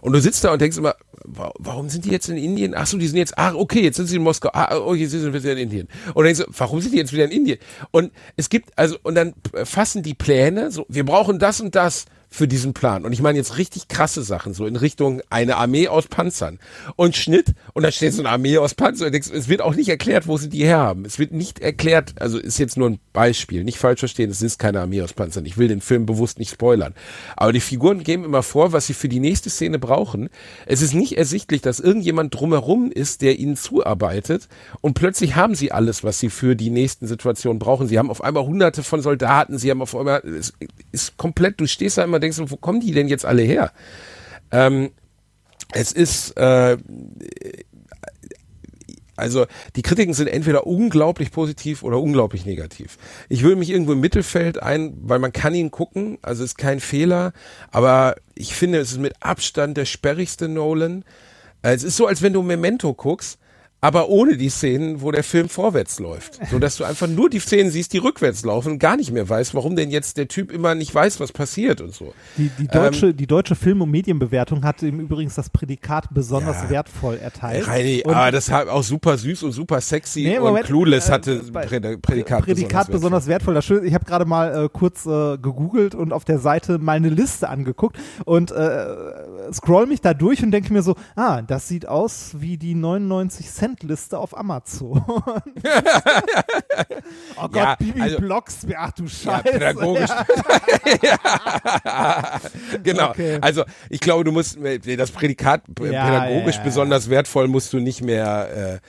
Und 0.01 0.12
du 0.12 0.20
sitzt 0.20 0.44
da 0.44 0.53
und 0.53 0.62
denkst 0.62 0.78
immer, 0.78 0.94
warum 1.24 1.88
sind 1.88 2.05
die 2.05 2.11
jetzt 2.11 2.28
in 2.28 2.36
Indien? 2.36 2.74
Ach 2.74 2.86
so, 2.86 2.97
die 2.97 3.07
sind 3.07 3.18
jetzt, 3.18 3.36
ah, 3.38 3.55
okay, 3.55 3.82
jetzt 3.82 3.97
sind 3.97 4.07
sie 4.07 4.16
in 4.16 4.22
Moskau. 4.22 4.51
Ah, 4.53 4.78
oh, 4.78 4.94
jetzt 4.94 5.11
sind 5.11 5.24
wir 5.24 5.42
wieder 5.42 5.53
in 5.53 5.59
Indien. 5.59 5.88
Und 6.09 6.16
dann 6.16 6.24
denkst 6.24 6.40
du, 6.40 6.53
warum 6.57 6.80
sind 6.80 6.92
die 6.92 6.99
jetzt 6.99 7.12
wieder 7.12 7.24
in 7.24 7.32
Indien? 7.32 7.59
Und 7.90 8.12
es 8.36 8.49
gibt, 8.49 8.70
also, 8.78 8.97
und 9.03 9.14
dann 9.14 9.34
fassen 9.64 10.03
die 10.03 10.14
Pläne, 10.14 10.70
so, 10.70 10.86
wir 10.88 11.05
brauchen 11.05 11.38
das 11.38 11.61
und 11.61 11.74
das 11.74 12.07
für 12.28 12.48
diesen 12.48 12.74
Plan. 12.74 13.04
Und 13.04 13.12
ich 13.12 13.22
meine 13.22 13.38
jetzt 13.38 13.58
richtig 13.58 13.88
krasse 13.88 14.22
Sachen, 14.22 14.54
so 14.54 14.66
in 14.66 14.76
Richtung 14.76 15.22
eine 15.30 15.56
Armee 15.56 15.88
aus 15.88 16.08
Panzern. 16.08 16.58
Und 16.96 17.16
Schnitt, 17.16 17.54
und 17.72 17.82
da 17.82 17.90
steht 17.90 18.12
so 18.12 18.22
eine 18.22 18.30
Armee 18.30 18.58
aus 18.58 18.74
Panzern. 18.74 19.12
Es 19.14 19.48
wird 19.48 19.62
auch 19.62 19.74
nicht 19.74 19.88
erklärt, 19.88 20.26
wo 20.26 20.36
sie 20.36 20.48
die 20.48 20.64
herhaben. 20.64 21.04
Es 21.04 21.18
wird 21.18 21.32
nicht 21.32 21.60
erklärt, 21.60 22.14
also 22.20 22.38
ist 22.38 22.58
jetzt 22.58 22.76
nur 22.76 22.90
ein 22.90 22.98
Beispiel, 23.12 23.64
nicht 23.64 23.78
falsch 23.78 24.00
verstehen, 24.00 24.30
es 24.30 24.42
ist 24.42 24.58
keine 24.58 24.80
Armee 24.80 25.02
aus 25.02 25.12
Panzern. 25.12 25.46
Ich 25.46 25.56
will 25.56 25.68
den 25.68 25.80
Film 25.80 26.06
bewusst 26.06 26.38
nicht 26.38 26.50
spoilern. 26.50 26.94
Aber 27.36 27.52
die 27.52 27.60
Figuren 27.60 28.02
geben 28.02 28.24
immer 28.24 28.42
vor, 28.42 28.72
was 28.72 28.86
sie 28.86 28.94
für 28.94 29.08
die 29.08 29.20
nächste 29.20 29.50
Szene 29.50 29.78
brauchen. 29.78 30.28
Es 30.66 30.82
ist 30.82 30.94
nicht 30.94 31.16
ersichtlich, 31.16 31.62
dass 31.62 31.80
irgendjemand 31.80 32.34
drumherum 32.34 32.90
ist, 32.90 33.22
der 33.22 33.38
ihnen 33.38 33.56
zuarbeitet. 33.56 34.48
Und 34.80 34.94
plötzlich 34.94 35.36
haben 35.36 35.54
sie 35.54 35.72
alles, 35.72 36.04
was 36.04 36.20
sie 36.20 36.30
für 36.30 36.56
die 36.56 36.70
nächsten 36.70 37.06
Situationen 37.06 37.58
brauchen. 37.58 37.86
Sie 37.86 37.98
haben 37.98 38.10
auf 38.10 38.22
einmal 38.22 38.44
hunderte 38.44 38.82
von 38.82 39.00
Soldaten, 39.00 39.58
sie 39.58 39.70
haben 39.70 39.82
auf 39.82 39.96
einmal, 39.96 40.22
es 40.26 40.52
ist 40.92 41.16
komplett, 41.16 41.60
du 41.60 41.66
stehst 41.66 41.98
da 41.98 42.04
immer, 42.04 42.15
denkst 42.18 42.38
du, 42.38 42.50
wo 42.50 42.56
kommen 42.56 42.80
die 42.80 42.92
denn 42.92 43.08
jetzt 43.08 43.24
alle 43.24 43.42
her? 43.42 43.72
Ähm, 44.50 44.90
es 45.72 45.92
ist, 45.92 46.36
äh, 46.36 46.76
also 49.16 49.46
die 49.74 49.82
Kritiken 49.82 50.14
sind 50.14 50.28
entweder 50.28 50.66
unglaublich 50.66 51.32
positiv 51.32 51.82
oder 51.82 52.00
unglaublich 52.00 52.44
negativ. 52.44 52.98
Ich 53.28 53.42
würde 53.42 53.56
mich 53.56 53.70
irgendwo 53.70 53.92
im 53.92 54.00
Mittelfeld 54.00 54.62
ein, 54.62 54.94
weil 55.02 55.18
man 55.18 55.32
kann 55.32 55.54
ihn 55.54 55.70
gucken, 55.70 56.18
also 56.22 56.44
ist 56.44 56.58
kein 56.58 56.80
Fehler, 56.80 57.32
aber 57.70 58.16
ich 58.34 58.54
finde, 58.54 58.78
es 58.78 58.92
ist 58.92 58.98
mit 58.98 59.14
Abstand 59.20 59.76
der 59.76 59.86
sperrigste 59.86 60.48
Nolan. 60.48 61.04
Es 61.62 61.82
ist 61.82 61.96
so, 61.96 62.06
als 62.06 62.22
wenn 62.22 62.34
du 62.34 62.42
Memento 62.42 62.92
guckst 62.94 63.38
aber 63.87 64.09
ohne 64.09 64.37
die 64.37 64.49
Szenen, 64.49 65.01
wo 65.01 65.12
der 65.12 65.22
Film 65.22 65.49
vorwärts 65.49 66.01
läuft. 66.01 66.41
So 66.51 66.59
dass 66.59 66.76
du 66.76 66.82
einfach 66.82 67.07
nur 67.07 67.30
die 67.30 67.39
Szenen 67.39 67.70
siehst, 67.70 67.93
die 67.93 67.99
rückwärts 67.99 68.45
laufen 68.45 68.72
und 68.72 68.78
gar 68.80 68.97
nicht 68.97 69.12
mehr 69.12 69.28
weißt, 69.28 69.55
warum 69.55 69.76
denn 69.76 69.93
jetzt 69.93 70.16
der 70.16 70.26
Typ 70.26 70.51
immer 70.51 70.74
nicht 70.74 70.93
weiß, 70.93 71.20
was 71.20 71.30
passiert 71.30 71.80
und 71.80 71.95
so. 71.95 72.12
Die, 72.37 72.51
die 72.59 72.66
deutsche, 72.66 73.11
ähm, 73.11 73.16
die 73.16 73.28
deutsche 73.28 73.55
Film- 73.55 73.82
und 73.82 73.93
Medienbewertung 73.93 74.64
hat 74.64 74.82
ihm 74.82 74.99
übrigens 74.99 75.37
das 75.37 75.51
Prädikat 75.51 76.12
besonders 76.12 76.64
ja, 76.64 76.70
wertvoll 76.70 77.18
erteilt. 77.18 77.68
Reini, 77.68 78.03
aber 78.05 78.16
ah, 78.16 78.30
das 78.32 78.51
hat 78.51 78.66
auch 78.66 78.82
super 78.82 79.16
süß 79.16 79.45
und 79.45 79.53
super 79.53 79.80
sexy 79.80 80.22
nee, 80.22 80.41
Moment, 80.41 80.64
und 80.64 80.66
Clueless 80.66 81.09
äh, 81.09 81.12
hatte 81.12 81.37
Prädikat, 81.39 82.03
Prädikat 82.03 82.89
besonders, 82.89 82.89
besonders 82.89 83.26
wertvoll. 83.28 83.62
Schön, 83.62 83.87
ich 83.87 83.95
habe 83.95 84.05
gerade 84.05 84.24
mal 84.24 84.64
äh, 84.64 84.68
kurz 84.68 85.07
äh, 85.07 85.39
gegoogelt 85.39 85.95
und 85.95 86.12
auf 86.12 86.24
der 86.24 86.41
Seite 86.41 86.80
meine 86.80 87.09
Liste 87.09 87.49
angeguckt 87.49 87.97
und 88.24 88.51
äh, 88.51 89.53
scroll 89.53 89.87
mich 89.87 90.01
da 90.01 90.12
durch 90.12 90.43
und 90.43 90.51
denke 90.51 90.72
mir 90.72 90.82
so, 90.82 90.97
ah, 91.14 91.43
das 91.43 91.68
sieht 91.68 91.87
aus 91.87 92.32
wie 92.41 92.57
die 92.57 92.74
99 92.74 93.49
Cent 93.49 93.75
Friendliste 93.76 94.18
auf 94.18 94.36
Amazon. 94.36 95.02
oh 97.36 97.48
Gott, 97.48 97.54
Ja, 97.54 97.76
Bibi 97.76 98.00
also- 98.00 98.18
Blogs, 98.18 98.66
ach 98.76 98.92
du 98.92 99.04
Ja, 99.04 99.08
Scheiße. 99.08 99.42
pädagogisch. 99.44 100.10
Ja. 101.02 102.40
genau. 102.82 103.10
Okay. 103.10 103.38
Also 103.40 103.64
ich 103.90 104.00
glaube, 104.00 104.24
du 104.24 104.32
musst 104.32 104.56
äh, 104.58 104.96
das 104.96 105.10
Prädikat 105.10 105.62
Ja, 105.80 106.04
pädagogisch 106.04 106.58
besonders 106.58 107.10
wertvoll 107.10 107.48
musst 107.48 107.72
du 107.72 107.78
nicht 107.78 108.02
mehr 108.02 108.80
äh, 108.82 108.86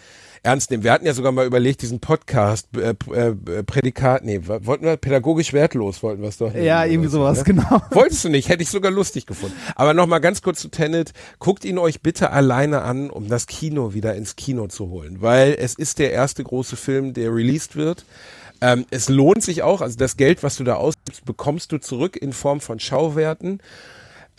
ernst 0.48 0.72
nehmen. 0.72 0.84
Wir 0.84 0.94
hatten 0.94 1.06
ja 1.06 1.14
sogar 1.14 1.32
mal 1.34 1.46
überlegt, 1.46 1.82
diesen 1.82 2.00
Podcast 2.00 2.70
äh, 2.78 2.94
p- 2.94 3.14
äh, 3.14 3.64
Prädikat, 3.64 4.24
nee, 4.24 4.40
wollten 4.46 4.86
wir 4.86 4.96
pädagogisch 4.98 5.52
wertlos 5.54 6.02
wollten 6.04 6.22
wir 6.22 6.30
es 6.30 6.38
doch. 6.38 6.54
Ja, 6.56 6.86
irgendwie 6.86 7.10
so, 7.10 7.18
sowas, 7.20 7.40
ne? 7.40 7.44
genau. 7.44 7.82
Wolltest 7.92 8.24
du 8.24 8.30
nicht, 8.30 8.48
hätte 8.50 8.64
ich 8.64 8.70
sogar 8.70 8.92
lustig 8.92 9.26
gefunden. 9.26 9.56
Aber 9.76 9.94
nochmal 9.94 10.22
ganz 10.22 10.42
kurz 10.42 10.62
zu 10.62 10.70
Tenet. 10.70 11.12
Guckt 11.40 11.66
ihn 11.66 11.78
euch 11.78 12.02
bitte 12.02 12.32
alleine 12.32 12.82
an, 12.84 13.10
um 13.10 13.28
das 13.28 13.46
Kino 13.48 13.94
wieder 13.94 14.16
ins 14.16 14.36
Kino 14.36 14.68
zu 14.68 14.90
holen. 14.90 15.18
Weil 15.22 15.56
es 15.60 15.74
ist 15.76 16.00
der 16.00 16.12
erste 16.14 16.44
große 16.44 16.78
Film, 16.78 17.14
der 17.14 17.34
released 17.34 17.76
wird. 17.76 18.06
Ähm, 18.62 18.86
es 18.90 19.10
lohnt 19.10 19.44
sich 19.44 19.62
auch, 19.64 19.82
also 19.82 19.98
das 19.98 20.18
Geld, 20.18 20.42
was 20.44 20.56
du 20.56 20.64
da 20.64 20.76
ausgibst, 20.76 21.26
bekommst 21.26 21.72
du 21.72 21.78
zurück 21.78 22.16
in 22.16 22.34
Form 22.34 22.60
von 22.62 22.80
Schauwerten. 22.80 23.60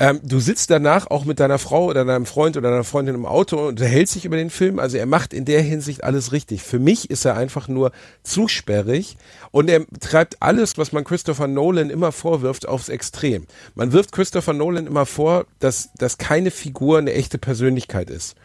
Ähm, 0.00 0.20
du 0.22 0.38
sitzt 0.38 0.70
danach 0.70 1.08
auch 1.08 1.24
mit 1.24 1.40
deiner 1.40 1.58
Frau 1.58 1.86
oder 1.86 2.04
deinem 2.04 2.26
Freund 2.26 2.56
oder 2.56 2.70
deiner 2.70 2.84
Freundin 2.84 3.16
im 3.16 3.26
Auto 3.26 3.56
und 3.58 3.68
unterhältst 3.68 4.14
dich 4.14 4.24
über 4.24 4.36
den 4.36 4.50
Film. 4.50 4.78
Also 4.78 4.96
er 4.96 5.06
macht 5.06 5.32
in 5.32 5.44
der 5.44 5.60
Hinsicht 5.60 6.04
alles 6.04 6.32
richtig. 6.32 6.62
Für 6.62 6.78
mich 6.78 7.10
ist 7.10 7.24
er 7.24 7.36
einfach 7.36 7.66
nur 7.66 7.90
zu 8.22 8.46
sperrig 8.46 9.16
und 9.50 9.68
er 9.68 9.84
treibt 10.00 10.36
alles, 10.40 10.78
was 10.78 10.92
man 10.92 11.02
Christopher 11.04 11.48
Nolan 11.48 11.90
immer 11.90 12.12
vorwirft, 12.12 12.68
aufs 12.68 12.88
Extrem. 12.88 13.46
Man 13.74 13.92
wirft 13.92 14.12
Christopher 14.12 14.52
Nolan 14.52 14.86
immer 14.86 15.04
vor, 15.04 15.46
dass, 15.58 15.90
dass 15.98 16.16
keine 16.18 16.52
Figur 16.52 16.98
eine 16.98 17.12
echte 17.12 17.38
Persönlichkeit 17.38 18.08
ist. 18.08 18.36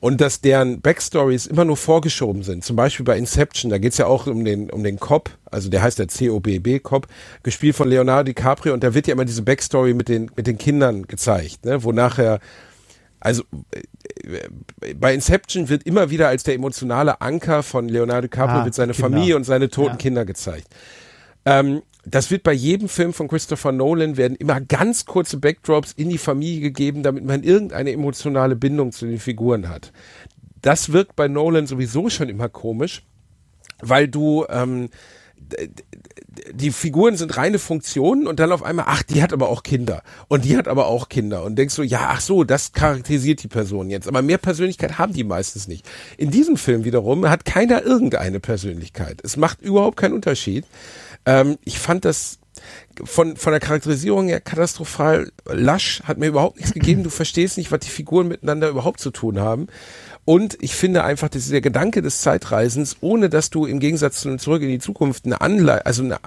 Und 0.00 0.20
dass 0.20 0.40
deren 0.40 0.80
Backstories 0.80 1.46
immer 1.46 1.64
nur 1.64 1.76
vorgeschoben 1.76 2.44
sind. 2.44 2.64
Zum 2.64 2.76
Beispiel 2.76 3.04
bei 3.04 3.18
Inception, 3.18 3.68
da 3.68 3.78
geht's 3.78 3.98
ja 3.98 4.06
auch 4.06 4.28
um 4.28 4.44
den, 4.44 4.70
um 4.70 4.84
den 4.84 5.00
Cop, 5.00 5.30
also 5.50 5.68
der 5.68 5.82
heißt 5.82 5.98
der 5.98 6.06
COBB 6.06 6.80
Cop, 6.82 7.08
gespielt 7.42 7.74
von 7.74 7.88
Leonardo 7.88 8.24
DiCaprio 8.24 8.74
und 8.74 8.84
da 8.84 8.94
wird 8.94 9.08
ja 9.08 9.14
immer 9.14 9.24
diese 9.24 9.42
Backstory 9.42 9.94
mit 9.94 10.08
den, 10.08 10.30
mit 10.36 10.46
den 10.46 10.56
Kindern 10.56 11.02
gezeigt, 11.08 11.64
ne? 11.64 11.82
wo 11.82 11.90
nachher, 11.90 12.38
also 13.18 13.42
äh, 13.72 14.94
bei 14.94 15.14
Inception 15.14 15.68
wird 15.68 15.82
immer 15.82 16.10
wieder 16.10 16.28
als 16.28 16.44
der 16.44 16.54
emotionale 16.54 17.20
Anker 17.20 17.64
von 17.64 17.88
Leonardo 17.88 18.28
DiCaprio 18.28 18.60
Ah, 18.60 18.64
wird 18.64 18.74
seine 18.74 18.92
Kinder. 18.92 19.08
Familie 19.10 19.34
und 19.36 19.44
seine 19.44 19.68
toten 19.68 19.90
Ja. 19.90 19.96
Kinder 19.96 20.24
gezeigt. 20.24 20.68
Ähm, 21.44 21.82
das 22.14 22.30
wird 22.30 22.42
bei 22.42 22.52
jedem 22.52 22.88
Film 22.88 23.12
von 23.12 23.28
Christopher 23.28 23.72
Nolan 23.72 24.16
werden 24.16 24.36
immer 24.36 24.60
ganz 24.60 25.04
kurze 25.04 25.38
Backdrops 25.38 25.92
in 25.92 26.08
die 26.08 26.18
Familie 26.18 26.60
gegeben, 26.60 27.02
damit 27.02 27.24
man 27.24 27.42
irgendeine 27.42 27.92
emotionale 27.92 28.56
Bindung 28.56 28.92
zu 28.92 29.06
den 29.06 29.18
Figuren 29.18 29.68
hat. 29.68 29.92
Das 30.62 30.92
wirkt 30.92 31.16
bei 31.16 31.28
Nolan 31.28 31.66
sowieso 31.66 32.10
schon 32.10 32.28
immer 32.28 32.48
komisch, 32.48 33.02
weil 33.80 34.08
du 34.08 34.44
ähm, 34.48 34.88
die 36.52 36.70
Figuren 36.70 37.16
sind 37.16 37.36
reine 37.36 37.58
Funktionen 37.58 38.26
und 38.26 38.38
dann 38.40 38.52
auf 38.52 38.62
einmal, 38.62 38.86
ach, 38.88 39.02
die 39.02 39.22
hat 39.22 39.32
aber 39.32 39.48
auch 39.48 39.62
Kinder 39.62 40.02
und 40.28 40.44
die 40.44 40.56
hat 40.56 40.68
aber 40.68 40.86
auch 40.86 41.08
Kinder 41.08 41.44
und 41.44 41.56
denkst 41.56 41.74
so, 41.74 41.82
ja, 41.82 42.08
ach 42.10 42.20
so, 42.20 42.44
das 42.44 42.72
charakterisiert 42.72 43.42
die 43.42 43.48
Person 43.48 43.90
jetzt, 43.90 44.08
aber 44.08 44.22
mehr 44.22 44.38
Persönlichkeit 44.38 44.98
haben 44.98 45.12
die 45.12 45.24
meistens 45.24 45.68
nicht. 45.68 45.88
In 46.16 46.30
diesem 46.30 46.56
Film 46.56 46.84
wiederum 46.84 47.28
hat 47.28 47.44
keiner 47.44 47.82
irgendeine 47.82 48.40
Persönlichkeit. 48.40 49.20
Es 49.22 49.36
macht 49.36 49.60
überhaupt 49.62 49.96
keinen 49.96 50.14
Unterschied. 50.14 50.64
Ähm, 51.26 51.58
ich 51.64 51.78
fand 51.78 52.04
das 52.04 52.38
von, 53.04 53.36
von 53.36 53.52
der 53.52 53.60
Charakterisierung 53.60 54.28
her 54.28 54.40
katastrophal 54.40 55.30
lasch, 55.46 56.02
hat 56.04 56.18
mir 56.18 56.26
überhaupt 56.26 56.56
nichts 56.56 56.72
gegeben. 56.74 57.02
Du 57.02 57.10
verstehst 57.10 57.56
nicht, 57.56 57.70
was 57.70 57.80
die 57.80 57.90
Figuren 57.90 58.28
miteinander 58.28 58.68
überhaupt 58.68 59.00
zu 59.00 59.10
tun 59.10 59.38
haben. 59.38 59.68
Und 60.24 60.58
ich 60.60 60.74
finde 60.74 61.04
einfach, 61.04 61.28
dass 61.28 61.48
der 61.48 61.60
Gedanke 61.60 62.02
des 62.02 62.20
Zeitreisens, 62.20 62.98
ohne 63.00 63.30
dass 63.30 63.50
du 63.50 63.64
im 63.64 63.80
Gegensatz 63.80 64.20
zu 64.20 64.36
Zurück 64.36 64.62
in 64.62 64.68
die 64.68 64.78
Zukunft 64.78 65.24
eine 65.24 65.40
Anleitung, 65.40 65.86
also 65.86 66.02
eine, 66.02 66.18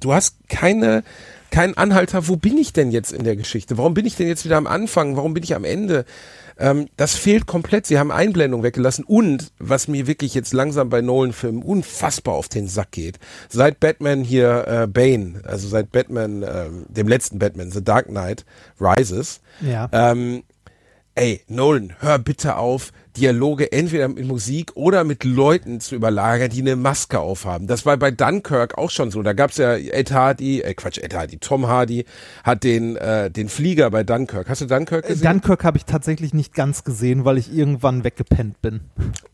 du 0.00 0.14
hast 0.14 0.36
keine, 0.48 1.04
keinen 1.50 1.76
Anhalter, 1.76 2.26
wo 2.28 2.36
bin 2.36 2.56
ich 2.56 2.72
denn 2.72 2.90
jetzt 2.90 3.12
in 3.12 3.24
der 3.24 3.36
Geschichte? 3.36 3.76
Warum 3.76 3.92
bin 3.92 4.06
ich 4.06 4.16
denn 4.16 4.28
jetzt 4.28 4.44
wieder 4.44 4.56
am 4.56 4.66
Anfang? 4.66 5.16
Warum 5.16 5.34
bin 5.34 5.42
ich 5.42 5.54
am 5.54 5.64
Ende? 5.64 6.06
Ähm, 6.60 6.88
das 6.96 7.14
fehlt 7.16 7.46
komplett. 7.46 7.86
Sie 7.86 7.98
haben 7.98 8.12
Einblendung 8.12 8.62
weggelassen 8.62 9.04
und 9.04 9.50
was 9.58 9.88
mir 9.88 10.06
wirklich 10.06 10.34
jetzt 10.34 10.52
langsam 10.52 10.90
bei 10.90 11.00
Nolan-Filmen 11.00 11.62
unfassbar 11.62 12.34
auf 12.34 12.48
den 12.48 12.68
Sack 12.68 12.92
geht, 12.92 13.18
seit 13.48 13.80
Batman 13.80 14.22
hier 14.22 14.66
äh, 14.68 14.86
Bane, 14.86 15.40
also 15.44 15.66
seit 15.68 15.90
Batman, 15.90 16.42
ähm, 16.42 16.84
dem 16.88 17.08
letzten 17.08 17.38
Batman, 17.38 17.70
The 17.70 17.82
Dark 17.82 18.06
Knight 18.08 18.44
Rises, 18.78 19.40
Ja. 19.60 19.88
ähm, 19.92 20.42
ey, 21.20 21.42
Nolan, 21.48 21.92
hör 22.00 22.18
bitte 22.18 22.56
auf, 22.56 22.92
Dialoge 23.16 23.72
entweder 23.72 24.08
mit 24.08 24.24
Musik 24.26 24.72
oder 24.76 25.04
mit 25.04 25.24
Leuten 25.24 25.80
zu 25.80 25.94
überlagern, 25.94 26.50
die 26.50 26.60
eine 26.60 26.76
Maske 26.76 27.18
aufhaben. 27.18 27.66
Das 27.66 27.84
war 27.84 27.96
bei 27.96 28.10
Dunkirk 28.10 28.78
auch 28.78 28.90
schon 28.90 29.10
so. 29.10 29.22
Da 29.22 29.32
gab's 29.32 29.56
ja 29.56 29.74
Ed 29.74 30.12
Hardy, 30.12 30.60
äh 30.60 30.74
Quatsch, 30.74 30.98
Ed 30.98 31.14
Hardy, 31.14 31.38
Tom 31.38 31.66
Hardy 31.66 32.04
hat 32.44 32.62
den, 32.62 32.96
äh, 32.96 33.30
den 33.30 33.48
Flieger 33.48 33.90
bei 33.90 34.04
Dunkirk. 34.04 34.48
Hast 34.48 34.60
du 34.60 34.66
Dunkirk 34.66 35.06
gesehen? 35.06 35.24
Dunkirk 35.24 35.64
habe 35.64 35.76
ich 35.76 35.84
tatsächlich 35.84 36.32
nicht 36.34 36.54
ganz 36.54 36.84
gesehen, 36.84 37.24
weil 37.24 37.36
ich 37.38 37.52
irgendwann 37.52 38.04
weggepennt 38.04 38.62
bin. 38.62 38.80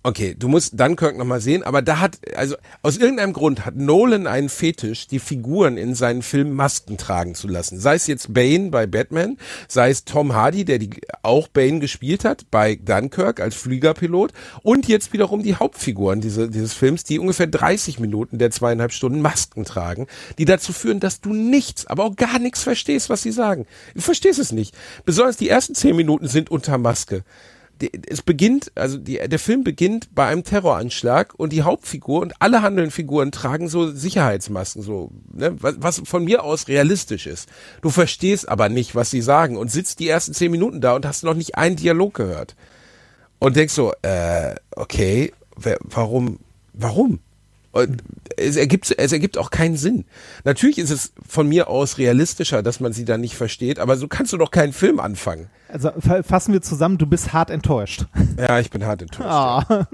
Okay, 0.03 0.35
du 0.39 0.49
musst 0.49 0.81
Dunkirk 0.81 1.19
nochmal 1.19 1.41
sehen, 1.41 1.63
aber 1.63 1.83
da 1.83 2.01
hat, 2.01 2.19
also 2.35 2.57
aus 2.83 2.97
irgendeinem 2.97 3.35
Grund 3.35 3.67
hat 3.67 3.77
Nolan 3.77 4.27
einen 4.27 4.49
Fetisch, 4.49 5.07
die 5.07 5.19
Figuren 5.19 5.77
in 5.77 5.95
seinen 5.95 6.23
Filmen 6.23 6.55
Masken 6.55 6.97
tragen 6.97 7.35
zu 7.35 7.47
lassen. 7.47 7.79
Sei 7.79 7.95
es 7.95 8.07
jetzt 8.07 8.33
Bane 8.33 8.71
bei 8.71 8.87
Batman, 8.87 9.37
sei 9.69 9.91
es 9.91 10.05
Tom 10.05 10.35
Hardy, 10.35 10.65
der 10.65 10.79
die 10.79 10.91
auch 11.23 11.49
Bane 11.49 11.76
gespielt 11.81 12.25
hat 12.25 12.51
bei 12.51 12.77
Dunkirk 12.77 13.41
als 13.41 13.55
Fliegerpilot 13.55 14.33
und 14.63 14.89
jetzt 14.89 15.13
wiederum 15.13 15.43
die 15.43 15.57
Hauptfiguren 15.57 16.21
diese, 16.21 16.49
dieses 16.49 16.73
Films, 16.73 17.05
die 17.05 17.19
ungefähr 17.19 17.47
30 17.47 17.99
Minuten 17.99 18.39
der 18.39 18.51
zweieinhalb 18.51 18.93
Stunden 18.93 19.21
Masken 19.21 19.65
tragen, 19.65 20.07
die 20.39 20.45
dazu 20.45 20.73
führen, 20.73 21.01
dass 21.01 21.21
du 21.21 21.33
nichts, 21.33 21.87
aber 21.87 22.05
auch 22.05 22.17
gar 22.17 22.39
nichts 22.39 22.63
verstehst, 22.63 23.11
was 23.11 23.23
sie 23.23 23.33
sagen. 23.33 23.67
Du 23.95 24.01
verstehst 24.01 24.39
es 24.39 24.53
nicht. 24.53 24.75
Besonders 25.05 25.37
die 25.37 25.49
ersten 25.49 25.75
zehn 25.75 25.97
Minuten 25.97 26.29
sind 26.29 26.51
unter 26.51 26.79
Maske 26.79 27.25
es 28.09 28.23
beginnt, 28.23 28.73
also 28.75 28.97
die, 28.97 29.19
der 29.19 29.39
Film 29.39 29.63
beginnt 29.63 30.15
bei 30.15 30.27
einem 30.27 30.45
Terroranschlag 30.45 31.35
und 31.35 31.53
die 31.53 31.63
Hauptfigur 31.63 32.23
und 32.23 32.35
alle 32.41 32.63
handelnden 32.63 32.91
Figuren 32.91 33.33
tragen 33.33 33.69
so 33.69 33.91
Sicherheitsmasken, 33.91 34.83
so, 34.83 35.11
ne, 35.33 35.55
was, 35.61 35.77
was 35.79 36.03
von 36.05 36.25
mir 36.25 36.43
aus 36.45 36.69
realistisch 36.69 37.27
ist. 37.27 37.49
Du 37.83 37.91
verstehst 37.91 38.49
aber 38.49 38.69
nicht, 38.69 38.95
was 38.95 39.11
sie 39.11 39.21
sagen 39.21 39.57
und 39.57 39.71
sitzt 39.71 40.01
die 40.01 40.09
ersten 40.09 40.33
zehn 40.33 40.51
Minuten 40.51 40.81
da 40.81 40.95
und 40.95 41.07
hast 41.07 41.25
noch 41.25 41.35
nicht 41.35 41.57
einen 41.57 41.77
Dialog 41.77 42.15
gehört. 42.15 42.57
Und 43.39 43.57
denkst 43.57 43.75
so, 43.75 43.93
äh, 44.01 44.55
okay, 44.71 45.33
wer, 45.57 45.79
warum, 45.83 46.39
warum? 46.73 47.21
Und 47.77 48.03
es 48.37 48.57
ergibt, 48.57 48.95
es 48.99 49.13
ergibt 49.13 49.39
auch 49.39 49.51
keinen 49.51 49.77
Sinn. 49.77 50.05
Natürlich 50.45 50.79
ist 50.79 50.91
es 50.91 51.13
von 51.27 51.49
mir 51.49 51.69
aus 51.69 51.99
realistischer, 51.99 52.63
dass 52.63 52.81
man 52.81 52.93
sie 52.93 53.05
dann 53.05 53.21
nicht 53.21 53.35
versteht, 53.35 53.79
aber 53.79 53.97
so 53.97 54.09
kannst 54.09 54.33
du 54.33 54.37
doch 54.37 54.51
keinen 54.51 54.73
Film 54.73 55.01
anfangen. 55.01 55.49
Also 55.69 55.91
fa- 55.99 56.23
fassen 56.23 56.53
wir 56.53 56.63
zusammen, 56.63 56.99
du 56.99 57.07
bist 57.07 57.33
hart 57.33 57.51
enttäuscht. 57.51 58.07
Ja, 58.39 58.59
ich 58.61 58.71
bin 58.71 58.85
hart 58.85 59.03
enttäuscht. 59.03 59.29
Ah. 59.29 59.89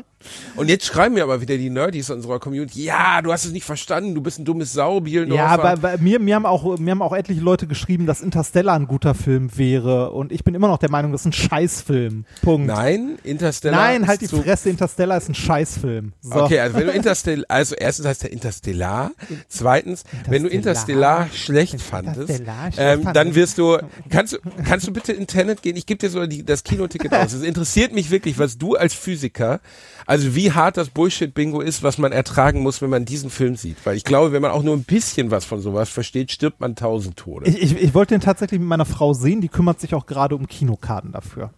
Und 0.56 0.68
jetzt 0.68 0.86
schreiben 0.86 1.14
mir 1.14 1.22
aber 1.22 1.40
wieder 1.40 1.56
die 1.56 1.70
Nerdies 1.70 2.10
unserer 2.10 2.38
Community, 2.38 2.84
ja, 2.84 3.22
du 3.22 3.32
hast 3.32 3.44
es 3.44 3.52
nicht 3.52 3.64
verstanden, 3.64 4.14
du 4.14 4.20
bist 4.20 4.38
ein 4.38 4.44
dummes 4.44 4.72
Sau, 4.72 5.00
Bielendorfer. 5.00 5.42
Ja, 5.42 5.48
aber 5.50 5.76
bei 5.76 5.98
mir, 5.98 6.18
mir, 6.18 6.34
haben 6.34 6.46
auch, 6.46 6.78
mir 6.78 6.90
haben 6.90 7.02
auch 7.02 7.14
etliche 7.14 7.40
Leute 7.40 7.66
geschrieben, 7.66 8.06
dass 8.06 8.20
Interstellar 8.20 8.74
ein 8.74 8.86
guter 8.86 9.14
Film 9.14 9.56
wäre. 9.56 10.10
Und 10.12 10.32
ich 10.32 10.44
bin 10.44 10.54
immer 10.54 10.68
noch 10.68 10.78
der 10.78 10.90
Meinung, 10.90 11.12
das 11.12 11.22
ist 11.22 11.26
ein 11.26 11.32
Scheißfilm. 11.32 12.24
Punkt. 12.42 12.66
Nein, 12.66 13.18
Interstellar 13.24 13.78
Nein, 13.78 14.06
halt 14.06 14.20
die 14.20 14.28
Fresse, 14.28 14.70
Interstellar 14.70 15.16
ist 15.18 15.28
ein 15.28 15.34
Scheißfilm. 15.34 16.12
So. 16.20 16.42
Okay, 16.42 16.60
also 16.60 16.76
wenn 16.76 16.86
du 16.86 16.92
Interstellar, 16.92 17.44
also 17.48 17.74
erstens 17.74 18.06
heißt 18.06 18.22
der 18.24 18.32
Interstellar, 18.32 19.12
zweitens, 19.48 20.04
wenn 20.28 20.42
du 20.42 20.48
Interstellar 20.48 21.28
schlecht 21.32 21.80
fandest, 21.80 22.20
Interstellar 22.20 22.72
schlecht 22.72 22.78
ähm, 22.78 23.02
fandest. 23.02 23.16
dann 23.16 23.34
wirst 23.34 23.58
du, 23.58 23.78
kannst 24.10 24.32
du, 24.34 24.38
kannst 24.64 24.86
du 24.86 24.92
bitte 24.92 25.12
in 25.12 25.26
Tenet 25.26 25.62
gehen? 25.62 25.76
Ich 25.76 25.86
gebe 25.86 25.98
dir 25.98 26.10
so 26.10 26.26
die, 26.26 26.44
das 26.44 26.64
Kinoticket 26.64 27.12
aus. 27.12 27.32
Es 27.32 27.42
interessiert 27.42 27.92
mich 27.92 28.10
wirklich, 28.10 28.38
was 28.38 28.58
du 28.58 28.74
als 28.74 28.94
Physiker, 28.94 29.60
also 30.06 30.34
wie 30.34 30.52
hart 30.52 30.76
das 30.76 30.90
Bullshit-Bingo 30.90 31.60
ist, 31.60 31.82
was 31.82 31.98
man 31.98 32.12
ertragen 32.12 32.60
muss, 32.60 32.82
wenn 32.82 32.90
man 32.90 33.04
diesen 33.04 33.30
Film 33.30 33.56
sieht. 33.56 33.76
Weil 33.84 33.96
ich 33.96 34.04
glaube, 34.04 34.32
wenn 34.32 34.42
man 34.42 34.50
auch 34.50 34.62
nur 34.62 34.76
ein 34.76 34.84
bisschen 34.84 35.30
was 35.30 35.44
von 35.44 35.60
sowas 35.60 35.88
versteht, 35.88 36.30
stirbt 36.32 36.60
man 36.60 36.76
tausend 36.76 37.16
Tode. 37.16 37.48
Ich, 37.48 37.60
ich, 37.62 37.76
ich 37.80 37.94
wollte 37.94 38.14
den 38.14 38.20
tatsächlich 38.20 38.60
mit 38.60 38.68
meiner 38.68 38.84
Frau 38.84 39.14
sehen, 39.14 39.40
die 39.40 39.48
kümmert 39.48 39.80
sich 39.80 39.94
auch 39.94 40.06
gerade 40.06 40.34
um 40.36 40.46
Kinokarten 40.46 41.12
dafür. 41.12 41.50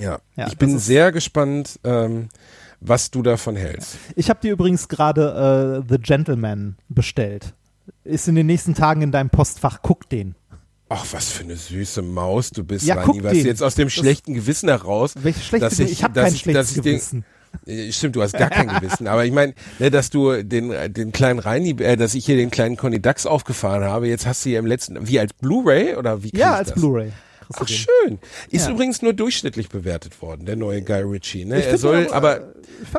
Ja, 0.00 0.18
Ja, 0.36 0.46
ich 0.48 0.58
bin 0.58 0.74
das 0.74 0.86
sehr 0.86 1.10
gespannt, 1.12 1.78
ähm, 1.84 2.28
was 2.80 3.10
du 3.10 3.22
davon 3.22 3.56
hältst. 3.56 3.96
Ich 4.14 4.28
habe 4.28 4.40
dir 4.40 4.52
übrigens 4.52 4.88
gerade 4.88 5.82
äh, 5.86 5.88
The 5.90 5.98
Gentleman 6.00 6.76
bestellt. 6.88 7.54
Ist 8.04 8.28
in 8.28 8.34
den 8.34 8.46
nächsten 8.46 8.74
Tagen 8.74 9.00
in 9.02 9.12
deinem 9.12 9.30
Postfach. 9.30 9.78
Guck 9.82 10.08
den. 10.10 10.34
Ach, 10.88 11.04
was 11.12 11.30
für 11.30 11.42
eine 11.44 11.56
süße 11.56 12.02
Maus 12.02 12.50
du 12.50 12.62
bist, 12.62 12.86
Ja, 12.86 12.96
Rani. 12.96 13.24
Was 13.24 13.32
den. 13.32 13.46
jetzt 13.46 13.62
aus 13.62 13.74
dem 13.74 13.86
Das- 13.86 13.94
schlechten 13.94 14.34
Gewissen 14.34 14.68
heraus. 14.68 15.14
Welches 15.20 15.44
schlechte 15.44 15.66
dass 15.66 15.76
Gewissen? 15.78 15.92
Ich 15.92 16.04
habe 16.04 16.20
kein 16.20 16.34
schlechtes 16.36 16.68
ich 16.70 16.74
den- 16.76 16.82
Gewissen. 16.84 17.22
Äh, 17.22 17.24
Stimmt, 17.90 18.16
du 18.16 18.22
hast 18.22 18.32
gar 18.36 18.50
kein 18.50 18.68
Gewissen. 18.68 19.06
Aber 19.06 19.24
ich 19.24 19.32
meine, 19.32 19.54
ne, 19.78 19.90
dass 19.90 20.10
du 20.10 20.42
den, 20.42 20.70
äh, 20.72 20.88
den 20.90 21.12
kleinen 21.12 21.38
Reini, 21.38 21.70
äh, 21.82 21.96
dass 21.96 22.14
ich 22.14 22.24
hier 22.26 22.36
den 22.36 22.50
kleinen 22.50 22.76
Conny 22.76 23.00
Dax 23.00 23.26
aufgefahren 23.26 23.84
habe, 23.84 24.08
jetzt 24.08 24.26
hast 24.26 24.44
du 24.44 24.50
hier 24.50 24.58
im 24.58 24.66
letzten, 24.66 25.06
wie 25.08 25.18
als 25.20 25.32
Blu-ray 25.34 25.96
oder 25.96 26.22
wie 26.22 26.30
Ja, 26.36 26.54
als? 26.54 26.72
Blu-ray. 26.72 27.12
Ach 27.54 27.68
schön. 27.68 28.18
Ist 28.50 28.66
Ja. 28.66 28.72
übrigens 28.72 29.02
nur 29.02 29.12
durchschnittlich 29.12 29.68
bewertet 29.68 30.20
worden, 30.20 30.46
der 30.46 30.56
neue 30.56 30.82
Guy 30.82 31.02
Ritchie. 31.02 31.44
Ne? 31.44 31.60
Ich 31.60 31.66
Er 31.66 31.78
soll, 31.78 32.08
auch, 32.08 32.12
aber 32.12 32.38
äh, 32.38 32.42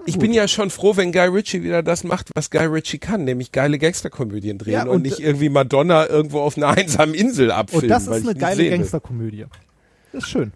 ich 0.06 0.16
ich 0.16 0.20
bin 0.20 0.32
ja 0.32 0.48
schon 0.48 0.70
froh, 0.70 0.96
wenn 0.96 1.12
Guy 1.12 1.28
Ritchie 1.28 1.64
wieder 1.64 1.84
das 1.84 2.06
macht, 2.06 2.30
was 2.34 2.50
Guy 2.50 2.66
Ritchie 2.66 2.98
kann, 2.98 3.26
nämlich 3.26 3.52
geile 3.52 3.78
Gangsterkomödien 3.78 4.58
drehen 4.58 4.74
Ja, 4.74 4.84
und, 4.84 4.90
und- 4.90 5.02
nicht 5.02 5.20
irgendwie 5.20 5.50
Madonna 5.50 6.08
irgendwo 6.08 6.40
auf 6.40 6.56
einer 6.56 6.70
einsamen 6.78 7.14
Insel 7.14 7.52
abfilmen. 7.52 7.84
Und 7.84 7.90
das 7.90 8.08
ist 8.08 8.26
eine 8.26 8.36
geile. 8.36 8.70
Gangsterkomödie. 8.70 9.48
Das 10.14 10.24
ist 10.24 10.30
schön. 10.30 10.54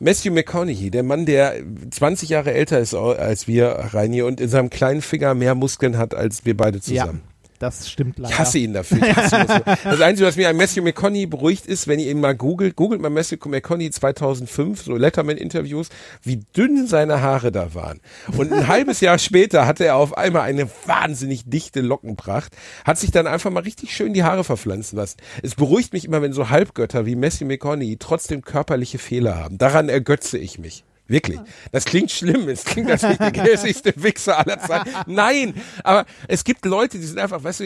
Matthew 0.00 0.32
McConaughey, 0.32 0.90
der 0.90 1.02
Mann, 1.02 1.26
der 1.26 1.56
20 1.90 2.28
Jahre 2.28 2.52
älter 2.52 2.78
ist 2.78 2.94
als 2.94 3.48
wir, 3.48 3.68
Reini, 3.92 4.22
und 4.22 4.40
in 4.40 4.48
seinem 4.48 4.70
kleinen 4.70 5.02
Finger 5.02 5.34
mehr 5.34 5.54
Muskeln 5.54 5.98
hat 5.98 6.14
als 6.14 6.44
wir 6.44 6.56
beide 6.56 6.80
zusammen. 6.80 7.22
Das 7.58 7.90
stimmt 7.90 8.18
leider. 8.18 8.32
Ich 8.32 8.38
hasse 8.38 8.58
ihn 8.58 8.72
dafür. 8.72 9.00
Hasse 9.16 9.40
ihn 9.40 9.46
dafür. 9.46 9.76
Das 9.84 10.00
Einzige, 10.00 10.28
was 10.28 10.36
mir 10.36 10.48
an 10.48 10.56
Matthew 10.56 10.82
McConaughey 10.82 11.26
beruhigt 11.26 11.66
ist, 11.66 11.88
wenn 11.88 11.98
ihr 11.98 12.10
ihn 12.10 12.20
mal 12.20 12.36
googelt, 12.36 12.76
googelt 12.76 13.00
mal 13.00 13.10
Matthew 13.10 13.48
McConaughey 13.48 13.90
2005, 13.90 14.82
so 14.82 14.96
Letterman-Interviews, 14.96 15.88
wie 16.22 16.36
dünn 16.56 16.86
seine 16.86 17.20
Haare 17.20 17.50
da 17.50 17.74
waren. 17.74 18.00
Und 18.36 18.52
ein 18.52 18.68
halbes 18.68 19.00
Jahr 19.00 19.18
später 19.18 19.66
hatte 19.66 19.84
er 19.84 19.96
auf 19.96 20.16
einmal 20.16 20.42
eine 20.42 20.68
wahnsinnig 20.86 21.50
dichte 21.50 21.80
Lockenpracht, 21.80 22.56
hat 22.84 22.98
sich 22.98 23.10
dann 23.10 23.26
einfach 23.26 23.50
mal 23.50 23.64
richtig 23.64 23.94
schön 23.94 24.14
die 24.14 24.24
Haare 24.24 24.44
verpflanzen 24.44 24.96
lassen. 24.96 25.16
Es 25.42 25.54
beruhigt 25.54 25.92
mich 25.92 26.04
immer, 26.04 26.22
wenn 26.22 26.32
so 26.32 26.50
Halbgötter 26.50 27.06
wie 27.06 27.16
Matthew 27.16 27.46
McConaughey 27.46 27.96
trotzdem 27.98 28.42
körperliche 28.42 28.98
Fehler 28.98 29.36
haben. 29.36 29.58
Daran 29.58 29.88
ergötze 29.88 30.38
ich 30.38 30.58
mich. 30.58 30.84
Wirklich. 31.10 31.40
Das 31.72 31.86
klingt 31.86 32.10
schlimm. 32.10 32.48
Es 32.50 32.64
klingt, 32.64 32.90
als 32.90 33.02
ich 33.02 33.16
der 33.16 33.32
gehässigste 33.32 33.94
Wichser 33.96 34.38
aller 34.38 34.60
Zeiten. 34.60 34.90
Nein, 35.06 35.54
aber 35.82 36.04
es 36.28 36.44
gibt 36.44 36.66
Leute, 36.66 36.98
die 36.98 37.06
sind 37.06 37.18
einfach, 37.18 37.42
weißt 37.42 37.60
du, 37.60 37.64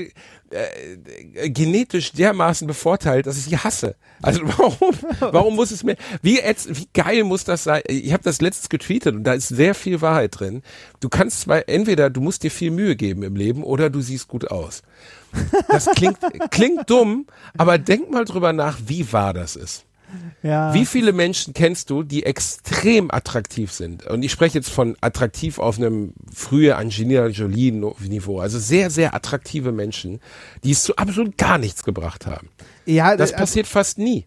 äh, 0.50 1.50
genetisch 1.50 2.12
dermaßen 2.12 2.68
bevorteilt, 2.68 3.26
dass 3.26 3.36
ich 3.38 3.44
sie 3.46 3.58
hasse. 3.58 3.96
Also 4.22 4.42
warum? 4.44 4.94
Warum 5.18 5.56
muss 5.56 5.72
es 5.72 5.82
mir? 5.82 5.96
Wie, 6.22 6.40
ätz- 6.40 6.68
wie 6.70 6.86
geil 6.94 7.24
muss 7.24 7.42
das 7.42 7.64
sein? 7.64 7.82
Ich 7.88 8.12
habe 8.12 8.22
das 8.22 8.40
letztens 8.40 8.68
getweetet 8.68 9.16
und 9.16 9.24
da 9.24 9.32
ist 9.34 9.48
sehr 9.48 9.74
viel 9.74 10.00
Wahrheit 10.00 10.38
drin. 10.38 10.62
Du 11.00 11.08
kannst 11.08 11.40
zwar 11.40 11.68
entweder 11.68 12.10
du 12.10 12.20
musst 12.20 12.44
dir 12.44 12.50
viel 12.52 12.70
Mühe 12.70 12.94
geben 12.94 13.24
im 13.24 13.34
Leben 13.34 13.64
oder 13.64 13.90
du 13.90 14.00
siehst 14.02 14.28
gut 14.28 14.52
aus. 14.52 14.82
Das 15.68 15.86
klingt 15.96 16.18
klingt 16.50 16.88
dumm, 16.88 17.26
aber 17.58 17.78
denk 17.78 18.10
mal 18.10 18.24
drüber 18.24 18.52
nach, 18.52 18.78
wie 18.86 19.12
wahr 19.12 19.32
das 19.34 19.56
ist. 19.56 19.84
Ja. 20.42 20.74
Wie 20.74 20.86
viele 20.86 21.12
Menschen 21.12 21.54
kennst 21.54 21.90
du, 21.90 22.02
die 22.02 22.24
extrem 22.24 23.10
attraktiv 23.10 23.72
sind? 23.72 24.06
Und 24.06 24.22
ich 24.22 24.32
spreche 24.32 24.58
jetzt 24.58 24.70
von 24.70 24.96
attraktiv 25.00 25.58
auf 25.58 25.78
einem 25.78 26.14
frühe 26.34 26.76
Angelina 26.76 27.26
Jolie 27.26 27.70
Niveau. 27.72 28.40
Also 28.40 28.58
sehr, 28.58 28.90
sehr 28.90 29.14
attraktive 29.14 29.72
Menschen, 29.72 30.20
die 30.64 30.72
es 30.72 30.82
zu 30.82 30.96
absolut 30.96 31.38
gar 31.38 31.58
nichts 31.58 31.82
gebracht 31.84 32.26
haben. 32.26 32.48
ja, 32.86 33.16
Das 33.16 33.32
äh, 33.32 33.36
passiert 33.36 33.66
fast 33.66 33.98
nie. 33.98 34.26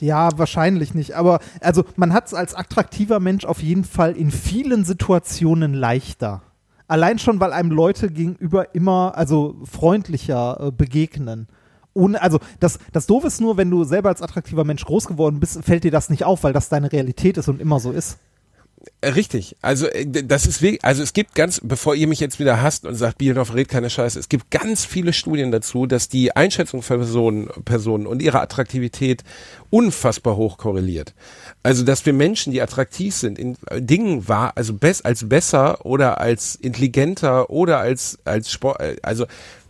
Ja, 0.00 0.30
wahrscheinlich 0.36 0.94
nicht. 0.94 1.14
Aber 1.14 1.40
also 1.60 1.84
man 1.96 2.12
hat 2.12 2.26
es 2.26 2.34
als 2.34 2.54
attraktiver 2.54 3.18
Mensch 3.20 3.44
auf 3.44 3.62
jeden 3.62 3.84
Fall 3.84 4.12
in 4.12 4.30
vielen 4.30 4.84
Situationen 4.84 5.74
leichter. 5.74 6.42
Allein 6.88 7.18
schon, 7.18 7.40
weil 7.40 7.52
einem 7.52 7.72
Leute 7.72 8.10
gegenüber 8.10 8.74
immer, 8.74 9.14
also 9.16 9.56
freundlicher 9.64 10.68
äh, 10.68 10.70
begegnen. 10.70 11.48
Ohne, 11.96 12.20
also 12.20 12.38
das, 12.60 12.78
das 12.92 13.06
Doof 13.06 13.24
ist 13.24 13.40
nur, 13.40 13.56
wenn 13.56 13.70
du 13.70 13.84
selber 13.84 14.10
als 14.10 14.22
attraktiver 14.22 14.64
Mensch 14.64 14.84
groß 14.84 15.06
geworden 15.06 15.40
bist, 15.40 15.64
fällt 15.64 15.84
dir 15.84 15.90
das 15.90 16.10
nicht 16.10 16.24
auf, 16.24 16.44
weil 16.44 16.52
das 16.52 16.68
deine 16.68 16.92
Realität 16.92 17.38
ist 17.38 17.48
und 17.48 17.60
immer 17.60 17.80
so 17.80 17.90
ist. 17.90 18.18
Äh, 19.00 19.08
Richtig. 19.10 19.56
Also 19.62 19.86
äh, 19.86 20.06
das 20.06 20.46
ist 20.46 20.60
wirklich, 20.60 20.84
also 20.84 21.02
es 21.02 21.14
gibt 21.14 21.34
ganz, 21.34 21.60
bevor 21.62 21.94
ihr 21.94 22.06
mich 22.06 22.20
jetzt 22.20 22.38
wieder 22.38 22.60
hasst 22.60 22.84
und 22.84 22.94
sagt, 22.94 23.16
Bielendorf 23.16 23.54
redet 23.54 23.70
keine 23.70 23.88
Scheiße, 23.88 24.18
es 24.18 24.28
gibt 24.28 24.50
ganz 24.50 24.84
viele 24.84 25.14
Studien 25.14 25.50
dazu, 25.50 25.86
dass 25.86 26.08
die 26.08 26.36
Einschätzung 26.36 26.82
von 26.82 26.98
Personen, 26.98 27.48
Personen 27.64 28.06
und 28.06 28.20
ihre 28.20 28.40
Attraktivität 28.40 29.24
unfassbar 29.70 30.36
hoch 30.36 30.58
korreliert. 30.58 31.14
Also 31.62 31.82
dass 31.82 32.04
wir 32.04 32.12
Menschen, 32.12 32.52
die 32.52 32.60
attraktiv 32.60 33.14
sind, 33.14 33.38
in 33.38 33.56
äh, 33.70 33.80
Dingen 33.80 34.28
war, 34.28 34.52
also 34.56 34.74
bess, 34.74 35.00
als 35.00 35.28
besser 35.28 35.84
oder 35.86 36.20
als 36.20 36.56
intelligenter 36.56 37.48
oder 37.48 37.78
als 37.78 38.18
als 38.24 38.50
Sport, 38.52 38.82
also 39.02 39.26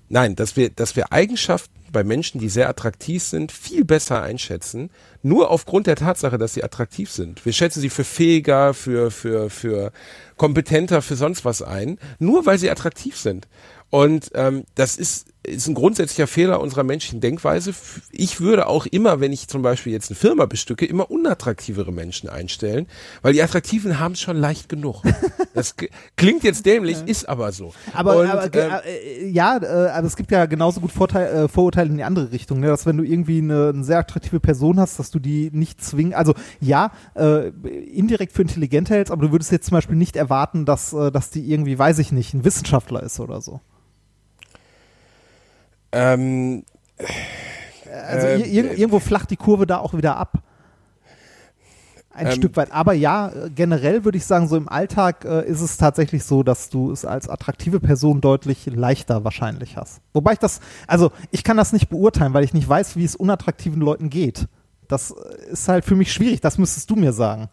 nein, 0.09 0.37
dass 0.37 0.57
wir, 0.57 0.71
dass 0.71 0.97
wir 0.97 1.13
Eigenschaften 1.13 1.76
bei 1.93 2.05
Menschen, 2.05 2.41
die 2.41 2.49
sehr 2.49 2.69
attraktiv 2.69 3.23
sind, 3.23 3.53
viel 3.53 3.85
besser 3.85 4.23
einschätzen, 4.23 4.91
nur 5.23 5.51
aufgrund 5.51 5.87
der 5.87 5.97
Tatsache, 5.97 6.39
dass 6.39 6.55
sie 6.55 6.65
attraktiv 6.65 7.11
sind. 7.11 7.45
Wir 7.45 7.53
schätzen 7.53 7.81
sie 7.81 7.91
für 7.91 8.05
fähiger, 8.05 8.75
für, 8.75 9.11
für, 9.11 9.51
für 9.51 9.93
kompetenter, 10.37 11.03
für 11.03 11.17
sonst 11.17 11.45
was 11.45 11.63
ein, 11.63 11.99
nur 12.19 12.47
weil 12.47 12.59
sie 12.59 12.71
attraktiv 12.71 13.17
sind. 13.17 13.49
Und 13.91 14.31
ähm, 14.35 14.65
das 14.75 14.97
ist, 14.97 15.29
ist 15.47 15.67
ein 15.69 15.75
grundsätzlicher 15.75 16.27
Fehler 16.27 16.61
unserer 16.61 16.83
menschlichen 16.83 17.21
Denkweise. 17.21 17.73
Ich 18.11 18.41
würde 18.41 18.67
auch 18.67 18.87
immer, 18.87 19.21
wenn 19.21 19.33
ich 19.33 19.49
zum 19.49 19.63
Beispiel 19.63 19.93
jetzt 19.93 20.11
eine 20.11 20.17
Firma 20.17 20.47
bestücke, 20.47 20.85
immer 20.87 21.11
unattraktivere 21.11 21.93
Menschen 21.93 22.29
einstellen, 22.29 22.87
weil 23.23 23.33
die 23.33 23.43
Attraktiven 23.43 23.99
haben 24.01 24.13
es 24.13 24.21
schon 24.21 24.37
leicht 24.37 24.69
genug. 24.69 25.03
Das 25.55 25.75
klingt 26.17 26.45
jetzt 26.45 26.67
dämlich, 26.67 26.99
ist 27.07 27.27
aber 27.31 27.51
so. 27.51 27.73
Aber, 27.95 28.19
Und, 28.19 28.27
aber 28.27 28.51
ge- 28.51 28.65
ähm, 28.67 28.73
äh, 28.85 29.29
ja, 29.31 29.57
äh, 29.57 29.89
aber 29.89 30.07
es 30.07 30.15
gibt 30.15 30.31
ja 30.31 30.45
genauso 30.45 30.83
gut 30.83 30.93
Vorteil, 30.93 31.45
äh, 31.45 31.49
Vorurteile 31.49 31.89
in 31.89 31.97
die 31.97 32.05
andere 32.05 32.31
Richtung, 32.31 32.61
ne? 32.61 32.67
dass 32.67 32.85
wenn 32.85 32.99
du 32.99 33.05
irgendwie 33.05 33.39
eine, 33.39 33.71
eine 33.75 33.83
sehr 33.83 33.99
attraktive 34.01 34.39
Person 34.39 34.79
hast, 34.79 34.99
dass 34.99 35.11
du 35.11 35.19
die 35.19 35.51
nicht 35.55 35.83
zwingen, 35.83 36.13
also 36.13 36.35
ja, 36.61 36.93
äh, 37.15 37.49
indirekt 37.91 38.35
für 38.35 38.43
intelligent 38.43 38.91
hältst, 38.91 39.11
aber 39.11 39.23
du 39.29 39.33
würdest 39.33 39.51
jetzt 39.51 39.69
zum 39.69 39.77
Beispiel 39.77 39.97
nicht 39.97 40.17
erwarten, 40.17 40.67
dass, 40.67 40.93
äh, 40.93 41.11
dass 41.11 41.31
die 41.31 41.51
irgendwie, 41.51 41.79
weiß 41.79 42.01
ich 42.01 42.13
nicht, 42.13 42.35
ein 42.35 42.45
Wissenschaftler 42.45 43.03
ist 43.03 43.19
oder 43.19 43.41
so. 43.41 43.61
Ähm, 45.93 46.65
Also 47.91 48.27
Äh, 48.27 48.41
ir 48.41 48.47
ir 48.47 48.79
irgendwo 48.79 48.99
flacht 49.01 49.31
die 49.31 49.37
Kurve 49.37 49.67
da 49.67 49.79
auch 49.79 49.95
wieder 49.95 50.17
ab. 50.17 50.43
Ein 52.11 52.29
Ähm, 52.29 52.33
Stück 52.33 52.57
weit. 52.57 52.73
Aber 52.73 52.95
ja, 52.95 53.31
generell 53.55 54.05
würde 54.05 54.17
ich 54.17 54.25
sagen, 54.25 54.49
so 54.49 54.57
im 54.57 54.69
Alltag 54.71 55.25
äh, 55.27 55.47
ist 55.47 55.61
es 55.61 55.77
tatsächlich 55.77 56.25
so, 56.25 56.43
dass 56.43 56.71
du 56.71 56.91
es 56.91 57.05
als 57.05 57.29
attraktive 57.29 57.79
Person 57.79 58.23
deutlich 58.23 58.65
leichter 58.67 59.23
wahrscheinlich 59.25 59.77
hast. 59.77 60.01
Wobei 60.15 60.33
ich 60.33 60.39
das, 60.39 60.61
also 60.87 61.13
ich 61.31 61.45
kann 61.45 61.59
das 61.59 61.75
nicht 61.75 61.91
beurteilen, 61.91 62.33
weil 62.33 62.45
ich 62.45 62.55
nicht 62.55 62.67
weiß, 62.69 62.97
wie 62.97 63.05
es 63.05 63.17
unattraktiven 63.17 63.81
Leuten 63.83 64.09
geht. 64.09 64.47
Das 64.89 65.11
äh, 65.11 65.51
ist 65.51 65.69
halt 65.69 65.85
für 65.85 65.95
mich 65.95 66.11
schwierig, 66.13 66.41
das 66.41 66.57
müsstest 66.57 66.89
du 66.91 66.97
mir 66.97 67.13
sagen. 67.13 67.49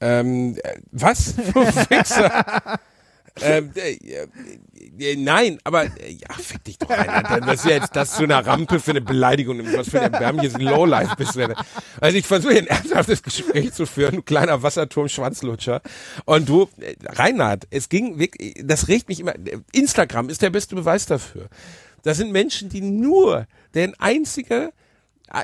Ähm, 0.00 0.56
äh, 0.62 0.78
was? 0.92 1.34
Du 1.52 1.60
Wichser. 1.60 2.78
ähm, 3.42 3.70
äh, 3.74 3.92
äh, 3.94 4.28
nein, 5.16 5.58
aber 5.64 5.84
äh, 5.84 6.12
ja, 6.12 6.34
fick 6.38 6.64
dich 6.64 6.78
doch 6.78 6.90
Alter. 6.90 7.40
Das 7.40 7.64
ist 7.64 7.64
ja 7.64 7.76
jetzt 7.76 7.96
das 7.96 8.14
zu 8.14 8.24
einer 8.24 8.44
Rampe 8.46 8.80
für 8.80 8.92
eine 8.92 9.00
Beleidigung. 9.00 9.60
Was 9.76 9.88
für 9.90 10.00
ein 10.00 10.12
erbärmliches 10.12 10.58
Lowlife 10.58 11.16
bist 11.16 11.34
du 11.34 11.40
denn? 11.40 11.54
Also 12.00 12.18
ich 12.18 12.26
versuche 12.26 12.56
ein 12.56 12.66
ernsthaftes 12.66 13.22
Gespräch 13.22 13.72
zu 13.72 13.86
führen, 13.86 14.16
du 14.16 14.22
kleiner 14.22 14.62
Wasserturm-Schwanzlutscher. 14.62 15.82
Und 16.24 16.48
du, 16.48 16.68
äh, 16.80 16.94
Reinhard, 17.04 17.66
es 17.70 17.88
ging 17.88 18.18
wirklich, 18.18 18.54
das 18.62 18.88
regt 18.88 19.08
mich 19.08 19.20
immer, 19.20 19.34
Instagram 19.72 20.28
ist 20.28 20.42
der 20.42 20.50
beste 20.50 20.74
Beweis 20.74 21.06
dafür. 21.06 21.48
Das 22.02 22.16
sind 22.16 22.32
Menschen, 22.32 22.68
die 22.68 22.80
nur, 22.80 23.46
deren 23.74 23.94
einziger 23.98 24.72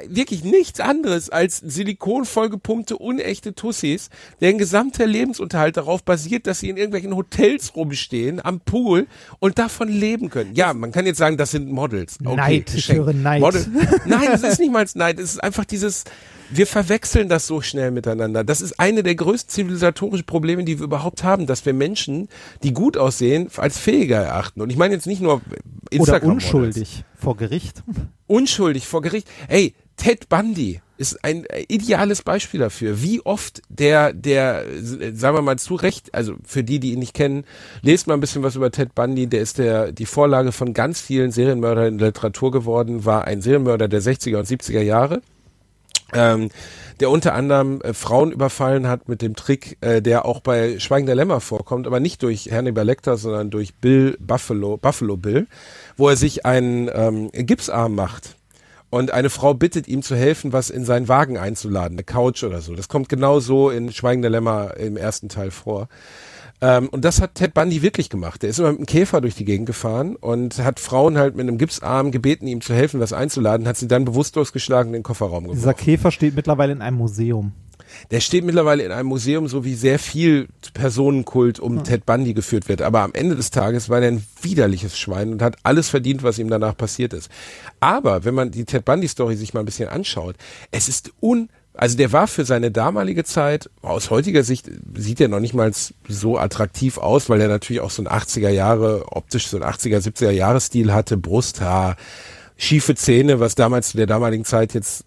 wirklich 0.09 0.43
nichts 0.45 0.81
anderes 0.81 1.31
als 1.31 1.59
silikonvollgepumpte, 1.59 2.97
unechte 2.97 3.55
Tussis, 3.55 4.11
deren 4.41 4.59
gesamter 4.59 5.07
Lebensunterhalt 5.07 5.77
darauf 5.77 6.03
basiert, 6.03 6.47
dass 6.47 6.61
sie 6.61 6.69
in 6.69 6.77
irgendwelchen 6.77 7.15
Hotels 7.15 7.77
rumstehen, 7.77 8.45
am 8.45 8.61
Pool 8.61 9.07
und 9.39 9.59
davon 9.59 9.89
leben 9.89 10.29
können. 10.31 10.55
Ja, 10.55 10.75
man 10.75 10.91
kann 10.91 11.07
jetzt 11.07 11.19
sagen, 11.19 11.37
das 11.37 11.53
sind 11.53 11.71
Models. 11.71 12.19
Okay, 12.25 12.37
Neid, 12.37 12.75
ich 12.75 12.93
höre 12.93 13.13
Neid. 13.13 13.41
Model. 13.41 13.67
Nein, 14.05 14.29
es 14.33 14.43
ist 14.43 14.59
nicht 14.59 14.73
mal 14.73 14.87
Neid, 14.95 15.21
es 15.21 15.35
ist 15.35 15.43
einfach 15.43 15.65
dieses, 15.65 16.05
wir 16.51 16.67
verwechseln 16.67 17.29
das 17.29 17.47
so 17.47 17.61
schnell 17.61 17.93
miteinander. 17.93 18.45
Das 18.45 18.61
ist 18.61 18.79
eine 18.81 19.03
der 19.03 19.15
größten 19.15 19.51
zivilisatorischen 19.51 20.27
Probleme, 20.27 20.65
die 20.65 20.79
wir 20.79 20.85
überhaupt 20.85 21.23
haben, 21.23 21.47
dass 21.47 21.65
wir 21.65 21.75
Menschen, 21.75 22.29
die 22.63 22.73
gut 22.73 22.97
aussehen, 22.97 23.49
als 23.57 23.79
fähiger 23.79 24.19
erachten. 24.19 24.61
Und 24.61 24.71
ich 24.71 24.77
meine 24.77 24.95
jetzt 24.95 25.07
nicht 25.07 25.23
nur 25.23 25.35
Oder 25.35 25.43
Instagram 25.91 26.33
unschuldig 26.33 27.05
vor 27.27 27.37
Gericht. 27.37 27.83
unschuldig 28.29 28.87
vor 28.87 29.03
Gericht. 29.03 29.27
Ey, 29.49 29.75
Ted 29.97 30.29
Bundy 30.29 30.81
ist 30.97 31.25
ein 31.25 31.45
äh, 31.47 31.65
ideales 31.67 32.23
Beispiel 32.23 32.61
dafür, 32.61 33.03
wie 33.03 33.21
oft 33.21 33.63
der, 33.69 34.13
der, 34.13 34.65
äh, 34.65 35.13
sagen 35.13 35.37
wir 35.37 35.43
mal 35.43 35.59
zu 35.59 35.75
Recht, 35.75 36.15
also 36.15 36.37
für 36.45 36.63
die, 36.63 36.79
die 36.79 36.93
ihn 36.93 37.01
nicht 37.01 37.15
kennen, 37.15 37.45
lest 37.83 38.07
mal 38.07 38.15
ein 38.15 38.21
bisschen 38.21 38.45
was 38.45 38.55
über 38.55 38.71
Ted 38.71 38.95
Bundy, 38.95 39.27
der 39.27 39.41
ist 39.41 39.59
der, 39.59 39.91
die 39.91 40.07
Vorlage 40.07 40.53
von 40.53 40.73
ganz 40.73 41.01
vielen 41.01 41.33
Serienmördern 41.33 41.89
in 41.89 41.99
der 41.99 42.09
Literatur 42.09 42.53
geworden, 42.53 43.05
war 43.05 43.25
ein 43.25 43.43
Serienmörder 43.43 43.89
der 43.89 44.03
60er 44.03 44.39
und 44.39 44.47
70er 44.47 44.83
Jahre. 44.83 45.21
Ähm, 46.13 46.51
der 47.01 47.11
unter 47.11 47.35
anderem 47.35 47.81
äh, 47.83 47.93
Frauen 47.93 48.33
überfallen 48.33 48.89
hat 48.89 49.09
mit 49.09 49.23
dem 49.23 49.35
Trick, 49.35 49.77
äh, 49.81 50.01
der 50.01 50.25
auch 50.25 50.41
bei 50.41 50.79
Schweigen 50.79 51.07
der 51.07 51.17
Lämmer 51.17 51.41
vorkommt, 51.41 51.87
aber 51.87 52.01
nicht 52.01 52.23
durch 52.23 52.51
Hannibal 52.53 52.87
Lecter, 52.87 53.17
sondern 53.17 53.51
durch 53.51 53.75
Bill 53.75 54.17
Buffalo, 54.21 54.77
Buffalo 54.77 55.17
Bill, 55.17 55.47
wo 55.97 56.09
er 56.09 56.17
sich 56.17 56.47
einen 56.47 56.89
ähm, 56.95 57.31
Gipsarm 57.33 57.95
macht 57.95 58.37
und 58.91 59.11
eine 59.11 59.31
Frau 59.31 59.55
bittet 59.55 59.89
ihm 59.89 60.03
zu 60.03 60.17
helfen, 60.17 60.53
was 60.53 60.71
in 60.71 60.85
seinen 60.85 61.09
Wagen 61.09 61.39
einzuladen, 61.39 61.97
eine 61.97 62.05
Couch 62.05 62.45
oder 62.45 62.61
so. 62.61 62.75
Das 62.75 62.89
kommt 62.89 63.09
genau 63.09 63.41
so 63.41 63.71
in 63.71 63.93
Schweigender 63.93 64.31
Lämmer 64.31 64.77
im 64.77 64.97
ersten 64.97 65.29
Teil 65.29 65.51
vor. 65.51 65.89
Ähm, 66.61 66.89
und 66.89 67.05
das 67.05 67.21
hat 67.21 67.35
Ted 67.35 67.55
Bundy 67.55 67.83
wirklich 67.83 68.09
gemacht. 68.09 68.43
Der 68.43 68.51
ist 68.51 68.59
immer 68.59 68.71
mit 68.71 68.79
einem 68.79 68.87
Käfer 68.87 69.21
durch 69.21 69.35
die 69.35 69.45
Gegend 69.45 69.67
gefahren 69.67 70.17
und 70.17 70.59
hat 70.59 70.81
Frauen 70.81 71.19
halt 71.19 71.37
mit 71.37 71.47
einem 71.47 71.59
Gipsarm 71.59 72.11
gebeten, 72.11 72.47
ihm 72.47 72.61
zu 72.61 72.75
helfen, 72.75 73.01
was 73.01 73.13
einzuladen, 73.13 73.69
hat 73.69 73.77
sie 73.77 73.89
dann 73.89 74.05
bewusstlos 74.05 74.53
geschlagen 74.53 74.89
in 74.89 74.95
den 74.95 75.03
Kofferraum 75.03 75.45
geworfen. 75.45 75.59
Dieser 75.59 75.75
Käfer 75.75 76.11
steht 76.11 76.35
mittlerweile 76.35 76.73
in 76.73 76.83
einem 76.83 76.97
Museum. 76.97 77.53
Der 78.11 78.21
steht 78.21 78.45
mittlerweile 78.45 78.83
in 78.83 78.93
einem 78.93 79.09
Museum, 79.09 79.49
so 79.49 79.65
wie 79.65 79.75
sehr 79.75 79.99
viel 79.99 80.49
Personenkult 80.75 81.61
um 81.61 81.85
Ted 81.85 82.05
Bundy 82.05 82.35
geführt 82.35 82.69
wird. 82.69 82.83
Aber 82.83 83.01
am 83.01 83.13
Ende 83.15 83.37
des 83.37 83.51
Tages 83.51 83.89
war 83.89 84.01
er 84.01 84.09
ein 84.09 84.27
widerliches 84.43 84.99
Schwein 84.99 85.33
und 85.33 85.43
hat 85.43 85.57
alles 85.63 85.89
verdient, 85.89 86.23
was 86.23 86.39
ihm 86.39 86.49
danach 86.49 86.77
passiert 86.77 87.13
ist. 87.13 87.31
Aber 87.81 88.25
wenn 88.25 88.35
man 88.35 88.51
die 88.51 88.65
Ted 88.65 88.85
Bundy 88.85 89.09
Story 89.09 89.37
sich 89.37 89.55
mal 89.55 89.61
ein 89.61 89.67
bisschen 89.67 89.89
anschaut, 89.89 90.37
es 90.71 90.89
ist 90.89 91.13
un 91.21 91.49
also 91.77 91.97
der 91.97 92.13
war 92.13 92.27
für 92.27 92.45
seine 92.45 92.71
damalige 92.71 93.25
Zeit, 93.25 93.71
aus 93.83 94.11
heutiger 94.11 94.43
Sicht 94.43 94.71
sieht 94.95 95.21
er 95.21 95.29
noch 95.29 95.41
nicht 95.41 95.55
mal 95.55 95.71
so 96.09 96.39
attraktiv 96.39 96.99
aus, 96.99 97.29
weil 97.29 97.41
er 97.41 97.49
natürlich 97.49 97.81
auch 97.81 97.91
so 97.91 98.03
ein 98.03 98.09
80er 98.09 98.49
Jahre, 98.49 99.05
optisch 99.11 99.49
so 99.49 99.57
ein 99.57 99.63
80er, 99.63 99.99
70er 99.99 100.31
Jahre 100.31 100.61
Stil 100.61 100.93
hatte, 100.93 101.17
Brusthaar, 101.17 101.97
schiefe 102.57 102.95
Zähne, 102.95 103.39
was 103.39 103.55
damals 103.55 103.91
zu 103.91 103.99
der 103.99 104.07
damaligen 104.07 104.45
Zeit 104.45 104.73
jetzt 104.73 105.05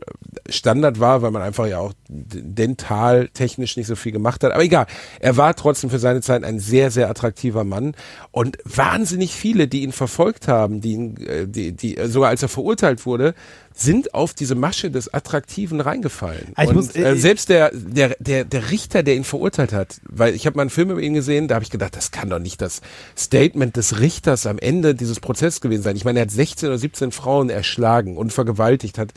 Standard 0.47 0.99
war, 0.99 1.21
weil 1.21 1.31
man 1.31 1.41
einfach 1.41 1.65
ja 1.65 1.79
auch 1.79 1.93
dental 2.07 3.29
technisch 3.29 3.75
nicht 3.75 3.87
so 3.87 3.95
viel 3.95 4.11
gemacht 4.11 4.43
hat. 4.43 4.51
Aber 4.51 4.63
egal, 4.63 4.85
er 5.19 5.37
war 5.37 5.55
trotzdem 5.55 5.89
für 5.89 5.99
seine 5.99 6.21
Zeit 6.21 6.43
ein 6.43 6.59
sehr, 6.59 6.91
sehr 6.91 7.09
attraktiver 7.09 7.63
Mann 7.63 7.95
und 8.31 8.57
wahnsinnig 8.65 9.33
viele, 9.33 9.67
die 9.67 9.81
ihn 9.81 9.91
verfolgt 9.91 10.47
haben, 10.47 10.81
die 10.81 10.91
ihn, 10.93 11.17
äh, 11.17 11.47
die, 11.47 11.71
die, 11.71 11.97
sogar 12.05 12.29
als 12.29 12.43
er 12.43 12.49
verurteilt 12.49 13.05
wurde, 13.05 13.33
sind 13.81 14.13
auf 14.13 14.33
diese 14.33 14.55
Masche 14.55 14.91
des 14.91 15.13
Attraktiven 15.13 15.81
reingefallen. 15.81 16.53
Ich 16.61 16.67
und 16.67 16.75
muss- 16.75 16.95
äh, 16.95 17.15
selbst 17.15 17.49
der, 17.49 17.71
der, 17.73 18.15
der, 18.19 18.45
der 18.45 18.71
Richter, 18.71 19.03
der 19.03 19.15
ihn 19.15 19.23
verurteilt 19.23 19.73
hat, 19.73 20.01
weil 20.03 20.35
ich 20.35 20.45
habe 20.45 20.57
mal 20.57 20.63
einen 20.63 20.69
Film 20.69 20.91
über 20.91 21.01
ihn 21.01 21.13
gesehen, 21.13 21.47
da 21.47 21.55
habe 21.55 21.63
ich 21.63 21.71
gedacht, 21.71 21.95
das 21.95 22.11
kann 22.11 22.29
doch 22.29 22.39
nicht 22.39 22.61
das 22.61 22.81
Statement 23.17 23.75
des 23.75 23.99
Richters 23.99 24.45
am 24.45 24.59
Ende 24.59 24.95
dieses 24.95 25.19
Prozesses 25.19 25.61
gewesen 25.61 25.83
sein. 25.83 25.95
Ich 25.95 26.05
meine, 26.05 26.19
er 26.19 26.23
hat 26.23 26.31
16 26.31 26.69
oder 26.69 26.77
17 26.77 27.11
Frauen 27.11 27.49
erschlagen 27.49 28.17
und 28.17 28.33
vergewaltigt, 28.33 28.97
hat 28.97 29.13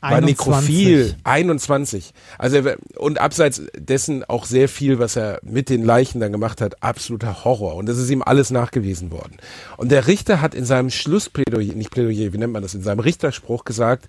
war 0.00 0.12
21. 0.12 0.28
nekrophil, 0.28 1.16
21. 1.24 2.12
Also 2.38 2.56
er, 2.56 2.76
und 2.96 3.20
abseits 3.20 3.62
dessen 3.76 4.24
auch 4.24 4.44
sehr 4.44 4.68
viel, 4.68 4.98
was 4.98 5.16
er 5.16 5.40
mit 5.42 5.68
den 5.68 5.84
Leichen 5.84 6.20
dann 6.20 6.32
gemacht 6.32 6.60
hat, 6.60 6.82
absoluter 6.82 7.44
Horror. 7.44 7.74
Und 7.76 7.86
das 7.86 7.98
ist 7.98 8.10
ihm 8.10 8.22
alles 8.22 8.50
nachgewiesen 8.50 9.10
worden. 9.10 9.36
Und 9.76 9.90
der 9.92 10.06
Richter 10.06 10.40
hat 10.40 10.54
in 10.54 10.64
seinem 10.64 10.90
Schlussplädoyer, 10.90 11.74
nicht 11.74 11.90
Plädoyer, 11.90 12.32
wie 12.32 12.38
nennt 12.38 12.52
man 12.52 12.62
das, 12.62 12.74
in 12.74 12.82
seinem 12.82 13.00
Richterspruch 13.00 13.64
gesagt, 13.64 14.06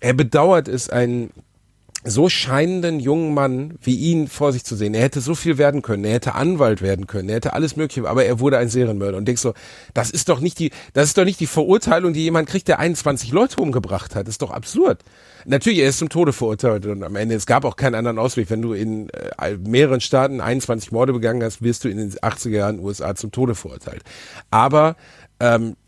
er 0.00 0.12
bedauert 0.12 0.68
es, 0.68 0.90
einen 0.90 1.30
so 2.06 2.28
scheinenden 2.28 3.00
jungen 3.00 3.34
Mann 3.34 3.74
wie 3.82 3.96
ihn 3.96 4.28
vor 4.28 4.52
sich 4.52 4.64
zu 4.64 4.76
sehen. 4.76 4.94
Er 4.94 5.02
hätte 5.02 5.20
so 5.20 5.34
viel 5.34 5.58
werden 5.58 5.82
können. 5.82 6.04
Er 6.04 6.12
hätte 6.14 6.34
Anwalt 6.34 6.80
werden 6.80 7.06
können. 7.06 7.28
Er 7.28 7.36
hätte 7.36 7.52
alles 7.52 7.76
Mögliche, 7.76 8.08
aber 8.08 8.24
er 8.24 8.38
wurde 8.40 8.58
ein 8.58 8.68
Serienmörder. 8.68 9.18
Und 9.18 9.26
denkst 9.26 9.42
so, 9.42 9.54
das 9.92 10.10
ist 10.10 10.28
doch 10.28 10.40
nicht 10.40 10.58
die, 10.58 10.70
das 10.92 11.08
ist 11.08 11.18
doch 11.18 11.24
nicht 11.24 11.40
die 11.40 11.46
Verurteilung, 11.46 12.12
die 12.12 12.22
jemand 12.22 12.48
kriegt, 12.48 12.68
der 12.68 12.78
21 12.78 13.32
Leute 13.32 13.60
umgebracht 13.60 14.14
hat. 14.14 14.26
Das 14.26 14.34
ist 14.34 14.42
doch 14.42 14.52
absurd. 14.52 15.02
Natürlich, 15.44 15.80
er 15.80 15.88
ist 15.88 15.98
zum 15.98 16.08
Tode 16.08 16.32
verurteilt 16.32 16.86
und 16.86 17.04
am 17.04 17.16
Ende, 17.16 17.34
es 17.34 17.46
gab 17.46 17.64
auch 17.64 17.76
keinen 17.76 17.94
anderen 17.94 18.18
Ausweg. 18.18 18.50
Wenn 18.50 18.62
du 18.62 18.72
in 18.72 19.08
äh, 19.10 19.56
mehreren 19.56 20.00
Staaten 20.00 20.40
21 20.40 20.92
Morde 20.92 21.12
begangen 21.12 21.42
hast, 21.42 21.62
wirst 21.62 21.84
du 21.84 21.88
in 21.88 21.98
den 21.98 22.12
80er 22.12 22.50
Jahren 22.50 22.80
USA 22.80 23.14
zum 23.14 23.32
Tode 23.32 23.54
verurteilt. 23.54 24.02
Aber 24.50 24.96
ähm, 25.40 25.72
äh, 25.72 25.85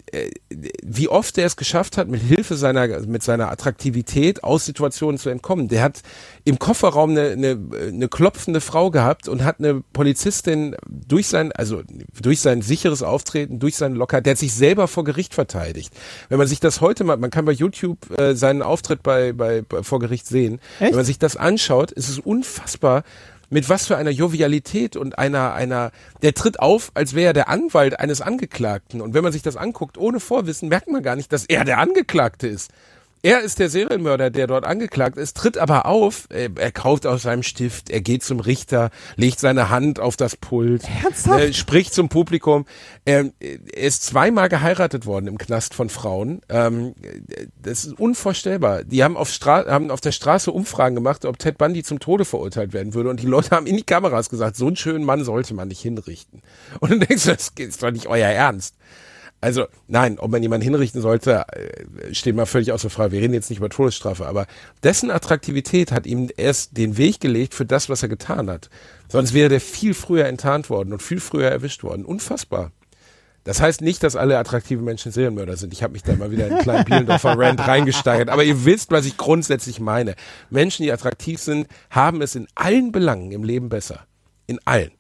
wie 0.83 1.09
oft 1.09 1.39
er 1.39 1.47
es 1.47 1.57
geschafft 1.57 1.97
hat, 1.97 2.09
mit 2.09 2.23
Hilfe 2.23 2.57
seiner, 2.57 3.01
mit 3.07 3.23
seiner 3.23 3.51
Attraktivität 3.51 4.45
aus 4.45 4.65
Situationen 4.65 5.19
zu 5.19 5.29
entkommen. 5.29 5.69
Der 5.69 5.83
hat 5.83 6.03
im 6.45 6.59
Kofferraum 6.59 7.11
eine, 7.11 7.31
eine, 7.31 7.59
eine 7.89 8.09
klopfende 8.09 8.61
Frau 8.61 8.91
gehabt 8.91 9.29
und 9.29 9.45
hat 9.45 9.59
eine 9.59 9.83
Polizistin 9.93 10.77
durch 10.87 11.29
sein, 11.29 11.53
also 11.53 11.83
durch 12.21 12.41
sein 12.41 12.63
sicheres 12.63 13.03
Auftreten, 13.03 13.59
durch 13.59 13.77
seinen 13.77 13.95
Locker, 13.97 14.21
der 14.21 14.33
hat 14.33 14.39
sich 14.39 14.55
selber 14.55 14.89
vor 14.89 15.05
Gericht 15.05 15.35
verteidigt. 15.35 15.93
Wenn 16.29 16.39
man 16.39 16.47
sich 16.47 16.61
das 16.61 16.81
heute 16.81 17.05
mal, 17.05 17.17
man 17.17 17.31
kann 17.31 17.45
bei 17.45 17.53
YouTube 17.53 17.99
äh, 18.19 18.35
seinen 18.35 18.63
Auftritt 18.63 19.03
bei, 19.03 19.33
bei, 19.33 19.63
bei 19.63 19.83
vor 19.83 19.99
Gericht 19.99 20.27
sehen. 20.27 20.61
Echt? 20.81 20.91
Wenn 20.91 20.97
man 20.97 21.05
sich 21.05 21.19
das 21.19 21.37
anschaut, 21.37 21.93
ist 21.93 22.09
es 22.09 22.19
unfassbar, 22.19 23.05
mit 23.51 23.69
was 23.69 23.87
für 23.87 23.97
einer 23.97 24.11
Jovialität 24.11 24.97
und 24.97 25.19
einer, 25.19 25.55
einer, 25.55 25.91
der 26.23 26.35
tritt 26.35 26.61
auf, 26.61 26.91
als 26.95 27.15
wäre 27.15 27.29
er 27.29 27.33
der 27.33 27.49
Anwalt 27.49 27.99
eines 27.99 28.21
Angeklagten. 28.21 29.01
Und 29.01 29.15
wenn 29.15 29.23
man 29.23 29.33
sich 29.33 29.43
das 29.43 29.57
anguckt, 29.57 29.99
ohne 29.99 30.21
Vorwissen, 30.21 30.69
merkt 30.69 30.89
man 30.89 31.03
gar 31.03 31.17
nicht, 31.17 31.33
dass 31.33 31.47
er 31.47 31.65
der 31.65 31.79
Angeklagte 31.79 32.47
ist. 32.47 32.71
Er 33.23 33.41
ist 33.41 33.59
der 33.59 33.69
Serienmörder, 33.69 34.31
der 34.31 34.47
dort 34.47 34.65
angeklagt 34.65 35.19
ist, 35.19 35.37
tritt 35.37 35.59
aber 35.59 35.87
auf, 35.87 36.27
er, 36.31 36.51
er 36.57 36.71
kauft 36.71 37.07
aus 37.07 37.23
seinem 37.23 37.43
Stift, 37.43 37.91
er 37.91 38.01
geht 38.01 38.23
zum 38.23 38.39
Richter, 38.39 38.91
legt 39.17 39.41
seine 39.41 39.71
Hand 39.71 39.99
auf 39.99 40.17
das 40.17 40.37
Pult, 40.37 40.85
äh, 41.27 41.53
spricht 41.53 41.95
zum 41.95 42.09
Publikum. 42.09 42.65
Er, 43.05 43.31
er 43.41 43.59
ist 43.75 44.05
zweimal 44.05 44.49
geheiratet 44.49 45.05
worden 45.07 45.27
im 45.27 45.39
Knast 45.39 45.75
von 45.75 45.89
Frauen. 45.89 46.43
Ähm, 46.49 46.95
das 47.61 47.85
ist 47.85 47.99
unvorstellbar. 47.99 48.85
Die 48.85 49.03
haben 49.03 49.17
auf, 49.17 49.31
Stra 49.31 49.67
haben 49.67 49.91
auf 49.91 50.01
der 50.01 50.13
Straße 50.13 50.53
Umfragen 50.53 50.95
gemacht, 50.95 51.25
ob 51.25 51.39
Ted 51.39 51.59
Bundy 51.59 51.83
zum 51.83 51.99
Tode 51.99 52.25
verurteilt 52.25 52.73
werden 52.73 52.95
würde. 52.95 53.11
Und 53.11 53.21
die 53.21 53.27
Leute 53.27 53.51
haben 53.51 53.67
in 53.67 53.77
die 53.77 53.83
Kameras 53.83 54.31
gesagt, 54.31 54.57
so 54.57 54.69
einen 54.69 54.77
schönen 54.77 55.05
Mann 55.05 55.25
sollte 55.25 55.55
man 55.55 55.69
nicht 55.69 55.81
hinrichten. 55.81 56.43
Und 56.79 56.91
dann 56.93 57.01
denkst 57.01 57.25
du, 57.25 57.31
das 57.31 57.53
ist 57.57 57.83
doch 57.83 57.91
nicht 57.91 58.07
euer 58.07 58.29
Ernst. 58.29 58.77
Also 59.41 59.67
nein, 59.87 60.19
ob 60.19 60.33
man 60.33 60.43
jemanden 60.43 60.65
hinrichten 60.65 61.01
sollte, 61.01 61.45
äh, 61.53 62.15
steht 62.15 62.35
mal 62.35 62.47
völlig 62.47 62.73
außer 62.73 62.91
Frage. 62.91 63.13
Wir 63.13 63.21
reden 63.21 63.35
jetzt 63.35 63.51
nicht 63.51 63.59
über 63.59 63.69
Todesstrafe, 63.69 64.27
aber 64.27 64.47
dessen 64.83 65.11
Attraktivität 65.11 65.93
hat 65.93 66.07
ihm 66.07 66.29
erst 66.37 66.77
den 66.77 66.97
Weg 66.97 67.21
gelegt 67.21 67.55
für 67.55 67.65
das, 67.65 67.89
was 67.89 68.03
er 68.03 68.09
getan 68.09 68.51
hat. 68.51 68.69
Sonst 69.09 69.35
wäre 69.35 69.49
der 69.49 69.61
viel 69.61 69.95
früher 69.95 70.27
enttarnt 70.27 70.71
worden 70.71 70.93
und 70.93 71.03
viel 71.03 71.21
früher 71.21 71.49
erwischt 71.49 71.85
worden. 71.85 72.05
Unfassbar. 72.05 72.73
Das 73.45 73.63
heißt 73.63 73.81
nicht, 73.81 74.03
dass 74.03 74.17
alle 74.17 74.37
attraktive 74.37 74.83
Menschen 74.83 75.13
Serienmörder 75.13 75.57
sind. 75.57 75.73
Ich 75.73 75.83
habe 75.83 75.95
mich 75.95 76.03
da 76.03 76.15
mal 76.17 76.31
wieder 76.31 76.49
in 76.49 76.53
einen 76.53 76.63
kleinen 76.63 76.85
Bielendorfer 76.85 77.39
Rand 77.39 77.67
reingesteigert. 77.67 78.29
Aber 78.29 78.45
ihr 78.45 78.65
wisst, 78.65 78.91
was 78.91 79.07
ich 79.07 79.17
grundsätzlich 79.17 79.81
meine. 79.81 80.17
Menschen, 80.51 80.83
die 80.83 80.93
attraktiv 80.93 81.41
sind, 81.41 81.67
haben 81.89 82.21
es 82.21 82.35
in 82.35 82.47
allen 82.55 82.93
Belangen 82.93 83.33
im 83.33 83.45
Leben 83.45 83.71
besser. 83.71 84.07
In 84.47 84.59
allen. 84.67 84.91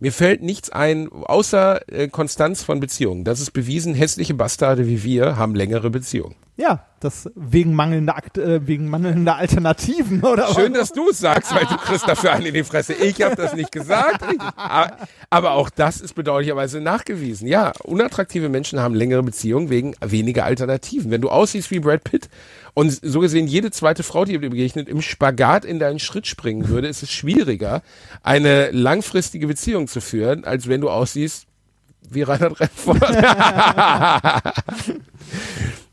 Mir 0.00 0.12
fällt 0.12 0.42
nichts 0.42 0.70
ein, 0.70 1.08
außer 1.10 1.80
äh, 1.88 2.08
Konstanz 2.08 2.62
von 2.62 2.80
Beziehungen. 2.80 3.24
Das 3.24 3.40
ist 3.40 3.52
bewiesen, 3.52 3.94
hässliche 3.94 4.34
Bastarde 4.34 4.86
wie 4.86 5.02
wir 5.02 5.36
haben 5.36 5.54
längere 5.54 5.90
Beziehungen. 5.90 6.34
Ja, 6.56 6.86
das 7.00 7.28
wegen 7.34 7.74
mangelnder, 7.74 8.16
Akt, 8.16 8.38
äh, 8.38 8.64
wegen 8.66 8.88
mangelnder 8.88 9.36
Alternativen 9.36 10.22
oder 10.24 10.54
Schön, 10.54 10.72
dass 10.72 10.92
du 10.92 11.10
es 11.10 11.18
sagst, 11.18 11.52
weil 11.52 11.66
du 11.66 11.76
kriegst 11.76 12.06
dafür 12.06 12.32
einen 12.32 12.46
in 12.46 12.54
die 12.54 12.62
Fresse. 12.62 12.92
Ich 12.92 13.20
habe 13.22 13.34
das 13.34 13.54
nicht 13.54 13.72
gesagt. 13.72 14.24
Ich, 14.32 14.40
aber, 14.40 14.96
aber 15.30 15.50
auch 15.52 15.68
das 15.68 16.00
ist 16.00 16.14
bedauerlicherweise 16.14 16.80
nachgewiesen. 16.80 17.48
Ja, 17.48 17.72
unattraktive 17.82 18.48
Menschen 18.48 18.78
haben 18.78 18.94
längere 18.94 19.24
Beziehungen 19.24 19.68
wegen 19.68 19.94
weniger 20.00 20.44
Alternativen. 20.44 21.10
Wenn 21.10 21.22
du 21.22 21.28
aussiehst 21.28 21.72
wie 21.72 21.80
Brad 21.80 22.04
Pitt 22.04 22.28
und 22.74 22.90
so 22.90 23.20
gesehen 23.20 23.46
jede 23.46 23.70
zweite 23.70 24.02
Frau, 24.02 24.24
die 24.24 24.32
dir 24.32 24.50
begegnet, 24.50 24.88
im 24.88 25.00
Spagat 25.00 25.64
in 25.64 25.78
deinen 25.78 26.00
Schritt 26.00 26.26
springen 26.26 26.68
würde, 26.68 26.88
ist 26.88 27.04
es 27.04 27.12
schwieriger, 27.12 27.82
eine 28.22 28.72
langfristige 28.72 29.46
Beziehung 29.46 29.86
zu 29.86 30.00
führen, 30.00 30.44
als 30.44 30.68
wenn 30.68 30.80
du 30.80 30.90
aussiehst 30.90 31.46
wie 32.10 32.22
Reinhard 32.22 32.60
Remford. 32.60 33.00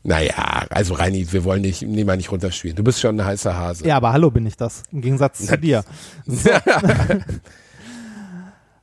naja, 0.02 0.66
also 0.70 0.94
Reini, 0.94 1.30
wir 1.32 1.44
wollen 1.44 1.62
dich 1.62 1.82
nie 1.82 2.02
mal 2.04 2.16
nicht 2.16 2.32
runterspielen. 2.32 2.76
Du 2.76 2.82
bist 2.82 3.00
schon 3.00 3.18
ein 3.20 3.24
heißer 3.24 3.56
Hase. 3.56 3.86
Ja, 3.86 3.96
aber 3.96 4.12
hallo 4.12 4.30
bin 4.30 4.44
ich 4.46 4.56
das. 4.56 4.82
Im 4.90 5.00
Gegensatz 5.00 5.46
zu 5.46 5.56
dir. 5.56 5.84
So. 6.26 6.50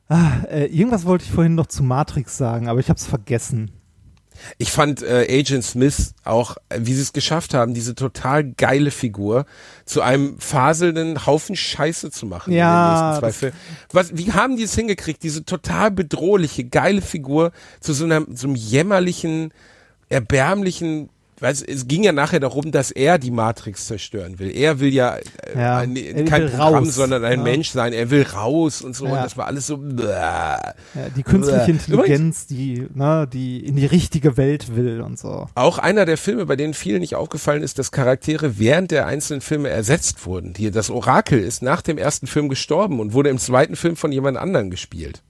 ah, 0.08 0.32
äh, 0.50 0.66
irgendwas 0.68 1.06
wollte 1.06 1.26
ich 1.26 1.32
vorhin 1.32 1.56
noch 1.56 1.68
zu 1.68 1.84
Matrix 1.84 2.38
sagen, 2.38 2.70
aber 2.70 2.80
ich 2.80 2.90
habe 2.90 2.98
es 2.98 3.06
vergessen. 3.06 3.72
Ich 4.58 4.72
fand 4.72 5.02
äh, 5.02 5.28
Agent 5.30 5.64
Smith 5.64 6.14
auch, 6.24 6.58
äh, 6.70 6.80
wie 6.82 6.94
sie 6.94 7.02
es 7.02 7.14
geschafft 7.14 7.54
haben, 7.54 7.74
diese 7.74 7.96
total 7.96 8.44
geile 8.44 8.92
Figur 8.92 9.46
zu 9.86 10.02
einem 10.02 10.40
faselnden 10.40 11.26
Haufen 11.26 11.56
Scheiße 11.56 12.12
zu 12.12 12.26
machen 12.26 12.54
Ja. 12.54 13.20
Was, 13.92 14.18
wie 14.18 14.32
haben 14.32 14.58
die 14.58 14.64
es 14.64 14.76
hingekriegt, 14.76 15.24
diese 15.24 15.46
total 15.46 15.92
bedrohliche, 15.92 16.64
geile 16.64 17.02
Figur 17.02 17.52
zu 17.80 17.94
so, 17.94 18.06
einer, 18.06 18.26
so 18.34 18.48
einem 18.48 18.56
jämmerlichen, 18.56 19.54
erbärmlichen 20.10 21.10
Weißt, 21.42 21.68
es 21.68 21.88
ging 21.88 22.04
ja 22.04 22.12
nachher 22.12 22.40
darum, 22.40 22.72
dass 22.72 22.92
er 22.92 23.18
die 23.18 23.32
Matrix 23.32 23.86
zerstören 23.88 24.40
will. 24.40 24.52
Er 24.56 24.80
will 24.80 24.94
ja, 24.94 25.16
äh, 25.18 25.24
Ja, 25.58 25.78
ein, 25.80 25.96
kein 26.26 26.50
Programm, 26.50 26.74
raus. 26.84 26.96
sondern 26.96 27.24
ein 27.24 27.40
Ja. 27.40 27.44
Mensch 27.44 27.70
sein. 27.70 27.94
Er 27.94 28.10
will 28.12 28.24
raus 28.24 28.82
und 28.82 28.96
so. 28.96 29.06
Ja. 29.06 29.12
Und 29.14 29.18
das 29.24 29.38
war 29.38 29.48
alles 29.48 29.68
so. 29.68 29.78
Bläh. 29.78 30.58
Die 31.16 31.24
künstliche 31.24 31.72
Übrigens- 31.72 31.88
Intelligenz, 31.90 32.48
die, 32.48 32.88
ne, 32.94 33.28
die 33.32 33.66
in 33.66 33.76
die 33.76 33.86
richtige 33.86 34.38
Welt 34.38 34.76
will 34.76 35.02
und 35.02 35.18
so. 35.18 35.48
Auch 35.56 35.78
einer 35.78 36.06
der 36.06 36.18
Filme, 36.18 36.46
bei 36.46 36.56
denen 36.56 36.74
vielen 36.74 37.00
nicht 37.00 37.16
aufgefallen 37.16 37.64
ist, 37.64 37.80
dass 37.80 37.92
Charaktere 37.92 38.60
während 38.60 38.92
der 38.92 39.08
einzelnen 39.08 39.42
Filme 39.42 39.70
ersetzt 39.70 40.26
wurden. 40.26 40.54
Hier, 40.58 40.72
das 40.72 40.90
Orakel 40.90 41.40
ist 41.40 41.62
nach 41.62 41.82
dem 41.82 41.98
ersten 41.98 42.28
Film 42.28 42.50
gestorben 42.50 43.00
und 43.00 43.14
wurde 43.14 43.30
im 43.30 43.38
zweiten 43.38 43.76
Film 43.76 43.96
von 43.96 44.12
jemand 44.12 44.38
anderem 44.38 44.70
gespielt. 44.70 45.22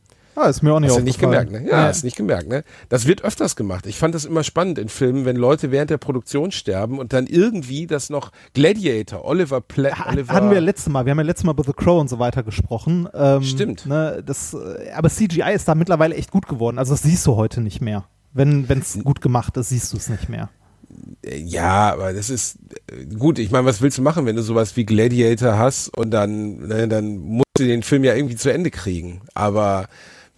Ah, 0.42 0.48
ist 0.48 0.62
mir 0.62 0.74
auch 0.74 0.80
nicht 0.80 0.90
Hast 0.92 1.00
du 1.00 1.04
nicht 1.04 1.20
gemerkt, 1.20 1.52
ne? 1.52 1.66
Ja, 1.70 1.84
hast 1.88 2.04
nicht 2.06 2.16
gemerkt, 2.16 2.48
ne? 2.48 2.64
Das 2.88 3.06
wird 3.08 3.24
öfters 3.24 3.56
gemacht. 3.58 3.86
Ich 3.86 3.98
fand 3.98 4.16
das 4.16 4.24
immer 4.24 4.44
spannend 4.44 4.80
in 4.80 4.88
Filmen, 4.88 5.26
wenn 5.26 5.36
Leute 5.36 5.70
während 5.72 5.90
der 5.90 5.98
Produktion 5.98 6.52
sterben 6.52 6.98
und 6.98 7.12
dann 7.12 7.28
irgendwie 7.28 7.88
das 7.88 8.10
noch 8.10 8.32
Gladiator, 8.54 9.26
Oliver 9.26 9.60
Platt, 9.60 10.00
Ha- 10.00 10.10
Oliver. 10.12 10.34
Hatten 10.34 10.52
wir 10.52 10.62
letztes 10.62 10.88
Mal, 10.92 11.06
wir 11.06 11.12
haben 11.12 11.18
ja 11.20 11.26
letztes 11.26 11.44
Mal 11.44 11.52
über 11.52 11.64
The 11.66 11.74
Crow 11.74 12.00
und 12.00 12.10
so 12.10 12.20
weiter 12.20 12.44
gesprochen. 12.44 13.10
Ähm, 13.14 13.44
Stimmt. 13.44 13.86
Ne, 13.86 14.24
das, 14.26 14.54
äh, 14.54 14.92
aber 14.96 15.10
CGI 15.10 15.52
ist 15.54 15.68
da 15.68 15.76
mittlerweile 15.76 16.16
echt 16.16 16.32
gut 16.32 16.48
geworden. 16.48 16.80
Also 16.80 16.94
das 16.94 17.02
siehst 17.04 17.26
du 17.28 17.36
heute 17.36 17.60
nicht 17.60 17.82
mehr. 17.82 18.06
Wenn 18.32 18.66
es 18.70 18.98
gut 19.04 19.20
gemacht 19.22 19.58
ist, 19.58 19.70
siehst 19.70 19.92
du 19.92 19.98
es 19.98 20.08
nicht 20.08 20.30
mehr. 20.30 20.50
Ja, 21.26 21.92
aber 21.94 22.14
das 22.14 22.30
ist 22.30 22.58
äh, 22.92 23.06
gut. 23.16 23.40
Ich 23.40 23.52
meine, 23.52 23.66
was 23.66 23.82
willst 23.82 23.98
du 23.98 24.02
machen, 24.02 24.26
wenn 24.26 24.36
du 24.36 24.42
sowas 24.42 24.76
wie 24.78 24.86
Gladiator 24.86 25.58
hast 25.58 25.90
und 25.98 26.12
dann, 26.12 26.68
ne, 26.68 26.88
dann 26.88 27.18
musst 27.18 27.46
du 27.58 27.66
den 27.66 27.84
Film 27.84 28.04
ja 28.04 28.16
irgendwie 28.16 28.36
zu 28.36 28.52
Ende 28.52 28.72
kriegen. 28.72 29.22
Aber 29.34 29.88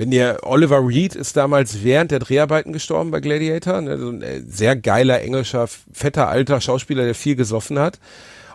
wenn 0.02 0.10
dir 0.10 0.40
Oliver 0.42 0.80
Reed 0.88 1.14
ist 1.14 1.38
damals 1.38 1.84
während 1.84 2.10
der 2.10 2.18
Dreharbeiten 2.18 2.74
gestorben 2.74 3.12
bei 3.12 3.20
Gladiator, 3.20 3.82
ne, 3.82 4.00
so 4.00 4.10
ein 4.10 4.24
äh, 4.24 4.42
sehr 4.42 4.76
geiler 4.76 5.22
englischer, 5.22 5.68
fetter 5.68 6.28
alter 6.28 6.60
Schauspieler, 6.60 7.06
der 7.06 7.14
viel 7.14 7.36
gesoffen 7.36 7.78
hat. 7.78 8.00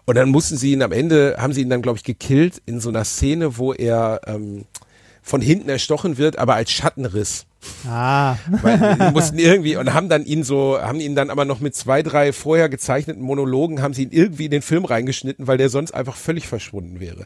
Und 0.06 0.16
dann 0.16 0.30
mussten 0.30 0.56
sie 0.56 0.72
ihn 0.72 0.82
am 0.82 0.90
Ende, 0.90 1.36
haben 1.38 1.52
sie 1.52 1.62
ihn 1.62 1.70
dann, 1.70 1.82
glaube 1.82 1.98
ich, 1.98 2.02
gekillt 2.02 2.60
in 2.66 2.80
so 2.80 2.88
einer 2.88 3.04
Szene, 3.04 3.58
wo 3.58 3.72
er 3.72 4.22
ähm, 4.26 4.64
von 5.22 5.40
hinten 5.40 5.68
erstochen 5.68 6.18
wird, 6.18 6.36
aber 6.36 6.56
als 6.56 6.72
Schattenriss. 6.72 7.46
Ah, 7.88 8.38
Weil 8.62 8.96
die 9.00 9.12
mussten 9.12 9.38
irgendwie 9.38 9.76
und 9.76 9.94
haben 9.94 10.08
dann 10.08 10.24
ihn 10.24 10.42
so, 10.42 10.80
haben 10.82 10.98
ihn 10.98 11.14
dann 11.14 11.30
aber 11.30 11.44
noch 11.44 11.60
mit 11.60 11.76
zwei, 11.76 12.02
drei 12.02 12.32
vorher 12.32 12.68
gezeichneten 12.68 13.22
Monologen, 13.22 13.82
haben 13.82 13.94
sie 13.94 14.02
ihn 14.02 14.10
irgendwie 14.10 14.46
in 14.46 14.50
den 14.50 14.62
Film 14.62 14.84
reingeschnitten, 14.84 15.46
weil 15.46 15.58
der 15.58 15.68
sonst 15.68 15.92
einfach 15.92 16.16
völlig 16.16 16.48
verschwunden 16.48 16.98
wäre. 16.98 17.24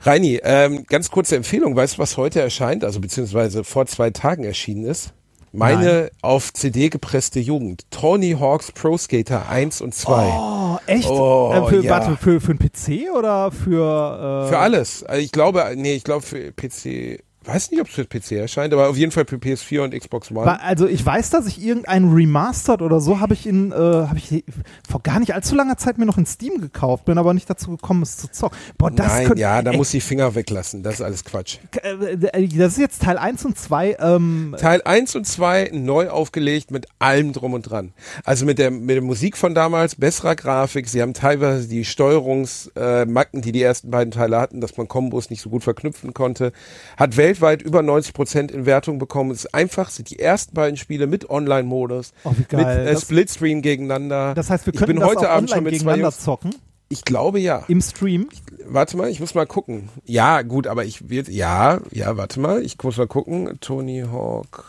Reini, 0.00 0.40
ähm, 0.42 0.84
ganz 0.88 1.10
kurze 1.10 1.36
Empfehlung, 1.36 1.74
weißt 1.74 1.96
du, 1.96 1.98
was 1.98 2.16
heute 2.16 2.40
erscheint, 2.40 2.84
also 2.84 3.00
beziehungsweise 3.00 3.64
vor 3.64 3.86
zwei 3.86 4.10
Tagen 4.10 4.44
erschienen 4.44 4.84
ist? 4.84 5.12
Meine 5.50 6.10
auf 6.20 6.52
CD 6.52 6.88
gepresste 6.90 7.40
Jugend. 7.40 7.90
Tony 7.90 8.36
Hawks 8.38 8.70
Pro 8.70 8.98
Skater 8.98 9.48
1 9.48 9.80
und 9.80 9.94
2. 9.94 10.26
oh, 10.26 10.78
echt? 10.86 11.08
Oh, 11.08 11.52
äh, 11.52 11.68
für, 11.68 11.82
ja. 11.82 11.90
Warte, 11.90 12.16
für, 12.16 12.40
für 12.40 12.50
einen 12.50 12.58
PC 12.58 13.10
oder 13.16 13.50
für. 13.50 14.44
Äh, 14.46 14.48
Für 14.50 14.58
alles. 14.58 15.02
Also 15.04 15.22
ich 15.22 15.32
glaube, 15.32 15.64
nee, 15.74 15.94
ich 15.94 16.04
glaube 16.04 16.22
für 16.22 16.52
PC, 16.52 17.22
weiß 17.48 17.70
nicht, 17.70 17.80
ob 17.80 17.88
es 17.88 17.94
für 17.94 18.04
PC 18.04 18.32
erscheint, 18.32 18.72
aber 18.72 18.88
auf 18.88 18.96
jeden 18.96 19.10
Fall 19.12 19.24
für 19.26 19.36
PS4 19.36 19.80
und 19.82 19.94
Xbox 19.98 20.30
One. 20.30 20.60
Also 20.60 20.86
ich 20.86 21.04
weiß, 21.04 21.30
dass 21.30 21.46
ich 21.46 21.62
irgendeinen 21.62 22.12
Remastered 22.14 22.82
oder 22.82 23.00
so 23.00 23.20
habe 23.20 23.34
ich 23.34 23.46
in, 23.46 23.72
äh, 23.72 23.74
habe 23.74 24.18
ich 24.18 24.44
vor 24.88 25.02
gar 25.02 25.18
nicht 25.18 25.34
allzu 25.34 25.54
langer 25.54 25.76
Zeit 25.78 25.98
mir 25.98 26.06
noch 26.06 26.18
in 26.18 26.26
Steam 26.26 26.60
gekauft, 26.60 27.04
bin 27.06 27.18
aber 27.18 27.34
nicht 27.34 27.48
dazu 27.48 27.70
gekommen, 27.70 28.02
es 28.02 28.16
zu 28.18 28.30
zocken. 28.30 28.56
Boah, 28.76 28.90
das 28.90 29.06
Nein, 29.08 29.26
könnte- 29.28 29.40
ja, 29.40 29.62
da 29.62 29.72
muss 29.72 29.90
die 29.90 30.00
Finger 30.00 30.34
weglassen. 30.34 30.82
Das 30.82 30.94
ist 30.94 31.00
alles 31.02 31.24
Quatsch. 31.24 31.58
äh, 31.82 32.16
Das 32.48 32.72
ist 32.72 32.78
jetzt 32.78 33.02
Teil 33.02 33.18
1 33.18 33.44
und 33.44 33.58
2. 33.58 33.96
Ähm, 34.00 34.54
Teil 34.58 34.82
1 34.84 35.16
und 35.16 35.26
2 35.26 35.70
neu 35.72 36.10
aufgelegt 36.10 36.70
mit 36.70 36.86
allem 36.98 37.32
drum 37.32 37.54
und 37.54 37.62
dran. 37.62 37.92
Also 38.24 38.44
mit 38.44 38.58
der, 38.58 38.70
mit 38.70 38.90
der 38.90 39.02
Musik 39.02 39.36
von 39.36 39.54
damals, 39.54 39.94
besserer 39.96 40.36
Grafik. 40.36 40.88
Sie 40.88 41.00
haben 41.02 41.14
teilweise 41.14 41.68
die 41.68 41.84
Steuerungsmacken, 41.84 43.40
äh, 43.40 43.42
die 43.42 43.52
die 43.52 43.62
ersten 43.62 43.90
beiden 43.90 44.10
Teile 44.10 44.38
hatten, 44.38 44.60
dass 44.60 44.76
man 44.76 44.88
Kombos 44.88 45.30
nicht 45.30 45.40
so 45.42 45.50
gut 45.50 45.64
verknüpfen 45.64 46.14
konnte. 46.14 46.52
Hat 46.96 47.16
weltweit 47.40 47.62
über 47.62 47.80
90% 47.80 48.50
in 48.50 48.66
Wertung 48.66 48.98
bekommen. 48.98 49.30
Es 49.30 49.44
ist 49.44 49.54
einfach, 49.54 49.90
sind 49.90 50.10
die 50.10 50.18
ersten 50.18 50.54
beiden 50.54 50.76
Spiele 50.76 51.06
mit 51.06 51.28
Online-Modus, 51.30 52.12
Oh, 52.24 52.30
mit 52.36 52.52
äh, 52.52 52.96
Splitscreen 52.96 53.62
gegeneinander. 53.62 54.34
das 54.34 54.50
heißt, 54.50 54.66
wir 54.66 54.74
ich 54.74 54.80
können 54.80 55.00
das 55.00 55.08
heute 55.08 55.30
auch 55.30 55.36
Abend 55.36 55.50
schon 55.50 55.64
mit 55.64 55.72
zwei 55.72 55.78
gegeneinander 55.78 56.04
Jungs. 56.06 56.18
zocken 56.20 56.54
Ich 56.88 57.04
glaube 57.04 57.38
ja. 57.40 57.64
im 57.68 57.80
Stream. 57.80 58.28
Warte 58.66 58.96
mal, 58.96 59.08
ich 59.08 59.20
muss 59.20 59.34
mal 59.34 59.46
gucken. 59.46 59.88
Ja, 60.04 60.42
gut, 60.42 60.66
aber 60.66 60.84
ich 60.84 61.08
wird, 61.08 61.28
ja, 61.28 61.80
ja, 61.90 62.16
warte 62.16 62.40
mal, 62.40 62.62
ich 62.62 62.76
muss 62.82 62.96
mal 62.96 63.06
gucken. 63.06 63.58
Tony 63.60 64.04
Hawk. 64.10 64.64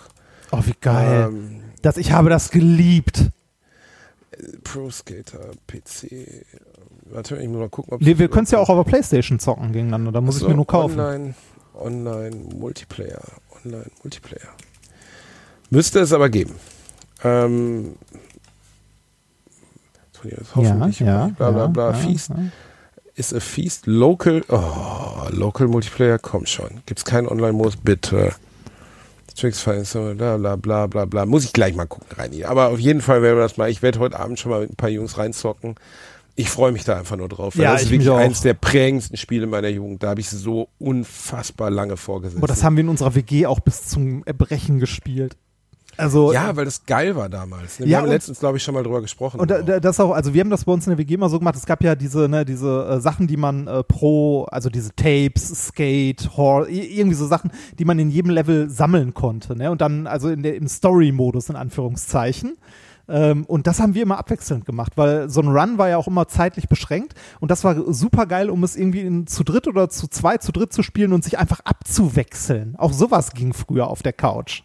Oh, 0.52 0.60
wie 0.66 0.74
geil. 0.80 1.30
Ähm, 1.30 1.62
das, 1.82 1.98
ich 1.98 2.12
habe 2.12 2.30
das 2.30 2.52
geliebt. 2.52 3.30
Pro 4.64 4.90
Skater, 4.90 5.40
PC. 5.68 6.44
Warte, 7.12 7.38
ich 7.38 7.48
muss 7.50 7.58
mal 7.60 7.70
gucken, 7.70 7.94
ob 7.94 8.02
Nee, 8.02 8.18
wir 8.18 8.30
können 8.30 8.44
es 8.46 8.52
ja 8.52 8.60
auch 8.60 8.70
auf 8.70 8.84
der 8.86 8.90
Playstation 8.90 9.40
zocken 9.40 9.72
gegeneinander, 9.72 10.12
da 10.12 10.22
muss 10.22 10.42
ich 10.42 10.48
mir 10.48 10.54
nur 10.54 10.68
kaufen. 10.68 11.00
Online, 11.00 11.34
Online 11.80 12.36
Multiplayer, 12.56 13.22
Online 13.64 13.92
Multiplayer. 14.04 14.50
Müsste 15.70 16.00
es 16.00 16.14
aber 16.14 16.30
geben. 16.30 16.56
Ähm, 17.24 17.96
hoffentlich. 20.56 21.00
ja, 21.00 21.28
bla 21.38 21.52
bla 21.52 21.62
ja, 21.62 21.68
bla. 21.68 21.92
ja, 21.92 21.94
Feast 21.94 22.30
ja. 22.30 22.36
ist 23.16 23.34
a 23.34 23.40
Feast. 23.40 23.88
Local. 23.88 24.44
Oh, 24.50 25.28
Local 25.32 25.68
Multiplayer, 25.68 26.18
komm 26.20 26.46
schon. 26.46 26.82
Gibt's 26.86 27.06
keinen 27.06 27.28
Online-Modus? 27.28 27.78
Bitte. 27.78 28.34
Tricks 29.40 29.64
bla 29.64 30.38
bla 30.38 30.56
bla 30.58 30.88
bla 30.88 31.06
bla. 31.06 31.26
Muss 31.26 31.46
ich 31.46 31.54
gleich 31.54 31.74
mal 31.74 31.86
gucken, 31.86 32.08
Reini. 32.18 32.44
Aber 32.44 32.70
auf 32.70 32.80
jeden 32.80 33.02
Fall 33.02 33.22
werden 33.22 33.38
wir 33.38 33.44
das 33.44 33.56
mal. 33.56 33.70
Ich 33.70 33.82
werde 33.82 34.00
heute 34.00 34.20
Abend 34.20 34.38
schon 34.38 34.52
mal 34.52 34.62
mit 34.62 34.72
ein 34.72 34.76
paar 34.76 34.90
Jungs 34.90 35.18
reinzocken. 35.18 35.76
Ich 36.40 36.50
freue 36.50 36.72
mich 36.72 36.86
da 36.86 36.98
einfach 36.98 37.18
nur 37.18 37.28
drauf. 37.28 37.58
weil 37.58 37.64
Ja, 37.66 37.74
das 37.74 37.82
ist 37.82 37.88
ich 37.88 38.00
wirklich 38.00 38.12
eins 38.12 38.40
der 38.42 38.54
prägendsten 38.54 39.18
Spiele 39.18 39.46
meiner 39.46 39.68
Jugend. 39.68 40.02
Da 40.04 40.10
habe 40.10 40.22
ich 40.22 40.30
so 40.30 40.70
unfassbar 40.80 41.70
lange 41.70 41.98
vorgesessen. 41.98 42.38
Aber 42.40 42.48
das 42.48 42.64
haben 42.64 42.78
wir 42.78 42.82
in 42.84 42.90
unserer 42.90 43.14
WG 43.16 43.46
auch 43.46 43.60
bis 43.60 43.88
zum 43.88 44.24
Erbrechen 44.26 44.80
gespielt. 44.80 45.36
Also 45.98 46.32
ja, 46.32 46.56
weil 46.56 46.64
das 46.64 46.86
geil 46.86 47.14
war 47.18 47.28
damals. 47.28 47.80
ne? 47.80 47.86
Wir 47.88 47.92
Ja, 47.92 47.98
haben 48.02 48.08
letztens, 48.08 48.40
glaube 48.40 48.56
ich, 48.56 48.64
schon 48.64 48.74
mal 48.74 48.84
drüber 48.84 49.02
gesprochen. 49.02 49.38
Und 49.42 49.52
da, 49.52 49.62
da, 49.62 49.82
das 49.82 50.00
auch, 50.00 50.12
also 50.12 50.34
wir 50.34 50.40
haben 50.40 50.50
das 50.50 50.64
bei 50.64 50.72
uns 50.72 50.88
in 50.88 50.92
der 50.92 50.98
WG 50.98 51.18
mal 51.18 51.30
so 51.30 51.40
gemacht, 51.40 51.56
es 51.58 51.66
gab 51.66 51.84
ja 51.84 51.94
diese, 51.96 52.30
ne, 52.30 52.46
diese 52.46 52.86
äh, 52.90 53.02
Sachen, 53.02 53.28
die 53.28 53.36
man 53.36 53.68
äh, 53.68 53.84
pro, 53.84 54.46
also 54.46 54.70
diese 54.70 54.96
Tapes, 54.96 55.50
Skate, 55.68 56.30
i- 56.70 56.98
irgendwie 57.00 57.16
so 57.18 57.28
Sachen, 57.28 57.52
die 57.78 57.84
man 57.84 58.00
in 58.00 58.10
jedem 58.12 58.32
Level 58.32 58.70
sammeln 58.70 59.14
konnte, 59.14 59.58
ne? 59.58 59.72
Und 59.72 59.82
dann, 59.82 60.08
also 60.08 60.30
in 60.30 60.42
der, 60.42 60.56
im 60.56 60.70
Story-Modus 60.70 61.50
in 61.50 61.58
Anführungszeichen. 61.58 62.56
Ähm, 63.10 63.46
und 63.46 63.68
das 63.68 63.80
haben 63.80 63.96
wir 63.96 64.04
immer 64.04 64.20
abwechselnd 64.20 64.66
gemacht, 64.66 64.94
weil 64.96 65.30
so 65.30 65.42
ein 65.42 65.48
Run 65.48 65.78
war 65.78 65.90
ja 65.90 65.98
auch 65.98 66.08
immer 66.08 66.28
zeitlich 66.28 66.70
beschränkt 66.70 67.16
und 67.40 67.50
das 67.52 67.64
war 67.64 67.92
super 67.94 68.26
geil, 68.26 68.50
um 68.50 68.64
es 68.64 68.76
irgendwie 68.76 69.02
in, 69.02 69.28
zu 69.28 69.44
dritt 69.44 69.68
oder 69.68 69.90
zu 69.90 70.08
zwei, 70.08 70.38
zu 70.38 70.52
dritt 70.52 70.72
zu 70.72 70.84
spielen 70.84 71.14
und 71.14 71.24
sich 71.24 71.40
einfach 71.40 71.62
abzuwechseln. 71.62 72.76
Auch 72.78 72.94
sowas 72.94 73.34
ging 73.34 73.54
früher 73.54 73.88
auf 73.88 74.04
der 74.04 74.14
Couch. 74.14 74.64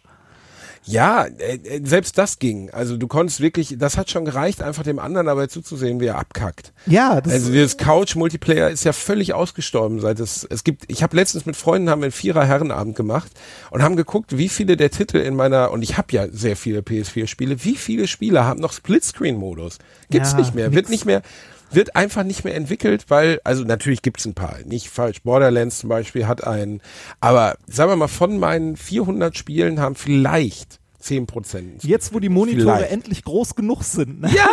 Ja, 0.85 1.25
äh, 1.25 1.55
äh, 1.55 1.81
selbst 1.83 2.17
das 2.17 2.39
ging. 2.39 2.69
Also 2.69 2.97
du 2.97 3.07
konntest 3.07 3.39
wirklich, 3.41 3.75
das 3.77 3.97
hat 3.97 4.09
schon 4.09 4.25
gereicht, 4.25 4.61
einfach 4.61 4.83
dem 4.83 4.99
anderen 4.99 5.27
dabei 5.27 5.47
zuzusehen, 5.47 5.99
wie 5.99 6.05
er 6.05 6.17
abkackt. 6.17 6.73
Ja, 6.85 7.21
das 7.21 7.33
Also 7.33 7.51
dieses 7.51 7.77
Couch-Multiplayer 7.77 8.69
ist 8.69 8.83
ja 8.83 8.93
völlig 8.93 9.33
ausgestorben, 9.33 9.99
seit 9.99 10.19
es 10.19 10.43
es 10.49 10.63
gibt. 10.63 10.83
Ich 10.87 11.03
habe 11.03 11.15
letztens 11.15 11.45
mit 11.45 11.55
Freunden 11.55 11.89
haben 11.89 12.01
wir 12.01 12.05
einen 12.05 12.11
Vierer 12.11 12.45
Herrenabend 12.45 12.95
gemacht 12.95 13.31
und 13.71 13.81
haben 13.81 13.95
geguckt, 13.95 14.37
wie 14.37 14.49
viele 14.49 14.77
der 14.77 14.91
Titel 14.91 15.17
in 15.17 15.35
meiner 15.35 15.71
und 15.71 15.81
ich 15.81 15.97
habe 15.97 16.11
ja 16.11 16.27
sehr 16.29 16.55
viele 16.55 16.79
PS4-Spiele. 16.81 17.63
Wie 17.63 17.75
viele 17.75 18.07
Spiele 18.07 18.45
haben 18.45 18.59
noch 18.59 18.73
Splitscreen-Modus? 18.73 19.79
Gibt's 20.09 20.33
Ja, 20.33 20.37
nicht 20.39 20.55
mehr, 20.55 20.65
wird 20.73 20.85
nix. 20.85 20.89
nicht 20.89 21.05
mehr, 21.05 21.21
wird 21.71 21.95
einfach 21.95 22.23
nicht 22.23 22.43
mehr 22.43 22.55
entwickelt, 22.55 23.05
weil 23.09 23.39
also 23.43 23.63
natürlich 23.63 24.01
gibt's 24.01 24.25
ein 24.25 24.33
paar, 24.33 24.57
nicht 24.65 24.89
falsch. 24.89 25.21
Borderlands 25.23 25.79
zum 25.79 25.89
Beispiel 25.89 26.27
hat 26.27 26.45
einen, 26.45 26.81
aber 27.19 27.57
sagen 27.67 27.91
wir 27.91 27.95
mal 27.95 28.07
von 28.07 28.37
meinen 28.37 28.77
400 28.77 29.37
Spielen 29.37 29.79
haben 29.79 29.95
vielleicht 29.95 30.79
10 31.05 31.25
Prozent. 31.27 31.83
jetzt, 31.83 32.13
wo 32.13 32.19
die 32.19 32.29
Monitore 32.29 32.77
Vielleicht. 32.77 32.91
endlich 32.91 33.23
groß 33.23 33.55
genug 33.55 33.83
sind. 33.83 34.21
Ne? 34.21 34.29
Ja, 34.35 34.47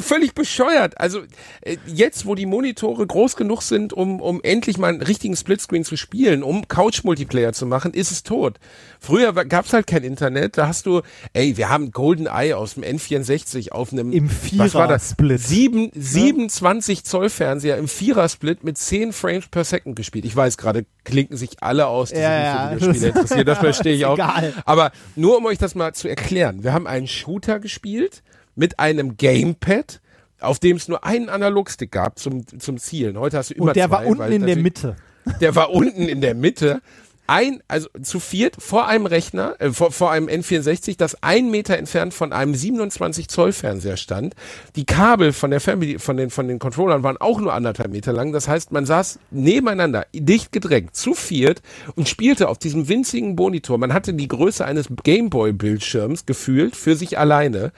völlig 0.00 0.34
bescheuert. 0.34 0.98
Also 1.00 1.20
äh, 1.62 1.76
jetzt, 1.86 2.24
wo 2.26 2.34
die 2.34 2.46
Monitore 2.46 3.06
groß 3.06 3.36
genug 3.36 3.62
sind, 3.62 3.92
um, 3.92 4.20
um 4.20 4.40
endlich 4.42 4.78
mal 4.78 4.88
einen 4.88 5.02
richtigen 5.02 5.36
Splitscreen 5.36 5.84
zu 5.84 5.96
spielen, 5.96 6.42
um 6.42 6.68
Couch-Multiplayer 6.68 7.52
zu 7.52 7.66
machen, 7.66 7.92
ist 7.94 8.10
es 8.10 8.22
tot. 8.22 8.58
Früher 9.00 9.34
wa- 9.34 9.44
gab's 9.44 9.72
halt 9.72 9.86
kein 9.86 10.04
Internet. 10.04 10.56
Da 10.56 10.68
hast 10.68 10.86
du, 10.86 11.02
ey, 11.32 11.56
wir 11.56 11.68
haben 11.68 11.90
GoldenEye 11.90 12.54
aus 12.56 12.74
dem 12.74 12.84
N64 12.84 13.72
auf 13.72 13.92
einem 13.92 14.12
Im 14.12 14.30
was 14.56 14.74
war 14.74 14.88
das? 14.88 15.14
Vierer-Split. 15.14 15.40
Sieben, 15.40 15.90
27 15.94 17.04
Zoll 17.04 17.28
Fernseher 17.28 17.76
im 17.76 17.88
Vierer-Split 17.88 18.64
mit 18.64 18.78
10 18.78 19.12
Frames 19.12 19.46
per 19.48 19.64
Second 19.64 19.96
gespielt. 19.96 20.24
Ich 20.24 20.34
weiß 20.34 20.56
gerade, 20.56 20.86
klinken 21.04 21.36
sich 21.36 21.62
alle 21.62 21.86
aus, 21.86 22.10
die 22.10 22.16
Ja, 22.16 22.40
ja. 22.40 22.68
für 22.68 22.76
Videospiele 22.76 23.08
interessieren. 23.08 23.46
Das 23.46 23.58
verstehe 23.66 23.94
ich 23.94 24.04
auch. 24.06 24.14
egal. 24.14 24.52
Aber 24.64 24.92
nur 25.14 25.36
um 25.38 25.46
euch 25.46 25.55
das 25.58 25.74
mal 25.74 25.94
zu 25.94 26.08
erklären. 26.08 26.62
Wir 26.62 26.72
haben 26.72 26.86
einen 26.86 27.06
Shooter 27.06 27.60
gespielt 27.60 28.22
mit 28.54 28.78
einem 28.78 29.16
Gamepad, 29.16 30.00
auf 30.40 30.58
dem 30.58 30.76
es 30.76 30.88
nur 30.88 31.04
einen 31.04 31.28
Analogstick 31.28 31.90
gab 31.90 32.18
zum, 32.18 32.46
zum 32.46 32.78
Zielen. 32.78 33.18
Heute 33.18 33.38
hast 33.38 33.50
du 33.50 33.54
immer 33.54 33.68
Und 33.68 33.76
der 33.76 33.88
zwei, 33.88 33.96
war 33.96 34.06
unten 34.06 34.32
in 34.32 34.46
der 34.46 34.56
Mitte. 34.56 34.96
Der 35.40 35.54
war 35.54 35.70
unten 35.70 36.08
in 36.08 36.20
der 36.20 36.34
Mitte. 36.34 36.80
Ein, 37.26 37.62
also 37.68 37.88
zu 38.02 38.20
viert 38.20 38.56
vor 38.58 38.86
einem 38.86 39.06
Rechner, 39.06 39.56
äh, 39.58 39.70
vor, 39.70 39.90
vor 39.90 40.10
einem 40.10 40.28
N64, 40.28 40.96
das 40.96 41.22
ein 41.22 41.50
Meter 41.50 41.76
entfernt 41.76 42.14
von 42.14 42.32
einem 42.32 42.54
27 42.54 43.28
Zoll 43.28 43.52
Fernseher 43.52 43.96
stand. 43.96 44.34
Die 44.76 44.84
Kabel 44.84 45.32
von 45.32 45.50
der 45.50 45.60
Fernbedien 45.60 45.98
von 45.98 46.16
den, 46.16 46.30
von 46.30 46.48
den 46.48 46.58
Controllern 46.58 47.02
waren 47.02 47.16
auch 47.16 47.40
nur 47.40 47.52
anderthalb 47.52 47.90
Meter 47.90 48.12
lang. 48.12 48.32
Das 48.32 48.48
heißt, 48.48 48.72
man 48.72 48.86
saß 48.86 49.18
nebeneinander, 49.30 50.06
dicht 50.12 50.52
gedrängt, 50.52 50.94
zu 50.94 51.14
viert 51.14 51.62
und 51.94 52.08
spielte 52.08 52.48
auf 52.48 52.58
diesem 52.58 52.88
winzigen 52.88 53.34
Monitor. 53.34 53.78
Man 53.78 53.92
hatte 53.92 54.14
die 54.14 54.28
Größe 54.28 54.64
eines 54.64 54.86
Gameboy-Bildschirms 55.02 56.26
gefühlt 56.26 56.76
für 56.76 56.96
sich 56.96 57.18
alleine 57.18 57.72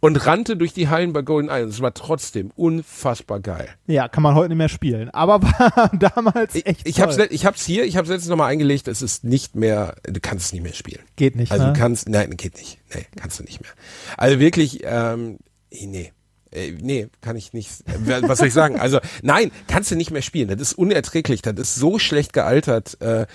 und 0.00 0.16
rannte 0.26 0.56
durch 0.56 0.72
die 0.72 0.88
Hallen 0.88 1.12
bei 1.12 1.22
GoldenEye. 1.22 1.62
Und 1.64 1.68
es 1.70 1.80
war 1.80 1.94
trotzdem 1.94 2.50
unfassbar 2.56 3.40
geil. 3.40 3.68
Ja, 3.86 4.08
kann 4.08 4.22
man 4.22 4.34
heute 4.34 4.50
nicht 4.50 4.58
mehr 4.58 4.68
spielen. 4.68 5.10
Aber 5.10 5.42
war 5.42 5.90
damals 6.14 6.54
echt 6.54 6.86
Ich 6.86 7.00
hab's, 7.00 7.16
toll. 7.16 7.26
le- 7.26 7.30
ich 7.32 7.46
hab's 7.46 7.64
hier, 7.64 7.84
ich 7.84 7.96
hab's 7.96 8.08
letztens 8.08 8.28
nochmal 8.30 8.50
eingelegt. 8.52 8.88
es 8.88 9.02
ist 9.02 9.24
nicht 9.24 9.54
mehr, 9.56 9.94
du 10.04 10.20
kannst 10.20 10.46
es 10.46 10.52
nicht 10.52 10.62
mehr 10.62 10.72
spielen. 10.74 11.02
Geht 11.16 11.36
nicht, 11.36 11.52
Also 11.52 11.66
ne? 11.66 11.72
du 11.72 11.78
kannst, 11.78 12.08
nein, 12.08 12.36
geht 12.36 12.56
nicht. 12.56 12.78
Nee, 12.94 13.06
kannst 13.16 13.38
du 13.38 13.44
nicht 13.44 13.60
mehr. 13.60 13.70
Also 14.16 14.38
wirklich, 14.38 14.80
ähm, 14.84 15.38
nee. 15.70 16.12
Äh, 16.52 16.72
Nee, 16.80 17.08
kann 17.20 17.36
ich 17.36 17.52
nicht. 17.52 17.70
Was 18.06 18.38
soll 18.38 18.46
ich 18.48 18.54
sagen? 18.54 18.78
Also, 18.78 19.00
nein, 19.22 19.50
kannst 19.66 19.90
du 19.90 19.96
nicht 19.96 20.10
mehr 20.12 20.22
spielen. 20.22 20.48
Das 20.48 20.60
ist 20.60 20.74
unerträglich. 20.74 21.42
Das 21.42 21.54
ist 21.58 21.74
so 21.74 21.98
schlecht 21.98 22.32
gealtert. 22.32 22.96
Äh, 23.00 23.26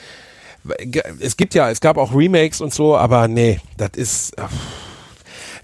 Es 1.19 1.36
gibt 1.38 1.53
ja, 1.53 1.69
es 1.69 1.81
gab 1.81 1.98
auch 1.98 2.14
Remakes 2.14 2.61
und 2.61 2.73
so, 2.73 2.95
aber 2.98 3.27
nee, 3.27 3.60
das 3.77 3.91
ist. 3.95 4.38
ach, 4.40 4.52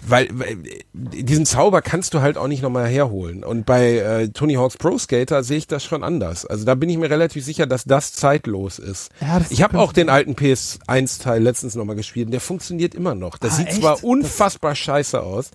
Weil, 0.08 0.28
weil 0.34 0.58
diesen 0.94 1.46
Zauber 1.46 1.82
kannst 1.82 2.14
du 2.14 2.22
halt 2.22 2.38
auch 2.38 2.48
nicht 2.48 2.62
nochmal 2.62 2.88
herholen. 2.88 3.44
Und 3.44 3.66
bei 3.66 3.98
äh, 3.98 4.30
Tony 4.30 4.54
Hawk's 4.56 4.78
Pro 4.78 4.98
Skater 4.98 5.44
sehe 5.44 5.58
ich 5.58 5.68
das 5.68 5.84
schon 5.84 6.04
anders. 6.04 6.46
Also 6.46 6.66
da 6.66 6.76
bin 6.76 6.90
ich 6.90 6.98
mir 6.98 7.10
relativ 7.10 7.44
sicher, 7.44 7.66
dass 7.66 7.86
das 7.86 8.14
zeitlos 8.14 8.78
ist. 8.80 9.10
Ja, 9.22 9.40
das 9.40 9.52
ich 9.52 9.64
habe 9.64 9.80
auch 9.80 9.94
den 9.94 10.10
alten 10.10 10.34
PS1-Teil 10.34 11.42
letztens 11.42 11.76
nochmal 11.76 11.96
gespielt 11.96 12.28
und 12.28 12.32
der 12.32 12.42
funktioniert 12.42 12.94
immer 12.94 13.16
noch. 13.16 13.38
Das 13.38 13.54
Ah, 13.54 13.56
sieht 13.58 13.68
echt? 13.70 13.78
zwar 13.82 14.04
unfassbar 14.04 14.76
scheiße 14.76 15.22
aus, 15.22 15.52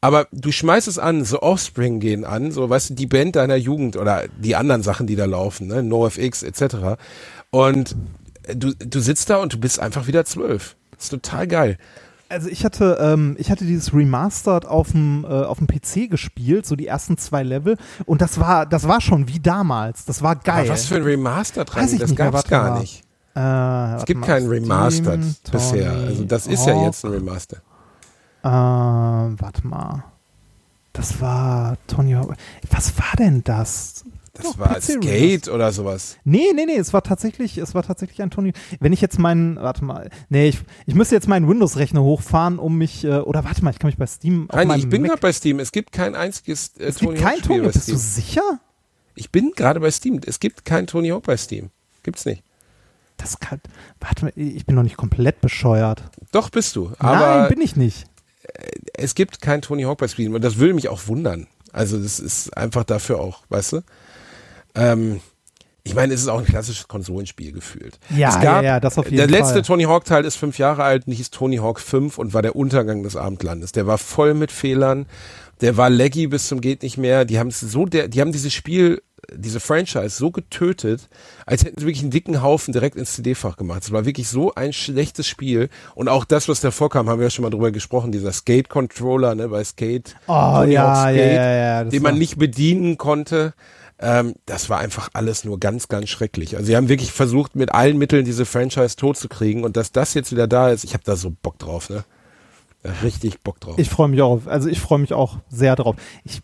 aber 0.00 0.28
du 0.32 0.50
schmeißt 0.52 0.88
es 0.88 0.98
an, 0.98 1.24
so 1.24 1.42
Offspring 1.42 2.00
gehen 2.00 2.24
an, 2.24 2.52
so 2.52 2.68
weißt 2.70 2.90
du, 2.90 2.94
die 2.94 3.06
Band 3.06 3.36
deiner 3.36 3.56
Jugend 3.56 3.96
oder 3.96 4.24
die 4.38 4.56
anderen 4.56 4.82
Sachen, 4.82 5.06
die 5.06 5.16
da 5.16 5.24
laufen, 5.24 5.66
ne, 5.66 5.82
NoFX 5.82 6.42
etc. 6.42 6.96
Und 7.50 7.96
du, 8.54 8.74
du 8.74 9.00
sitzt 9.00 9.30
da 9.30 9.38
und 9.38 9.52
du 9.52 9.58
bist 9.58 9.78
einfach 9.80 10.06
wieder 10.06 10.24
zwölf. 10.24 10.76
Das 10.92 11.04
ist 11.04 11.10
total 11.10 11.46
geil. 11.46 11.78
Also 12.28 12.48
ich 12.48 12.64
hatte, 12.64 12.98
ähm, 13.00 13.36
ich 13.38 13.50
hatte 13.50 13.64
dieses 13.64 13.92
Remastered 13.94 14.66
auf 14.66 14.92
dem 14.92 15.24
äh, 15.24 15.28
auf 15.28 15.58
dem 15.58 15.66
PC 15.66 16.10
gespielt, 16.10 16.66
so 16.66 16.74
die 16.74 16.86
ersten 16.86 17.18
zwei 17.18 17.42
Level, 17.42 17.76
und 18.06 18.20
das 18.22 18.40
war, 18.40 18.66
das 18.66 18.88
war 18.88 19.00
schon 19.00 19.28
wie 19.28 19.40
damals. 19.40 20.04
Das 20.04 20.22
war 20.22 20.36
geil. 20.36 20.60
Aber 20.60 20.70
was 20.70 20.86
für 20.86 20.96
ein 20.96 21.02
Remaster 21.02 21.64
dran? 21.64 21.82
Weiß 21.84 21.92
ich 21.92 22.00
das 22.00 22.10
nicht 22.10 22.18
gab's 22.18 22.34
warte 22.34 22.48
gar 22.48 22.80
nicht. 22.80 23.02
Äh, 23.36 23.96
Es 23.96 24.04
gibt 24.06 24.22
keinen 24.22 24.48
Remastered 24.48 25.20
bisher. 25.50 25.92
Also 25.92 26.24
das 26.24 26.46
ist 26.46 26.66
ja 26.66 26.82
jetzt 26.84 27.04
ein 27.04 27.10
Remaster. 27.12 27.58
Äh, 28.42 28.48
warte 28.48 29.66
mal. 29.66 30.04
Das 30.92 31.20
war 31.20 31.76
Tony 31.88 32.12
Hawk. 32.12 32.34
Was 32.70 32.96
war 32.98 33.16
denn 33.18 33.42
das? 33.44 34.04
Das 34.34 34.46
Doch, 34.46 34.58
war 34.58 34.80
Skate 34.80 35.48
oder 35.48 35.70
sowas. 35.70 36.16
Nee, 36.24 36.52
nee, 36.56 36.66
nee, 36.66 36.76
es 36.76 36.92
war 36.92 37.04
tatsächlich, 37.04 37.56
es 37.56 37.72
war 37.76 37.84
tatsächlich 37.84 38.20
ein 38.20 38.30
Tony. 38.30 38.52
Wenn 38.80 38.92
ich 38.92 39.00
jetzt 39.00 39.20
meinen, 39.20 39.54
warte 39.56 39.84
mal, 39.84 40.10
nee, 40.28 40.48
ich, 40.48 40.58
ich 40.86 40.96
müsste 40.96 41.14
jetzt 41.14 41.28
meinen 41.28 41.48
Windows-Rechner 41.48 42.02
hochfahren, 42.02 42.58
um 42.58 42.76
mich, 42.76 43.04
äh, 43.04 43.18
oder 43.18 43.44
warte 43.44 43.62
mal, 43.62 43.70
ich 43.70 43.78
kann 43.78 43.88
mich 43.88 43.96
bei 43.96 44.08
Steam 44.08 44.50
auf 44.50 44.56
meinem 44.56 44.80
ich 44.80 44.88
bin 44.88 45.04
gerade 45.04 45.20
bei 45.20 45.32
Steam. 45.32 45.60
Es 45.60 45.70
gibt 45.70 45.92
kein 45.92 46.16
einziges 46.16 46.72
äh, 46.78 46.86
es 46.86 46.96
Tony 46.96 47.14
gibt 47.14 47.22
kein 47.24 47.42
Tony, 47.42 47.60
bist 47.60 47.88
du 47.88 47.96
sicher? 47.96 48.58
Ich 49.14 49.30
bin 49.30 49.52
gerade 49.54 49.78
bei 49.78 49.92
Steam. 49.92 50.20
Es 50.26 50.40
gibt 50.40 50.64
kein 50.64 50.88
Tony 50.88 51.10
Hawk 51.10 51.22
bei 51.22 51.36
Steam. 51.36 51.70
Gibt's 52.02 52.26
nicht. 52.26 52.42
Das 53.16 53.38
kann, 53.38 53.60
warte 54.00 54.24
mal, 54.24 54.32
ich 54.34 54.66
bin 54.66 54.74
noch 54.74 54.82
nicht 54.82 54.96
komplett 54.96 55.40
bescheuert. 55.40 56.02
Doch 56.32 56.50
bist 56.50 56.74
du. 56.74 56.90
Aber 56.98 57.38
Nein, 57.38 57.48
bin 57.50 57.60
ich 57.60 57.76
nicht. 57.76 58.06
es 58.94 59.14
gibt 59.14 59.40
kein 59.40 59.62
Tony 59.62 59.84
Hawk 59.84 59.98
bei 59.98 60.08
Steam 60.08 60.34
und 60.34 60.42
das 60.42 60.58
würde 60.58 60.74
mich 60.74 60.88
auch 60.88 61.06
wundern. 61.06 61.46
Also 61.72 62.00
das 62.00 62.18
ist 62.18 62.56
einfach 62.56 62.82
dafür 62.82 63.20
auch, 63.20 63.42
weißt 63.48 63.74
du? 63.74 63.80
Ähm, 64.74 65.20
ich 65.86 65.94
meine, 65.94 66.14
es 66.14 66.22
ist 66.22 66.28
auch 66.28 66.38
ein 66.38 66.46
klassisches 66.46 66.88
Konsolenspiel 66.88 67.52
gefühlt. 67.52 67.98
Ja, 68.08 68.30
es 68.30 68.34
ja, 68.36 68.42
gab, 68.42 68.64
ja, 68.64 68.80
das 68.80 68.96
auf 68.96 69.04
jeden 69.04 69.18
Der 69.18 69.26
letzte 69.26 69.54
Fall. 69.54 69.62
Tony 69.62 69.84
Hawk 69.84 70.06
Teil 70.06 70.24
ist 70.24 70.36
fünf 70.36 70.58
Jahre 70.58 70.82
alt 70.82 71.06
und 71.06 71.12
hieß 71.12 71.30
Tony 71.30 71.56
Hawk 71.56 71.78
5 71.78 72.16
und 72.16 72.32
war 72.32 72.40
der 72.40 72.56
Untergang 72.56 73.02
des 73.02 73.16
Abendlandes. 73.16 73.72
Der 73.72 73.86
war 73.86 73.98
voll 73.98 74.32
mit 74.32 74.50
Fehlern. 74.50 75.04
Der 75.60 75.76
war 75.76 75.90
laggy 75.90 76.26
bis 76.26 76.48
zum 76.48 76.62
geht 76.62 76.82
nicht 76.82 76.96
mehr. 76.96 77.26
Die 77.26 77.38
haben 77.38 77.48
es 77.48 77.60
so, 77.60 77.84
der, 77.84 78.08
die 78.08 78.22
haben 78.22 78.32
dieses 78.32 78.54
Spiel, 78.54 79.02
diese 79.30 79.60
Franchise 79.60 80.16
so 80.16 80.30
getötet, 80.30 81.08
als 81.44 81.64
hätten 81.64 81.80
sie 81.80 81.86
wirklich 81.86 82.02
einen 82.02 82.10
dicken 82.10 82.42
Haufen 82.42 82.72
direkt 82.72 82.96
ins 82.96 83.14
CD-Fach 83.14 83.56
gemacht. 83.56 83.82
Es 83.82 83.92
war 83.92 84.06
wirklich 84.06 84.28
so 84.28 84.54
ein 84.54 84.72
schlechtes 84.72 85.26
Spiel. 85.26 85.68
Und 85.94 86.08
auch 86.08 86.24
das, 86.24 86.48
was 86.48 86.60
davor 86.60 86.88
kam, 86.88 87.10
haben 87.10 87.18
wir 87.18 87.26
ja 87.26 87.30
schon 87.30 87.42
mal 87.42 87.50
drüber 87.50 87.72
gesprochen, 87.72 88.10
dieser 88.10 88.32
Skate-Controller, 88.32 89.34
ne, 89.34 89.48
bei 89.48 89.62
Skate. 89.64 90.16
Oh, 90.26 90.32
Tony 90.32 90.72
ja, 90.72 91.04
Hawk 91.04 91.14
ja, 91.14 91.24
ja, 91.24 91.54
ja, 91.54 91.84
das 91.84 91.90
den 91.90 92.02
man 92.02 92.18
nicht 92.18 92.38
bedienen 92.38 92.96
konnte. 92.96 93.52
Ähm, 93.98 94.34
das 94.46 94.68
war 94.70 94.78
einfach 94.78 95.08
alles 95.12 95.44
nur 95.44 95.60
ganz, 95.60 95.88
ganz 95.88 96.08
schrecklich. 96.08 96.56
Also 96.56 96.66
sie 96.66 96.76
haben 96.76 96.88
wirklich 96.88 97.12
versucht, 97.12 97.54
mit 97.54 97.72
allen 97.72 97.96
Mitteln 97.96 98.24
diese 98.24 98.44
Franchise 98.44 98.96
totzukriegen 98.96 99.64
und 99.64 99.76
dass 99.76 99.92
das 99.92 100.14
jetzt 100.14 100.32
wieder 100.32 100.46
da 100.46 100.70
ist, 100.70 100.84
ich 100.84 100.94
habe 100.94 101.04
da 101.04 101.16
so 101.16 101.30
Bock 101.30 101.58
drauf, 101.58 101.90
ne? 101.90 102.04
Richtig 103.02 103.40
Bock 103.40 103.60
drauf. 103.60 103.78
Ich 103.78 103.88
freue 103.88 104.08
mich 104.08 104.20
auch, 104.20 104.46
also 104.46 104.68
ich 104.68 104.78
freue 104.78 104.98
mich 104.98 105.14
auch 105.14 105.38
sehr 105.48 105.74
drauf. 105.74 105.96
Ich, 106.22 106.42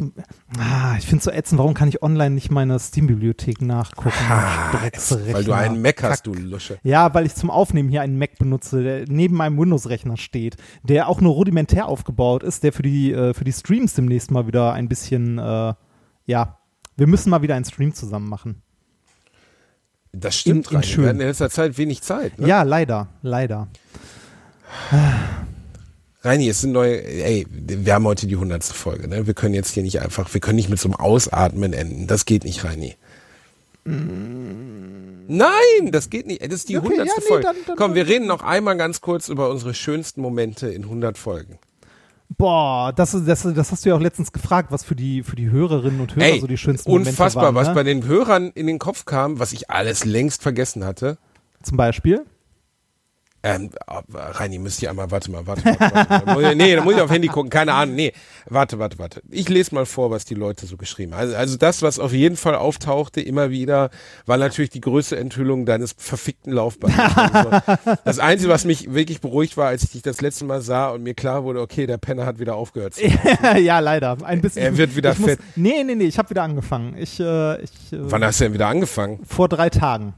ah, 0.58 0.94
ich 0.96 1.04
finde 1.04 1.18
es 1.18 1.24
so 1.24 1.30
ätzend, 1.30 1.58
warum 1.58 1.74
kann 1.74 1.90
ich 1.90 2.02
online 2.02 2.34
nicht 2.34 2.50
meine 2.50 2.78
Steam-Bibliothek 2.78 3.60
nachgucken? 3.60 4.16
Ah, 4.30 4.72
weil 5.32 5.44
du 5.44 5.52
einen 5.52 5.82
Mac 5.82 6.02
hast, 6.02 6.26
du 6.26 6.32
Lusche. 6.32 6.78
Ja, 6.82 7.12
weil 7.12 7.26
ich 7.26 7.34
zum 7.34 7.50
Aufnehmen 7.50 7.90
hier 7.90 8.00
einen 8.00 8.16
Mac 8.16 8.38
benutze, 8.38 8.82
der 8.82 9.04
neben 9.06 9.36
meinem 9.36 9.58
Windows-Rechner 9.58 10.16
steht, 10.16 10.56
der 10.82 11.08
auch 11.10 11.20
nur 11.20 11.34
rudimentär 11.34 11.86
aufgebaut 11.86 12.42
ist, 12.42 12.62
der 12.62 12.72
für 12.72 12.82
die, 12.82 13.12
äh, 13.12 13.34
für 13.34 13.44
die 13.44 13.52
Streams 13.52 13.92
demnächst 13.92 14.30
mal 14.30 14.46
wieder 14.46 14.72
ein 14.72 14.88
bisschen, 14.88 15.36
äh, 15.38 15.74
ja, 16.24 16.59
wir 16.96 17.06
müssen 17.06 17.30
mal 17.30 17.42
wieder 17.42 17.54
einen 17.54 17.64
Stream 17.64 17.94
zusammen 17.94 18.28
machen. 18.28 18.62
Das 20.12 20.36
stimmt, 20.36 20.70
in 20.70 20.76
rein. 20.78 20.82
schön. 20.84 21.02
Wir 21.04 21.08
hatten 21.10 21.20
in 21.20 21.26
letzter 21.28 21.50
Zeit 21.50 21.78
wenig 21.78 22.02
Zeit. 22.02 22.38
Ne? 22.38 22.48
Ja, 22.48 22.62
leider, 22.62 23.08
leider. 23.22 23.68
Reini, 26.22 26.48
es 26.48 26.60
sind 26.60 26.72
neue, 26.72 27.02
ey, 27.02 27.46
wir 27.50 27.94
haben 27.94 28.04
heute 28.04 28.26
die 28.26 28.36
hundertste 28.36 28.74
Folge, 28.74 29.08
ne? 29.08 29.26
Wir 29.26 29.34
können 29.34 29.54
jetzt 29.54 29.70
hier 29.72 29.82
nicht 29.82 30.00
einfach, 30.00 30.32
wir 30.34 30.40
können 30.40 30.56
nicht 30.56 30.68
mit 30.68 30.78
so 30.78 30.88
einem 30.88 30.96
Ausatmen 30.96 31.72
enden. 31.72 32.06
Das 32.06 32.24
geht 32.26 32.44
nicht, 32.44 32.64
Reini. 32.64 32.96
Nein, 35.28 35.90
das 35.90 36.10
geht 36.10 36.26
nicht. 36.26 36.42
Das 36.42 36.52
ist 36.52 36.68
die 36.68 36.76
Okay, 36.76 36.88
hundertste 36.88 37.16
ja, 37.20 37.22
nee, 37.22 37.26
Folge. 37.28 37.44
dann- 37.44 37.56
dann- 37.66 37.76
Komm, 37.76 37.94
wir 37.94 38.06
reden 38.06 38.26
noch 38.26 38.42
einmal 38.42 38.76
ganz 38.76 39.00
kurz 39.00 39.28
über 39.28 39.48
unsere 39.48 39.72
schönsten 39.74 40.20
Momente 40.20 40.68
in 40.68 40.84
100 40.84 41.16
Folgen. 41.16 41.58
Boah, 42.36 42.92
das, 42.94 43.10
das, 43.26 43.42
das 43.42 43.72
hast 43.72 43.84
du 43.84 43.88
ja 43.88 43.96
auch 43.96 44.00
letztens 44.00 44.32
gefragt, 44.32 44.70
was 44.70 44.84
für 44.84 44.94
die, 44.94 45.22
für 45.22 45.36
die 45.36 45.50
Hörerinnen 45.50 46.00
und 46.00 46.14
Hörer 46.14 46.26
Ey, 46.26 46.40
so 46.40 46.46
die 46.46 46.56
schönsten 46.56 46.90
unfassbar, 46.90 47.52
Momente 47.52 47.54
waren. 47.54 47.54
was 47.54 47.68
ne? 47.68 47.74
bei 47.74 47.82
den 47.82 48.06
Hörern 48.06 48.50
in 48.54 48.66
den 48.66 48.78
Kopf 48.78 49.04
kam, 49.04 49.38
was 49.38 49.52
ich 49.52 49.68
alles 49.70 50.04
längst 50.04 50.42
vergessen 50.42 50.84
hatte. 50.84 51.18
Zum 51.62 51.76
Beispiel? 51.76 52.24
Ähm, 53.42 53.70
oh, 53.86 54.00
Reini, 54.12 54.58
müsst 54.58 54.82
ihr 54.82 54.90
einmal, 54.90 55.10
warte 55.10 55.30
mal, 55.30 55.46
warte, 55.46 55.64
warte, 55.64 56.26
warte. 56.26 56.50
Ich- 56.50 56.56
nee, 56.56 56.76
da 56.76 56.82
muss 56.84 56.94
ich 56.94 57.00
auf 57.00 57.10
Handy 57.10 57.28
gucken, 57.28 57.48
keine 57.48 57.72
Ahnung, 57.72 57.94
nee, 57.94 58.12
warte, 58.46 58.78
warte, 58.78 58.98
warte. 58.98 59.22
Ich 59.30 59.48
lese 59.48 59.74
mal 59.74 59.86
vor, 59.86 60.10
was 60.10 60.26
die 60.26 60.34
Leute 60.34 60.66
so 60.66 60.76
geschrieben 60.76 61.14
haben. 61.14 61.20
Also, 61.20 61.36
also 61.36 61.56
das, 61.56 61.80
was 61.80 61.98
auf 61.98 62.12
jeden 62.12 62.36
Fall 62.36 62.54
auftauchte, 62.54 63.22
immer 63.22 63.48
wieder, 63.48 63.88
war 64.26 64.36
natürlich 64.36 64.68
die 64.70 64.82
größte 64.82 65.16
Enthüllung 65.16 65.64
deines 65.64 65.94
verfickten 65.96 66.52
Laufbahns. 66.52 66.94
Also, 67.30 67.96
das 68.04 68.18
Einzige, 68.18 68.50
was 68.50 68.64
mich 68.64 68.92
wirklich 68.92 69.20
beruhigt 69.20 69.56
war, 69.56 69.68
als 69.68 69.84
ich 69.84 69.90
dich 69.92 70.02
das 70.02 70.20
letzte 70.20 70.44
Mal 70.44 70.60
sah 70.60 70.90
und 70.90 71.02
mir 71.02 71.14
klar 71.14 71.44
wurde, 71.44 71.60
okay, 71.60 71.86
der 71.86 71.96
Penner 71.98 72.26
hat 72.26 72.38
wieder 72.40 72.56
aufgehört. 72.56 72.94
ja, 73.58 73.78
leider. 73.78 74.18
Ein 74.22 74.40
bisschen. 74.42 74.62
Er 74.62 74.76
wird 74.76 74.96
wieder 74.96 75.12
ich 75.12 75.18
muss, 75.18 75.30
fett. 75.30 75.40
Nee, 75.56 75.82
nee, 75.84 75.94
nee, 75.94 76.04
ich 76.04 76.18
habe 76.18 76.28
wieder 76.30 76.42
angefangen. 76.42 76.94
Ich, 76.98 77.18
äh, 77.20 77.62
ich 77.62 77.70
äh, 77.92 77.98
Wann 78.00 78.24
hast 78.24 78.40
du 78.40 78.44
denn 78.44 78.52
wieder 78.54 78.66
angefangen? 78.68 79.20
vor 79.26 79.48
drei 79.48 79.70
Tagen. 79.70 80.14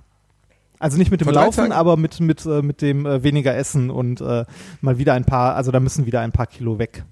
Also 0.82 0.98
nicht 0.98 1.10
mit 1.12 1.20
dem 1.20 1.28
Laufen, 1.28 1.56
Tagen? 1.58 1.72
aber 1.72 1.96
mit, 1.96 2.18
mit, 2.20 2.44
äh, 2.44 2.60
mit 2.60 2.82
dem 2.82 3.06
äh, 3.06 3.22
weniger 3.22 3.54
Essen 3.56 3.88
und 3.90 4.20
äh, 4.20 4.44
mal 4.80 4.98
wieder 4.98 5.14
ein 5.14 5.24
paar, 5.24 5.54
also 5.54 5.70
da 5.70 5.78
müssen 5.80 6.06
wieder 6.06 6.20
ein 6.20 6.32
paar 6.32 6.46
Kilo 6.48 6.78
weg. 6.80 7.04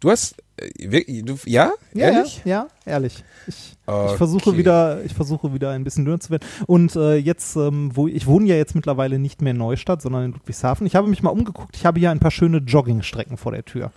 Du 0.00 0.10
hast, 0.10 0.36
äh, 0.56 1.22
du, 1.22 1.36
ja? 1.44 1.72
Ehrlich? 1.94 2.40
Ja, 2.46 2.66
ja, 2.86 2.92
ehrlich. 2.92 3.22
Ich, 3.46 3.76
Okay. 3.86 4.12
ich 4.12 4.16
versuche 4.18 4.56
wieder, 4.56 5.02
ich 5.04 5.12
versuche 5.14 5.52
wieder 5.52 5.70
ein 5.72 5.82
bisschen 5.84 6.04
dünner 6.04 6.20
zu 6.20 6.30
werden. 6.30 6.46
Und 6.66 6.94
äh, 6.96 7.16
jetzt, 7.16 7.56
ähm, 7.56 7.90
wo 7.94 8.06
ich 8.06 8.26
wohne 8.26 8.46
ja 8.46 8.54
jetzt 8.54 8.74
mittlerweile 8.76 9.18
nicht 9.18 9.42
mehr 9.42 9.50
in 9.50 9.56
Neustadt, 9.58 10.00
sondern 10.00 10.26
in 10.26 10.32
Ludwigshafen. 10.32 10.86
Ich 10.86 10.94
habe 10.94 11.08
mich 11.08 11.22
mal 11.22 11.30
umgeguckt. 11.30 11.76
Ich 11.76 11.84
habe 11.84 11.98
hier 11.98 12.10
ein 12.12 12.20
paar 12.20 12.30
schöne 12.30 12.58
Joggingstrecken 12.58 13.36
vor 13.36 13.50
der 13.52 13.64
Tür. 13.64 13.90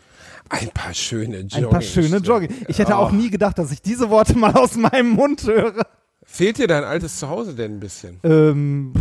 Ein 0.49 0.69
paar 0.71 0.93
schöne 0.93 1.37
Jogging. 1.41 1.63
Ein 1.65 1.69
paar 1.69 1.81
schöne 1.81 2.17
Jogging. 2.17 2.49
Ich 2.67 2.79
hätte 2.79 2.97
auch 2.97 3.11
Oh. 3.13 3.15
nie 3.15 3.29
gedacht, 3.29 3.57
dass 3.59 3.71
ich 3.71 3.81
diese 3.81 4.09
Worte 4.09 4.37
mal 4.37 4.53
aus 4.53 4.75
meinem 4.75 5.11
Mund 5.11 5.43
höre. 5.45 5.85
Fehlt 6.33 6.57
dir 6.57 6.65
dein 6.65 6.83
altes 6.83 7.19
Zuhause 7.19 7.53
denn 7.53 7.75
ein 7.75 7.79
bisschen? 7.79 8.19
Ähm, 8.23 8.91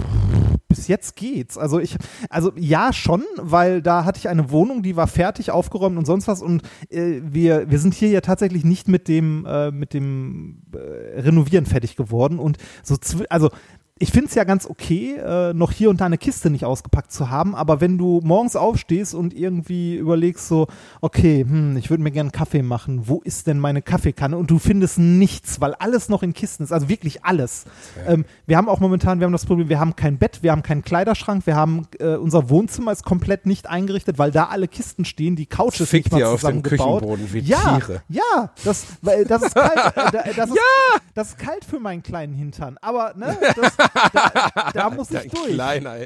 bis 0.69 0.87
jetzt 0.87 1.17
geht's. 1.17 1.57
Also 1.57 1.81
ich, 1.81 1.97
also 2.29 2.53
ja 2.57 2.93
schon, 2.93 3.25
weil 3.39 3.81
da 3.81 4.05
hatte 4.05 4.19
ich 4.19 4.29
eine 4.29 4.51
Wohnung, 4.51 4.83
die 4.83 4.97
war 4.97 5.07
fertig, 5.07 5.51
aufgeräumt 5.51 5.97
und 5.97 6.05
sonst 6.05 6.29
was. 6.29 6.43
Und 6.43 6.61
äh, 6.91 7.23
wir, 7.23 7.71
wir 7.71 7.79
sind 7.79 7.95
hier 7.95 8.11
ja 8.11 8.21
tatsächlich 8.21 8.67
nicht 8.67 8.87
mit 8.87 9.09
dem, 9.09 9.47
äh, 9.47 9.71
mit 9.71 9.95
dem 9.95 10.65
äh, 10.75 11.21
Renovieren 11.21 11.65
fertig 11.65 11.97
geworden. 11.97 12.39
Und 12.39 12.59
so, 12.83 12.99
also 13.31 13.49
ich 14.03 14.11
finde 14.11 14.27
es 14.27 14.35
ja 14.35 14.43
ganz 14.43 14.67
okay, 14.67 15.15
äh, 15.15 15.55
noch 15.55 15.71
hier 15.71 15.89
und 15.89 16.01
da 16.01 16.07
eine 16.07 16.19
Kiste 16.19 16.51
nicht 16.51 16.65
ausgepackt 16.65 17.13
zu 17.13 17.31
haben, 17.31 17.55
aber 17.55 17.81
wenn 17.81 17.99
du 17.99 18.21
morgens 18.25 18.57
aufstehst 18.57 19.15
und 19.15 19.33
irgendwie 19.33 19.95
überlegst 19.95 20.49
so, 20.49 20.67
okay, 21.01 21.47
hm, 21.49 21.77
ich 21.77 21.89
würde 21.89 22.03
mir 22.03 22.11
gerne 22.11 22.31
Kaffee 22.31 22.63
machen, 22.63 23.03
wo 23.07 23.21
ist 23.23 23.47
denn 23.47 23.61
meine 23.61 23.81
Kaffeekanne? 23.81 24.37
Und 24.37 24.51
du 24.51 24.59
findest 24.59 24.99
nichts, 24.99 25.61
weil 25.61 25.75
alles 25.75 26.09
noch 26.09 26.25
in 26.25 26.35
Kisten 26.35 26.65
ist, 26.65 26.73
also 26.73 26.89
wirklich 26.89 27.25
alles. 27.25 27.65
Ähm, 28.09 28.25
wir 28.45 28.57
haben 28.57 28.69
auch 28.69 28.81
momentan, 28.81 29.21
wir 29.21 29.25
haben 29.27 29.33
das 29.33 29.47
Problem, 29.47 29.69
wir 29.69 29.79
haben 29.79 29.95
kein 29.95 30.19
Bett, 30.19 30.43
wir 30.43 30.51
haben 30.51 30.65
keinen 30.65 30.83
Kleiderschrank, 30.83 31.47
wir 31.47 31.55
haben, 31.55 31.87
äh, 32.01 32.17
unser 32.17 32.51
Wohnzimmer 32.51 32.91
ist 32.91 33.05
komplett 33.05 33.47
nicht 33.47 33.69
eingerichtet, 33.71 34.19
weil 34.19 34.33
da 34.33 34.47
alle 34.47 34.67
Kisten 34.67 35.05
stehen, 35.05 35.37
die 35.37 35.47
Couch 35.47 35.81
ist 35.81 35.91
Fickt 35.91 36.13
nicht 36.13 36.21
mal 36.23 36.25
auf 36.25 36.41
dem 36.41 36.65
zusammengebaut. 36.65 37.03
Küchenboden 37.03 37.33
wie 37.33 37.39
ja, 37.39 37.79
Tiere. 37.79 38.03
ja, 38.09 38.51
das, 38.65 38.85
weil 39.01 39.25
das 39.27 39.43
ist 39.43 39.55
kalt, 39.55 39.97
äh, 39.97 40.11
da- 40.11 40.25
das 40.37 40.51
ist, 40.51 40.59
das 41.15 41.29
ist 41.29 41.39
kalt 41.39 41.65
für 41.65 41.79
meinen 41.79 42.03
kleinen 42.03 42.35
Hintern, 42.35 42.79
aber 42.83 43.15
ne, 43.17 43.37
das, 43.57 43.73
da, 43.95 44.71
da 44.75 44.91
muss 44.91 45.11
ich 45.11 45.31
durch. 45.31 45.55
Kleiner, 45.55 45.97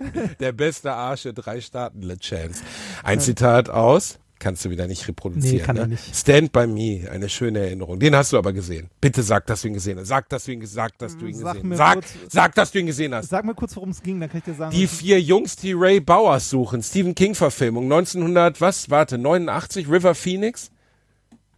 der 0.40 0.52
beste 0.52 0.92
Arsch 0.92 1.26
in 1.26 1.34
drei 1.34 1.60
Staaten, 1.60 2.02
Le 2.02 2.18
Chance. 2.18 2.62
Ein 3.02 3.20
Zitat 3.20 3.68
aus, 3.70 4.18
kannst 4.38 4.64
du 4.64 4.70
wieder 4.70 4.86
nicht 4.86 5.06
reproduzieren. 5.08 5.56
Nee, 5.56 5.62
kann 5.62 5.76
ne? 5.76 5.82
er 5.82 5.86
nicht. 5.88 6.14
Stand 6.16 6.52
by 6.52 6.66
Me, 6.66 7.10
eine 7.10 7.28
schöne 7.28 7.60
Erinnerung. 7.60 7.98
Den 7.98 8.14
hast 8.14 8.32
du 8.32 8.38
aber 8.38 8.52
gesehen. 8.52 8.90
Bitte 9.00 9.22
sag, 9.22 9.46
dass 9.46 9.62
du 9.62 9.68
ihn 9.68 9.74
gesehen 9.74 9.98
hast. 9.98 10.08
Sag, 10.08 10.28
dass 10.28 10.44
du 10.44 10.52
ihn, 10.52 10.66
sag, 10.66 10.98
dass 10.98 11.16
du 11.16 11.26
ihn 11.26 11.34
Sag 11.34 11.54
gesehen 11.54 11.70
hast. 11.72 11.78
Sag, 11.78 11.94
kurz- 11.94 12.14
sag, 12.28 12.54
dass 12.54 12.70
du 12.70 12.78
ihn 12.78 12.86
gesehen 12.86 13.14
hast. 13.14 13.28
Sag 13.28 13.44
mir 13.44 13.54
kurz, 13.54 13.74
worum 13.76 13.90
es 13.90 14.02
ging, 14.02 14.20
dann 14.20 14.28
kann 14.28 14.38
ich 14.38 14.44
dir 14.44 14.54
sagen. 14.54 14.72
Die 14.72 14.86
vier 14.86 15.20
Jungs, 15.20 15.56
die 15.56 15.72
Ray 15.72 16.00
Bowers 16.00 16.50
suchen. 16.50 16.82
Stephen 16.82 17.14
King 17.14 17.34
Verfilmung 17.34 17.84
1900, 17.84 18.60
was? 18.60 18.90
Warte, 18.90 19.18
89, 19.18 19.88
River 19.88 20.14
Phoenix? 20.14 20.70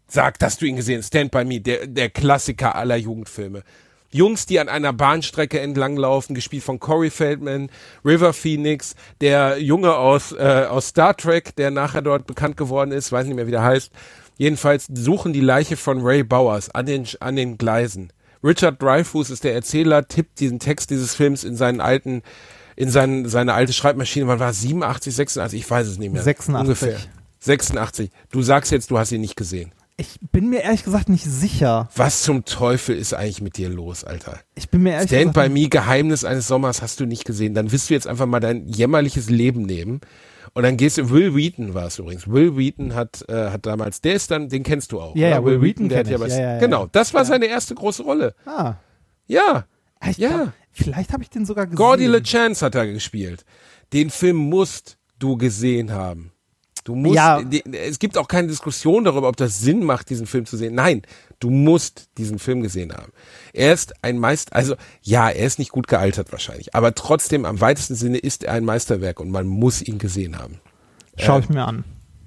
Sag, 0.07 0.39
dass 0.39 0.57
du 0.57 0.67
ihn 0.67 0.77
gesehen 0.77 0.99
hast. 0.99 1.09
Stand 1.09 1.31
by 1.31 1.45
Me, 1.45 1.61
der, 1.61 1.87
der 1.87 2.09
Klassiker 2.11 2.75
aller 2.75 2.97
Jugendfilme. 2.97 3.63
Jungs, 4.11 4.47
die 4.47 4.59
an 4.59 4.69
einer 4.69 4.93
Bahnstrecke 4.93 5.61
entlanglaufen, 5.61 6.35
gespielt 6.35 6.63
von 6.63 6.81
Corey 6.81 7.11
Feldman, 7.11 7.69
River 8.05 8.33
Phoenix, 8.33 8.95
der 9.21 9.61
Junge 9.61 9.95
aus, 9.95 10.33
äh, 10.33 10.67
aus 10.69 10.89
Star 10.89 11.17
Trek, 11.17 11.55
der 11.57 11.71
nachher 11.71 12.03
dort 12.03 12.27
bekannt 12.27 12.57
geworden 12.57 12.93
ist, 12.93 13.13
weiß 13.13 13.27
nicht 13.27 13.37
mehr, 13.37 13.47
wie 13.47 13.53
der 13.53 13.63
heißt. 13.63 13.93
Jedenfalls 14.39 14.87
suchen 14.93 15.33
die 15.33 15.41
Leiche 15.41 15.77
von 15.77 16.01
Ray 16.01 16.23
Bowers 16.23 16.71
an 16.71 16.87
den, 16.87 17.07
an 17.21 17.37
den 17.37 17.59
Gleisen. 17.59 18.13
Richard 18.43 18.81
Dreyfuss 18.81 19.31
ist 19.31 19.45
der 19.45 19.55
Erzähler, 19.55 20.07
tippt 20.07 20.41
diesen 20.41 20.59
Text 20.61 20.91
dieses 20.91 21.15
Films 21.15 21.45
in 21.45 21.57
seinen 21.57 21.81
alten, 21.81 22.23
in 22.77 22.89
seinen, 22.89 23.29
seine 23.29 23.53
alte 23.53 23.73
Schreibmaschine. 23.73 24.29
Wann 24.29 24.39
war 24.39 24.51
es? 24.51 24.61
87, 24.61 25.15
86? 25.15 25.61
Ich 25.61 25.71
weiß 25.71 25.87
es 25.87 25.99
nicht 25.99 26.13
mehr. 26.13 26.23
86. 26.23 26.61
Ungefähr. 26.61 26.99
86. 27.41 28.11
Du 28.31 28.43
sagst 28.43 28.73
jetzt, 28.73 28.91
du 28.91 28.99
hast 28.99 29.13
ihn 29.13 29.21
nicht 29.21 29.37
gesehen. 29.37 29.73
Ich 30.01 30.19
bin 30.33 30.49
mir 30.49 30.63
ehrlich 30.63 30.85
gesagt 30.85 31.09
nicht 31.09 31.25
sicher. 31.25 31.89
Was 31.97 32.23
zum 32.23 32.45
Teufel 32.45 32.97
ist 32.97 33.13
eigentlich 33.15 33.43
mit 33.43 33.57
dir 33.59 33.69
los, 33.69 34.05
Alter? 34.05 34.39
Ich 34.55 34.71
bin 34.71 34.83
mir 34.85 34.93
ehrlich 34.93 35.09
Stand 35.11 35.35
by 35.35 35.49
Me, 35.49 35.69
Geheimnis 35.69 36.25
eines 36.25 36.47
Sommers 36.47 36.81
hast 36.81 37.01
du 37.01 37.05
nicht 37.07 37.25
gesehen. 37.25 37.53
Dann 37.53 37.73
wirst 37.73 37.91
du 37.91 37.95
jetzt 37.95 38.07
einfach 38.07 38.27
mal 38.27 38.41
dein 38.41 38.67
jämmerliches 38.69 39.29
Leben 39.29 39.63
nehmen. 39.63 40.01
Und 40.55 40.63
dann 40.63 40.77
gehst 40.77 40.97
du, 40.99 41.11
Will 41.11 41.35
Wheaton 41.35 41.75
war 41.75 41.87
es 41.89 41.99
übrigens. 41.99 42.27
Will 42.29 42.57
Wheaton 42.57 42.95
hat, 42.95 43.29
äh, 43.29 43.51
hat 43.51 43.67
damals, 43.67 44.01
der 44.01 44.15
ist 44.15 44.31
dann, 44.31 44.49
den 44.49 44.63
kennst 44.63 44.93
du 44.93 45.01
auch. 45.01 45.15
Ja, 45.15 45.29
ja, 45.29 45.45
Will 45.45 45.61
Wheaton 45.61 45.89
der 45.89 45.99
hat 45.99 46.09
ja 46.09 46.19
was, 46.21 46.33
Ja, 46.33 46.41
ja, 46.41 46.53
ja. 46.55 46.59
Genau, 46.61 46.87
das 46.87 47.13
war 47.13 47.25
seine 47.25 47.47
erste 47.47 47.75
große 47.75 48.03
Rolle. 48.03 48.35
Ah, 48.47 48.75
Ja, 49.27 49.67
ich 50.09 50.17
Ja. 50.17 50.29
glaub, 50.29 50.53
vielleicht 50.73 51.13
habe 51.13 51.23
ich 51.23 51.31
den 51.31 51.45
sogar 51.45 51.67
gesehen. 51.67 51.77
Gordy 51.77 52.07
LeChance 52.07 52.65
hat 52.65 52.75
da 52.77 52.85
gespielt. 52.87 53.45
Den 53.93 54.11
Film 54.11 54.37
musst 54.37 54.97
du 55.19 55.37
gesehen 55.37 55.93
haben. 55.93 56.33
Du 56.89 56.95
musst, 56.95 57.17
Ja. 57.17 57.43
die- 57.43 57.63
es 57.75 57.99
gibt 57.99 58.17
auch 58.17 58.29
keine 58.29 58.49
Diskussion 58.49 59.05
darüber, 59.05 59.29
ob 59.29 59.37
das 59.37 59.61
Sinn 59.61 59.85
macht, 59.85 60.09
diesen 60.09 60.27
Film 60.27 60.47
zu 60.47 60.57
sehen. 60.57 60.75
Nein, 60.75 61.03
du 61.39 61.51
musst 61.51 62.09
diesen 62.17 62.39
Film 62.39 62.63
gesehen 62.63 62.95
haben. 62.95 63.13
Er 63.53 63.75
ist 63.75 63.93
ein 64.01 64.19
Meister, 64.19 64.57
also 64.57 64.75
ja, 65.03 65.29
er 65.29 65.45
ist 65.45 65.59
nicht 65.59 65.71
gut 65.71 65.87
gealtert 65.87 66.33
wahrscheinlich, 66.33 66.75
aber 66.75 66.95
trotzdem 66.95 67.45
am 67.45 67.61
weitesten 67.61 67.95
Sinne 67.95 68.17
ist 68.17 68.43
er 68.43 68.55
ein 68.55 68.65
Meisterwerk 68.65 69.21
und 69.21 69.31
man 69.31 69.47
muss 69.47 69.83
ihn 69.83 69.99
gesehen 69.99 70.39
haben. 70.39 70.61
Schau 71.19 71.41
ich 71.41 71.51
mir 71.51 71.67
an. 71.67 71.85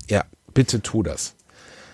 Ja, 0.08 0.26
bitte 0.54 0.80
tu 0.84 1.02
das. 1.02 1.34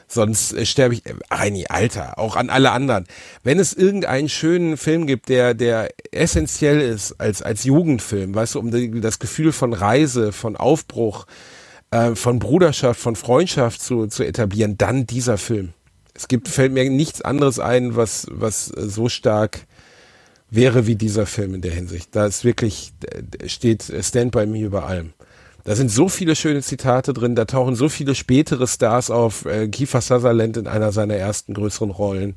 Sonst 0.10 0.52
äh, 0.54 0.66
sterbe 0.66 0.94
ich, 0.96 1.06
äh, 1.06 1.14
Reini, 1.32 1.68
Alter, 1.70 2.20
auch 2.20 2.36
an 2.36 2.50
alle 2.50 2.72
anderen. 2.72 3.06
Wenn 3.44 3.60
es 3.60 3.72
irgendeinen 3.74 4.28
schönen 4.28 4.76
Film 4.76 5.08
gibt, 5.08 5.30
der, 5.30 5.54
der 5.54 5.90
essentiell 6.12 6.82
ist 6.82 7.14
als, 7.20 7.42
als 7.42 7.64
Jugendfilm, 7.64 8.36
weißt 8.36 8.56
du, 8.56 8.60
um 8.60 8.72
die, 8.72 9.00
das 9.00 9.20
Gefühl 9.20 9.54
von 9.54 9.72
Reise, 9.72 10.34
von 10.34 10.58
Aufbruch, 10.58 11.28
äh, 11.92 12.16
von 12.16 12.40
Bruderschaft, 12.40 13.00
von 13.00 13.16
Freundschaft 13.16 13.82
zu, 13.82 14.08
zu 14.08 14.24
etablieren, 14.24 14.78
dann 14.78 15.06
dieser 15.06 15.38
Film. 15.38 15.74
Es 16.14 16.28
gibt, 16.28 16.48
fällt 16.48 16.74
mir 16.74 16.90
nichts 16.90 17.22
anderes 17.22 17.60
ein, 17.60 17.96
was, 17.96 18.28
was 18.32 18.72
äh, 18.72 18.88
so 18.88 19.10
stark 19.10 19.68
wäre 20.50 20.88
wie 20.88 20.96
dieser 20.96 21.26
Film 21.26 21.54
in 21.54 21.62
der 21.62 21.74
Hinsicht. 21.74 22.16
Da 22.16 22.26
ist 22.26 22.44
wirklich, 22.44 22.94
steht 23.46 23.90
äh, 23.90 24.02
Stand 24.02 24.32
By 24.32 24.46
Me 24.46 24.62
über 24.62 24.86
allem. 24.86 25.14
Da 25.64 25.76
sind 25.76 25.92
so 25.92 26.08
viele 26.08 26.38
schöne 26.38 26.62
Zitate 26.62 27.12
drin, 27.14 27.36
da 27.36 27.44
tauchen 27.44 27.76
so 27.76 27.90
viele 27.90 28.16
spätere 28.16 28.68
Stars 28.68 29.12
auf. 29.12 29.46
Äh, 29.46 29.68
Kiefer 29.68 30.00
Sutherland 30.00 30.56
in 30.56 30.66
einer 30.66 30.94
seiner 30.94 31.16
ersten 31.16 31.54
größeren 31.54 31.92
Rollen. 31.92 32.36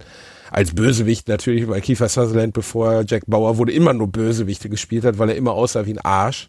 Als 0.51 0.75
Bösewicht 0.75 1.29
natürlich, 1.29 1.69
weil 1.69 1.81
Kiefer 1.81 2.09
Sutherland, 2.09 2.55
bevor 2.55 3.05
Jack 3.07 3.23
Bauer 3.29 3.57
wurde, 3.57 3.73
immer 3.73 3.93
nur 3.93 4.09
Bösewichte 4.09 4.69
gespielt 4.69 5.05
hat, 5.05 5.19
weil 5.19 5.29
er 5.29 5.37
immer 5.37 5.53
aussah 5.53 5.87
wie 5.87 5.93
ein 5.93 6.01
Arsch. 6.01 6.49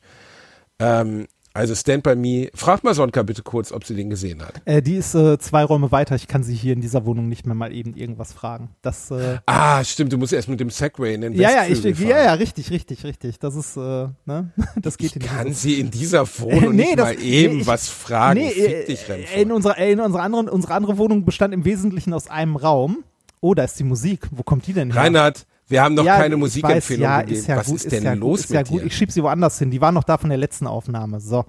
Ähm, 0.80 1.28
also 1.54 1.76
Stand 1.76 2.04
By 2.04 2.16
Me. 2.16 2.50
Frag 2.54 2.84
mal 2.84 2.94
Sonka 2.94 3.24
bitte 3.24 3.42
kurz, 3.44 3.72
ob 3.72 3.84
sie 3.84 3.96
den 3.96 4.10
gesehen 4.10 4.42
hat. 4.42 4.62
Äh, 4.66 4.82
die 4.82 4.96
ist 4.96 5.14
äh, 5.16 5.38
zwei 5.40 5.64
Räume 5.64 5.92
weiter. 5.92 6.16
Ich 6.16 6.28
kann 6.28 6.44
sie 6.44 6.56
hier 6.56 6.74
in 6.74 6.82
dieser 6.82 7.06
Wohnung 7.06 7.28
nicht 7.28 7.46
mehr 7.46 7.56
mal 7.56 7.74
eben 7.74 7.94
irgendwas 7.96 8.32
fragen. 8.34 8.70
Das, 8.82 9.12
äh, 9.12 9.38
Ah, 9.46 9.84
stimmt, 9.84 10.14
du 10.14 10.18
musst 10.18 10.34
erst 10.34 10.48
mit 10.50 10.60
dem 10.60 10.70
Segway 10.70 11.14
in 11.16 11.22
den 11.22 11.34
ja, 11.34 11.50
ja, 11.52 11.66
ich, 11.68 11.84
ja, 12.00 12.24
ja, 12.24 12.34
richtig, 12.34 12.72
richtig, 12.72 13.04
richtig. 13.04 13.40
Das 13.40 13.56
ist, 13.56 13.76
äh, 13.78 14.08
ne, 14.26 14.52
das 14.82 14.98
geht 14.98 15.16
in 15.16 15.22
Kann 15.24 15.54
sie 15.54 15.80
in 15.80 15.92
dieser 15.92 16.26
Wohnung 16.40 16.76
Nee, 16.76 16.84
nicht 16.86 17.00
das- 17.00 17.06
mal 17.16 17.22
eben 17.22 17.56
nee, 17.56 17.62
ich- 17.62 17.68
was 17.68 17.90
fragen? 17.90 18.40
Nee, 18.40 18.50
Fick 18.52 18.68
äh, 18.74 18.86
dich, 18.86 19.10
Renfro. 19.10 19.40
in 19.40 19.52
unserer, 19.52 19.78
in 19.78 20.00
unserer 20.00 20.24
anderen, 20.24 20.48
unsere 20.50 20.74
andere 20.74 20.98
Wohnung 20.98 21.26
bestand 21.26 21.54
im 21.54 21.66
Wesentlichen 21.66 22.14
aus 22.14 22.30
einem 22.30 22.56
Raum. 22.56 23.04
Oh, 23.42 23.56
da 23.56 23.64
ist 23.64 23.80
die 23.80 23.84
Musik. 23.84 24.28
Wo 24.32 24.44
kommt 24.44 24.68
die 24.68 24.74
denn 24.74 24.92
her? 24.94 25.02
Reinhard, 25.02 25.48
wir 25.72 25.82
haben 25.82 25.96
noch 25.96 26.06
Ja, 26.06 26.18
keine 26.18 26.38
Musikempfehlung 26.38 27.04
weiß, 27.08 27.10
ja, 27.10 27.22
gegeben. 27.22 27.40
Ist 27.40 27.48
ja 27.48 27.58
Was 27.58 27.68
gut, 27.68 27.76
ist 27.78 27.92
denn 27.92 28.04
ja 28.04 28.14
los 28.14 28.40
gut, 28.40 28.46
ist 28.46 28.54
ja 28.54 28.60
mit 28.60 28.68
gut. 28.70 28.82
dir? 28.82 28.86
Ich 28.86 28.96
schieb 28.96 29.12
sie 29.12 29.24
woanders 29.24 29.58
hin. 29.58 29.72
Die 29.72 29.82
waren 29.82 29.94
noch 29.94 30.04
da 30.04 30.18
von 30.18 30.30
der 30.30 30.38
letzten 30.38 30.68
Aufnahme. 30.68 31.20
So. 31.20 31.46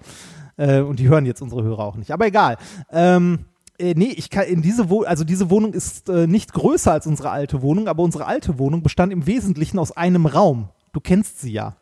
Äh, 0.57 0.81
und 0.81 0.99
die 0.99 1.09
hören 1.09 1.27
jetzt 1.27 1.43
unsere 1.43 1.63
Hörer 1.63 1.85
auch 1.85 1.97
nicht. 1.97 2.11
Aber 2.13 2.27
egal. 2.27 2.57
Ähm, 2.91 3.41
äh, 3.79 3.95
nee, 3.95 4.13
ich 4.17 4.31
kann 4.31 4.45
in 4.45 4.63
diese 4.63 4.89
Wohnung, 4.91 5.07
also 5.07 5.25
diese 5.25 5.51
Wohnung 5.51 5.73
ist 5.73 6.09
äh, 6.09 6.27
nicht 6.27 6.53
größer 6.53 6.93
als 6.93 7.07
unsere 7.07 7.31
alte 7.31 7.63
Wohnung, 7.63 7.89
aber 7.89 8.03
unsere 8.03 8.27
alte 8.27 8.59
Wohnung 8.59 8.83
bestand 8.83 9.13
im 9.13 9.27
Wesentlichen 9.27 9.79
aus 9.79 9.97
einem 9.97 10.27
Raum. 10.27 10.69
Du 10.93 11.01
kennst 11.01 11.41
sie 11.41 11.53
ja. 11.53 11.77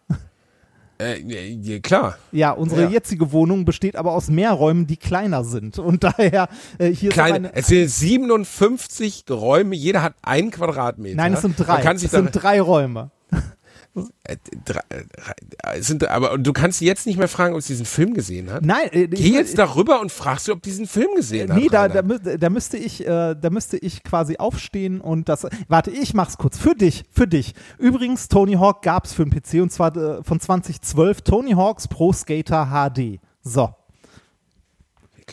Äh, 1.00 1.18
ja, 1.62 1.78
klar. 1.78 2.18
Ja, 2.30 2.50
unsere 2.50 2.82
Ja. 2.82 2.88
jetzige 2.90 3.32
Wohnung 3.32 3.64
besteht 3.64 3.96
aber 3.96 4.12
aus 4.12 4.28
mehr 4.28 4.52
Räumen, 4.52 4.86
die 4.86 4.96
kleiner 4.98 5.44
sind. 5.44 5.78
Und 5.78 6.04
daher, 6.04 6.48
äh, 6.78 6.88
hier 6.90 7.10
Kleine, 7.10 7.34
eine, 7.48 7.54
es 7.54 7.68
sind 7.68 7.88
57 7.90 9.24
Räume, 9.30 9.74
jeder 9.74 10.02
hat 10.02 10.14
einen 10.22 10.50
Quadratmeter. 10.50 11.16
Nein, 11.16 11.32
es 11.34 11.40
sind 11.42 11.54
drei. 11.56 11.82
Es 11.82 12.00
sind 12.02 12.30
drei 12.32 12.60
Räume. 12.60 13.10
Äh, 13.94 14.04
äh, 14.34 15.78
es 15.78 15.88
sind, 15.88 16.06
aber 16.08 16.38
du 16.38 16.52
kannst 16.52 16.80
jetzt 16.80 17.06
nicht 17.06 17.18
mehr 17.18 17.26
fragen, 17.28 17.54
ob 17.54 17.60
sie 17.62 17.72
diesen 17.72 17.86
Film 17.86 18.14
gesehen 18.14 18.50
hat. 18.50 18.64
Nein, 18.64 18.88
äh, 18.92 19.08
Geh 19.08 19.32
jetzt 19.32 19.58
darüber 19.58 20.00
und 20.00 20.12
fragst 20.12 20.46
du, 20.48 20.52
ob 20.52 20.62
diesen 20.62 20.86
Film 20.86 21.08
gesehen 21.16 21.50
Nee, 21.54 21.64
hat. 21.66 21.72
da, 21.72 21.88
da, 21.88 22.00
mü- 22.00 22.36
da 22.38 22.50
müsste 22.50 22.76
ich, 22.76 23.04
äh, 23.06 23.34
da 23.34 23.50
müsste 23.50 23.76
ich 23.78 24.02
quasi 24.04 24.36
aufstehen 24.36 25.00
und 25.00 25.28
das. 25.28 25.46
Warte, 25.68 25.90
ich 25.90 26.14
mach's 26.14 26.38
kurz. 26.38 26.56
Für 26.56 26.74
dich, 26.74 27.04
für 27.10 27.26
dich. 27.26 27.54
Übrigens, 27.78 28.28
Tony 28.28 28.54
Hawk 28.54 28.82
gab's 28.82 29.12
für 29.12 29.24
den 29.26 29.30
PC 29.32 29.60
und 29.62 29.70
zwar 29.72 29.96
äh, 29.96 30.22
von 30.22 30.38
2012 30.38 31.22
Tony 31.22 31.52
Hawks 31.52 31.88
Pro 31.88 32.12
Skater 32.12 32.66
HD. 32.66 33.18
So. 33.42 33.74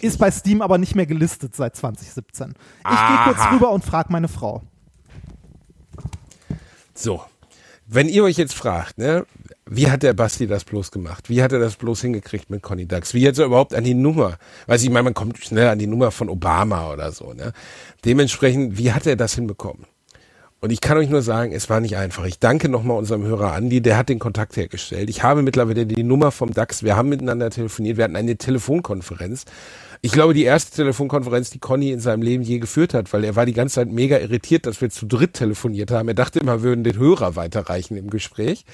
Ist 0.02 0.20
bei 0.20 0.30
Steam 0.32 0.62
aber 0.62 0.78
nicht 0.78 0.96
mehr 0.96 1.06
gelistet 1.08 1.56
seit 1.56 1.76
2017. 1.76 2.54
Ich 2.82 2.84
gehe 2.86 3.20
kurz 3.24 3.40
rüber 3.52 3.70
und 3.72 3.84
frag 3.84 4.10
meine 4.10 4.28
Frau. 4.28 4.62
So. 6.94 7.22
Wenn 7.90 8.10
ihr 8.10 8.26
euch 8.26 8.36
jetzt 8.36 8.54
fragt, 8.54 8.98
ne, 8.98 9.26
wie 9.66 9.90
hat 9.90 10.04
der 10.04 10.12
Basti 10.12 10.46
das 10.46 10.66
bloß 10.66 10.92
gemacht? 10.92 11.30
Wie 11.30 11.42
hat 11.42 11.54
er 11.54 11.60
das 11.60 11.78
bloß 11.78 12.02
hingekriegt 12.02 12.50
mit 12.50 12.62
Conny 12.62 12.86
Dax? 12.86 13.14
Wie 13.14 13.26
hat 13.26 13.38
er 13.38 13.46
überhaupt 13.46 13.74
an 13.74 13.86
die 13.86 13.94
Nummer? 13.94 14.38
Weiß 14.66 14.84
ich, 14.84 14.90
meine, 14.90 15.04
man 15.04 15.14
kommt 15.14 15.38
schnell 15.38 15.70
an 15.70 15.80
die 15.80 15.88
Nummer 15.88 16.12
von 16.12 16.28
Obama 16.28 16.92
oder 16.92 17.14
so, 17.14 17.32
ne? 17.32 17.54
Dementsprechend, 18.04 18.78
wie 18.78 18.92
hat 18.92 19.08
er 19.08 19.16
das 19.16 19.36
hinbekommen? 19.36 19.86
Und 20.60 20.72
ich 20.72 20.82
kann 20.82 20.98
euch 20.98 21.10
nur 21.10 21.22
sagen, 21.22 21.54
es 21.54 21.70
war 21.70 21.80
nicht 21.80 21.96
einfach. 21.96 22.26
Ich 22.26 22.40
danke 22.40 22.68
nochmal 22.68 22.98
unserem 22.98 23.24
Hörer 23.24 23.54
Andi, 23.54 23.80
der 23.80 23.96
hat 23.96 24.10
den 24.10 24.20
Kontakt 24.20 24.58
hergestellt. 24.58 25.10
Ich 25.10 25.24
habe 25.24 25.42
mittlerweile 25.42 25.86
die 25.86 26.04
Nummer 26.04 26.32
vom 26.32 26.54
DAX. 26.54 26.84
Wir 26.84 26.98
haben 26.98 27.08
miteinander 27.08 27.50
telefoniert. 27.52 27.96
Wir 27.96 28.04
hatten 28.04 28.18
eine 28.18 28.36
Telefonkonferenz. 28.36 29.46
Ich 30.02 30.12
glaube, 30.12 30.34
die 30.34 30.44
erste 30.44 30.76
Telefonkonferenz, 30.76 31.50
die 31.50 31.60
Conny 31.60 31.92
in 31.92 32.00
seinem 32.00 32.22
Leben 32.22 32.44
je 32.44 32.60
geführt 32.60 32.94
hat, 32.94 33.12
weil 33.14 33.24
er 33.24 33.36
war 33.36 33.46
die 33.46 33.54
ganze 33.54 33.76
Zeit 33.76 33.92
mega 33.92 34.18
irritiert, 34.18 34.66
dass 34.66 34.82
wir 34.82 34.90
zu 34.90 35.06
dritt 35.06 35.34
telefoniert 35.34 35.92
haben. 35.92 36.08
Er 36.08 36.14
dachte 36.14 36.40
immer, 36.40 36.62
wir 36.62 36.70
würden 36.70 36.84
den 36.84 36.98
Hörer 36.98 37.36
weiterreichen 37.36 37.98
im 37.98 38.10
Gespräch. 38.10 38.66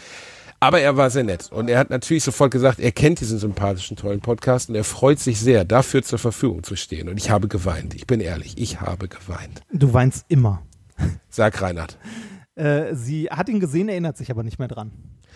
Aber 0.60 0.80
er 0.80 0.96
war 0.96 1.10
sehr 1.10 1.24
nett. 1.24 1.52
Und 1.52 1.70
er 1.70 1.78
hat 1.78 1.90
natürlich 1.90 2.24
sofort 2.24 2.52
gesagt, 2.52 2.80
er 2.80 2.94
kennt 2.94 3.20
diesen 3.20 3.38
sympathischen, 3.38 3.98
tollen 3.98 4.22
Podcast 4.22 4.70
und 4.70 4.76
er 4.76 4.86
freut 4.86 5.20
sich 5.20 5.40
sehr, 5.40 5.66
dafür 5.66 6.04
zur 6.04 6.20
Verfügung 6.20 6.64
zu 6.64 6.78
stehen. 6.78 7.10
Und 7.10 7.18
ich 7.18 7.30
habe 7.30 7.50
geweint. 7.50 7.94
Ich 7.96 8.08
bin 8.08 8.22
ehrlich, 8.22 8.58
ich 8.58 8.80
habe 8.80 9.10
geweint. 9.10 9.62
Du 9.74 9.94
weinst 9.94 10.26
immer. 10.30 10.62
Sag 11.30 11.62
Reinhard. 11.62 11.98
Äh, 12.56 12.96
sie 12.96 13.26
hat 13.30 13.50
ihn 13.50 13.60
gesehen, 13.60 13.90
erinnert 13.90 14.16
sich 14.16 14.32
aber 14.32 14.44
nicht 14.44 14.58
mehr 14.60 14.70
dran. 14.70 14.92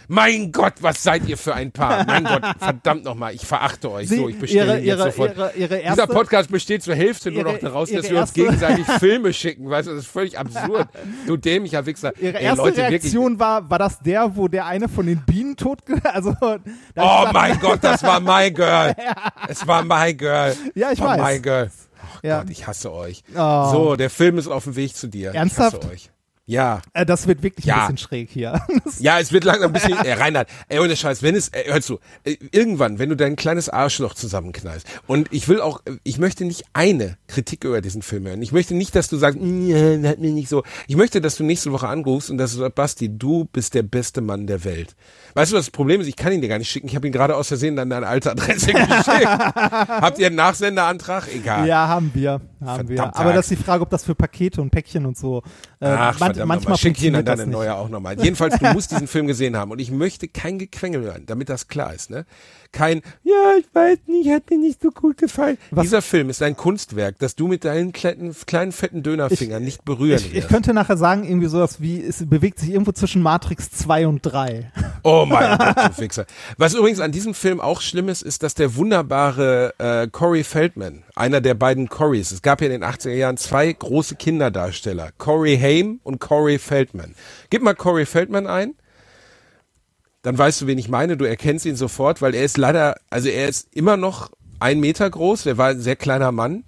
Mein 0.09 0.51
Gott, 0.51 0.75
was 0.81 1.03
seid 1.03 1.27
ihr 1.27 1.37
für 1.37 1.53
ein 1.53 1.71
Paar? 1.71 2.05
Mein 2.05 2.23
Gott, 2.23 2.41
verdammt 2.59 3.03
nochmal, 3.03 3.33
ich 3.35 3.45
verachte 3.45 3.91
euch. 3.91 4.07
Sie- 4.07 4.17
so, 4.17 4.29
ich 4.29 4.39
bestelle 4.39 4.75
ihre- 4.75 4.77
jetzt 4.79 4.85
ihre- 4.99 5.03
sofort. 5.11 5.35
ihre- 5.37 5.51
ihre 5.55 5.67
Dieser 5.77 5.81
erste- 5.81 6.07
Podcast 6.07 6.49
besteht 6.51 6.83
zur 6.83 6.95
Hälfte 6.95 7.29
nur 7.31 7.43
noch 7.43 7.57
daraus, 7.59 7.89
dass 7.91 8.09
wir 8.09 8.19
uns 8.21 8.33
gegenseitig 8.33 8.85
Filme 8.99 9.33
schicken. 9.33 9.69
Weißt 9.69 9.87
du, 9.87 9.91
das 9.93 10.03
ist 10.05 10.11
völlig 10.11 10.39
absurd. 10.39 10.87
Du 11.25 11.35
dämlicher 11.37 11.85
Wichser. 11.85 12.13
Ihre 12.21 12.37
Ey, 12.37 12.45
erste 12.45 12.61
Leute, 12.63 12.81
Reaktion 12.83 13.39
war, 13.39 13.69
war 13.69 13.79
das 13.79 13.99
der, 13.99 14.35
wo 14.37 14.47
der 14.47 14.65
eine 14.65 14.87
von 14.87 15.05
den 15.05 15.19
Bienen 15.25 15.55
tot, 15.57 15.79
also, 16.03 16.29
Wirklich. 16.39 16.75
Oh 16.95 17.01
stand- 17.21 17.33
mein 17.33 17.59
Gott, 17.59 17.79
das 17.81 18.01
war 18.03 18.19
my 18.19 18.51
girl. 18.51 18.95
Es 19.49 19.67
war 19.67 19.83
my 19.83 20.13
girl. 20.13 20.55
Ja, 20.75 20.91
ich 20.91 20.99
war 21.01 21.17
weiß. 21.19 21.35
My 21.35 21.41
girl. 21.41 21.69
Oh 22.23 22.27
Ja. 22.27 22.39
Gott, 22.41 22.49
ich 22.49 22.65
hasse 22.65 22.91
euch. 22.93 23.23
Oh. 23.37 23.71
So, 23.71 23.95
der 23.95 24.09
Film 24.09 24.37
ist 24.37 24.47
auf 24.47 24.63
dem 24.63 24.75
Weg 24.75 24.95
zu 24.95 25.07
dir. 25.07 25.31
Ernsthaft? 25.33 25.77
Ich 25.77 25.81
hasse 25.83 25.91
euch. 25.93 26.09
Ja. 26.49 26.81
Äh, 26.93 27.05
das 27.05 27.27
wird 27.27 27.43
wirklich 27.43 27.65
Ja. 27.65 27.75
ein 27.75 27.81
bisschen 27.93 27.97
schräg 27.97 28.29
hier. 28.29 28.61
Das- 28.85 28.99
Ja, 28.99 29.19
es 29.19 29.31
wird 29.33 29.43
langsam 29.43 29.69
ein 29.71 29.73
bisschen, 29.73 29.97
äh, 30.05 30.13
Reinhard, 30.13 30.47
ey, 30.69 30.79
ohne 30.79 30.95
Scheiß, 30.95 31.21
wenn 31.21 31.35
es, 31.35 31.49
äh, 31.49 31.65
hör 31.71 31.81
zu, 31.81 31.99
äh, 32.23 32.37
irgendwann, 32.51 32.99
wenn 32.99 33.09
du 33.09 33.15
dein 33.17 33.35
kleines 33.35 33.67
Arschloch 33.69 34.13
zusammenknallst 34.13 34.87
und 35.07 35.27
ich 35.31 35.49
will 35.49 35.59
auch, 35.59 35.81
äh, 35.85 35.97
ich 36.03 36.19
möchte 36.19 36.45
nicht 36.45 36.63
eine 36.73 37.17
Kritik 37.27 37.65
über 37.65 37.81
diesen 37.81 38.01
Film 38.01 38.25
hören. 38.27 38.41
Ich 38.41 38.53
möchte 38.53 38.73
nicht, 38.75 38.95
dass 38.95 39.09
du 39.09 39.17
sagst, 39.17 39.37
"Mm, 39.41 40.05
hat 40.05 40.19
mir 40.19 40.31
nicht 40.31 40.47
so. 40.47 40.63
Ich 40.87 40.95
möchte, 40.95 41.19
dass 41.19 41.35
du 41.35 41.43
nächste 41.43 41.71
Woche 41.73 41.89
anrufst 41.89 42.29
und 42.31 42.37
dass 42.37 42.53
du 42.53 42.59
sagst, 42.59 42.75
Basti, 42.75 43.09
du 43.17 43.43
bist 43.51 43.73
der 43.73 43.83
beste 43.83 44.21
Mann 44.21 44.47
der 44.47 44.63
Welt. 44.63 44.95
Weißt 45.33 45.51
du, 45.51 45.57
was 45.57 45.65
das 45.65 45.71
Problem 45.71 45.99
ist? 46.01 46.07
Ich 46.07 46.15
kann 46.15 46.31
ihn 46.31 46.41
dir 46.41 46.47
gar 46.47 46.57
nicht 46.59 46.69
schicken. 46.71 46.87
Ich 46.87 46.95
habe 46.95 47.05
ihn 47.07 47.13
gerade 47.13 47.35
aus 47.35 47.49
Versehen 47.49 47.77
an 47.77 47.89
deine 47.89 48.07
alte 48.07 48.31
Adresse 48.31 48.67
geschickt. 48.73 49.27
Habt 49.27 50.17
ihr 50.17 50.27
einen 50.27 50.35
Nachsenderantrag? 50.37 51.27
Egal. 51.33 51.67
Ja, 51.67 51.87
haben 51.89 52.11
wir. 52.13 52.39
Haben 52.63 52.87
wir. 52.89 53.15
Aber 53.15 53.33
das 53.33 53.51
ist 53.51 53.59
die 53.59 53.63
Frage, 53.63 53.83
ob 53.83 53.89
das 53.89 54.03
für 54.05 54.15
Pakete 54.15 54.61
und 54.61 54.69
Päckchen 54.71 55.05
und 55.05 55.17
so. 55.17 55.43
Äh, 55.79 55.87
Ach, 55.87 56.19
verdammt 56.37 56.65
manchmal. 56.65 56.77
Schick 56.77 57.01
ihn 57.01 57.13
deine 57.13 57.35
nicht. 57.35 57.47
neue 57.47 57.75
auch 57.75 57.89
nochmal. 57.89 58.19
Jedenfalls, 58.21 58.57
du 58.57 58.65
musst 58.73 58.91
diesen 58.91 59.07
Film 59.07 59.27
gesehen 59.27 59.55
haben. 59.55 59.71
Und 59.71 59.79
ich 59.79 59.91
möchte 59.91 60.27
kein 60.27 60.59
Gequengel 60.59 61.01
hören, 61.01 61.25
damit 61.25 61.49
das 61.49 61.67
klar 61.67 61.93
ist. 61.93 62.09
Ne? 62.09 62.25
Kein, 62.71 63.01
ja, 63.23 63.53
ich 63.59 63.65
weiß 63.73 63.99
nicht, 64.07 64.29
hat 64.29 64.49
mir 64.49 64.57
nicht 64.57 64.81
so 64.81 64.89
gut 64.91 65.17
gefallen. 65.17 65.57
Was- 65.71 65.83
Dieser 65.83 66.01
Film 66.01 66.29
ist 66.29 66.41
ein 66.43 66.55
Kunstwerk, 66.57 67.17
das 67.19 67.35
du 67.35 67.47
mit 67.47 67.63
deinen 67.65 67.93
kleinen, 67.93 68.35
kleinen 68.45 68.71
fetten 68.71 69.03
Dönerfingern 69.03 69.63
nicht 69.63 69.85
berühren 69.85 70.17
Ich, 70.19 70.35
ich 70.35 70.47
könnte 70.47 70.73
nachher 70.73 70.97
sagen, 70.97 71.23
irgendwie 71.23 71.47
sowas 71.47 71.81
wie, 71.81 72.01
es 72.03 72.23
bewegt 72.27 72.59
sich 72.59 72.69
irgendwo 72.71 72.91
zwischen 72.91 73.21
Matrix 73.21 73.71
2 73.71 74.07
und 74.07 74.21
3. 74.21 74.71
Oh 75.03 75.25
mein 75.27 75.57
Gott, 75.57 75.77
du 75.77 75.93
Fixer. 75.93 76.25
Was 76.57 76.73
übrigens 76.73 76.99
an 76.99 77.11
diesem 77.11 77.33
Film 77.33 77.59
auch 77.61 77.81
schlimm 77.81 78.09
ist, 78.09 78.21
ist, 78.21 78.43
dass 78.43 78.53
der 78.55 78.75
wunderbare 78.75 79.73
äh, 79.77 80.07
Corey 80.07 80.43
Feldman, 80.43 81.03
einer 81.15 81.41
der 81.41 81.53
beiden 81.53 81.89
Corys, 81.89 82.31
es 82.31 82.41
gab 82.41 82.61
ja 82.61 82.67
in 82.67 82.73
den 82.73 82.83
80er 82.83 83.13
Jahren 83.13 83.37
zwei 83.37 83.71
große 83.71 84.15
Kinderdarsteller, 84.15 85.09
Corey 85.17 85.57
Haim 85.57 85.99
und 86.03 86.19
Corey 86.19 86.59
Feldman. 86.59 87.15
Gib 87.49 87.61
mal 87.61 87.75
Corey 87.75 88.05
Feldman 88.05 88.47
ein, 88.47 88.75
dann 90.27 90.37
weißt 90.37 90.59
du, 90.59 90.67
wen 90.67 90.77
ich 90.77 90.89
meine. 90.89 91.15
Du 91.15 91.23
erkennst 91.23 91.65
ihn 91.65 91.77
sofort, 91.77 92.21
weil 92.21 92.35
er 92.35 92.43
ist 92.43 92.57
leider, 92.57 92.97
also 93.09 93.29
er 93.29 93.47
ist 93.47 93.73
immer 93.73 93.95
noch 93.95 94.29
ein 94.59 94.81
Meter 94.81 95.09
groß, 95.09 95.45
er 95.45 95.57
war 95.57 95.69
ein 95.69 95.79
sehr 95.79 95.95
kleiner 95.95 96.33
Mann. 96.33 96.65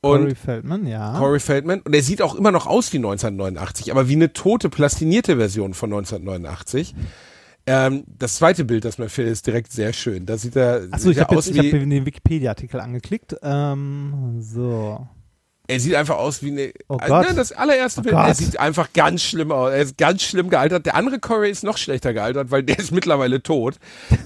Und 0.00 0.20
Corey 0.20 0.34
Feldman, 0.34 0.86
ja. 0.86 1.18
Corey 1.18 1.38
Feldman. 1.38 1.82
Und 1.82 1.94
er 1.94 2.02
sieht 2.02 2.22
auch 2.22 2.34
immer 2.34 2.52
noch 2.52 2.66
aus 2.66 2.94
wie 2.94 2.96
1989, 2.96 3.90
aber 3.90 4.08
wie 4.08 4.14
eine 4.14 4.32
tote, 4.32 4.70
plastinierte 4.70 5.36
Version 5.36 5.74
von 5.74 5.92
1989. 5.92 6.94
Ähm, 7.66 8.04
das 8.06 8.36
zweite 8.36 8.64
Bild, 8.64 8.86
das 8.86 8.96
mir 8.96 9.10
fällt, 9.10 9.28
ist 9.28 9.46
direkt 9.46 9.72
sehr 9.72 9.92
schön. 9.92 10.24
Da 10.24 10.38
sieht 10.38 10.56
er, 10.56 10.88
Achso, 10.90 11.10
ich 11.10 11.18
habe 11.20 11.36
den 11.42 12.06
Wikipedia-Artikel 12.06 12.80
angeklickt. 12.80 13.36
Ähm, 13.42 14.38
so. 14.40 15.06
Er 15.68 15.80
sieht 15.80 15.94
einfach 15.94 16.16
aus 16.16 16.42
wie 16.42 16.50
eine, 16.50 16.72
Oh 16.88 16.98
äh, 17.00 17.08
Gott. 17.08 17.28
ne, 17.28 17.34
das 17.34 17.52
allererste 17.52 18.00
Oh 18.00 18.04
Bild, 18.04 18.14
er 18.14 18.26
Gott. 18.26 18.36
sieht 18.36 18.58
einfach 18.58 18.92
ganz 18.92 19.22
schlimm 19.22 19.50
aus. 19.52 19.70
Er 19.72 19.80
ist 19.82 19.98
ganz 19.98 20.22
schlimm 20.22 20.50
gealtert. 20.50 20.86
Der 20.86 20.94
andere 20.94 21.18
Corey 21.18 21.50
ist 21.50 21.64
noch 21.64 21.76
schlechter 21.78 22.12
gealtert, 22.12 22.50
weil 22.50 22.62
der 22.62 22.78
ist 22.78 22.90
mittlerweile 22.92 23.42
tot. 23.42 23.76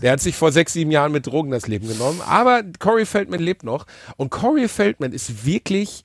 Der 0.02 0.12
hat 0.12 0.20
sich 0.20 0.36
vor 0.36 0.52
sechs, 0.52 0.72
sieben 0.72 0.90
Jahren 0.90 1.12
mit 1.12 1.26
Drogen 1.26 1.50
das 1.50 1.66
Leben 1.66 1.88
genommen. 1.88 2.20
Aber 2.26 2.62
Corey 2.78 3.06
Feldman 3.06 3.40
lebt 3.40 3.64
noch. 3.64 3.86
Und 4.16 4.30
Corey 4.30 4.68
Feldman 4.68 5.12
ist 5.12 5.44
wirklich, 5.46 6.04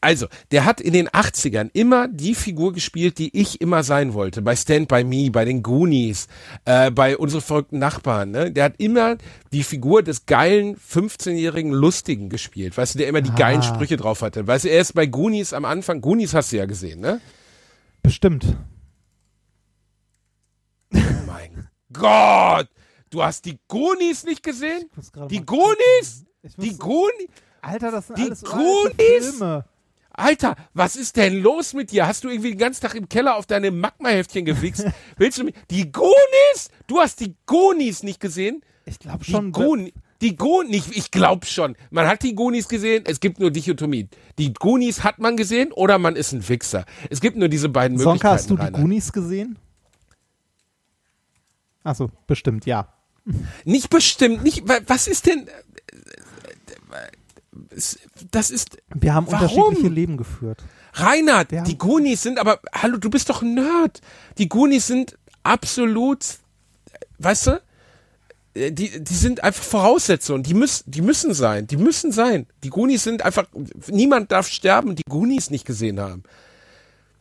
Also, 0.00 0.28
der 0.52 0.64
hat 0.64 0.80
in 0.80 0.92
den 0.92 1.08
80ern 1.08 1.70
immer 1.72 2.06
die 2.06 2.36
Figur 2.36 2.72
gespielt, 2.72 3.18
die 3.18 3.36
ich 3.36 3.60
immer 3.60 3.82
sein 3.82 4.14
wollte. 4.14 4.42
Bei 4.42 4.54
Stand 4.54 4.86
By 4.86 5.02
Me, 5.02 5.30
bei 5.32 5.44
den 5.44 5.62
Goonies, 5.62 6.28
äh, 6.66 6.92
bei 6.92 7.16
unsere 7.16 7.40
verrückten 7.42 7.80
Nachbarn. 7.80 8.30
Ne? 8.30 8.52
Der 8.52 8.62
hat 8.64 8.74
immer 8.78 9.16
die 9.52 9.64
Figur 9.64 10.04
des 10.04 10.26
geilen 10.26 10.76
15-jährigen 10.76 11.72
Lustigen 11.72 12.28
gespielt. 12.28 12.76
Weißt 12.78 12.94
du, 12.94 12.98
der 12.98 13.08
immer 13.08 13.22
die 13.22 13.32
geilen 13.34 13.58
Ah. 13.60 13.64
Sprüche 13.64 13.96
drauf 13.96 14.22
hatte. 14.22 14.46
Weißt 14.46 14.66
du, 14.66 14.68
er 14.70 14.80
ist 14.80 14.94
bei 14.94 15.06
Goonies 15.06 15.52
am 15.52 15.64
Anfang. 15.64 16.00
Goonies 16.00 16.32
hast 16.32 16.52
du 16.52 16.58
ja 16.58 16.66
gesehen, 16.66 17.00
ne? 17.00 17.20
Bestimmt. 18.02 18.56
Mein 20.90 21.68
Gott! 21.92 22.68
Du 23.10 23.22
hast 23.22 23.44
die 23.46 23.58
Goonies 23.68 24.24
nicht 24.24 24.42
gesehen? 24.42 24.88
Die 25.30 25.44
Goonies? 25.44 26.24
Die 26.56 26.76
Goonies? 26.76 27.28
Alter, 27.62 27.90
das 27.90 28.06
sind 28.06 28.18
Die 28.18 28.22
alles 28.24 28.42
Goonies? 28.42 29.30
Filme. 29.30 29.64
Alter, 30.18 30.56
was 30.74 30.96
ist 30.96 31.16
denn 31.16 31.40
los 31.42 31.72
mit 31.74 31.90
dir? 31.92 32.06
Hast 32.06 32.24
du 32.24 32.28
irgendwie 32.28 32.50
den 32.50 32.58
ganzen 32.58 32.82
Tag 32.82 32.94
im 32.94 33.08
Keller 33.08 33.36
auf 33.36 33.46
deine 33.46 33.70
Magma-Heftchen 33.70 34.44
gewichst? 34.44 34.84
Willst 35.16 35.38
du 35.38 35.44
mich? 35.44 35.54
Die 35.70 35.90
Goonies? 35.92 36.70
Du 36.86 36.98
hast 36.98 37.20
die 37.20 37.34
Goonies 37.46 38.02
nicht 38.02 38.20
gesehen? 38.20 38.62
Ich 38.84 38.98
glaube 38.98 39.24
Die 39.24 39.30
schon. 39.30 39.52
Goonies. 39.52 39.92
Die 40.20 40.34
Goonies, 40.34 40.88
ich 40.90 41.12
glaub 41.12 41.46
schon. 41.46 41.76
Man 41.90 42.08
hat 42.08 42.24
die 42.24 42.34
Goonies 42.34 42.66
gesehen, 42.68 43.04
es 43.06 43.20
gibt 43.20 43.38
nur 43.38 43.52
Dichotomie. 43.52 44.08
Die 44.38 44.52
Goonies 44.52 45.04
hat 45.04 45.20
man 45.20 45.36
gesehen 45.36 45.70
oder 45.70 45.98
man 45.98 46.16
ist 46.16 46.32
ein 46.32 46.48
Wichser. 46.48 46.84
Es 47.08 47.20
gibt 47.20 47.36
nur 47.36 47.48
diese 47.48 47.68
beiden 47.68 47.98
Sonka, 47.98 48.10
Möglichkeiten. 48.30 48.34
hast 48.34 48.50
du 48.50 48.56
die 48.56 48.62
Rainer. 48.62 48.78
Goonies 48.78 49.12
gesehen? 49.12 49.56
Achso, 51.84 52.10
bestimmt, 52.26 52.66
ja. 52.66 52.92
Nicht 53.64 53.90
bestimmt, 53.90 54.42
nicht, 54.42 54.66
wa- 54.68 54.80
was 54.88 55.06
ist 55.06 55.26
denn, 55.26 55.48
das 58.30 58.50
ist, 58.50 58.78
Wir 58.94 59.14
haben 59.14 59.26
Warum? 59.30 59.48
unterschiedliche 59.62 59.88
Leben 59.94 60.16
geführt. 60.16 60.62
Haben- 60.94 61.64
die 61.64 61.78
Goonies 61.78 62.22
sind 62.22 62.38
aber, 62.38 62.60
hallo, 62.72 62.96
du 62.96 63.10
bist 63.10 63.28
doch 63.30 63.42
ein 63.42 63.54
Nerd. 63.54 64.00
Die 64.38 64.48
Goonies 64.48 64.86
sind 64.86 65.16
absolut, 65.42 66.24
weißt 67.18 67.46
du, 67.48 67.62
äh, 68.54 68.72
die, 68.72 69.02
die 69.04 69.14
sind 69.14 69.42
einfach 69.44 69.62
Voraussetzungen. 69.62 70.42
Die 70.42 70.54
müssen, 70.54 70.90
die 70.90 71.02
müssen 71.02 71.34
sein. 71.34 71.66
Die 71.66 71.76
müssen 71.76 72.10
sein. 72.12 72.46
Die 72.64 72.70
Goonies 72.70 73.04
sind 73.04 73.22
einfach, 73.22 73.46
niemand 73.88 74.32
darf 74.32 74.48
sterben, 74.48 74.96
die 74.96 75.02
Goonies 75.08 75.50
nicht 75.50 75.64
gesehen 75.66 76.00
haben. 76.00 76.22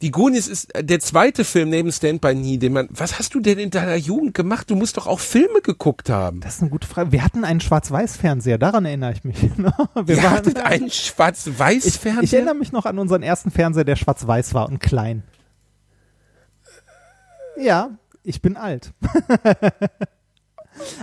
Die 0.04 0.12
Goonies 0.12 0.48
ist 0.48 0.76
äh, 0.76 0.84
der 0.84 1.00
zweite 1.00 1.44
Film 1.44 1.70
neben 1.70 1.92
Stand 1.92 2.22
By 2.22 2.36
Me, 2.36 2.58
den 2.60 2.74
man, 2.74 2.88
was 2.92 3.18
hast 3.18 3.34
du 3.34 3.40
denn 3.40 3.58
in 3.58 3.72
deiner 3.72 3.96
Jugend 3.96 4.36
gemacht? 4.36 4.70
Du 4.70 4.76
musst 4.76 4.96
doch 4.98 5.08
auch 5.08 5.20
Filme 5.20 5.62
geguckt 5.62 6.10
haben. 6.12 6.40
Das 6.42 6.56
ist 6.58 6.62
eine 6.62 6.70
gute 6.70 6.88
Frage. 6.88 7.12
Wir 7.12 7.24
hatten 7.24 7.44
einen 7.44 7.62
Schwarz-Weiß-Fernseher, 7.62 8.60
daran 8.60 8.86
erinnere 8.86 9.14
ich 9.14 9.24
mich. 9.24 9.42
Wir 9.58 9.74
Ihr 10.08 10.18
waren- 10.24 10.32
hattet 10.34 10.60
einen 10.60 10.86
ich, 10.88 10.94
Schwarz-Weiß-Fernseher? 11.06 12.24
ich 12.24 12.34
erinnere 12.34 12.56
mich 12.56 12.72
noch 12.72 12.86
an 12.86 13.00
unseren 13.00 13.24
ersten 13.24 13.50
Fernseher, 13.50 13.86
der 13.86 13.96
schwarz-weiß 13.96 14.54
war 14.54 14.70
und 14.70 14.80
klein. 14.80 15.24
Ja, 17.60 17.90
ich 18.24 18.42
bin 18.44 18.56
alt. 18.56 18.94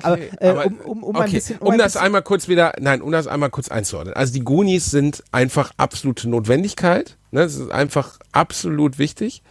aber, 0.03 0.19
äh, 0.19 0.29
Aber- 0.41 0.67
um, 0.67 0.79
um, 0.81 1.03
um 1.05 1.17
okay, 1.17 1.25
ein 1.27 1.33
bisschen. 1.33 1.59
um 1.59 1.73
ein 1.73 1.79
das 1.79 1.93
bisschen, 1.95 2.07
einmal 2.07 2.23
kurz 2.23 2.49
wieder, 2.49 2.73
nein, 2.81 3.03
um 3.03 3.11
das 3.13 3.27
einmal 3.27 3.51
kurz 3.51 3.69
einzuordnen. 3.69 4.15
Also 4.15 4.33
die 4.33 4.41
Goonies 4.41 4.91
sind 4.91 5.23
einfach 5.33 5.73
absolute 5.77 6.29
Notwendigkeit. 6.29 7.17
Ne? 7.31 7.43
Es 7.43 7.57
ist 7.57 7.71
einfach 7.71 8.19
absolut 8.33 8.99
wichtig. 8.99 9.43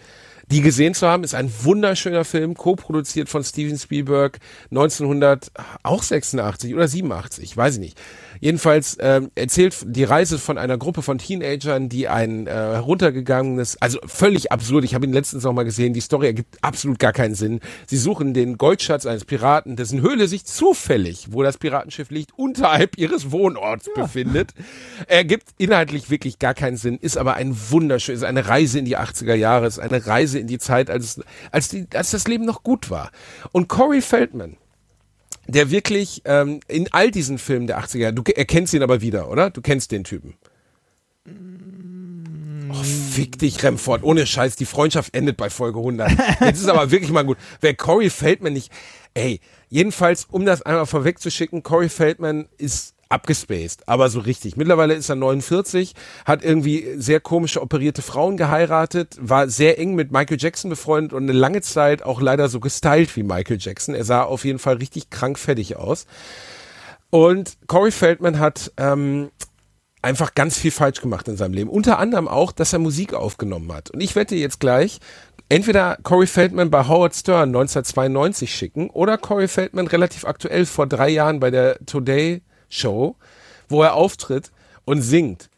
Die 0.52 0.62
gesehen 0.62 0.94
zu 0.94 1.08
haben, 1.08 1.24
ist 1.24 1.36
ein 1.36 1.52
wunderschöner 1.64 2.26
Film, 2.26 2.56
co-produziert 2.56 3.30
von 3.30 3.44
Steven 3.44 3.78
Spielberg 3.80 4.40
1900, 4.72 5.52
auch 5.84 6.04
86 6.04 6.76
oder 6.76 6.88
87, 6.88 7.56
weiß 7.56 7.76
ich 7.76 7.80
nicht. 7.80 8.02
Jedenfalls 8.44 8.98
ähm, 9.00 9.32
erzählt 9.36 9.74
die 9.86 10.04
Reise 10.04 10.38
von 10.38 10.58
einer 10.58 10.78
Gruppe 10.78 11.02
von 11.02 11.18
Teenagern, 11.18 11.88
die 11.88 12.10
ein 12.10 12.46
äh, 12.46 12.52
heruntergegangenes, 12.52 13.82
also 13.82 14.00
völlig 14.06 14.52
absurd, 14.52 14.84
ich 14.84 14.94
habe 14.96 15.06
ihn 15.06 15.14
letztens 15.14 15.46
noch 15.46 15.54
mal 15.54 15.64
gesehen, 15.64 15.94
die 15.94 16.02
Story 16.02 16.26
ergibt 16.26 16.58
absolut 16.62 17.00
gar 17.00 17.14
keinen 17.14 17.36
Sinn. 17.36 17.62
Sie 17.88 17.96
suchen 17.96 18.34
den 18.34 18.58
Goldschatz 18.58 19.06
eines 19.06 19.24
Piraten, 19.24 19.78
dessen 19.78 20.02
Höhle 20.02 20.28
sich 20.28 20.44
zufällig, 20.44 21.28
wo 21.32 21.42
das 21.42 21.58
Piratenschiff 21.58 22.10
liegt, 22.12 22.38
unterhalb 22.38 22.98
ihres 22.98 23.32
Wohnorts 23.32 23.90
befindet. 23.96 24.52
Ergibt 25.08 25.48
inhaltlich 25.58 26.10
wirklich 26.10 26.38
gar 26.38 26.54
keinen 26.54 26.76
Sinn, 26.76 26.98
ist 26.98 27.18
aber 27.18 27.36
ein 27.36 27.56
wunderschön, 27.70 28.14
ist 28.14 28.26
eine 28.26 28.50
Reise 28.50 28.78
in 28.78 28.84
die 28.84 28.98
80er 28.98 29.36
Jahre, 29.36 29.68
ist 29.68 29.80
eine 29.80 30.06
Reise 30.06 30.38
in 30.40 30.48
die 30.48 30.60
Zeit, 30.60 30.90
als, 30.90 31.22
als, 31.54 31.70
die, 31.70 31.88
als 31.94 32.12
das 32.12 32.28
Leben 32.28 32.44
noch 32.44 32.64
gut 32.64 32.90
war. 32.90 33.12
Und 33.54 33.70
Corey 33.70 34.02
Feldman, 34.02 34.58
der 35.48 35.72
wirklich 35.72 36.22
ähm, 36.26 36.60
in 36.68 36.92
all 36.92 37.12
diesen 37.12 37.38
Filmen 37.38 37.68
der 37.68 37.80
80er, 37.80 38.12
du 38.12 38.24
erkennst 38.32 38.74
ihn 38.74 38.84
aber 38.84 39.02
wieder, 39.02 39.30
oder? 39.30 39.50
Du 39.50 39.62
kennst 39.62 39.92
den 39.92 40.04
Typen. 40.04 40.36
Oh, 42.72 42.84
fick 42.84 43.38
dich, 43.38 43.62
Remford. 43.64 44.04
Ohne 44.04 44.26
Scheiß, 44.26 44.56
die 44.56 44.66
Freundschaft 44.66 45.14
endet 45.16 45.38
bei 45.38 45.50
Folge 45.50 45.80
100. 45.80 46.12
Jetzt 46.42 46.62
ist 46.62 46.68
aber 46.68 46.90
wirklich 46.92 47.12
mal 47.12 47.26
gut. 47.26 47.38
Wer 47.62 47.76
Corey 47.76 48.10
Feldman 48.10 48.54
nicht, 48.54 48.72
ey, 49.14 49.40
jedenfalls, 49.70 50.26
um 50.26 50.46
das 50.46 50.62
einmal 50.64 50.86
vorwegzuschicken, 50.86 51.62
Corey 51.62 51.90
Feldman 51.90 52.48
ist 52.58 52.96
abgespaced, 53.14 53.88
aber 53.88 54.10
so 54.10 54.20
richtig. 54.20 54.58
Mittlerweile 54.58 54.96
ist 54.96 55.08
er 55.08 55.16
49, 55.16 55.94
hat 56.26 56.44
irgendwie 56.44 56.96
sehr 56.98 57.20
komische 57.20 57.62
operierte 57.62 58.02
Frauen 58.02 58.38
geheiratet, 58.38 59.16
war 59.22 59.48
sehr 59.48 59.80
eng 59.80 59.94
mit 59.94 60.12
Michael 60.12 60.38
Jackson 60.40 60.70
befreundet 60.70 61.14
und 61.14 61.24
eine 61.24 61.38
lange 61.38 61.62
Zeit 61.62 62.04
auch 62.04 62.20
leider 62.20 62.50
so 62.50 62.60
gestylt 62.60 63.16
wie 63.16 63.24
Michael 63.24 63.58
Jackson. 63.60 63.94
Er 63.94 64.04
sah 64.04 64.24
auf 64.24 64.44
jeden 64.44 64.60
Fall 64.60 64.78
richtig 64.78 65.12
krank 65.12 65.38
fertig 65.38 65.78
aus. 65.78 66.08
Und 67.12 67.58
Corey 67.68 67.92
Feldman 67.92 68.40
hat 68.40 68.72
ähm, 68.78 69.30
einfach 70.02 70.34
ganz 70.34 70.58
viel 70.58 70.72
falsch 70.72 71.00
gemacht 71.00 71.28
in 71.28 71.38
seinem 71.38 71.54
Leben. 71.54 71.70
Unter 71.70 72.00
anderem 72.00 72.28
auch, 72.28 72.52
dass 72.52 72.74
er 72.74 72.80
Musik 72.80 73.14
aufgenommen 73.14 73.72
hat. 73.72 73.92
Und 73.92 74.02
ich 74.02 74.16
wette 74.16 74.36
jetzt 74.36 74.60
gleich, 74.60 75.00
entweder 75.50 75.98
Corey 76.02 76.26
Feldman 76.26 76.72
bei 76.72 76.88
Howard 76.88 77.16
Stern 77.16 77.50
1992 77.50 78.54
schicken 78.54 78.90
oder 78.90 79.20
Corey 79.20 79.48
Feldman 79.48 79.86
relativ 79.86 80.26
aktuell 80.26 80.66
vor 80.66 80.88
drei 80.88 81.10
Jahren 81.10 81.40
bei 81.40 81.52
der 81.52 81.78
Today 81.86 82.42
Show, 82.74 83.16
wo 83.70 83.84
er 83.84 83.94
auftritt 83.94 84.52
und 84.86 85.02
singt. 85.02 85.50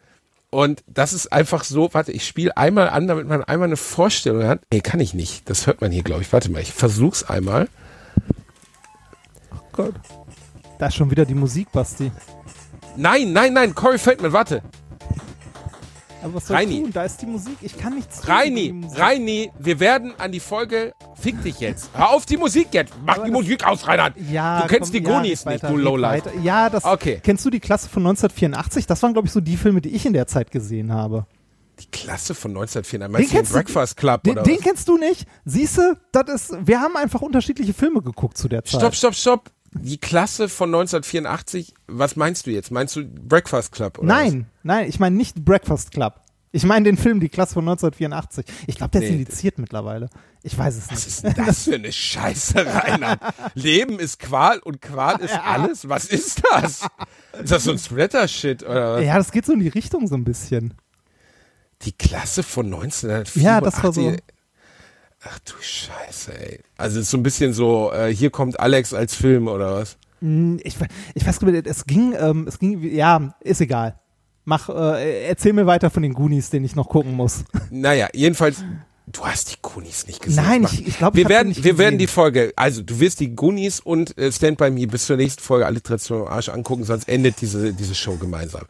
Und 0.49 0.83
das 0.87 1.11
ist 1.11 1.33
einfach 1.33 1.63
so, 1.63 1.93
warte, 1.93 2.11
ich 2.11 2.25
spiele 2.25 2.55
einmal 2.55 2.87
an, 2.89 3.07
damit 3.07 3.27
man 3.27 3.43
einmal 3.43 3.67
eine 3.67 3.77
Vorstellung 3.77 4.47
hat. 4.47 4.61
Nee, 4.71 4.79
kann 4.79 4.99
ich 4.99 5.13
nicht. 5.13 5.49
Das 5.49 5.67
hört 5.67 5.81
man 5.81 5.91
hier, 5.91 6.03
glaube 6.03 6.21
ich. 6.21 6.31
Warte 6.31 6.49
mal, 6.49 6.61
ich 6.61 6.71
versuch's 6.71 7.23
einmal. 7.23 7.67
Gott. 9.73 9.95
Da 10.79 10.87
ist 10.87 10.95
schon 10.95 11.11
wieder 11.11 11.25
die 11.25 11.33
Musik, 11.33 11.71
Basti. 11.71 12.11
Nein, 12.95 13.33
nein, 13.33 13.53
nein, 13.53 13.75
Corey 13.75 13.97
Feldman, 13.97 14.31
warte. 14.31 14.61
Aber 16.25 16.35
was 16.35 16.47
soll 16.47 16.57
Reini. 16.57 16.73
ich 16.77 16.81
tun? 16.83 16.91
Da 16.93 17.03
ist 17.05 17.21
die 17.21 17.25
Musik. 17.25 17.57
Ich 17.61 17.77
kann 17.77 17.95
nichts 17.95 18.17
tun. 18.17 18.25
die 18.27 18.31
Reini. 18.31 18.81
Reini, 18.95 19.51
wir 19.59 19.79
werden 19.79 20.13
an 20.17 20.31
die 20.31 20.39
Folge, 20.39 20.93
fick 21.15 21.41
dich 21.43 21.59
jetzt. 21.59 21.89
Hör 21.93 22.09
auf 22.09 22.25
die 22.25 22.37
Musik 22.37 22.67
jetzt. 22.71 22.93
Mach 23.05 23.15
die 23.15 23.21
das- 23.21 23.29
Musik 23.31 23.65
aus, 23.65 23.87
Reinhard. 23.87 24.13
Ja, 24.31 24.61
du 24.61 24.67
kennst 24.67 24.91
komm, 24.91 25.01
die 25.03 25.07
ja, 25.07 25.15
Goonies 25.15 25.45
red 25.45 25.53
nicht, 25.53 25.63
weiter, 25.63 25.73
du 25.73 25.77
Lowlife. 25.79 26.31
Ja, 26.43 26.69
das. 26.69 26.83
Okay. 26.83 27.19
Kennst 27.23 27.45
du 27.45 27.49
die 27.49 27.59
Klasse 27.59 27.87
von 27.89 28.03
1984? 28.03 28.85
Das 28.87 29.01
waren, 29.03 29.13
glaube 29.13 29.27
ich, 29.27 29.31
so 29.31 29.39
die 29.41 29.57
Filme, 29.57 29.81
die 29.81 29.89
ich 29.89 30.05
in 30.05 30.13
der 30.13 30.27
Zeit 30.27 30.51
gesehen 30.51 30.91
habe. 30.91 31.25
Die 31.79 31.87
Klasse 31.91 32.33
von 32.33 32.51
1904, 32.51 32.99
meinst 32.99 33.15
du 33.15 33.21
den 33.21 33.29
kennst 33.37 33.51
du- 33.51 33.55
Breakfast 33.55 33.97
Club 33.97 34.23
Den, 34.23 34.31
oder 34.33 34.43
den 34.43 34.55
was? 34.57 34.63
kennst 34.63 34.87
du 34.87 34.97
nicht? 34.97 35.25
Siehste, 35.43 35.97
das 36.13 36.29
ist. 36.29 36.57
Wir 36.67 36.79
haben 36.79 36.95
einfach 36.95 37.21
unterschiedliche 37.21 37.73
Filme 37.73 38.01
geguckt 38.01 38.37
zu 38.37 38.47
der 38.47 38.63
Zeit. 38.63 38.79
Stopp, 38.79 38.95
stopp, 38.95 39.13
stopp. 39.15 39.49
Die 39.77 39.97
Klasse 39.97 40.49
von 40.49 40.69
1984, 40.69 41.73
was 41.87 42.15
meinst 42.15 42.47
du 42.47 42.51
jetzt? 42.51 42.71
Meinst 42.71 42.95
du 42.95 43.05
Breakfast 43.05 43.71
Club 43.71 43.99
Nein, 44.01 44.47
nein, 44.63 44.87
ich 44.89 44.99
meine 44.99 45.15
nicht 45.15 45.43
Breakfast 45.45 45.91
Club. 45.91 46.21
Ich 46.51 46.63
meine 46.63 46.85
den 46.85 46.95
Film 46.95 47.19
Die 47.19 47.27
Klasse 47.27 47.55
von 47.55 47.67
1984. 47.67 48.45
Ich 48.67 48.75
glaube, 48.75 48.91
der 48.91 49.01
ist 49.03 49.09
Nee. 49.09 49.17
indiziert 49.17 49.57
mittlerweile. 49.59 50.09
Ich 50.41 50.57
weiß 50.57 50.77
es 50.77 50.83
was? 50.89 50.91
Was 50.91 51.05
nicht. 51.05 51.07
ist 51.07 51.23
denn 51.37 51.45
das 51.45 51.63
für 51.65 51.75
eine 51.75 51.91
Scheiße, 51.91 52.65
Reinhard? 52.65 53.19
Leben 53.55 53.99
ist 53.99 54.19
Qual 54.19 54.59
und 54.59 54.81
Qual 54.81 55.19
ist 55.19 55.33
alles? 55.37 55.89
Was 55.89 56.05
ist 56.05 56.41
das? 56.53 56.87
Ist 57.41 57.51
das 57.51 57.63
so 57.65 57.71
ein 57.71 57.77
Splatter-Shit 57.77 58.63
oder 58.63 58.93
was? 58.95 59.03
Ja, 59.03 59.17
das 59.17 59.33
geht 59.33 59.45
so 59.45 59.51
in 59.51 59.59
die 59.59 59.67
Richtung 59.67 60.07
so 60.07 60.15
ein 60.15 60.23
bisschen. 60.23 60.73
Die 61.81 61.91
Klasse 61.91 62.41
von 62.41 62.67
1984. 62.67 63.43
Ja, 63.43 63.59
das 63.59 63.83
war 63.83 63.91
so. 63.91 64.15
Ach 65.27 65.39
du 65.39 65.53
Scheiße, 65.59 66.39
ey. 66.39 66.59
Also 66.77 66.99
es 66.99 67.05
ist 67.05 67.11
so 67.11 67.17
ein 67.17 67.23
bisschen 67.23 67.51
so, 67.53 67.91
äh, 67.91 68.13
hier 68.13 68.29
kommt 68.29 68.59
Alex 68.59 68.93
als 68.93 69.15
Film 69.15 69.47
oder 69.47 69.73
was? 69.75 69.97
Hm, 70.21 70.59
Ich, 70.63 70.75
ich 71.15 71.25
weiß 71.25 71.39
gar 71.39 71.49
nicht, 71.51 71.65
es 71.67 71.85
ging, 71.85 72.13
ähm, 72.19 72.45
es 72.47 72.59
ging, 72.59 72.81
ja, 72.93 73.35
ist 73.41 73.59
egal. 73.61 73.99
Mach, 74.43 74.69
äh, 74.69 75.25
erzähl 75.27 75.53
mir 75.53 75.65
weiter 75.65 75.89
von 75.89 76.03
den 76.03 76.13
Goonies, 76.13 76.51
den 76.51 76.63
ich 76.63 76.75
noch 76.75 76.89
gucken 76.89 77.13
muss. 77.13 77.43
Naja, 77.71 78.07
jedenfalls, 78.13 78.63
du 79.07 79.25
hast 79.25 79.51
die 79.51 79.55
Goonies 79.61 80.07
nicht 80.07 80.21
gesehen. 80.21 80.43
Nein, 80.43 80.63
ich- 80.63 80.87
ich 80.87 80.97
glaub, 80.97 81.13
ich 81.13 81.17
wir 81.17 81.23
die 81.25 81.29
werden, 81.29 81.47
nicht 81.49 81.63
wir 81.63 81.77
werden 81.77 81.97
die 81.99 82.07
Folge, 82.07 82.51
also 82.55 82.81
du 82.81 82.99
wirst 82.99 83.19
die 83.19 83.35
Goonies 83.35 83.79
und 83.79 84.17
äh, 84.17 84.31
Stand 84.31 84.57
By 84.57 84.71
Me 84.71 84.87
bis 84.87 85.05
zur 85.05 85.17
nächsten 85.17 85.41
Folge 85.41 85.65
Alliteration 85.65 86.21
am 86.23 86.27
Arsch 86.27 86.49
angucken, 86.49 86.83
sonst 86.83 87.07
endet 87.07 87.39
diese, 87.41 87.73
diese 87.73 87.95
Show 87.95 88.15
gemeinsam. 88.17 88.63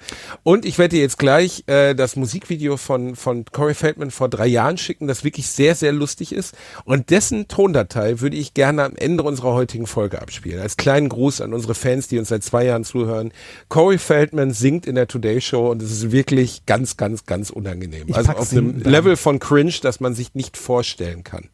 Und 0.43 0.65
ich 0.65 0.77
werde 0.77 0.95
dir 0.95 1.01
jetzt 1.01 1.17
gleich 1.19 1.63
äh, 1.67 1.95
das 1.95 2.15
Musikvideo 2.15 2.77
von, 2.77 3.15
von 3.15 3.45
Corey 3.51 3.73
Feldman 3.73 4.11
vor 4.11 4.29
drei 4.29 4.47
Jahren 4.47 4.77
schicken, 4.77 5.07
das 5.07 5.23
wirklich 5.23 5.47
sehr, 5.47 5.73
sehr 5.75 5.91
lustig 5.93 6.31
ist. 6.33 6.53
Und 6.83 7.09
dessen 7.09 7.47
Tondatei 7.47 8.19
würde 8.19 8.37
ich 8.37 8.53
gerne 8.53 8.83
am 8.83 8.95
Ende 8.95 9.23
unserer 9.23 9.53
heutigen 9.53 9.87
Folge 9.87 10.21
abspielen. 10.21 10.59
Als 10.61 10.77
kleinen 10.77 11.09
Gruß 11.09 11.41
an 11.41 11.53
unsere 11.53 11.75
Fans, 11.75 12.07
die 12.07 12.19
uns 12.19 12.29
seit 12.29 12.43
zwei 12.43 12.65
Jahren 12.65 12.83
zuhören. 12.83 13.31
Corey 13.69 13.97
Feldman 13.97 14.51
singt 14.53 14.85
in 14.85 14.95
der 14.95 15.07
Today 15.07 15.41
Show 15.41 15.69
und 15.71 15.81
es 15.81 15.91
ist 15.91 16.11
wirklich 16.11 16.65
ganz, 16.65 16.97
ganz, 16.97 17.25
ganz 17.25 17.49
unangenehm. 17.49 18.03
Ich 18.07 18.15
also 18.15 18.31
auf 18.33 18.51
einem. 18.51 18.79
Level 18.81 19.15
von 19.17 19.39
Cringe, 19.39 19.73
das 19.81 19.99
man 19.99 20.13
sich 20.13 20.24
nicht 20.33 20.57
vorstellen 20.57 21.23
kann. 21.23 21.49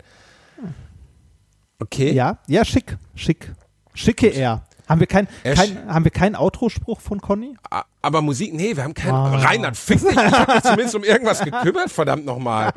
Okay? 1.80 2.12
Ja, 2.12 2.38
ja, 2.48 2.64
schick, 2.64 2.98
schick. 3.16 3.52
Schicke 3.94 4.28
er. 4.28 4.64
Haben 4.88 5.00
wir 5.00 5.08
kein, 5.08 5.28
kein, 5.44 5.88
haben 5.88 6.04
wir 6.04 6.12
keinen 6.12 6.36
Outro-Spruch 6.36 7.00
von 7.00 7.22
Conny? 7.22 7.56
Aber 8.02 8.22
Musik, 8.22 8.54
nee, 8.54 8.76
wir 8.76 8.84
haben 8.84 8.94
keinen. 8.94 9.14
Ah. 9.14 9.38
Reinhard, 9.38 9.78
fick 9.78 10.02
dich. 10.02 10.10
Ich 10.12 10.18
habe 10.18 10.54
mich 10.54 10.64
zumindest 10.64 10.96
um 10.96 11.04
irgendwas 11.04 11.40
gekümmert, 11.40 11.90
verdammt 11.90 12.26
nochmal. 12.26 12.74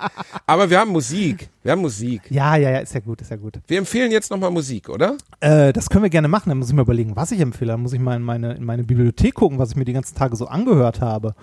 Aber 0.46 0.70
wir 0.70 0.78
haben 0.78 0.92
Musik. 0.92 1.48
Wir 1.64 1.72
haben 1.72 1.80
Musik. 1.80 2.22
Ja, 2.30 2.54
ja, 2.56 2.70
ja, 2.70 2.78
ist 2.78 2.94
ja 2.94 3.00
gut, 3.00 3.20
ist 3.20 3.32
ja 3.32 3.36
gut. 3.36 3.58
Wir 3.66 3.78
empfehlen 3.78 4.12
jetzt 4.12 4.30
nochmal 4.30 4.52
Musik, 4.52 4.88
oder? 4.88 5.16
Äh, 5.40 5.72
das 5.72 5.90
können 5.90 6.04
wir 6.04 6.10
gerne 6.10 6.28
machen. 6.28 6.50
Dann 6.50 6.58
muss 6.58 6.68
ich 6.68 6.74
mir 6.74 6.82
überlegen, 6.82 7.16
was 7.16 7.32
ich 7.32 7.40
empfehle. 7.40 7.72
Dann 7.72 7.80
muss 7.80 7.92
ich 7.92 8.00
mal 8.00 8.14
in 8.14 8.22
meine, 8.22 8.54
in 8.54 8.64
meine 8.64 8.84
Bibliothek 8.84 9.34
gucken, 9.34 9.58
was 9.58 9.70
ich 9.70 9.76
mir 9.76 9.84
die 9.84 9.92
ganzen 9.92 10.14
Tage 10.14 10.36
so 10.36 10.46
angehört 10.46 11.00
habe. 11.00 11.34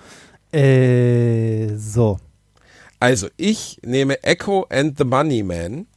Äh, 0.53 1.76
so. 1.76 2.18
Also, 3.02 3.28
ich 3.36 3.80
nehme 3.84 4.23
Echo 4.23 4.68
and 4.69 4.95
the 4.98 5.03
Money 5.03 5.41
Man, 5.41 5.88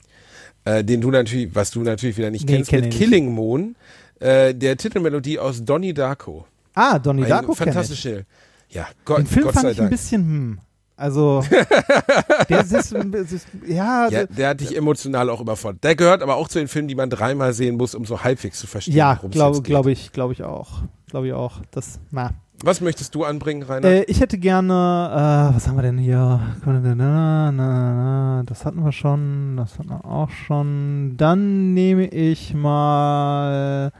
äh, 0.64 0.82
den 0.82 1.02
du 1.02 1.10
natürlich, 1.10 1.54
was 1.54 1.70
du 1.70 1.82
natürlich 1.82 2.16
wieder 2.16 2.30
nicht 2.30 2.48
Nee, 2.48 2.56
kennst, 2.56 2.70
kenn 2.70 2.80
mit 2.80 2.94
ich 2.94 2.98
nicht. 2.98 3.10
Killing 3.10 3.32
Moon, 3.32 3.76
äh, 4.20 4.54
der 4.54 4.78
Titelmelodie 4.78 5.38
aus 5.38 5.62
Donnie 5.62 5.92
Darko. 5.92 6.46
Ah, 6.72 6.98
Donnie 6.98 7.24
Ein 7.24 7.28
Darko 7.28 7.54
fantastische. 7.54 8.24
Ja, 8.70 8.88
Gott, 9.04 9.18
Den 9.18 9.26
Film 9.26 9.44
Gott 9.44 9.54
fand 9.54 9.62
sei 9.64 9.70
ich 9.72 9.76
ein 9.78 9.82
Dank. 9.82 9.90
bisschen, 9.90 10.22
hm. 10.22 10.58
Also, 10.96 11.44
der 12.48 12.60
ist, 12.60 12.72
ist, 12.72 12.92
ist 12.92 13.46
ja, 13.66 14.08
Ja, 14.08 14.26
der 14.26 14.48
hat 14.48 14.60
dich 14.60 14.74
emotional 14.74 15.28
auch 15.28 15.40
überfordert. 15.42 15.84
Der 15.84 15.96
gehört 15.96 16.22
aber 16.22 16.36
auch 16.36 16.48
zu 16.48 16.58
den 16.58 16.68
Filmen, 16.68 16.88
die 16.88 16.94
man 16.94 17.10
dreimal 17.10 17.52
sehen 17.52 17.76
muss, 17.76 17.94
um 17.94 18.06
so 18.06 18.22
halbwegs 18.24 18.60
zu 18.60 18.66
verstehen, 18.66 18.94
ja 18.94 19.16
worum 19.16 19.30
es 19.30 19.34
glaube 19.34 19.60
glaub 19.62 19.86
ich, 19.88 20.12
glaube 20.12 20.32
ich 20.32 20.42
auch. 20.42 20.82
Glaube 21.10 21.26
ich 21.26 21.32
auch. 21.34 21.60
Das, 21.70 21.98
na. 22.10 22.32
Was 22.66 22.80
möchtest 22.80 23.14
du 23.14 23.24
anbringen, 23.24 23.62
Rainer? 23.62 23.86
Äh, 23.86 24.04
ich 24.04 24.20
hätte 24.20 24.38
gerne, 24.38 24.72
äh, 24.72 25.54
was 25.54 25.68
haben 25.68 25.76
wir 25.76 25.82
denn 25.82 25.98
hier? 25.98 26.40
Na, 26.64 26.72
na, 26.94 27.52
na, 27.52 28.42
Das 28.46 28.64
hatten 28.64 28.82
wir 28.82 28.92
schon, 28.92 29.58
das 29.58 29.78
hatten 29.78 29.90
wir 29.90 30.02
auch 30.04 30.30
schon. 30.30 31.14
Dann 31.18 31.74
nehme 31.74 32.06
ich 32.06 32.54
mal 32.54 33.92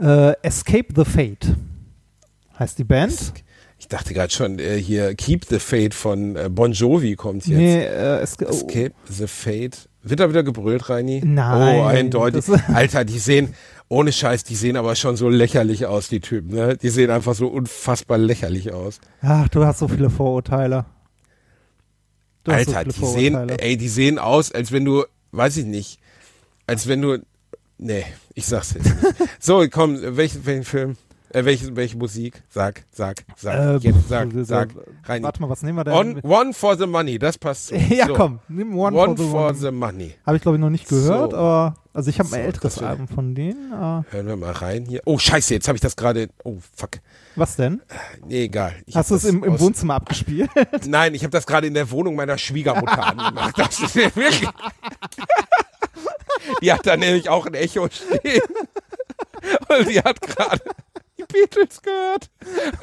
äh, 0.00 0.32
Escape 0.42 0.86
the 0.96 1.04
Fate. 1.04 1.54
Heißt 2.58 2.78
die 2.78 2.84
Band? 2.84 3.34
Ich 3.78 3.88
dachte 3.88 4.14
gerade 4.14 4.32
schon, 4.32 4.58
äh, 4.58 4.76
hier 4.78 5.14
Keep 5.14 5.44
the 5.44 5.58
Fate 5.58 5.92
von 5.92 6.36
äh, 6.36 6.48
Bon 6.50 6.72
Jovi 6.72 7.16
kommt 7.16 7.46
jetzt. 7.46 7.58
Nee, 7.58 7.82
äh, 7.82 8.20
Esca 8.20 8.46
oh, 8.46 8.50
Escape 8.50 8.92
the 9.10 9.26
Fate. 9.26 9.88
Wird 10.02 10.20
da 10.20 10.30
wieder 10.30 10.42
gebrüllt, 10.42 10.88
Reini? 10.88 11.20
Nein, 11.22 11.80
Oh, 11.80 11.84
eindeutig. 11.84 12.44
Alter, 12.72 13.04
die 13.04 13.18
sehen, 13.18 13.54
ohne 13.90 14.12
Scheiß, 14.12 14.44
die 14.44 14.54
sehen 14.54 14.76
aber 14.76 14.94
schon 14.94 15.16
so 15.16 15.28
lächerlich 15.28 15.84
aus, 15.84 16.08
die 16.08 16.20
Typen, 16.20 16.54
ne? 16.54 16.76
Die 16.76 16.90
sehen 16.90 17.10
einfach 17.10 17.34
so 17.34 17.48
unfassbar 17.48 18.18
lächerlich 18.18 18.72
aus. 18.72 19.00
Ach, 19.20 19.48
du 19.48 19.64
hast 19.66 19.80
so 19.80 19.88
viele 19.88 20.08
Vorurteile. 20.08 20.86
Du 22.44 22.52
so 22.52 22.56
Alter, 22.56 22.80
viele 22.80 22.92
die 22.92 23.06
sehen, 23.06 23.48
ey, 23.48 23.76
die 23.76 23.88
sehen 23.88 24.20
aus, 24.20 24.52
als 24.52 24.70
wenn 24.70 24.84
du, 24.84 25.04
weiß 25.32 25.56
ich 25.56 25.66
nicht, 25.66 25.98
als 26.68 26.86
wenn 26.86 27.02
du, 27.02 27.18
nee, 27.78 28.04
ich 28.34 28.46
sag's 28.46 28.74
jetzt 28.74 28.84
nicht. 28.84 29.30
So, 29.40 29.66
komm, 29.68 29.98
welchen, 30.00 30.46
welchen 30.46 30.64
Film? 30.64 30.96
Äh, 31.32 31.44
welche, 31.44 31.76
welche 31.76 31.96
Musik? 31.96 32.42
Sag, 32.48 32.82
sag, 32.90 33.24
sag, 33.36 33.54
Äh, 33.54 33.76
jetzt, 33.86 34.08
sag, 34.08 34.30
pf, 34.32 34.38
sag, 34.46 34.70
äh, 34.74 34.78
Reini. 35.04 35.24
Warte 35.24 35.40
mal, 35.40 35.48
was 35.48 35.62
nehmen 35.62 35.78
wir 35.78 35.84
denn? 35.84 35.94
On, 35.94 36.20
one 36.24 36.52
for 36.52 36.76
the 36.76 36.86
money, 36.86 37.20
das 37.20 37.38
passt 37.38 37.68
so. 37.68 37.74
ja, 37.88 38.06
so. 38.08 38.14
komm, 38.14 38.40
nimm 38.48 38.76
One, 38.76 38.96
One, 38.96 39.16
for 39.16 39.24
the 39.24 39.30
for 39.30 39.46
One. 39.46 39.54
the 39.54 39.70
money. 39.70 40.14
Habe 40.26 40.36
ich 40.36 40.42
glaube 40.42 40.56
ich 40.56 40.60
noch 40.60 40.70
nicht 40.70 40.88
gehört, 40.88 41.30
So. 41.30 41.36
aber 41.36 41.74
also 41.94 42.10
ich 42.10 42.18
habe 42.18 42.28
ein 42.34 42.40
älteres 42.40 42.78
Album 42.82 43.06
von 43.06 43.34
denen. 43.36 43.72
Äh, 43.72 44.02
Hören 44.12 44.26
wir 44.26 44.36
mal 44.36 44.52
rein 44.52 44.84
hier. 44.86 45.02
Oh, 45.04 45.18
scheiße, 45.18 45.54
jetzt 45.54 45.68
habe 45.68 45.76
ich 45.76 45.82
das 45.82 45.94
gerade. 45.94 46.28
Oh, 46.42 46.56
fuck. 46.74 46.98
was 47.36 47.54
denn? 47.54 47.80
Nee, 48.26 48.44
egal. 48.44 48.74
Ich 48.86 48.96
Hast 48.96 49.12
du 49.12 49.14
es 49.14 49.24
im, 49.24 49.40
das 49.40 49.48
im 49.48 49.60
Wohnzimmer 49.60 49.94
abgespielt? 49.94 50.50
Nein, 50.88 51.14
ich 51.14 51.22
habe 51.22 51.30
das 51.30 51.46
gerade 51.46 51.68
in 51.68 51.74
der 51.74 51.90
Wohnung 51.92 52.16
meiner 52.16 52.38
Schwiegermutter 52.38 53.04
angemacht. 53.06 53.56
Das 53.56 53.78
ist 53.80 53.94
ja 53.94 54.14
wirklich. 54.16 54.48
Die 56.62 56.72
hat 56.72 56.84
da 56.86 56.96
nämlich 56.96 57.28
auch 57.28 57.46
ein 57.46 57.54
Echo 57.54 57.88
stehen. 57.88 58.42
Und 59.68 59.88
die 59.88 59.98
hat 60.00 60.20
gerade 60.20 60.60
Beatles 61.32 61.82
gehört. 61.82 62.30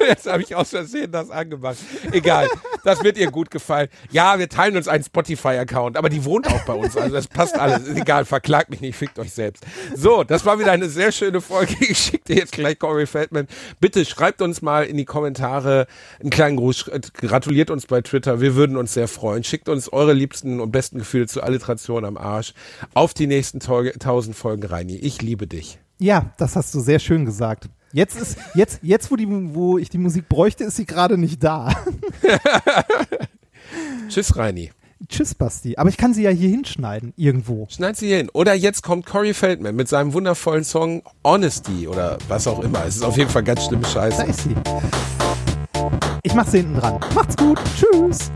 Jetzt 0.00 0.26
habe 0.26 0.42
ich 0.42 0.54
aus 0.54 0.70
Versehen 0.70 1.10
das 1.12 1.30
angemacht. 1.30 1.76
Egal, 2.12 2.48
das 2.84 3.02
wird 3.02 3.18
ihr 3.18 3.30
gut 3.30 3.50
gefallen. 3.50 3.88
Ja, 4.10 4.38
wir 4.38 4.48
teilen 4.48 4.76
uns 4.76 4.88
einen 4.88 5.04
Spotify-Account, 5.04 5.96
aber 5.96 6.08
die 6.08 6.24
wohnt 6.24 6.46
auch 6.46 6.64
bei 6.64 6.72
uns. 6.74 6.96
Also 6.96 7.14
das 7.14 7.26
passt 7.28 7.58
alles. 7.58 7.86
Ist 7.86 7.96
egal, 7.98 8.24
verklagt 8.24 8.70
mich 8.70 8.80
nicht, 8.80 8.96
fickt 8.96 9.18
euch 9.18 9.32
selbst. 9.32 9.64
So, 9.94 10.24
das 10.24 10.44
war 10.46 10.58
wieder 10.58 10.72
eine 10.72 10.88
sehr 10.88 11.12
schöne 11.12 11.40
Folge. 11.40 11.74
Ich 11.80 11.98
schicke 11.98 12.24
dir 12.24 12.36
jetzt 12.36 12.52
gleich 12.52 12.78
Corey 12.78 13.06
Feldman. 13.06 13.46
Bitte 13.80 14.04
schreibt 14.04 14.42
uns 14.42 14.62
mal 14.62 14.84
in 14.84 14.96
die 14.96 15.04
Kommentare 15.04 15.86
einen 16.20 16.30
kleinen 16.30 16.56
Gruß. 16.56 16.90
Gratuliert 17.14 17.70
uns 17.70 17.86
bei 17.86 18.00
Twitter. 18.02 18.40
Wir 18.40 18.54
würden 18.54 18.76
uns 18.76 18.94
sehr 18.94 19.08
freuen. 19.08 19.44
Schickt 19.44 19.68
uns 19.68 19.92
eure 19.92 20.12
liebsten 20.12 20.60
und 20.60 20.70
besten 20.70 20.98
Gefühle 20.98 21.26
zur 21.26 21.44
Alliteration 21.44 22.04
am 22.04 22.16
Arsch. 22.16 22.54
Auf 22.94 23.14
die 23.14 23.26
nächsten 23.26 23.60
Tau- 23.60 23.84
tausend 23.98 24.36
Folgen, 24.36 24.64
Reini. 24.64 24.96
Ich 24.96 25.22
liebe 25.22 25.46
dich. 25.46 25.78
ja, 25.98 26.32
das 26.38 26.54
hast 26.56 26.74
du 26.74 26.80
sehr 26.80 26.98
schön 26.98 27.24
gesagt. 27.24 27.68
Jetzt 27.92 28.20
ist 28.20 28.36
jetzt 28.54 28.80
jetzt 28.82 29.10
wo 29.10 29.16
die 29.16 29.26
wo 29.54 29.78
ich 29.78 29.88
die 29.88 29.98
Musik 29.98 30.28
bräuchte, 30.28 30.64
ist 30.64 30.76
sie 30.76 30.84
gerade 30.84 31.16
nicht 31.16 31.42
da. 31.42 31.72
Tschüss, 34.08 34.36
Reini. 34.36 34.72
Tschüss 35.08 35.34
Basti, 35.34 35.76
aber 35.76 35.88
ich 35.88 35.96
kann 35.96 36.12
sie 36.12 36.22
ja 36.22 36.30
hier 36.30 36.50
hinschneiden 36.50 37.14
irgendwo. 37.16 37.66
Schneid 37.70 37.96
sie 37.96 38.08
hin. 38.14 38.28
Oder 38.34 38.52
jetzt 38.54 38.82
kommt 38.82 39.06
Corey 39.06 39.32
Feldman 39.32 39.76
mit 39.76 39.88
seinem 39.88 40.12
wundervollen 40.12 40.64
Song 40.64 41.02
Honesty 41.24 41.86
oder 41.86 42.18
was 42.28 42.46
auch 42.46 42.62
immer. 42.62 42.84
Es 42.84 42.96
ist 42.96 43.04
auf 43.04 43.16
jeden 43.16 43.30
Fall 43.30 43.44
ganz 43.44 43.64
schlimme 43.64 43.82
Da 43.82 43.88
Scheiße. 43.88 44.24
ist 44.24 44.40
sie. 44.42 44.54
Ich 46.24 46.34
mach 46.34 46.46
sie 46.46 46.58
hinten 46.58 46.74
dran. 46.74 46.98
Macht's 47.14 47.36
gut. 47.36 47.58
Tschüss. 47.76 48.30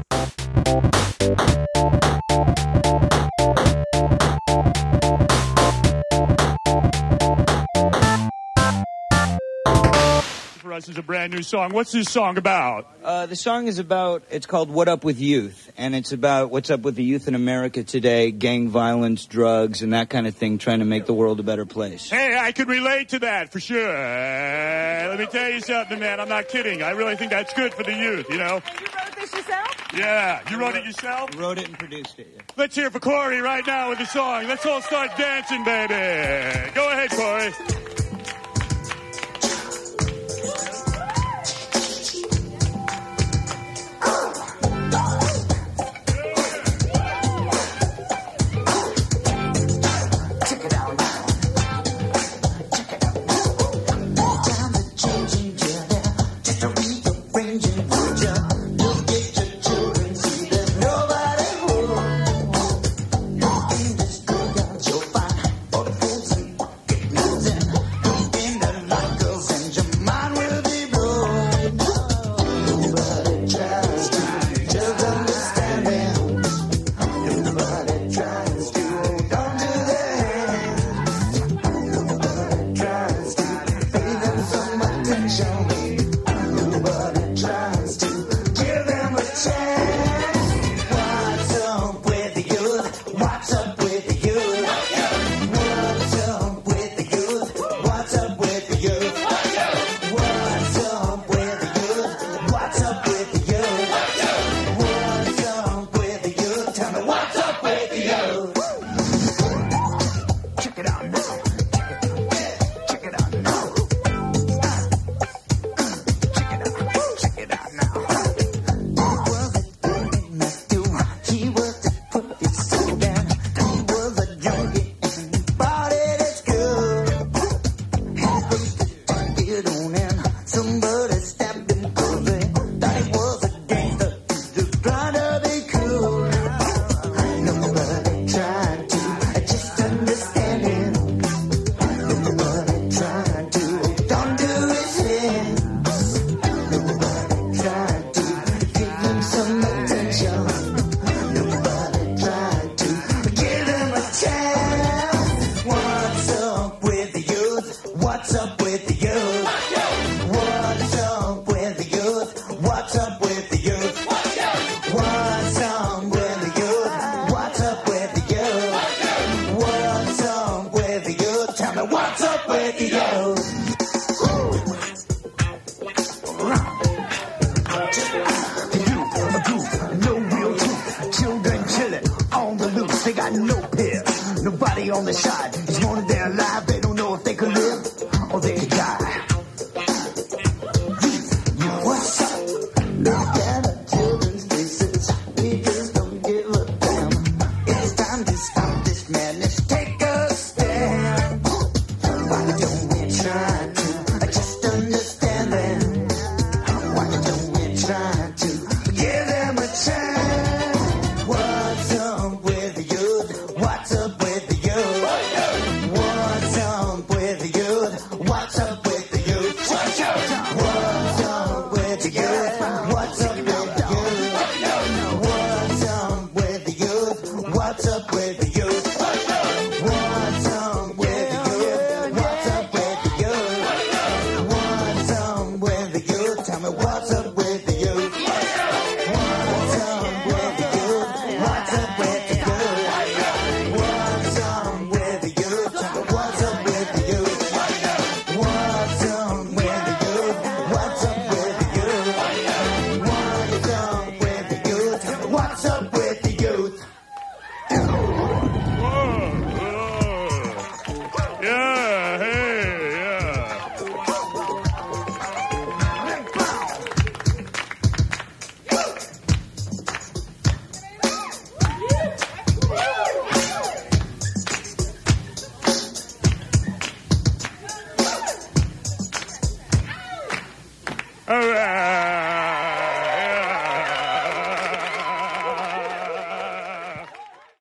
For 10.63 10.73
us 10.73 10.89
is 10.89 10.97
a 10.97 11.03
brand 11.03 11.33
new 11.33 11.43
song. 11.43 11.73
What's 11.73 11.91
this 11.91 12.09
song 12.09 12.39
about? 12.39 12.87
Uh, 13.03 13.27
the 13.27 13.35
song 13.35 13.67
is 13.67 13.81
about, 13.81 14.23
it's 14.31 14.47
called 14.47 14.71
What 14.71 14.87
Up 14.87 15.03
With 15.03 15.21
Youth, 15.21 15.73
and 15.77 15.93
it's 15.93 16.13
about 16.13 16.51
what's 16.53 16.71
up 16.71 16.83
with 16.83 16.95
the 16.95 17.03
youth 17.03 17.27
in 17.27 17.35
America 17.35 17.83
today, 17.83 18.31
gang 18.31 18.69
violence, 18.69 19.27
drugs, 19.27 19.83
and 19.83 19.93
that 19.93 20.09
kind 20.09 20.29
of 20.29 20.37
thing, 20.37 20.59
trying 20.59 20.79
to 20.79 20.85
make 20.85 21.07
the 21.07 21.15
world 21.15 21.41
a 21.41 21.43
better 21.43 21.67
place. 21.67 22.09
Hey, 22.09 22.39
I 22.39 22.53
can 22.53 22.69
relate 22.69 23.09
to 23.09 23.19
that 23.19 23.51
for 23.51 23.59
sure. 23.59 23.93
Let 23.93 25.19
me 25.19 25.27
tell 25.27 25.51
you 25.51 25.61
something, 25.61 25.99
man. 25.99 26.21
I'm 26.21 26.29
not 26.29 26.49
kidding. 26.49 26.81
I 26.81 26.91
really 26.91 27.17
think 27.17 27.33
that's 27.33 27.53
good 27.55 27.75
for 27.75 27.83
the 27.83 27.95
youth, 27.95 28.31
you 28.31 28.39
know? 28.39 28.63
You 28.81 28.87
wrote 28.87 29.17
this 29.17 29.33
yourself? 29.33 29.77
Yeah. 29.97 30.49
You 30.49 30.61
wrote 30.61 30.77
it 30.77 30.85
yourself? 30.85 31.37
Wrote 31.37 31.59
it 31.59 31.67
and 31.67 31.77
produced 31.77 32.21
it. 32.21 32.29
yeah. 32.37 32.43
Let's 32.57 32.77
hear 32.77 32.89
for 32.89 33.01
Corey 33.01 33.41
right 33.41 33.67
now 33.67 33.91
with 33.91 33.99
the 33.99 34.07
song. 34.07 34.47
Let's 34.47 34.65
all 34.65 34.81
start 34.81 35.11
dancing, 35.19 35.65
baby. 35.65 36.71
Go 36.73 36.89
ahead, 36.89 37.11
Corey. 37.11 38.12
Thank 40.43 40.87
you. 40.87 40.92